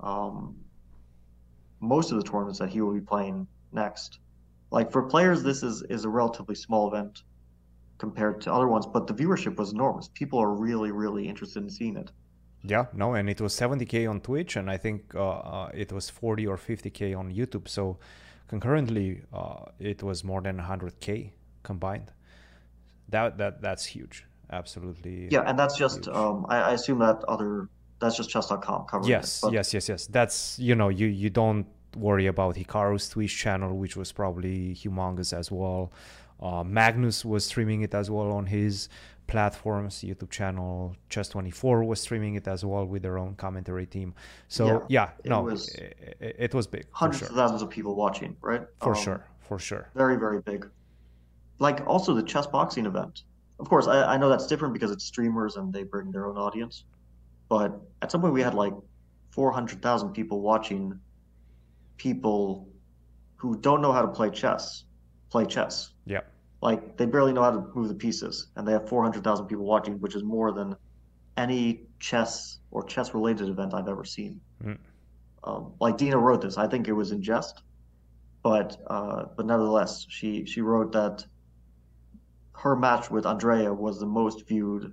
um, 0.00 0.54
most 1.80 2.12
of 2.12 2.18
the 2.18 2.22
tournaments 2.22 2.58
that 2.60 2.68
he 2.68 2.80
will 2.80 2.94
be 2.94 3.00
playing 3.00 3.46
next. 3.72 4.20
Like 4.70 4.92
for 4.92 5.02
players, 5.02 5.42
this 5.42 5.62
is 5.62 5.82
is 5.82 6.04
a 6.04 6.08
relatively 6.08 6.54
small 6.54 6.88
event 6.88 7.22
compared 7.98 8.40
to 8.42 8.52
other 8.52 8.68
ones, 8.68 8.86
but 8.86 9.06
the 9.06 9.14
viewership 9.14 9.56
was 9.56 9.72
enormous. 9.72 10.08
People 10.14 10.38
are 10.38 10.54
really, 10.54 10.92
really 10.92 11.28
interested 11.28 11.62
in 11.62 11.70
seeing 11.70 11.96
it. 11.96 12.12
Yeah, 12.62 12.86
no, 12.92 13.14
and 13.14 13.28
it 13.30 13.40
was 13.40 13.54
70k 13.54 14.08
on 14.08 14.20
Twitch, 14.20 14.56
and 14.56 14.70
I 14.70 14.76
think 14.76 15.14
uh, 15.14 15.28
uh, 15.28 15.70
it 15.74 15.92
was 15.92 16.10
40 16.10 16.46
or 16.46 16.56
50k 16.56 17.16
on 17.16 17.32
YouTube. 17.32 17.68
So 17.68 17.98
concurrently, 18.48 19.22
uh, 19.32 19.66
it 19.78 20.02
was 20.02 20.22
more 20.22 20.40
than 20.40 20.58
100k 20.58 21.32
combined. 21.62 22.12
That 23.08 23.38
that 23.38 23.62
that's 23.62 23.84
huge. 23.84 24.24
Absolutely. 24.50 25.28
Yeah, 25.30 25.42
and 25.46 25.58
that's 25.58 25.76
just 25.76 26.08
um, 26.08 26.46
I, 26.48 26.56
I 26.58 26.72
assume 26.72 26.98
that 27.00 27.22
other 27.28 27.68
that's 28.00 28.16
just 28.16 28.30
chess.com 28.30 28.86
covering 28.86 29.10
yes, 29.10 29.38
it. 29.38 29.46
But 29.46 29.52
yes, 29.52 29.74
yes, 29.74 29.88
yes. 29.88 30.06
That's 30.06 30.58
you 30.58 30.74
know 30.74 30.88
you 30.88 31.06
you 31.06 31.30
don't 31.30 31.66
worry 31.96 32.26
about 32.26 32.56
Hikaru's 32.56 33.08
Twitch 33.08 33.36
channel, 33.36 33.76
which 33.76 33.96
was 33.96 34.12
probably 34.12 34.74
humongous 34.74 35.36
as 35.36 35.50
well. 35.50 35.92
Uh, 36.40 36.62
Magnus 36.62 37.24
was 37.24 37.44
streaming 37.44 37.82
it 37.82 37.94
as 37.94 38.10
well 38.10 38.30
on 38.30 38.46
his 38.46 38.88
platforms, 39.26 40.02
YouTube 40.02 40.30
channel. 40.30 40.94
Chess24 41.10 41.86
was 41.86 42.00
streaming 42.00 42.34
it 42.36 42.46
as 42.48 42.64
well 42.64 42.84
with 42.84 43.02
their 43.02 43.18
own 43.18 43.34
commentary 43.34 43.86
team. 43.86 44.14
So 44.48 44.66
Yeah, 44.66 44.80
yeah, 44.88 45.10
it 45.24 45.28
no, 45.28 45.42
was 45.42 45.68
it, 45.74 46.36
it, 46.38 46.54
was 46.54 46.66
big 46.66 46.86
hundreds 46.92 47.20
sure. 47.20 47.28
of 47.28 47.34
thousands 47.34 47.62
of 47.62 47.70
people 47.70 47.94
watching, 47.94 48.36
right? 48.40 48.62
For 48.80 48.94
Um, 48.96 49.02
sure, 49.02 49.26
for 49.40 49.58
sure. 49.58 49.90
Very, 49.94 50.16
very 50.16 50.40
big. 50.40 50.68
Like 51.58 51.86
also 51.86 52.14
the 52.14 52.22
chess 52.22 52.46
boxing 52.46 52.86
event 52.86 53.22
of 53.58 53.68
course, 53.68 53.86
I, 53.86 54.14
I 54.14 54.16
know 54.16 54.28
that's 54.28 54.46
different 54.46 54.72
because 54.72 54.90
it's 54.90 55.04
streamers 55.04 55.56
and 55.56 55.72
they 55.72 55.82
bring 55.82 56.12
their 56.12 56.26
own 56.26 56.36
audience. 56.36 56.84
But 57.48 57.80
at 58.02 58.12
some 58.12 58.20
point, 58.20 58.34
we 58.34 58.42
had 58.42 58.54
like 58.54 58.74
400,000 59.30 60.12
people 60.12 60.40
watching 60.40 60.98
people 61.96 62.68
who 63.36 63.56
don't 63.56 63.80
know 63.80 63.92
how 63.92 64.02
to 64.02 64.08
play 64.08 64.30
chess 64.30 64.84
play 65.30 65.44
chess. 65.44 65.92
Yeah. 66.06 66.20
Like 66.62 66.96
they 66.96 67.06
barely 67.06 67.32
know 67.32 67.42
how 67.42 67.50
to 67.50 67.66
move 67.74 67.88
the 67.88 67.94
pieces, 67.94 68.48
and 68.56 68.66
they 68.66 68.72
have 68.72 68.88
400,000 68.88 69.46
people 69.46 69.64
watching, 69.64 70.00
which 70.00 70.14
is 70.14 70.22
more 70.22 70.52
than 70.52 70.74
any 71.36 71.82
chess 72.00 72.58
or 72.70 72.82
chess 72.82 73.14
related 73.14 73.48
event 73.48 73.74
I've 73.74 73.88
ever 73.88 74.04
seen. 74.04 74.40
Mm. 74.64 74.78
Um, 75.44 75.72
like 75.80 75.98
Dina 75.98 76.18
wrote 76.18 76.40
this, 76.40 76.56
I 76.56 76.66
think 76.66 76.88
it 76.88 76.92
was 76.92 77.12
in 77.12 77.22
jest, 77.22 77.62
but 78.42 78.76
uh, 78.88 79.26
but 79.36 79.46
nevertheless, 79.46 80.06
she 80.08 80.46
she 80.46 80.62
wrote 80.62 80.92
that 80.92 81.24
her 82.58 82.74
match 82.74 83.10
with 83.10 83.24
Andrea 83.24 83.72
was 83.72 84.00
the 84.00 84.06
most 84.06 84.46
viewed 84.46 84.92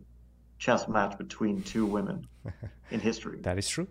chess 0.59 0.87
match 0.87 1.17
between 1.17 1.63
two 1.63 1.85
women 1.85 2.27
in 2.91 2.99
history. 2.99 3.39
that 3.41 3.57
is 3.57 3.67
true. 3.67 3.87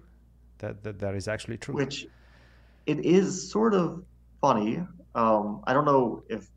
That, 0.58 0.82
that 0.84 1.00
that 1.00 1.14
is 1.14 1.26
actually 1.28 1.58
true. 1.58 1.74
Which 1.74 2.06
it 2.86 3.04
is 3.04 3.50
sort 3.50 3.74
of 3.74 4.04
funny. 4.40 4.82
Um, 5.14 5.62
I 5.66 5.72
don't 5.72 5.84
know 5.84 6.22
if 6.28 6.48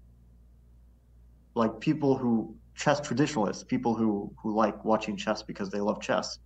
like 1.55 1.79
people 1.79 2.15
who 2.15 2.55
chess 2.75 3.01
traditionalists, 3.01 3.63
people 3.63 3.95
who 3.95 4.31
who 4.37 4.55
like 4.55 4.85
watching 4.85 5.17
chess 5.17 5.41
because 5.41 5.71
they 5.71 5.79
love 5.79 5.99
chess, 5.99 6.39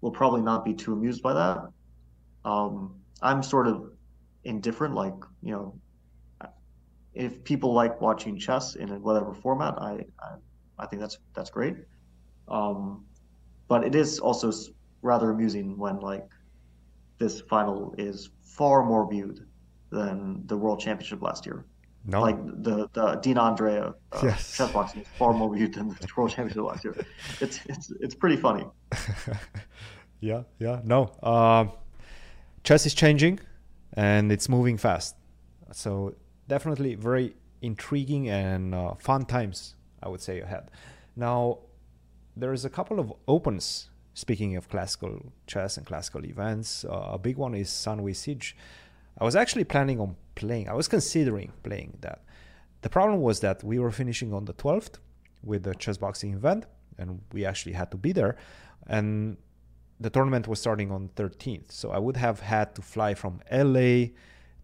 will 0.00 0.12
probably 0.12 0.42
not 0.42 0.64
be 0.64 0.72
too 0.72 0.92
amused 0.92 1.22
by 1.22 1.34
that. 1.34 1.58
Um, 2.44 2.94
I'm 3.20 3.42
sort 3.42 3.66
of 3.66 3.92
indifferent. 4.44 4.94
Like 4.94 5.14
you 5.42 5.52
know, 5.52 5.80
if 7.14 7.42
people 7.44 7.72
like 7.72 8.00
watching 8.00 8.38
chess 8.38 8.74
in 8.76 8.88
whatever 9.02 9.32
format, 9.34 9.74
I 9.78 10.04
I, 10.20 10.34
I 10.78 10.86
think 10.86 11.00
that's 11.00 11.18
that's 11.34 11.50
great. 11.50 11.76
Um, 12.48 13.04
but 13.68 13.84
it 13.84 13.94
is 13.94 14.18
also 14.18 14.52
rather 15.02 15.30
amusing 15.30 15.78
when 15.78 16.00
like 16.00 16.26
this 17.18 17.40
final 17.42 17.94
is 17.98 18.30
far 18.42 18.84
more 18.84 19.08
viewed 19.08 19.46
than 19.90 20.42
the 20.46 20.56
World 20.56 20.80
Championship 20.80 21.22
last 21.22 21.46
year. 21.46 21.64
no. 22.04 22.20
Like 22.20 22.36
the 22.62 22.88
the 22.92 23.14
Dina 23.22 23.40
Andrea 23.42 23.94
uh, 24.12 24.20
Yes. 24.22 24.56
chess 24.56 24.72
boxing 24.72 25.02
is 25.02 25.08
far 25.18 25.32
more 25.32 25.54
viewed 25.54 25.74
than 25.74 25.88
the 25.88 26.08
World 26.16 26.30
Championship 26.30 26.64
last 26.64 26.84
year. 26.84 26.96
It's 27.40 27.60
it's 27.66 27.92
it's 28.00 28.14
pretty 28.14 28.36
funny. 28.36 28.66
yeah, 30.20 30.42
yeah. 30.58 30.80
No. 30.84 31.10
Um, 31.22 31.72
chess 32.62 32.86
is 32.86 32.94
changing 32.94 33.40
and 33.94 34.32
it's 34.32 34.48
moving 34.48 34.76
fast. 34.78 35.14
So 35.72 36.14
definitely 36.48 36.94
very 36.94 37.36
intriguing 37.62 38.28
and 38.28 38.74
uh, 38.74 38.94
fun 38.94 39.24
times, 39.24 39.74
I 40.02 40.08
would 40.08 40.20
say, 40.20 40.40
ahead. 40.40 40.70
Now, 41.16 41.58
there 42.36 42.52
is 42.52 42.64
a 42.64 42.70
couple 42.70 43.00
of 43.00 43.12
opens. 43.26 43.88
Speaking 44.16 44.54
of 44.54 44.68
classical 44.68 45.32
chess 45.48 45.76
and 45.76 45.84
classical 45.84 46.24
events, 46.24 46.84
uh, 46.84 47.10
a 47.12 47.18
big 47.18 47.36
one 47.36 47.54
is 47.54 47.68
Sunway 47.68 48.12
Sitges. 48.12 48.52
I 49.18 49.24
was 49.24 49.34
actually 49.34 49.64
planning 49.64 49.98
on 49.98 50.16
playing. 50.36 50.68
I 50.68 50.74
was 50.74 50.86
considering 50.86 51.52
playing 51.64 51.98
that. 52.02 52.22
The 52.82 52.90
problem 52.90 53.20
was 53.20 53.40
that 53.40 53.64
we 53.64 53.78
were 53.78 53.90
finishing 53.90 54.32
on 54.32 54.44
the 54.44 54.54
12th 54.54 54.98
with 55.42 55.64
the 55.64 55.74
chess 55.74 55.96
boxing 55.96 56.32
event, 56.32 56.66
and 56.98 57.22
we 57.32 57.44
actually 57.44 57.72
had 57.72 57.90
to 57.90 57.96
be 57.96 58.12
there. 58.12 58.36
And 58.86 59.36
the 59.98 60.10
tournament 60.10 60.46
was 60.46 60.60
starting 60.60 60.90
on 60.92 61.10
13th, 61.16 61.72
so 61.72 61.90
I 61.90 61.98
would 61.98 62.16
have 62.16 62.40
had 62.40 62.74
to 62.76 62.82
fly 62.82 63.14
from 63.14 63.40
LA 63.50 64.10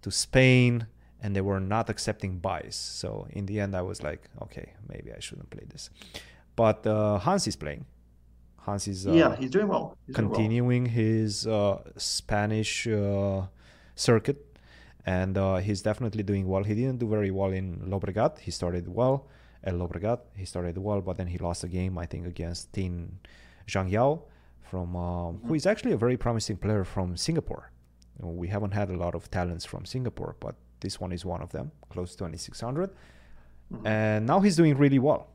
to 0.03 0.11
Spain, 0.11 0.87
and 1.23 1.37
they 1.37 1.41
were 1.41 1.61
not 1.61 1.91
accepting 1.91 2.39
buys. 2.39 2.77
So 2.77 3.27
in 3.31 3.47
the 3.47 3.61
end, 3.61 3.75
I 3.75 3.83
was 3.83 4.03
like, 4.03 4.23
okay, 4.43 4.73
maybe 4.89 5.13
I 5.13 5.21
shouldn't 5.21 5.51
play 5.51 5.65
this. 5.69 5.91
But 6.57 6.87
uh, 6.87 7.19
Hans 7.19 7.47
is 7.47 7.57
playing. 7.57 7.85
Hans 8.59 8.87
is 8.89 9.07
uh, 9.07 9.13
yeah, 9.13 9.37
he's 9.37 9.51
doing 9.51 9.69
well. 9.69 9.97
He's 10.07 10.17
doing 10.17 10.29
well. 10.29 10.35
continuing 10.35 10.87
his 10.87 11.47
uh, 11.47 11.79
Spanish 11.97 12.87
uh, 12.87 13.43
circuit, 13.95 14.59
and 15.07 15.39
uh, 15.39 15.57
he's 15.57 15.83
definitely 15.83 16.23
doing 16.23 16.47
well. 16.47 16.63
He 16.63 16.75
didn't 16.75 16.99
do 16.99 17.09
very 17.09 17.31
well 17.31 17.51
in 17.51 17.77
Llobregat. 17.91 18.39
He 18.41 18.51
started 18.51 18.87
well 18.89 19.29
at 19.65 19.75
Llobregat. 19.75 20.21
He 20.37 20.45
started 20.45 20.77
well, 20.77 21.01
but 21.01 21.17
then 21.17 21.29
he 21.29 21.39
lost 21.39 21.65
a 21.65 21.69
game, 21.69 21.97
I 21.97 22.07
think, 22.07 22.27
against 22.27 22.73
Tin 22.73 23.19
Jingyao, 23.67 24.23
from 24.63 24.95
um, 24.97 25.41
who 25.47 25.55
is 25.55 25.67
actually 25.67 25.93
a 25.93 25.97
very 25.97 26.17
promising 26.17 26.57
player 26.57 26.85
from 26.85 27.17
Singapore. 27.17 27.71
We 28.19 28.49
haven't 28.49 28.73
had 28.73 28.91
a 28.91 28.97
lot 28.97 29.15
of 29.15 29.31
talents 29.31 29.65
from 29.65 29.87
Singapore, 29.87 30.37
but 30.41 30.55
this 30.81 31.01
one 31.01 31.13
is 31.13 31.25
one 31.25 31.43
of 31.43 31.51
them, 31.51 31.71
close 31.91 32.13
to 32.13 32.19
2600. 32.19 32.91
And 33.85 34.27
now 34.27 34.41
he's 34.41 34.57
doing 34.57 34.77
really 34.77 34.99
well. 34.99 35.29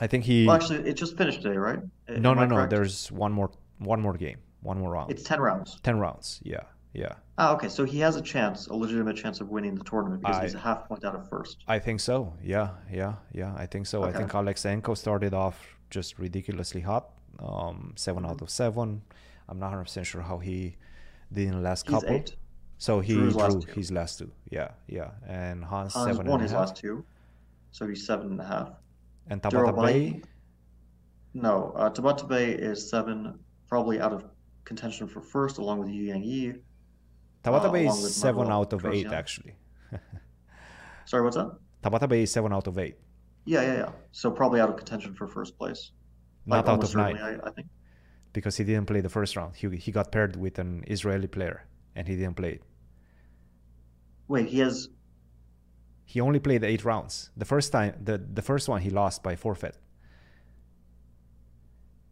I 0.00 0.06
think 0.08 0.24
he. 0.24 0.46
Well, 0.46 0.56
actually, 0.56 0.88
it 0.88 0.94
just 0.94 1.16
finished 1.16 1.42
today, 1.42 1.56
right? 1.56 1.78
no, 2.08 2.30
Am 2.32 2.36
no, 2.36 2.42
I 2.42 2.46
no. 2.46 2.66
There's 2.66 3.12
one 3.12 3.32
more, 3.32 3.50
one 3.78 4.00
more 4.00 4.14
game, 4.14 4.38
one 4.62 4.78
more 4.78 4.90
round. 4.92 5.10
It's 5.12 5.22
ten 5.22 5.40
rounds. 5.40 5.78
ten 5.84 5.98
rounds. 6.00 6.40
Yeah, 6.42 6.62
yeah. 6.94 7.12
Ah, 7.38 7.52
okay. 7.54 7.68
So 7.68 7.84
he 7.84 8.00
has 8.00 8.16
a 8.16 8.22
chance, 8.22 8.66
a 8.66 8.74
legitimate 8.74 9.16
chance 9.16 9.40
of 9.40 9.50
winning 9.50 9.76
the 9.76 9.84
tournament 9.84 10.22
because 10.22 10.36
I- 10.38 10.42
he's 10.42 10.54
a 10.56 10.58
half 10.58 10.88
point 10.88 11.04
out 11.04 11.14
of 11.14 11.28
first. 11.28 11.62
I 11.68 11.78
think 11.78 12.00
so. 12.00 12.34
Yeah, 12.42 12.70
yeah, 12.92 13.14
yeah. 13.32 13.54
I 13.56 13.66
think 13.66 13.86
so. 13.86 14.02
I 14.02 14.08
Okay. 14.08 14.18
think 14.18 14.32
Alekseenko 14.32 14.96
started 14.96 15.32
off 15.32 15.78
just 15.90 16.18
ridiculously 16.18 16.80
hot. 16.80 17.10
Um, 17.38 17.92
7 17.96 18.22
Mm-hmm. 18.22 18.30
out 18.32 18.42
of 18.42 18.50
seven. 18.50 19.02
I'm 19.48 19.58
not 19.60 19.66
100 19.66 19.84
percent 19.84 20.06
sure 20.06 20.22
how 20.22 20.38
he 20.38 20.76
did 21.32 21.48
in 21.48 21.54
the 21.54 21.60
last 21.60 21.86
He's 21.88 21.94
couple. 22.00 22.16
eight. 22.16 22.34
So 22.84 23.00
he 23.00 23.14
Drew 23.14 23.22
drew 23.22 23.26
his 23.28 23.36
last 23.42 23.60
two. 23.62 23.72
his 23.80 23.90
last 23.98 24.18
two. 24.18 24.30
Yeah, 24.56 24.70
yeah. 24.98 25.10
And 25.26 25.64
Hans, 25.64 25.94
Hans 25.94 26.06
seven 26.10 26.26
won 26.26 26.34
and 26.34 26.42
his 26.42 26.50
half. 26.52 26.60
last 26.60 26.76
two, 26.76 26.94
so 27.70 27.80
he's 27.88 28.02
seven 28.10 28.26
and 28.32 28.40
a 28.46 28.48
half. 28.54 28.68
And 29.30 29.40
Tabata 29.42 29.74
Bay, 29.86 30.20
No, 31.32 31.72
uh, 31.76 31.88
Tabatabaei 31.88 32.58
is 32.70 32.78
seven, 32.94 33.38
probably 33.72 33.96
out 34.00 34.12
of 34.12 34.20
contention 34.70 35.08
for 35.08 35.22
first, 35.22 35.56
along 35.56 35.76
with 35.80 35.88
Yu 35.88 36.02
Yangyi. 36.12 36.60
Tabata 37.42 37.68
uh, 37.70 37.72
Bay 37.72 37.86
is 37.86 38.14
seven 38.14 38.48
out 38.50 38.70
of 38.74 38.84
eight 38.84 39.10
actually. 39.20 39.54
Sorry, 41.06 41.22
what's 41.24 41.36
that? 41.36 41.50
Tabatabaei 41.82 42.24
is 42.24 42.32
seven 42.32 42.52
out 42.52 42.66
of 42.66 42.76
eight, 42.78 42.96
Yeah, 43.46 43.62
yeah, 43.62 43.76
yeah. 43.82 43.92
So 44.12 44.30
probably 44.30 44.60
out 44.60 44.68
of 44.68 44.76
contention 44.76 45.14
for 45.14 45.26
first 45.26 45.56
place. 45.58 45.92
not 46.44 46.66
Like, 46.66 46.72
out 46.74 46.84
of 46.84 46.94
nine, 46.94 47.16
I, 47.16 47.30
I 47.48 47.50
think. 47.56 47.68
because 48.34 48.58
he 48.58 48.64
didn't 48.64 48.86
play 48.92 49.00
the 49.00 49.14
first 49.18 49.36
round. 49.36 49.56
He 49.56 49.66
he 49.84 49.90
got 49.98 50.12
paired 50.12 50.36
with 50.36 50.58
an 50.58 50.84
Israeli 50.96 51.28
player, 51.36 51.56
and 51.96 52.06
he 52.06 52.16
didn't 52.16 52.36
play 52.36 52.52
it. 52.58 52.62
Wait, 54.28 54.46
he 54.48 54.58
has. 54.60 54.88
He 56.04 56.20
only 56.20 56.38
played 56.40 56.62
eight 56.64 56.84
rounds. 56.84 57.30
The 57.36 57.44
first 57.44 57.72
time, 57.72 57.94
the 58.02 58.18
the 58.18 58.42
first 58.42 58.68
one 58.68 58.80
he 58.82 58.90
lost 58.90 59.22
by 59.22 59.36
forfeit. 59.36 59.76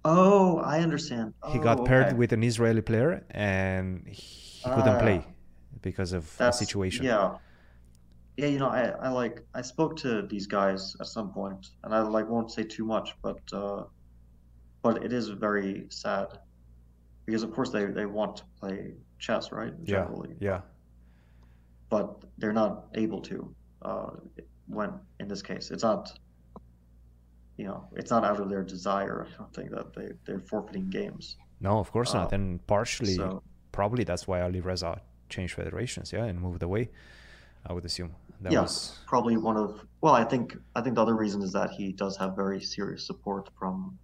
Oh, 0.04 0.58
I 0.58 0.80
understand. 0.80 1.34
he 1.52 1.58
Oh, 1.58 1.62
got 1.62 1.84
paired 1.84 2.06
okay. 2.08 2.16
with 2.16 2.32
an 2.32 2.42
Israeli 2.42 2.80
player 2.82 3.24
and 3.30 4.06
he 4.08 4.62
couldn't 4.64 4.96
Ah. 4.96 4.98
play 5.00 5.26
because 5.80 6.12
of 6.12 6.36
the 6.38 6.50
situation. 6.50 7.04
Yeah. 7.04 7.36
Yeah, 8.36 8.46
you 8.46 8.58
know, 8.58 8.68
I, 8.68 8.82
I 9.06 9.08
like 9.10 9.44
I 9.54 9.60
spoke 9.62 9.94
to 9.98 10.22
these 10.22 10.46
guys 10.46 10.96
at 11.00 11.06
some 11.06 11.32
point, 11.32 11.62
and 11.84 11.94
I 11.94 12.00
like 12.00 12.26
won't 12.28 12.50
say 12.50 12.62
too 12.64 12.84
much, 12.86 13.14
but 13.22 13.40
uh, 13.52 13.84
but 14.82 15.04
it 15.04 15.12
is 15.12 15.28
very 15.28 15.86
sad 15.90 16.28
because 17.26 17.42
of 17.42 17.52
course 17.52 17.70
they, 17.70 17.84
they 17.84 18.06
want 18.06 18.36
to 18.38 18.44
play 18.58 18.94
chess, 19.18 19.52
right? 19.52 19.74
yeah, 19.84 19.96
Generally, 19.96 20.34
yeah, 20.40 20.60
but 21.92 22.06
they're 22.38 22.58
not 22.64 22.74
able 23.04 23.20
to. 23.30 23.36
Uh, 23.88 24.10
when 24.76 24.90
in 25.20 25.26
this 25.32 25.42
case, 25.50 25.64
it's 25.74 25.82
not. 25.90 26.02
You 27.58 27.66
know, 27.68 27.80
it's 28.00 28.10
not 28.14 28.22
out 28.24 28.40
of 28.40 28.48
their 28.52 28.64
desire. 28.74 29.16
I 29.28 29.32
don't 29.38 29.54
think 29.58 29.70
that 29.76 29.86
they 29.96 30.08
they're 30.24 30.44
forfeiting 30.52 30.86
games. 31.00 31.36
No, 31.60 31.72
of 31.84 31.88
course 31.96 32.10
not. 32.18 32.32
Uh, 32.32 32.36
And 32.36 32.44
partially, 32.66 33.14
so- 33.22 33.42
probably 33.78 34.04
that's 34.10 34.24
why 34.28 34.38
Alireza 34.46 34.92
changed 35.34 35.54
federations, 35.60 36.12
yeah, 36.16 36.24
and 36.30 36.36
moved 36.40 36.62
away. 36.68 36.84
I 37.68 37.72
would 37.74 37.84
assume 37.90 38.10
that 38.40 38.52
yeah, 38.52 38.62
was 38.62 38.98
probably 39.12 39.36
one 39.36 39.56
of. 39.64 39.70
Well, 40.00 40.14
I 40.22 40.24
think 40.32 40.56
I 40.78 40.80
think 40.82 40.94
the 40.96 41.02
other 41.06 41.16
reason 41.24 41.40
is 41.42 41.52
that 41.52 41.70
he 41.78 41.86
does 41.92 42.14
have 42.22 42.30
very 42.44 42.60
serious 42.76 43.06
support 43.10 43.44
from 43.58 43.98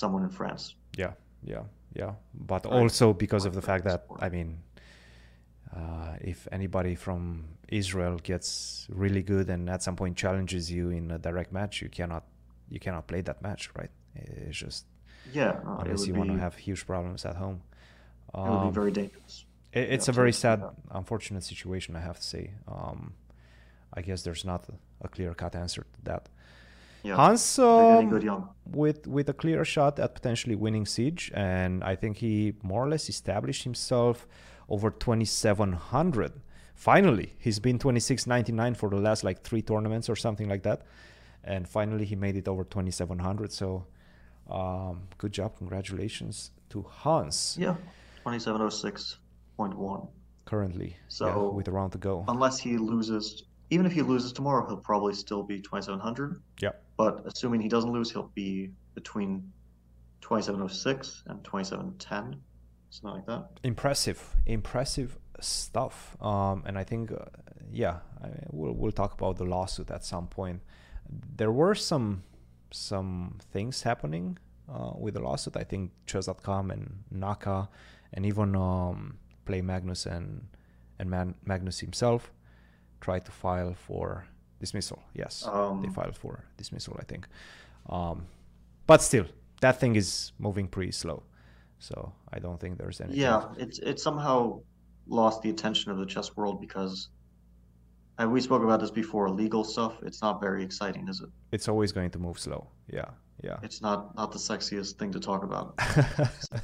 someone 0.00 0.22
in 0.28 0.30
France. 0.40 0.62
yeah, 1.02 1.12
yeah, 1.52 1.62
yeah. 2.00 2.12
But 2.52 2.62
Right. 2.64 2.74
also 2.82 3.12
because 3.14 3.44
of 3.48 3.54
the 3.58 3.62
fact 3.70 3.82
that. 3.84 4.00
I 4.26 4.28
mean, 4.36 4.48
uh, 5.74 6.16
if 6.20 6.46
anybody 6.52 6.94
from 6.94 7.44
Israel 7.68 8.18
gets 8.18 8.86
really 8.90 9.22
good 9.22 9.48
and 9.50 9.68
at 9.70 9.82
some 9.82 9.96
point 9.96 10.16
challenges 10.16 10.70
you 10.70 10.90
in 10.90 11.10
a 11.10 11.18
direct 11.18 11.52
match, 11.52 11.82
you 11.82 11.88
cannot 11.88 12.24
you 12.68 12.80
cannot 12.80 13.06
play 13.06 13.20
that 13.22 13.42
match, 13.42 13.70
right? 13.76 13.90
It's 14.14 14.58
just 14.58 14.86
Yeah, 15.24 15.60
unless 15.78 16.06
you 16.06 16.14
be, 16.14 16.18
want 16.18 16.30
to 16.30 16.36
have 16.36 16.56
huge 16.56 16.86
problems 16.86 17.24
at 17.24 17.36
home. 17.36 17.62
it 18.44 18.50
would 18.50 18.60
be 18.60 18.68
Um, 18.68 18.72
very 18.74 18.90
dangerous. 18.92 19.44
It, 19.72 19.90
it's 19.92 20.08
Yeah, 20.08 20.12
a 20.12 20.12
very 20.12 20.32
sad, 20.32 20.60
unfortunate 20.90 21.44
situation, 21.44 21.96
I 21.96 22.00
have 22.00 22.16
to 22.18 22.22
say. 22.24 22.54
Um, 22.68 23.14
I 23.94 24.02
guess 24.02 24.22
there's 24.22 24.44
not 24.44 24.68
a, 24.68 25.06
a 25.06 25.08
clear-cut 25.08 25.54
answer 25.54 25.82
to 25.82 26.00
that. 26.04 26.28
Yeah, 27.02 27.16
Hans, 27.16 27.58
um, 27.58 28.10
with 28.64 29.06
with 29.06 29.28
a 29.28 29.32
clear 29.32 29.64
shot 29.64 29.98
at 30.00 30.14
potentially 30.14 30.56
winning 30.56 30.84
Sitges, 30.84 31.30
and 31.34 31.84
I 31.84 31.94
think 31.96 32.16
he 32.18 32.54
more 32.62 32.84
or 32.84 32.88
less 32.88 33.08
established 33.08 33.62
himself 33.64 34.26
over 34.68 34.90
2,700. 34.90 36.32
Finally, 36.74 37.32
he's 37.38 37.58
been 37.58 37.78
26.99 37.78 38.76
for 38.76 38.90
the 38.90 38.96
last 38.96 39.24
like 39.24 39.42
three 39.42 39.62
tournaments 39.62 40.08
or 40.08 40.16
something 40.16 40.48
like 40.48 40.62
that, 40.64 40.82
and 41.44 41.68
finally 41.68 42.04
he 42.04 42.14
made 42.16 42.36
it 42.36 42.46
over 42.48 42.64
2700. 42.64 43.52
So 43.52 43.86
um, 44.50 45.02
good 45.18 45.32
job, 45.32 45.56
congratulations 45.56 46.50
to 46.70 46.82
Hans. 46.82 47.56
Yeah, 47.58 47.76
2706.1. 48.26 50.08
Currently, 50.44 50.96
So 51.08 51.26
yeah, 51.26 51.56
with 51.56 51.66
a 51.68 51.72
round 51.72 51.92
to 51.92 51.98
go. 51.98 52.24
unless 52.28 52.58
he 52.58 52.76
loses, 52.76 53.44
even 53.70 53.84
if 53.84 53.92
he 53.92 54.02
loses 54.02 54.32
tomorrow, 54.32 54.64
he'll 54.68 54.76
probably 54.76 55.14
still 55.14 55.42
be 55.42 55.60
2700. 55.60 56.40
Yeah. 56.60 56.70
But 56.96 57.22
assuming 57.26 57.60
he 57.62 57.68
doesn't 57.68 57.90
lose, 57.90 58.12
he'll 58.12 58.30
be 58.34 58.70
between 58.94 59.50
2706 60.20 61.24
and 61.26 61.42
2710, 61.42 62.40
something 62.96 63.16
like 63.18 63.26
that. 63.26 63.42
impressive 63.62 64.20
impressive 64.46 65.10
stuff. 65.40 66.16
Um, 66.20 66.62
and 66.66 66.78
i 66.78 66.84
think 66.84 67.12
uh, 67.12 67.16
yeah 67.70 67.96
I 68.24 68.28
we'll, 68.50 68.72
we'll 68.80 68.92
talk 69.02 69.12
about 69.18 69.36
the 69.36 69.44
lawsuit 69.44 69.90
at 69.90 70.02
some 70.04 70.26
point. 70.28 70.60
There 71.36 71.52
were 71.52 71.74
some 71.74 72.22
some 72.70 73.38
things 73.52 73.82
happening 73.82 74.38
uh, 74.74 74.92
with 74.98 75.14
the 75.14 75.20
lawsuit. 75.20 75.56
I 75.56 75.64
think 75.64 75.90
chess.com 76.06 76.70
and 76.70 76.84
naka 77.10 77.68
and 78.14 78.24
even 78.26 78.56
um, 78.56 79.18
play 79.44 79.60
magnus 79.62 80.06
and 80.06 80.46
and 80.98 81.10
Man- 81.10 81.34
magnus 81.44 81.80
himself 81.80 82.32
tried 83.00 83.24
to 83.26 83.32
file 83.32 83.74
for 83.74 84.24
dismissal. 84.60 84.98
Yes 85.14 85.42
they 85.44 85.50
Um, 85.50 85.92
filed 85.92 86.16
for 86.16 86.44
dismissal 86.56 86.96
i 86.98 87.04
think. 87.04 87.26
Um, 87.88 88.26
but 88.86 89.02
still 89.02 89.26
that 89.60 89.78
thing 89.80 89.96
is 89.96 90.32
moving 90.38 90.66
pretty 90.68 90.92
slow 90.92 91.22
so 91.78 92.12
i 92.32 92.38
don't 92.38 92.58
think 92.60 92.78
there's 92.78 93.00
any. 93.00 93.14
Yeah, 93.16 93.44
it's 93.58 93.78
it 93.80 93.98
somehow 94.00 94.60
lost 95.08 95.42
the 95.42 95.50
attention 95.50 95.90
of 95.92 95.98
the 95.98 96.06
chess 96.06 96.34
world 96.36 96.60
because 96.60 97.08
and 98.18 98.32
we 98.32 98.40
spoke 98.40 98.62
about 98.62 98.80
this 98.80 98.90
before, 98.90 99.28
legal 99.28 99.62
stuff, 99.62 99.92
it's 100.02 100.22
not 100.22 100.40
very 100.40 100.64
exciting, 100.64 101.06
is 101.08 101.20
it? 101.20 101.28
it's 101.52 101.68
always 101.68 101.92
going 101.92 102.10
to 102.10 102.18
move 102.18 102.38
slow. 102.38 102.66
Yeah, 102.88 103.10
yeah. 103.44 103.58
It's 103.62 103.82
not 103.82 104.14
not 104.16 104.32
the 104.32 104.38
sexiest 104.38 104.94
thing 104.98 105.12
to 105.12 105.20
talk 105.20 105.42
about. 105.44 105.78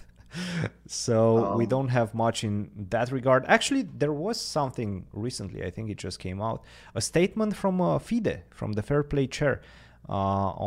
so 0.86 1.55
we 1.56 1.64
Um, 1.64 1.68
don't 1.68 1.89
have 1.89 2.14
much 2.14 2.43
in 2.44 2.70
that 2.90 3.12
regard. 3.12 3.44
Actually, 3.47 3.82
there 3.98 4.12
was 4.12 4.40
something 4.40 5.06
recently. 5.12 5.62
I 5.64 5.70
think 5.70 5.90
it 5.90 5.98
just 5.98 6.18
came 6.18 6.40
out. 6.40 6.64
A 6.94 7.01
statement 7.01 7.55
from 7.56 7.80
uh, 7.80 7.98
FIDE, 7.98 8.43
from 8.51 8.72
the 8.72 8.82
Fair 8.82 9.02
Play 9.02 9.26
Chair, 9.26 9.60
uh, 10.09 10.12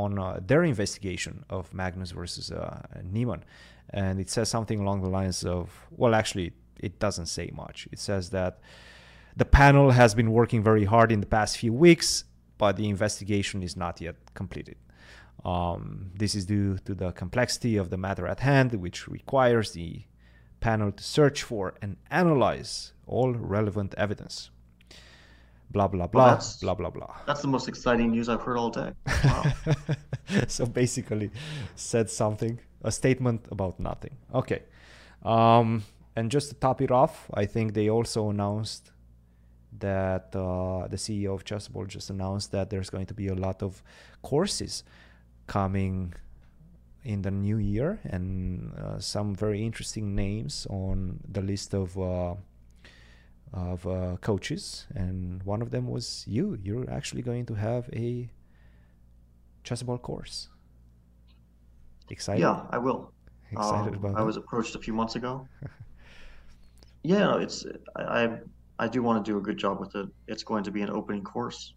on 0.03 0.19
uh, 0.19 0.39
their 0.45 0.63
investigation 0.63 1.43
of 1.49 1.73
Magnus 1.73 2.11
versus 2.11 2.51
uh, 2.51 2.81
Niemann, 3.03 3.43
and 3.95 4.19
it 4.19 4.29
says 4.29 4.49
something 4.49 4.79
along 4.81 5.01
the 5.01 5.09
lines 5.09 5.43
of, 5.45 5.71
well, 5.89 6.13
actually, 6.13 6.51
it 6.79 6.99
doesn't 6.99 7.27
say 7.27 7.49
much. 7.55 7.87
It 7.93 7.99
says 7.99 8.29
that 8.31 8.59
the 9.37 9.45
panel 9.45 9.91
has 9.91 10.13
been 10.13 10.31
working 10.31 10.61
very 10.61 10.83
hard 10.83 11.11
in 11.11 11.21
the 11.21 11.25
past 11.37 11.57
few 11.57 11.73
weeks, 11.73 12.25
but 12.57 12.75
the 12.75 12.89
investigation 12.89 13.63
is 13.63 13.75
not 13.77 14.01
yet 14.01 14.15
completed. 14.33 14.75
Um, 15.45 16.11
this 16.13 16.35
is 16.35 16.45
due 16.45 16.77
to 16.79 16.93
the 16.93 17.11
complexity 17.13 17.77
of 17.77 17.89
the 17.89 17.97
matter 17.97 18.27
at 18.27 18.41
hand, 18.41 18.73
which 18.75 19.07
requires 19.07 19.71
the 19.71 20.03
panel 20.59 20.91
to 20.91 21.03
search 21.03 21.43
for 21.43 21.75
and 21.81 21.95
analyze 22.11 22.93
all 23.07 23.33
relevant 23.33 23.95
evidence. 23.97 24.49
Blah, 25.71 25.87
blah, 25.87 26.07
blah, 26.07 26.29
that's- 26.31 26.57
blah, 26.57 26.73
blah, 26.75 26.89
blah. 26.89 27.15
That's 27.25 27.41
the 27.41 27.47
most 27.47 27.67
exciting 27.69 28.11
news 28.11 28.27
I've 28.29 28.41
heard 28.41 28.57
all 28.57 28.69
day. 28.71 28.91
Wow. 29.25 29.43
so 30.47 30.65
basically, 30.65 31.31
said 31.75 32.09
something, 32.09 32.59
a 32.85 32.91
statement 32.91 33.47
about 33.51 33.79
nothing. 33.79 34.15
Okay. 34.33 34.61
Um, 35.23 35.83
and 36.15 36.31
just 36.31 36.49
to 36.49 36.55
top 36.55 36.81
it 36.81 36.91
off, 36.91 37.29
I 37.33 37.45
think 37.45 37.73
they 37.73 37.89
also 37.89 38.29
announced 38.29 38.91
that 39.79 40.33
uh, 40.35 40.87
the 40.87 40.95
CEO 40.95 41.33
of 41.33 41.43
Chessable 41.43 41.87
just 41.87 42.09
announced 42.09 42.51
that 42.51 42.69
there's 42.69 42.89
going 42.89 43.07
to 43.07 43.13
be 43.13 43.27
a 43.27 43.35
lot 43.35 43.61
of 43.61 43.83
courses 44.21 44.83
coming 45.47 46.13
in 47.03 47.21
the 47.21 47.31
new 47.31 47.57
year 47.57 47.99
and 48.05 48.73
uh, 48.77 48.99
some 48.99 49.35
very 49.35 49.63
interesting 49.63 50.15
names 50.15 50.65
on 50.69 51.19
the 51.27 51.41
list 51.41 51.73
of 51.73 51.97
uh, 51.99 52.33
of 53.53 53.85
uh, 53.87 54.17
coaches 54.21 54.87
and 54.95 55.43
one 55.43 55.61
of 55.61 55.69
them 55.69 55.87
was 55.87 56.25
you 56.27 56.57
you're 56.63 56.89
actually 56.89 57.21
going 57.21 57.45
to 57.45 57.53
have 57.53 57.87
a 57.93 58.27
chessable 59.63 60.01
course 60.01 60.49
excited 62.09 62.41
yeah, 62.41 62.65
I 62.69 62.77
will. 62.77 63.13
excited 63.51 63.93
Um, 63.93 63.95
about 63.95 64.15
I 64.15 64.19
that? 64.19 64.25
was 64.25 64.37
approached 64.37 64.75
a 64.75 64.79
few 64.79 64.93
months 64.93 65.15
ago. 65.15 65.47
yeah, 67.03 67.19
no, 67.19 67.37
it's 67.37 67.65
I, 67.95 68.03
I 68.25 68.39
I 68.79 68.87
do 68.87 69.01
want 69.03 69.23
to 69.23 69.31
do 69.31 69.37
a 69.37 69.41
good 69.41 69.57
job 69.57 69.79
with 69.79 69.95
it. 69.95 70.07
It's 70.27 70.43
going 70.43 70.63
to 70.65 70.71
be 70.71 70.81
an 70.81 70.89
opening 70.89 71.23
course. 71.23 71.73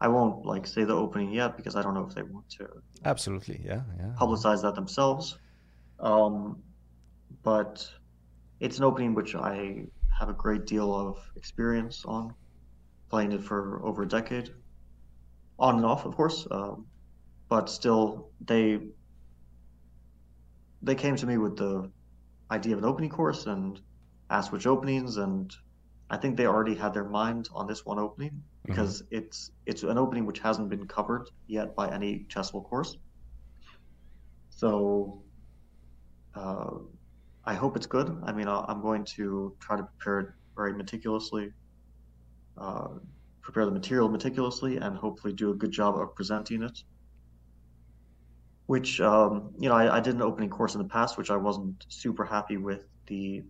I 0.00 0.08
won't 0.08 0.44
like 0.46 0.66
say 0.66 0.84
the 0.84 0.94
opening 0.94 1.32
yet 1.32 1.56
because 1.56 1.76
I 1.76 1.82
don't 1.82 1.94
know 1.94 2.06
if 2.06 2.14
they 2.14 2.22
want 2.22 2.48
to 2.58 2.68
absolutely 3.04 3.60
yeah 3.64 3.82
yeah 3.98 4.12
publicize 4.20 4.62
that 4.62 4.74
themselves. 4.74 5.38
Um, 6.00 6.62
but 7.42 7.86
it's 8.60 8.78
an 8.78 8.84
opening 8.84 9.14
which 9.14 9.34
I 9.34 9.86
have 10.18 10.28
a 10.28 10.34
great 10.34 10.66
deal 10.66 10.94
of 10.94 11.18
experience 11.36 12.04
on, 12.04 12.34
playing 13.10 13.32
it 13.32 13.42
for 13.44 13.84
over 13.84 14.02
a 14.02 14.08
decade, 14.08 14.50
on 15.58 15.76
and 15.76 15.84
off, 15.86 16.04
of 16.06 16.14
course. 16.16 16.46
Um, 16.50 16.86
but 17.48 17.68
still, 17.68 18.30
they 18.40 18.80
they 20.82 20.94
came 20.94 21.16
to 21.16 21.26
me 21.26 21.38
with 21.38 21.56
the 21.56 21.90
idea 22.50 22.74
of 22.74 22.78
an 22.78 22.84
opening 22.84 23.10
course 23.10 23.46
and 23.46 23.80
asked 24.30 24.52
which 24.52 24.66
openings, 24.66 25.16
and 25.16 25.54
I 26.10 26.16
think 26.16 26.36
they 26.36 26.46
already 26.46 26.74
had 26.74 26.94
their 26.94 27.08
mind 27.08 27.48
on 27.52 27.66
this 27.66 27.84
one 27.84 27.98
opening 27.98 28.42
because 28.64 29.02
it's 29.10 29.50
it's 29.66 29.82
an 29.82 29.98
opening 29.98 30.26
which 30.26 30.38
hasn't 30.40 30.68
been 30.68 30.86
covered 30.86 31.28
yet 31.46 31.74
by 31.74 31.90
any 31.90 32.26
chessable 32.28 32.64
course. 32.64 32.96
So 34.50 35.22
uh, 36.34 36.70
I 37.44 37.54
hope 37.54 37.76
it's 37.76 37.86
good. 37.86 38.22
I 38.24 38.32
mean, 38.32 38.48
i 38.48 38.64
I'm 38.68 38.82
going 38.82 39.04
to 39.16 39.56
try 39.60 39.76
to 39.76 39.82
prepare 39.84 40.20
it 40.20 40.28
very 40.56 40.74
meticulously, 40.74 41.52
uh, 42.56 42.88
prepare 43.42 43.64
the 43.64 43.70
material 43.70 44.08
meticulously, 44.08 44.76
and 44.76 44.96
hopefully 44.96 45.32
do 45.32 45.50
a 45.50 45.54
good 45.54 45.70
job 45.70 45.96
of 45.96 46.14
presenting 46.14 46.62
it. 46.62 46.78
Which, 48.68 49.00
um, 49.00 49.54
you 49.58 49.68
know, 49.68 49.74
I, 49.74 49.96
I 49.96 50.00
did 50.00 50.14
an 50.14 50.22
opening 50.22 50.50
course 50.50 50.74
in 50.76 50.82
the 50.82 50.88
past, 50.88 51.18
which 51.18 51.30
I 51.30 51.36
wasn't 51.36 51.86
super 51.88 52.24
happy 52.24 52.56
with 52.58 52.82
the 53.06 53.42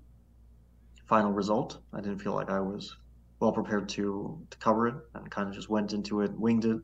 final 1.07 1.33
result. 1.33 1.81
I 1.93 2.01
didn't 2.01 2.21
feel 2.21 2.35
like 2.35 2.51
I 2.51 2.61
was 2.61 2.97
well 3.41 3.53
prepared 3.53 3.89
to 3.91 4.47
to 4.51 4.59
cover 4.59 4.89
it, 4.89 4.95
and 5.15 5.31
kind 5.31 5.49
of 5.49 5.55
just 5.55 5.69
went 5.69 5.93
into 5.93 6.23
it, 6.23 6.33
winged 6.39 6.65
it, 6.65 6.81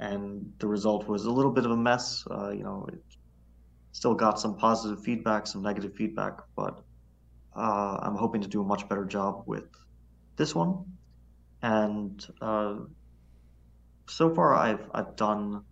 and 0.00 0.52
the 0.58 0.66
result 0.68 1.08
was 1.08 1.24
a 1.26 1.30
little 1.30 1.52
bit 1.52 1.64
of 1.64 1.70
a 1.70 1.76
mess. 1.76 2.24
Uh, 2.30 2.50
you 2.50 2.64
know, 2.64 2.86
it 2.92 3.02
still 3.92 4.14
got 4.14 4.40
some 4.40 4.56
positive 4.56 5.02
feedback, 5.02 5.46
some 5.46 5.62
negative 5.62 5.94
feedback, 5.94 6.40
but 6.56 6.82
uh, 7.56 7.98
I'm 8.02 8.16
hoping 8.16 8.42
to 8.42 8.48
do 8.48 8.60
a 8.62 8.64
much 8.64 8.88
better 8.88 9.04
job 9.04 9.44
with 9.46 9.68
this 10.36 10.54
one. 10.54 10.84
And 11.62 12.26
uh, 12.40 12.76
so 14.08 14.34
far, 14.34 14.54
I've 14.54 14.90
I've 14.92 15.16
done, 15.16 15.64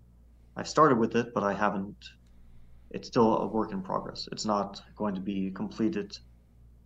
I've 0.56 0.68
started 0.68 0.98
with 0.98 1.16
it, 1.16 1.32
but 1.34 1.42
I 1.42 1.52
haven't. 1.54 1.96
It's 2.90 3.08
still 3.08 3.38
a 3.38 3.46
work 3.46 3.72
in 3.72 3.80
progress. 3.82 4.28
It's 4.32 4.44
not 4.44 4.82
going 4.96 5.14
to 5.14 5.20
be 5.20 5.50
completed, 5.50 6.16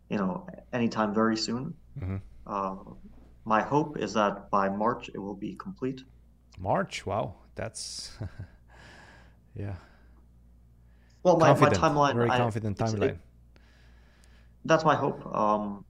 you 0.09 0.19
know, 0.19 0.47
anytime 0.73 1.13
very 1.15 1.37
soon. 1.37 1.75
Mhm. 2.01 2.21
Uh, 2.47 2.77
my 3.45 3.61
hope 3.63 3.99
is 3.99 4.13
that 4.15 4.51
by 4.51 4.69
March 4.69 5.09
it 5.15 5.19
will 5.19 5.35
be 5.47 5.55
complete. 5.57 6.03
march 6.59 7.05
wow 7.05 7.35
that's 7.55 8.17
yeah 9.55 9.75
Well, 11.23 11.37
my, 11.37 11.53
my 11.53 11.69
timeline. 11.69 12.15
very 12.15 12.31
I- 12.31 12.39
confident 12.39 12.81
it- 12.81 12.85
timeline 12.85 13.19
that's 14.65 14.85
my 14.85 14.95
hope. 14.97 15.21
Um, 15.43 15.85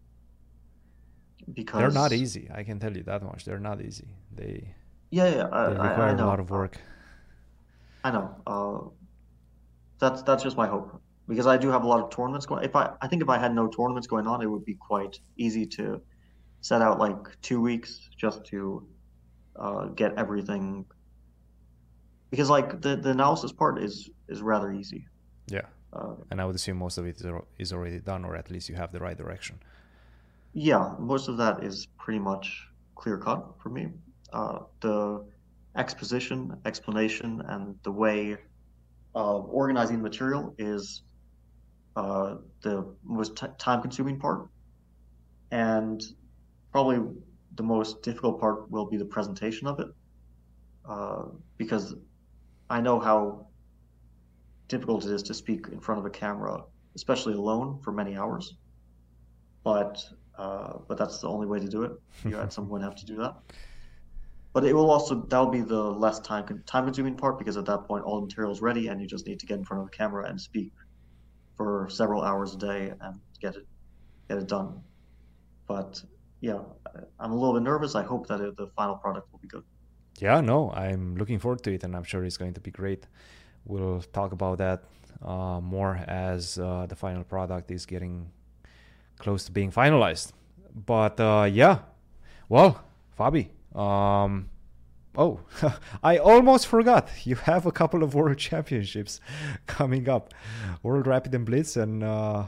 because 1.54 1.78
they're 1.80 2.02
not 2.02 2.12
easy 2.12 2.44
i 2.60 2.62
can 2.64 2.78
tell 2.80 2.94
you 2.96 3.04
that 3.04 3.22
much 3.22 3.44
they're 3.44 3.60
not 3.70 3.80
easy 3.80 4.08
they, 4.34 4.74
Yeah, 5.10 5.28
yeah, 5.36 5.48
I, 5.52 5.68
they 5.70 5.76
I- 5.76 5.84
I 5.84 5.88
require 5.90 6.14
a 6.16 6.26
lot 6.32 6.40
of 6.40 6.50
work 6.50 6.74
I 8.06 8.10
know. 8.14 8.28
Uh, 8.52 8.78
that's 10.02 10.22
that's 10.22 10.42
just 10.46 10.56
my 10.56 10.68
hope 10.74 10.88
because 11.30 11.46
I 11.54 11.56
do 11.64 11.68
have 11.70 11.84
a 11.84 11.88
lot 11.92 12.00
of 12.04 12.10
tournaments 12.16 12.46
going. 12.46 12.64
If 12.64 12.74
I 12.76 12.84
I 13.02 13.06
think 13.08 13.20
if 13.22 13.28
I 13.36 13.38
had 13.44 13.52
no 13.60 13.64
tournaments 13.68 14.06
going 14.14 14.26
on, 14.32 14.42
it 14.44 14.48
would 14.52 14.64
be 14.64 14.76
quite 14.90 15.14
easy 15.36 15.66
to 15.78 16.00
set 16.60 16.80
out 16.86 16.98
like 17.06 17.16
two 17.48 17.60
weeks 17.60 17.90
just 18.16 18.44
to 18.50 18.58
uh, 19.64 19.84
get 20.00 20.10
everything. 20.16 20.86
Because 22.30 22.50
like 22.50 22.80
the 22.80 22.92
the 22.96 23.10
analysis 23.10 23.52
part 23.52 23.82
is 23.82 23.94
is 24.28 24.40
rather 24.52 24.70
easy. 24.72 25.02
yeah 25.56 25.66
Uh, 25.92 26.14
and 26.30 26.40
i 26.42 26.44
would 26.46 26.56
assume 26.60 26.76
most 26.86 26.98
of 26.98 27.04
it 27.10 27.16
is 27.64 27.72
already 27.72 28.00
done 28.00 28.22
or 28.28 28.32
at 28.42 28.50
least 28.54 28.68
you 28.70 28.76
have 28.82 28.90
the 28.92 29.00
right 29.06 29.18
direction 29.24 29.56
Yeah, 30.52 30.94
most 30.98 31.28
of 31.28 31.36
that 31.36 31.62
is 31.62 31.86
pretty 31.98 32.18
much 32.18 32.46
clear 32.94 33.18
cut 33.18 33.40
for 33.62 33.68
me. 33.68 33.84
Uh, 34.32 34.60
the 34.80 35.24
exposition, 35.76 36.52
explanation, 36.64 37.42
and 37.48 37.76
the 37.84 37.92
way 37.92 38.36
of 39.14 39.46
organizing 39.50 39.98
the 39.98 40.02
material 40.02 40.54
is 40.58 41.02
uh, 41.96 42.36
the 42.62 42.96
most 43.04 43.36
t- 43.36 43.46
time 43.58 43.82
consuming 43.82 44.18
part. 44.18 44.48
And 45.50 46.02
probably 46.72 47.00
the 47.54 47.62
most 47.62 48.02
difficult 48.02 48.40
part 48.40 48.70
will 48.70 48.86
be 48.88 48.96
the 48.98 49.06
presentation 49.06 49.68
of 49.68 49.80
it. 49.80 49.88
uh, 50.88 51.24
because 51.58 51.94
I 52.70 52.80
know 52.80 52.98
how 53.00 53.48
difficult 54.68 55.04
it 55.06 55.12
is 55.12 55.22
to 55.24 55.34
speak 55.34 55.66
in 55.72 55.80
front 55.80 55.98
of 56.00 56.06
a 56.06 56.10
camera, 56.10 56.64
especially 56.96 57.34
alone 57.34 57.80
for 57.82 57.92
many 57.92 58.16
hours. 58.16 58.56
But 59.64 59.98
uh, 60.38 60.78
but 60.88 60.98
that's 60.98 61.20
the 61.20 61.28
only 61.28 61.46
way 61.46 61.58
to 61.60 61.68
do 61.68 61.82
it. 61.84 61.92
You 62.24 62.38
at 62.38 62.52
some 62.52 62.68
point 62.70 62.84
have 62.84 62.94
to 62.96 63.06
do 63.06 63.16
that. 63.16 63.34
But 64.56 64.64
it 64.64 64.72
will 64.72 64.90
also 64.90 65.16
that'll 65.28 65.50
be 65.50 65.60
the 65.60 65.82
less 65.82 66.18
time 66.18 66.62
time 66.64 66.86
consuming 66.86 67.14
part 67.14 67.38
because 67.38 67.58
at 67.58 67.66
that 67.66 67.84
point 67.86 68.04
all 68.04 68.16
the 68.20 68.22
material 68.22 68.50
is 68.50 68.62
ready 68.62 68.88
and 68.88 68.98
you 69.02 69.06
just 69.06 69.26
need 69.26 69.38
to 69.40 69.44
get 69.44 69.58
in 69.58 69.64
front 69.66 69.82
of 69.82 69.90
the 69.90 69.94
camera 69.94 70.30
and 70.30 70.40
speak 70.40 70.72
for 71.58 71.88
several 71.90 72.22
hours 72.22 72.54
a 72.54 72.56
day 72.56 72.94
and 73.02 73.20
get 73.38 73.54
it 73.54 73.66
get 74.30 74.38
it 74.38 74.48
done. 74.48 74.80
But 75.66 76.02
yeah, 76.40 76.60
I'm 77.20 77.32
a 77.32 77.34
little 77.34 77.52
bit 77.52 77.64
nervous. 77.64 77.94
I 77.94 78.02
hope 78.02 78.28
that 78.28 78.40
it, 78.40 78.56
the 78.56 78.68
final 78.68 78.96
product 78.96 79.30
will 79.30 79.40
be 79.40 79.48
good. 79.48 79.62
Yeah, 80.20 80.40
no, 80.40 80.70
I'm 80.70 81.16
looking 81.16 81.38
forward 81.38 81.62
to 81.64 81.74
it, 81.74 81.84
and 81.84 81.94
I'm 81.94 82.04
sure 82.04 82.24
it's 82.24 82.38
going 82.38 82.54
to 82.54 82.60
be 82.62 82.70
great. 82.70 83.06
We'll 83.66 84.00
talk 84.14 84.32
about 84.32 84.56
that 84.56 84.84
uh, 85.20 85.60
more 85.60 85.96
as 86.08 86.58
uh, 86.58 86.86
the 86.88 86.96
final 86.96 87.24
product 87.24 87.70
is 87.70 87.84
getting 87.84 88.30
close 89.18 89.44
to 89.44 89.52
being 89.52 89.70
finalized. 89.70 90.32
But 90.74 91.20
uh, 91.20 91.46
yeah, 91.52 91.80
well, 92.48 92.82
Fabi, 93.18 93.50
um, 93.76 94.48
oh, 95.16 95.40
I 96.02 96.18
almost 96.18 96.66
forgot. 96.66 97.08
You 97.24 97.36
have 97.36 97.66
a 97.66 97.72
couple 97.72 98.02
of 98.02 98.14
World 98.14 98.38
Championships 98.38 99.20
coming 99.66 100.08
up, 100.08 100.32
World 100.82 101.06
Rapid 101.06 101.34
and 101.34 101.44
Blitz, 101.44 101.76
and 101.76 102.02
uh, 102.02 102.46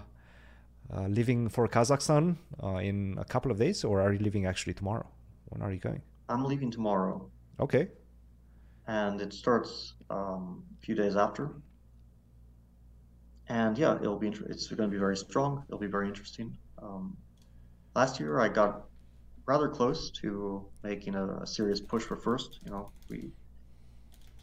uh, 0.94 1.06
leaving 1.08 1.48
for 1.48 1.68
Kazakhstan 1.68 2.36
uh, 2.62 2.76
in 2.76 3.16
a 3.18 3.24
couple 3.24 3.50
of 3.50 3.58
days, 3.58 3.84
or 3.84 4.00
are 4.00 4.12
you 4.12 4.18
leaving 4.18 4.46
actually 4.46 4.74
tomorrow? 4.74 5.06
When 5.50 5.62
are 5.62 5.72
you 5.72 5.78
going? 5.78 6.02
I'm 6.28 6.44
leaving 6.44 6.70
tomorrow. 6.70 7.30
Okay. 7.60 7.88
And 8.86 9.20
it 9.20 9.32
starts 9.32 9.94
um, 10.10 10.64
a 10.78 10.80
few 10.84 10.94
days 10.94 11.16
after. 11.16 11.50
And 13.48 13.76
yeah, 13.78 13.96
it'll 13.96 14.18
be 14.18 14.28
it's 14.28 14.68
going 14.68 14.90
to 14.90 14.94
be 14.94 14.98
very 14.98 15.16
strong. 15.16 15.64
It'll 15.68 15.78
be 15.78 15.86
very 15.86 16.08
interesting. 16.08 16.56
Um, 16.82 17.16
last 17.94 18.20
year, 18.20 18.40
I 18.40 18.48
got 18.48 18.87
rather 19.48 19.66
close 19.66 20.10
to 20.10 20.62
making 20.84 21.14
a, 21.14 21.26
a, 21.38 21.46
serious 21.46 21.80
push 21.80 22.02
for 22.02 22.16
first. 22.16 22.60
You 22.64 22.70
know, 22.70 22.92
we 23.08 23.30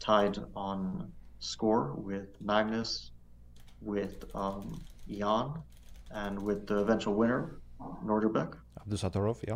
tied 0.00 0.36
on 0.56 1.12
score 1.38 1.94
with 1.94 2.28
Magnus, 2.40 3.12
with 3.80 4.24
um, 4.34 4.82
Jan, 5.08 5.54
and 6.10 6.42
with 6.42 6.66
the 6.66 6.78
eventual 6.78 7.14
winner, 7.14 7.60
Nodirbek. 8.04 8.54
Abdusattorov, 8.80 9.38
yeah. 9.46 9.54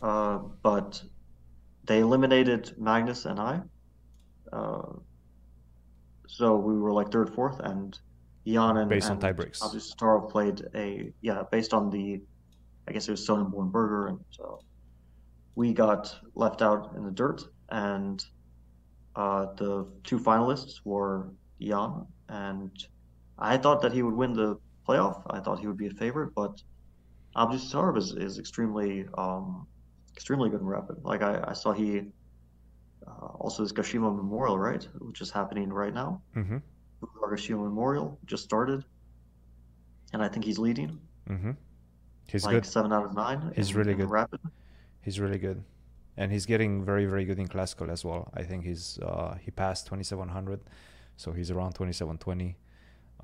Uh, 0.00 0.38
but 0.62 1.02
they 1.84 1.98
eliminated 1.98 2.74
Magnus 2.78 3.24
and 3.24 3.40
I. 3.40 3.60
Uh, 4.52 4.92
so 6.28 6.56
we 6.56 6.78
were 6.78 6.92
like 6.92 7.10
third, 7.10 7.34
fourth, 7.34 7.58
and 7.58 7.98
Jan 8.46 8.76
and 8.76 8.88
based 8.88 9.10
and 9.10 9.22
on 9.22 9.34
tiebreaks. 9.34 9.58
Abdusattorov 9.60 10.30
played 10.30 10.62
a 10.76 11.12
yeah 11.20 11.42
based 11.50 11.74
on 11.74 11.90
the, 11.90 12.20
I 12.88 12.92
guess 12.92 13.08
it 13.08 13.12
was 13.12 13.26
Sonneborn 13.26 13.70
Berger, 13.70 14.08
and 14.08 14.18
so 14.30 14.60
we 15.54 15.72
got 15.72 16.14
left 16.34 16.62
out 16.62 16.94
in 16.96 17.04
the 17.04 17.10
dirt, 17.10 17.42
and 17.68 18.24
uh, 19.14 19.46
the 19.56 19.86
two 20.04 20.18
finalists 20.18 20.80
were 20.84 21.30
Jan, 21.60 22.06
and 22.28 22.70
I 23.38 23.56
thought 23.56 23.82
that 23.82 23.92
he 23.92 24.02
would 24.02 24.14
win 24.14 24.32
the 24.32 24.58
playoff. 24.88 25.22
I 25.30 25.40
thought 25.40 25.60
he 25.60 25.66
would 25.66 25.76
be 25.76 25.86
a 25.86 25.90
favorite, 25.90 26.34
but 26.34 26.60
Abdusattorov 27.36 27.96
is, 27.98 28.12
is 28.12 28.38
extremely 28.38 29.06
um, 29.16 29.66
extremely 30.12 30.50
good 30.50 30.60
in 30.60 30.66
rapid. 30.66 30.96
Like 31.02 31.22
I, 31.22 31.42
I 31.48 31.52
saw 31.52 31.72
he 31.72 32.02
uh, 33.06 33.26
also 33.38 33.62
this 33.62 33.72
Kashima 33.72 34.14
Memorial, 34.14 34.58
right, 34.58 34.86
which 34.98 35.20
is 35.20 35.30
happening 35.30 35.72
right 35.72 35.94
now. 35.94 36.22
Mm-hmm. 36.36 36.58
Kashima 37.32 37.62
Memorial 37.62 38.18
just 38.26 38.44
started, 38.44 38.84
and 40.12 40.22
I 40.22 40.28
think 40.28 40.44
he's 40.44 40.58
leading. 40.58 40.98
Mm-hmm. 41.28 41.52
He's 42.26 42.44
like 42.44 42.54
good. 42.54 42.66
Seven 42.66 42.92
out 42.92 43.04
of 43.04 43.14
nine. 43.14 43.52
He's 43.54 43.74
really 43.74 43.94
good. 43.94 44.08
Rapid. 44.10 44.40
He's 45.02 45.18
really 45.20 45.38
good, 45.38 45.62
and 46.16 46.30
he's 46.32 46.46
getting 46.46 46.84
very 46.84 47.06
very 47.06 47.24
good 47.24 47.38
in 47.38 47.46
classical 47.48 47.90
as 47.90 48.04
well. 48.04 48.30
I 48.34 48.42
think 48.42 48.64
he's 48.64 48.98
uh, 49.02 49.34
he 49.40 49.50
passed 49.50 49.86
2700, 49.86 50.60
so 51.16 51.32
he's 51.32 51.50
around 51.50 51.72
2720. 51.74 52.56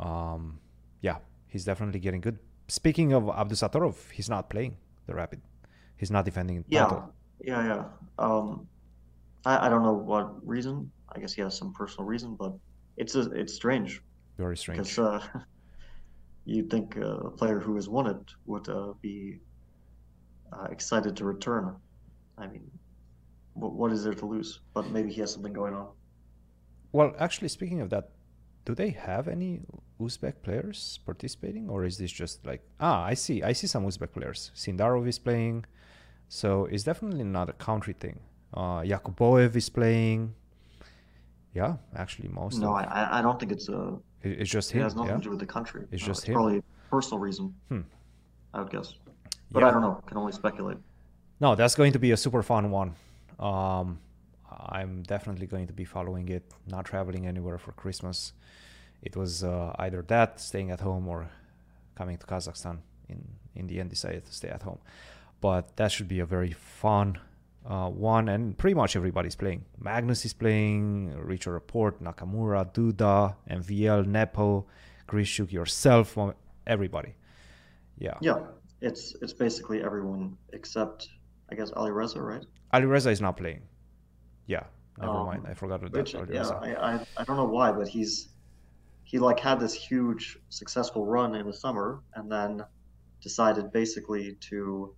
Um, 0.01 0.59
yeah, 1.01 1.19
he's 1.47 1.65
definitely 1.65 2.01
getting 2.01 2.21
good. 2.21 2.39
Speaking 2.69 3.13
of 3.13 3.25
Abdusattorov, 3.25 4.11
he's 4.13 4.29
not 4.29 4.51
playing 4.51 4.77
the 5.07 5.15
rapid. 5.15 5.41
He's 5.97 6.11
not 6.11 6.25
defending 6.25 6.65
Yeah, 6.69 6.85
title. 6.85 7.15
yeah, 7.41 7.65
yeah. 7.67 7.85
Um, 8.19 8.69
I, 9.45 9.67
I 9.67 9.69
don't 9.69 9.83
know 9.83 9.95
what 9.95 10.47
reason. 10.47 10.91
I 11.15 11.19
guess 11.21 11.33
he 11.33 11.41
has 11.43 11.57
some 11.57 11.73
personal 11.73 12.05
reason, 12.07 12.35
but 12.37 12.53
it's 12.99 13.15
a, 13.15 13.23
it's 13.33 13.55
strange 13.55 14.03
Very 14.37 14.57
strange. 14.57 14.79
because 14.79 14.99
uh, 14.99 15.27
you'd 16.49 16.71
think 16.71 16.97
uh, 16.97 17.29
a 17.29 17.31
player 17.31 17.59
who 17.61 17.75
has 17.77 17.89
won 17.89 18.07
it 18.07 18.25
would 18.47 18.69
uh, 18.69 18.93
be 19.03 19.39
uh, 20.53 20.67
excited 20.71 21.17
to 21.17 21.25
return. 21.25 21.77
I 22.39 22.47
mean, 22.47 22.71
what, 23.55 23.73
what 23.75 23.93
is 23.93 24.03
there 24.05 24.15
to 24.15 24.27
lose? 24.27 24.61
But 24.75 24.91
maybe 24.91 25.11
he 25.13 25.21
has 25.21 25.33
something 25.33 25.53
going 25.53 25.75
on. 25.75 25.89
Well, 26.93 27.15
actually, 27.19 27.49
speaking 27.49 27.81
of 27.81 27.91
that, 27.91 28.11
do 28.65 28.75
they 28.75 28.91
have 28.91 29.29
any 29.29 29.61
Uzbek 30.01 30.43
players 30.43 31.01
participating, 31.05 31.69
or 31.69 31.85
is 31.85 31.99
this 31.99 32.13
just 32.13 32.47
like 32.47 32.63
ah? 32.81 33.03
I 33.05 33.15
see, 33.15 33.43
I 33.43 33.53
see 33.53 33.67
some 33.67 33.85
Uzbek 33.87 34.13
players. 34.13 34.51
Sindarov 34.55 35.07
is 35.09 35.19
playing, 35.19 35.65
so 36.29 36.65
it's 36.67 36.85
definitely 36.85 37.25
not 37.25 37.49
a 37.49 37.53
country 37.55 37.95
thing. 37.99 38.21
Uh, 38.55 38.81
Yakubboev 38.81 39.55
is 39.57 39.69
playing. 39.69 40.35
Yeah, 41.55 41.77
actually, 41.97 42.29
most. 42.29 42.59
No, 42.61 42.69
of, 42.77 42.77
I, 42.77 42.85
I- 42.85 43.19
I 43.19 43.23
don't 43.23 43.39
think 43.41 43.53
it's 43.53 43.69
a. 43.69 43.99
it- 44.23 44.41
it's 44.41 44.51
just 44.51 44.71
him. 44.73 44.81
It 44.81 44.85
has 44.85 44.95
nothing 44.97 45.11
Yeah, 45.11 45.17
to 45.17 45.23
do 45.23 45.31
with 45.31 45.41
the 45.41 45.47
country. 45.47 45.87
It's 45.91 46.03
just 46.05 46.21
it's 46.21 46.29
him. 46.29 46.35
probably 46.35 46.59
a 46.59 46.63
personal 46.91 47.19
reason. 47.19 47.55
Hmm. 47.69 47.81
I 48.55 48.61
would 48.61 48.71
guess, 48.71 48.95
but 49.51 49.61
Yeah. 49.61 49.69
I 49.69 49.71
don't 49.73 49.83
know. 49.83 50.03
Can 50.07 50.17
only 50.17 50.33
speculate. 50.33 50.79
no, 51.41 51.55
that's 51.55 51.75
going 51.75 51.93
to 51.93 51.99
be 51.99 52.11
a 52.13 52.17
super 52.17 52.43
fun 52.43 52.71
one. 52.71 52.95
Um, 53.39 53.99
I'm 54.51 55.03
definitely 55.03 55.47
going 55.47 55.67
to 55.69 55.73
be 55.73 55.85
following 55.85 56.29
it. 56.29 56.45
Not 56.67 56.85
traveling 56.87 57.27
anywhere 57.27 57.59
for 57.59 57.73
Christmas. 57.73 58.33
It 59.03 59.15
was 59.17 59.45
uh, 59.45 59.75
either 59.79 60.03
that, 60.09 60.41
staying 60.41 60.71
at 60.73 60.81
home, 60.81 61.07
or 61.07 61.29
coming 61.95 62.17
to 62.19 62.27
Kazakhstan. 62.27 62.79
In 63.09 63.21
in 63.55 63.67
the 63.69 63.79
end, 63.81 63.91
decided 63.91 64.25
to 64.27 64.33
stay 64.33 64.49
at 64.49 64.63
home. 64.63 64.79
But 65.41 65.77
that 65.77 65.93
should 65.93 66.09
be 66.09 66.21
a 66.21 66.27
very 66.27 66.53
fun 66.53 67.19
uh, 67.67 67.89
one, 67.89 68.29
and 68.29 68.57
pretty 68.57 68.75
much 68.75 68.97
everybody's 68.97 69.37
playing. 69.37 69.65
Magnus 69.79 70.25
is 70.25 70.33
playing, 70.33 71.15
Richard 71.17 71.53
Rapport, 71.53 71.93
Nakamura, 72.03 72.73
Duda, 72.73 73.35
MVL, 73.51 74.07
Nepo, 74.07 74.67
Grischuk, 75.07 75.53
yourself, 75.53 76.17
everybody. 76.67 77.15
Yeah. 77.99 78.15
Yeah, 78.21 78.39
it's 78.81 79.15
it's 79.23 79.33
basically 79.33 79.83
everyone 79.83 80.37
except 80.53 81.09
I 81.51 81.55
guess 81.57 81.71
Alireza, 81.73 82.21
right? 82.21 82.45
Alireza 82.73 83.11
is 83.11 83.21
not 83.21 83.37
playing. 83.37 83.63
Yeah, 84.47 84.65
never 84.99 85.13
Um, 85.13 85.27
mind. 85.27 85.47
I 85.49 85.55
forgot 85.55 85.81
about 85.83 85.93
Which, 85.93 86.15
Ali 86.15 86.35
yeah, 86.35 86.49
I, 86.49 86.95
I 86.95 87.07
I 87.17 87.25
don't 87.25 87.37
know 87.37 87.47
why, 87.49 87.73
but 87.73 87.89
he's 87.89 88.29
he 89.05 89.19
like 89.19 89.41
had 89.41 89.59
this 89.59 89.75
huge 89.75 90.39
successful 90.51 91.07
run 91.07 91.35
in 91.35 91.47
the 91.47 91.53
summer 91.53 92.01
and 92.15 92.31
then 92.31 92.63
decided 93.21 93.73
basically 93.73 94.35
to 94.41 94.95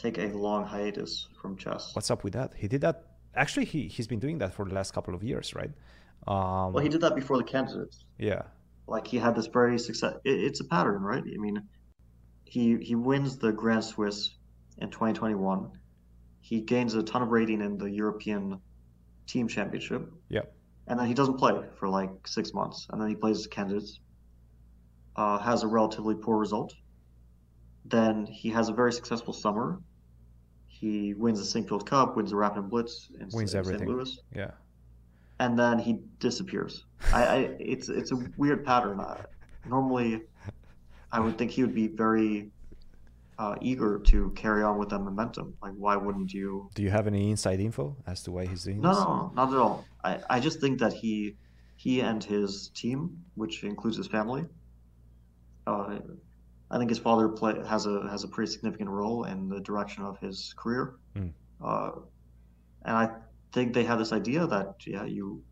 take 0.00 0.18
a 0.18 0.28
long 0.28 0.64
hiatus 0.64 1.28
from 1.40 1.56
chess. 1.56 1.90
What's 1.94 2.10
up 2.10 2.24
with 2.24 2.32
that? 2.34 2.52
He 2.56 2.68
did 2.68 2.80
that. 2.82 3.04
Actually, 3.34 3.66
he 3.66 3.88
he's 3.88 4.06
been 4.08 4.18
doing 4.18 4.38
that 4.38 4.54
for 4.54 4.64
the 4.64 4.74
last 4.74 4.92
couple 4.92 5.14
of 5.14 5.22
years, 5.22 5.54
right? 5.54 5.70
Um, 6.26 6.72
Well, 6.72 6.82
he 6.82 6.88
did 6.88 7.00
that 7.02 7.14
before 7.14 7.38
the 7.38 7.44
candidates. 7.44 8.04
Yeah. 8.18 8.42
Like 8.86 9.06
he 9.06 9.18
had 9.18 9.34
this 9.34 9.46
very 9.46 9.78
success. 9.78 10.14
It, 10.24 10.40
it's 10.46 10.60
a 10.60 10.64
pattern, 10.64 11.02
right? 11.02 11.22
I 11.22 11.38
mean, 11.38 11.62
he 12.44 12.76
he 12.78 12.94
wins 12.94 13.38
the 13.38 13.52
Grand 13.52 13.84
Swiss 13.84 14.30
in 14.78 14.90
2021. 14.90 15.70
He 16.40 16.60
gains 16.62 16.94
a 16.94 17.02
ton 17.02 17.22
of 17.22 17.28
rating 17.28 17.60
in 17.60 17.78
the 17.78 17.90
European 17.90 18.60
Team 19.26 19.46
Championship. 19.48 20.10
Yeah. 20.28 20.42
and 20.88 20.98
then 20.98 21.06
he 21.06 21.14
doesn't 21.14 21.38
play 21.38 21.54
for 21.78 21.88
like 21.88 22.10
six 22.26 22.52
months, 22.52 22.86
and 22.90 23.00
then 23.00 23.08
he 23.08 23.14
plays 23.14 23.38
as 23.38 23.46
candidates. 23.46 24.00
Uh, 25.16 25.38
has 25.38 25.62
a 25.64 25.66
relatively 25.68 26.14
poor 26.14 26.38
result. 26.38 26.72
Then 27.84 28.26
he 28.26 28.50
has 28.50 28.68
a 28.68 28.72
very 28.72 28.92
successful 28.92 29.32
summer. 29.34 29.80
He 30.80 31.12
wins 31.12 31.38
the 31.38 31.60
Sinquefield 31.60 31.84
Cup, 31.84 32.16
wins 32.16 32.30
the 32.30 32.36
Rapid 32.36 32.60
and 32.60 32.70
Blitz 32.70 33.10
in, 33.20 33.28
Wins 33.34 33.52
in 33.52 33.58
everything. 33.60 33.86
St. 33.86 33.90
Louis, 33.90 34.18
Yeah. 34.34 34.52
and 35.38 35.58
then 35.58 35.78
he 35.78 35.98
disappears. 36.20 36.84
I, 37.12 37.22
I 37.24 37.36
it's 37.72 37.90
it's 37.90 38.12
a 38.12 38.16
weird 38.38 38.64
pattern. 38.64 38.98
I, 38.98 39.20
normally, 39.68 40.22
I 41.12 41.20
would 41.20 41.36
think 41.36 41.50
he 41.50 41.60
would 41.62 41.74
be 41.74 41.88
very 41.88 42.50
uh, 43.38 43.56
eager 43.60 43.98
to 43.98 44.30
carry 44.30 44.62
on 44.62 44.78
with 44.78 44.88
that 44.88 45.00
momentum. 45.00 45.52
Like, 45.62 45.74
why 45.76 45.96
wouldn't 45.96 46.32
you? 46.32 46.70
Do 46.74 46.82
you 46.82 46.90
have 46.90 47.06
any 47.06 47.30
inside 47.30 47.60
info 47.60 47.96
as 48.06 48.22
to 48.22 48.30
why 48.32 48.46
he's 48.46 48.64
doing 48.64 48.80
No, 48.80 48.88
this? 48.88 48.98
no, 49.00 49.04
no, 49.04 49.32
not 49.34 49.52
at 49.52 49.58
all. 49.58 49.84
I, 50.02 50.18
I 50.30 50.40
just 50.40 50.60
think 50.62 50.78
that 50.80 50.94
he 50.94 51.36
he 51.76 52.00
and 52.00 52.24
his 52.24 52.68
team, 52.74 53.22
which 53.34 53.64
includes 53.64 53.98
his 53.98 54.06
family, 54.06 54.46
uh, 55.66 55.98
I 56.70 56.78
think 56.78 56.88
his 56.88 56.98
father 56.98 57.28
play, 57.28 57.54
has 57.66 57.86
a 57.86 58.08
has 58.10 58.24
a 58.24 58.28
pretty 58.28 58.52
significant 58.52 58.90
role 58.90 59.24
in 59.24 59.48
the 59.48 59.60
direction 59.60 60.04
of 60.04 60.18
his 60.20 60.54
career. 60.56 60.94
Mm. 61.16 61.32
Uh, 61.62 61.90
and 62.84 62.96
I 62.96 63.10
think 63.52 63.74
they 63.74 63.84
have 63.84 63.98
this 63.98 64.12
idea 64.12 64.46
that 64.46 64.76
yeah, 64.86 65.04
you 65.04 65.42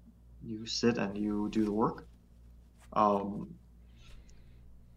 you 0.43 0.65
sit 0.67 0.99
and 0.99 1.17
you 1.17 1.49
do 1.51 1.65
the 1.65 1.73
work. 1.73 2.07
Um, 2.93 3.55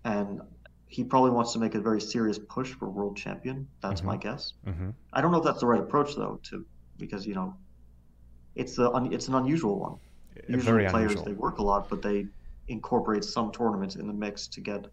and 0.04 0.42
he 0.88 1.04
probably 1.04 1.32
wants 1.32 1.54
to 1.54 1.60
make 1.60 1.76
a 1.76 1.80
very 1.80 2.02
serious 2.02 2.38
push 2.38 2.72
for 2.74 2.90
world 2.90 3.16
champion. 3.18 3.68
That's 3.82 4.04
my 4.04 4.18
guess. 4.18 4.54
Mm-hmm. 4.68 4.90
I 5.14 5.22
don't 5.22 5.32
know 5.32 5.38
if 5.38 5.44
that's 5.44 5.62
the 5.62 5.68
right 5.68 5.80
approach 5.80 6.16
though, 6.16 6.40
to 6.44 6.66
because 6.98 7.26
you 7.26 7.34
know, 7.34 7.56
it's 8.56 8.78
a 8.78 8.92
it's 9.12 9.28
an 9.28 9.36
unusual 9.36 9.80
one. 9.80 9.96
Usually 10.48 10.62
Very 10.64 10.90
players 10.90 11.12
unusual. 11.12 11.26
they 11.26 11.34
work 11.34 11.58
a 11.58 11.64
lot, 11.64 11.90
but 11.90 12.02
they 12.02 12.28
incorporate 12.68 13.24
some 13.24 13.52
tournaments 13.52 13.96
in 13.96 14.08
the 14.08 14.14
mix 14.14 14.48
to 14.48 14.62
get 14.62 14.86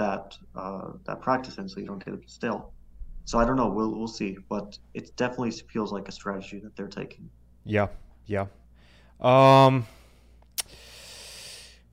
that 0.00 0.36
uh, 0.56 0.92
that 1.06 1.20
practice 1.20 1.58
in, 1.58 1.68
so 1.68 1.78
you 1.80 1.86
don't 1.86 2.04
get 2.04 2.14
it 2.14 2.28
stale. 2.28 2.72
So 3.26 3.38
I 3.38 3.44
don't 3.44 3.56
know. 3.56 3.68
We'll 3.68 3.94
we'll 3.96 4.14
see, 4.20 4.38
but 4.48 4.78
it 4.94 5.14
definitely 5.16 5.52
feels 5.72 5.92
like 5.92 6.08
a 6.08 6.12
strategy 6.20 6.58
that 6.64 6.74
they're 6.76 6.94
taking. 7.02 7.30
Yeah, 7.64 7.88
yeah. 8.26 8.46
Um, 9.20 9.86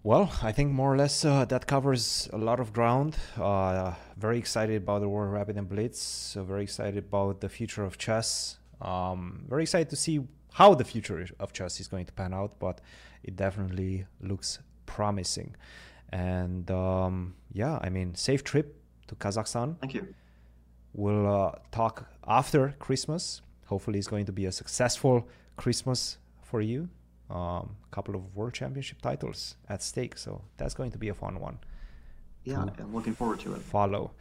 well, 0.03 0.31
I 0.41 0.51
think 0.53 0.71
more 0.71 0.93
or 0.93 0.97
less 0.97 1.25
uh, 1.25 1.43
that 1.45 1.67
covers 1.67 2.29
a 2.31 2.37
lot 2.37 2.59
of 2.59 2.71
ground. 2.71 3.17
Uh, 3.35 3.93
very 4.15 4.37
excited 4.37 4.77
about 4.83 5.01
the 5.01 5.09
World 5.09 5.33
Rapid 5.33 5.57
and 5.57 5.67
Blitz. 5.67 6.01
So 6.01 6.43
very 6.43 6.63
excited 6.63 6.97
about 6.97 7.41
the 7.41 7.49
future 7.49 7.83
of 7.83 7.97
chess. 7.97 8.57
Um, 8.79 9.43
very 9.49 9.63
excited 9.63 9.89
to 9.89 9.97
see 9.97 10.21
how 10.53 10.73
the 10.75 10.85
future 10.85 11.27
of 11.39 11.51
chess 11.51 11.81
is 11.81 11.87
going 11.89 12.05
to 12.05 12.13
pan 12.13 12.33
out, 12.33 12.57
but 12.57 12.79
it 13.21 13.35
definitely 13.35 14.05
looks 14.21 14.59
promising. 14.85 15.55
And 16.11 16.69
um, 16.71 17.35
yeah, 17.51 17.79
I 17.81 17.89
mean, 17.89 18.15
safe 18.15 18.43
trip 18.43 18.79
to 19.07 19.15
Kazakhstan. 19.15 19.77
Thank 19.79 19.93
you. 19.93 20.13
We'll 20.93 21.27
uh, 21.27 21.51
talk 21.71 22.07
after 22.27 22.75
Christmas. 22.79 23.41
Hopefully, 23.65 23.99
it's 23.99 24.07
going 24.07 24.25
to 24.25 24.31
be 24.31 24.45
a 24.45 24.51
successful 24.51 25.27
Christmas 25.57 26.17
for 26.41 26.61
you. 26.61 26.89
A 27.29 27.35
um, 27.35 27.75
couple 27.91 28.15
of 28.15 28.35
world 28.35 28.53
championship 28.53 29.01
titles 29.01 29.57
at 29.67 29.83
stake, 29.83 30.17
so 30.17 30.41
that's 30.55 30.73
going 30.73 30.91
to 30.91 30.97
be 30.97 31.09
a 31.09 31.13
fun 31.13 31.39
one. 31.39 31.59
Yeah, 32.45 32.63
I'm 32.79 32.95
looking 32.95 33.13
forward 33.13 33.41
to 33.41 33.55
it. 33.55 33.61
Follow. 33.61 34.11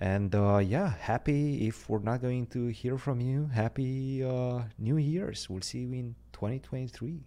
And 0.00 0.34
uh, 0.34 0.58
yeah, 0.58 0.92
happy 1.00 1.66
if 1.66 1.88
we're 1.88 2.00
not 2.00 2.20
going 2.20 2.46
to 2.48 2.66
hear 2.66 2.98
from 2.98 3.20
you. 3.20 3.46
Happy 3.46 4.22
uh, 4.22 4.62
New 4.78 4.98
Year's. 4.98 5.48
We'll 5.48 5.62
see 5.62 5.78
you 5.78 5.92
in 5.92 6.14
2023. 6.32 7.22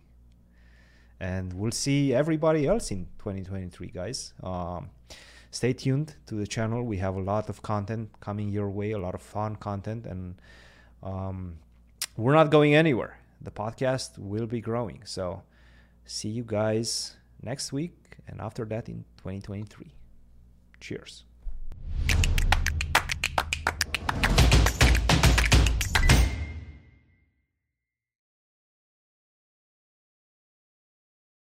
And 1.19 1.53
we'll 1.53 1.71
see 1.71 2.13
everybody 2.13 2.67
else 2.67 2.91
in 2.91 3.07
2023, 3.19 3.87
guys. 3.87 4.33
Um, 4.43 4.89
stay 5.51 5.73
tuned 5.73 6.15
to 6.27 6.35
the 6.35 6.45
channel. 6.45 6.83
We 6.83 6.97
have 6.97 7.15
a 7.15 7.21
lot 7.21 7.49
of 7.49 7.61
content 7.61 8.09
coming 8.19 8.49
your 8.49 8.69
way, 8.69 8.91
a 8.91 8.99
lot 8.99 9.15
of 9.15 9.21
fun 9.21 9.55
content, 9.55 10.05
and 10.05 10.35
um, 11.01 11.57
we're 12.15 12.35
not 12.35 12.51
going 12.51 12.75
anywhere. 12.75 13.19
The 13.41 13.51
podcast 13.51 14.17
will 14.17 14.47
be 14.47 14.61
growing. 14.61 15.01
So, 15.05 15.43
see 16.05 16.29
you 16.29 16.43
guys 16.43 17.17
next 17.41 17.71
week 17.71 17.93
and 18.27 18.41
after 18.41 18.65
that 18.65 18.89
in 18.89 19.05
2023. 19.17 19.93
Cheers. 20.79 21.23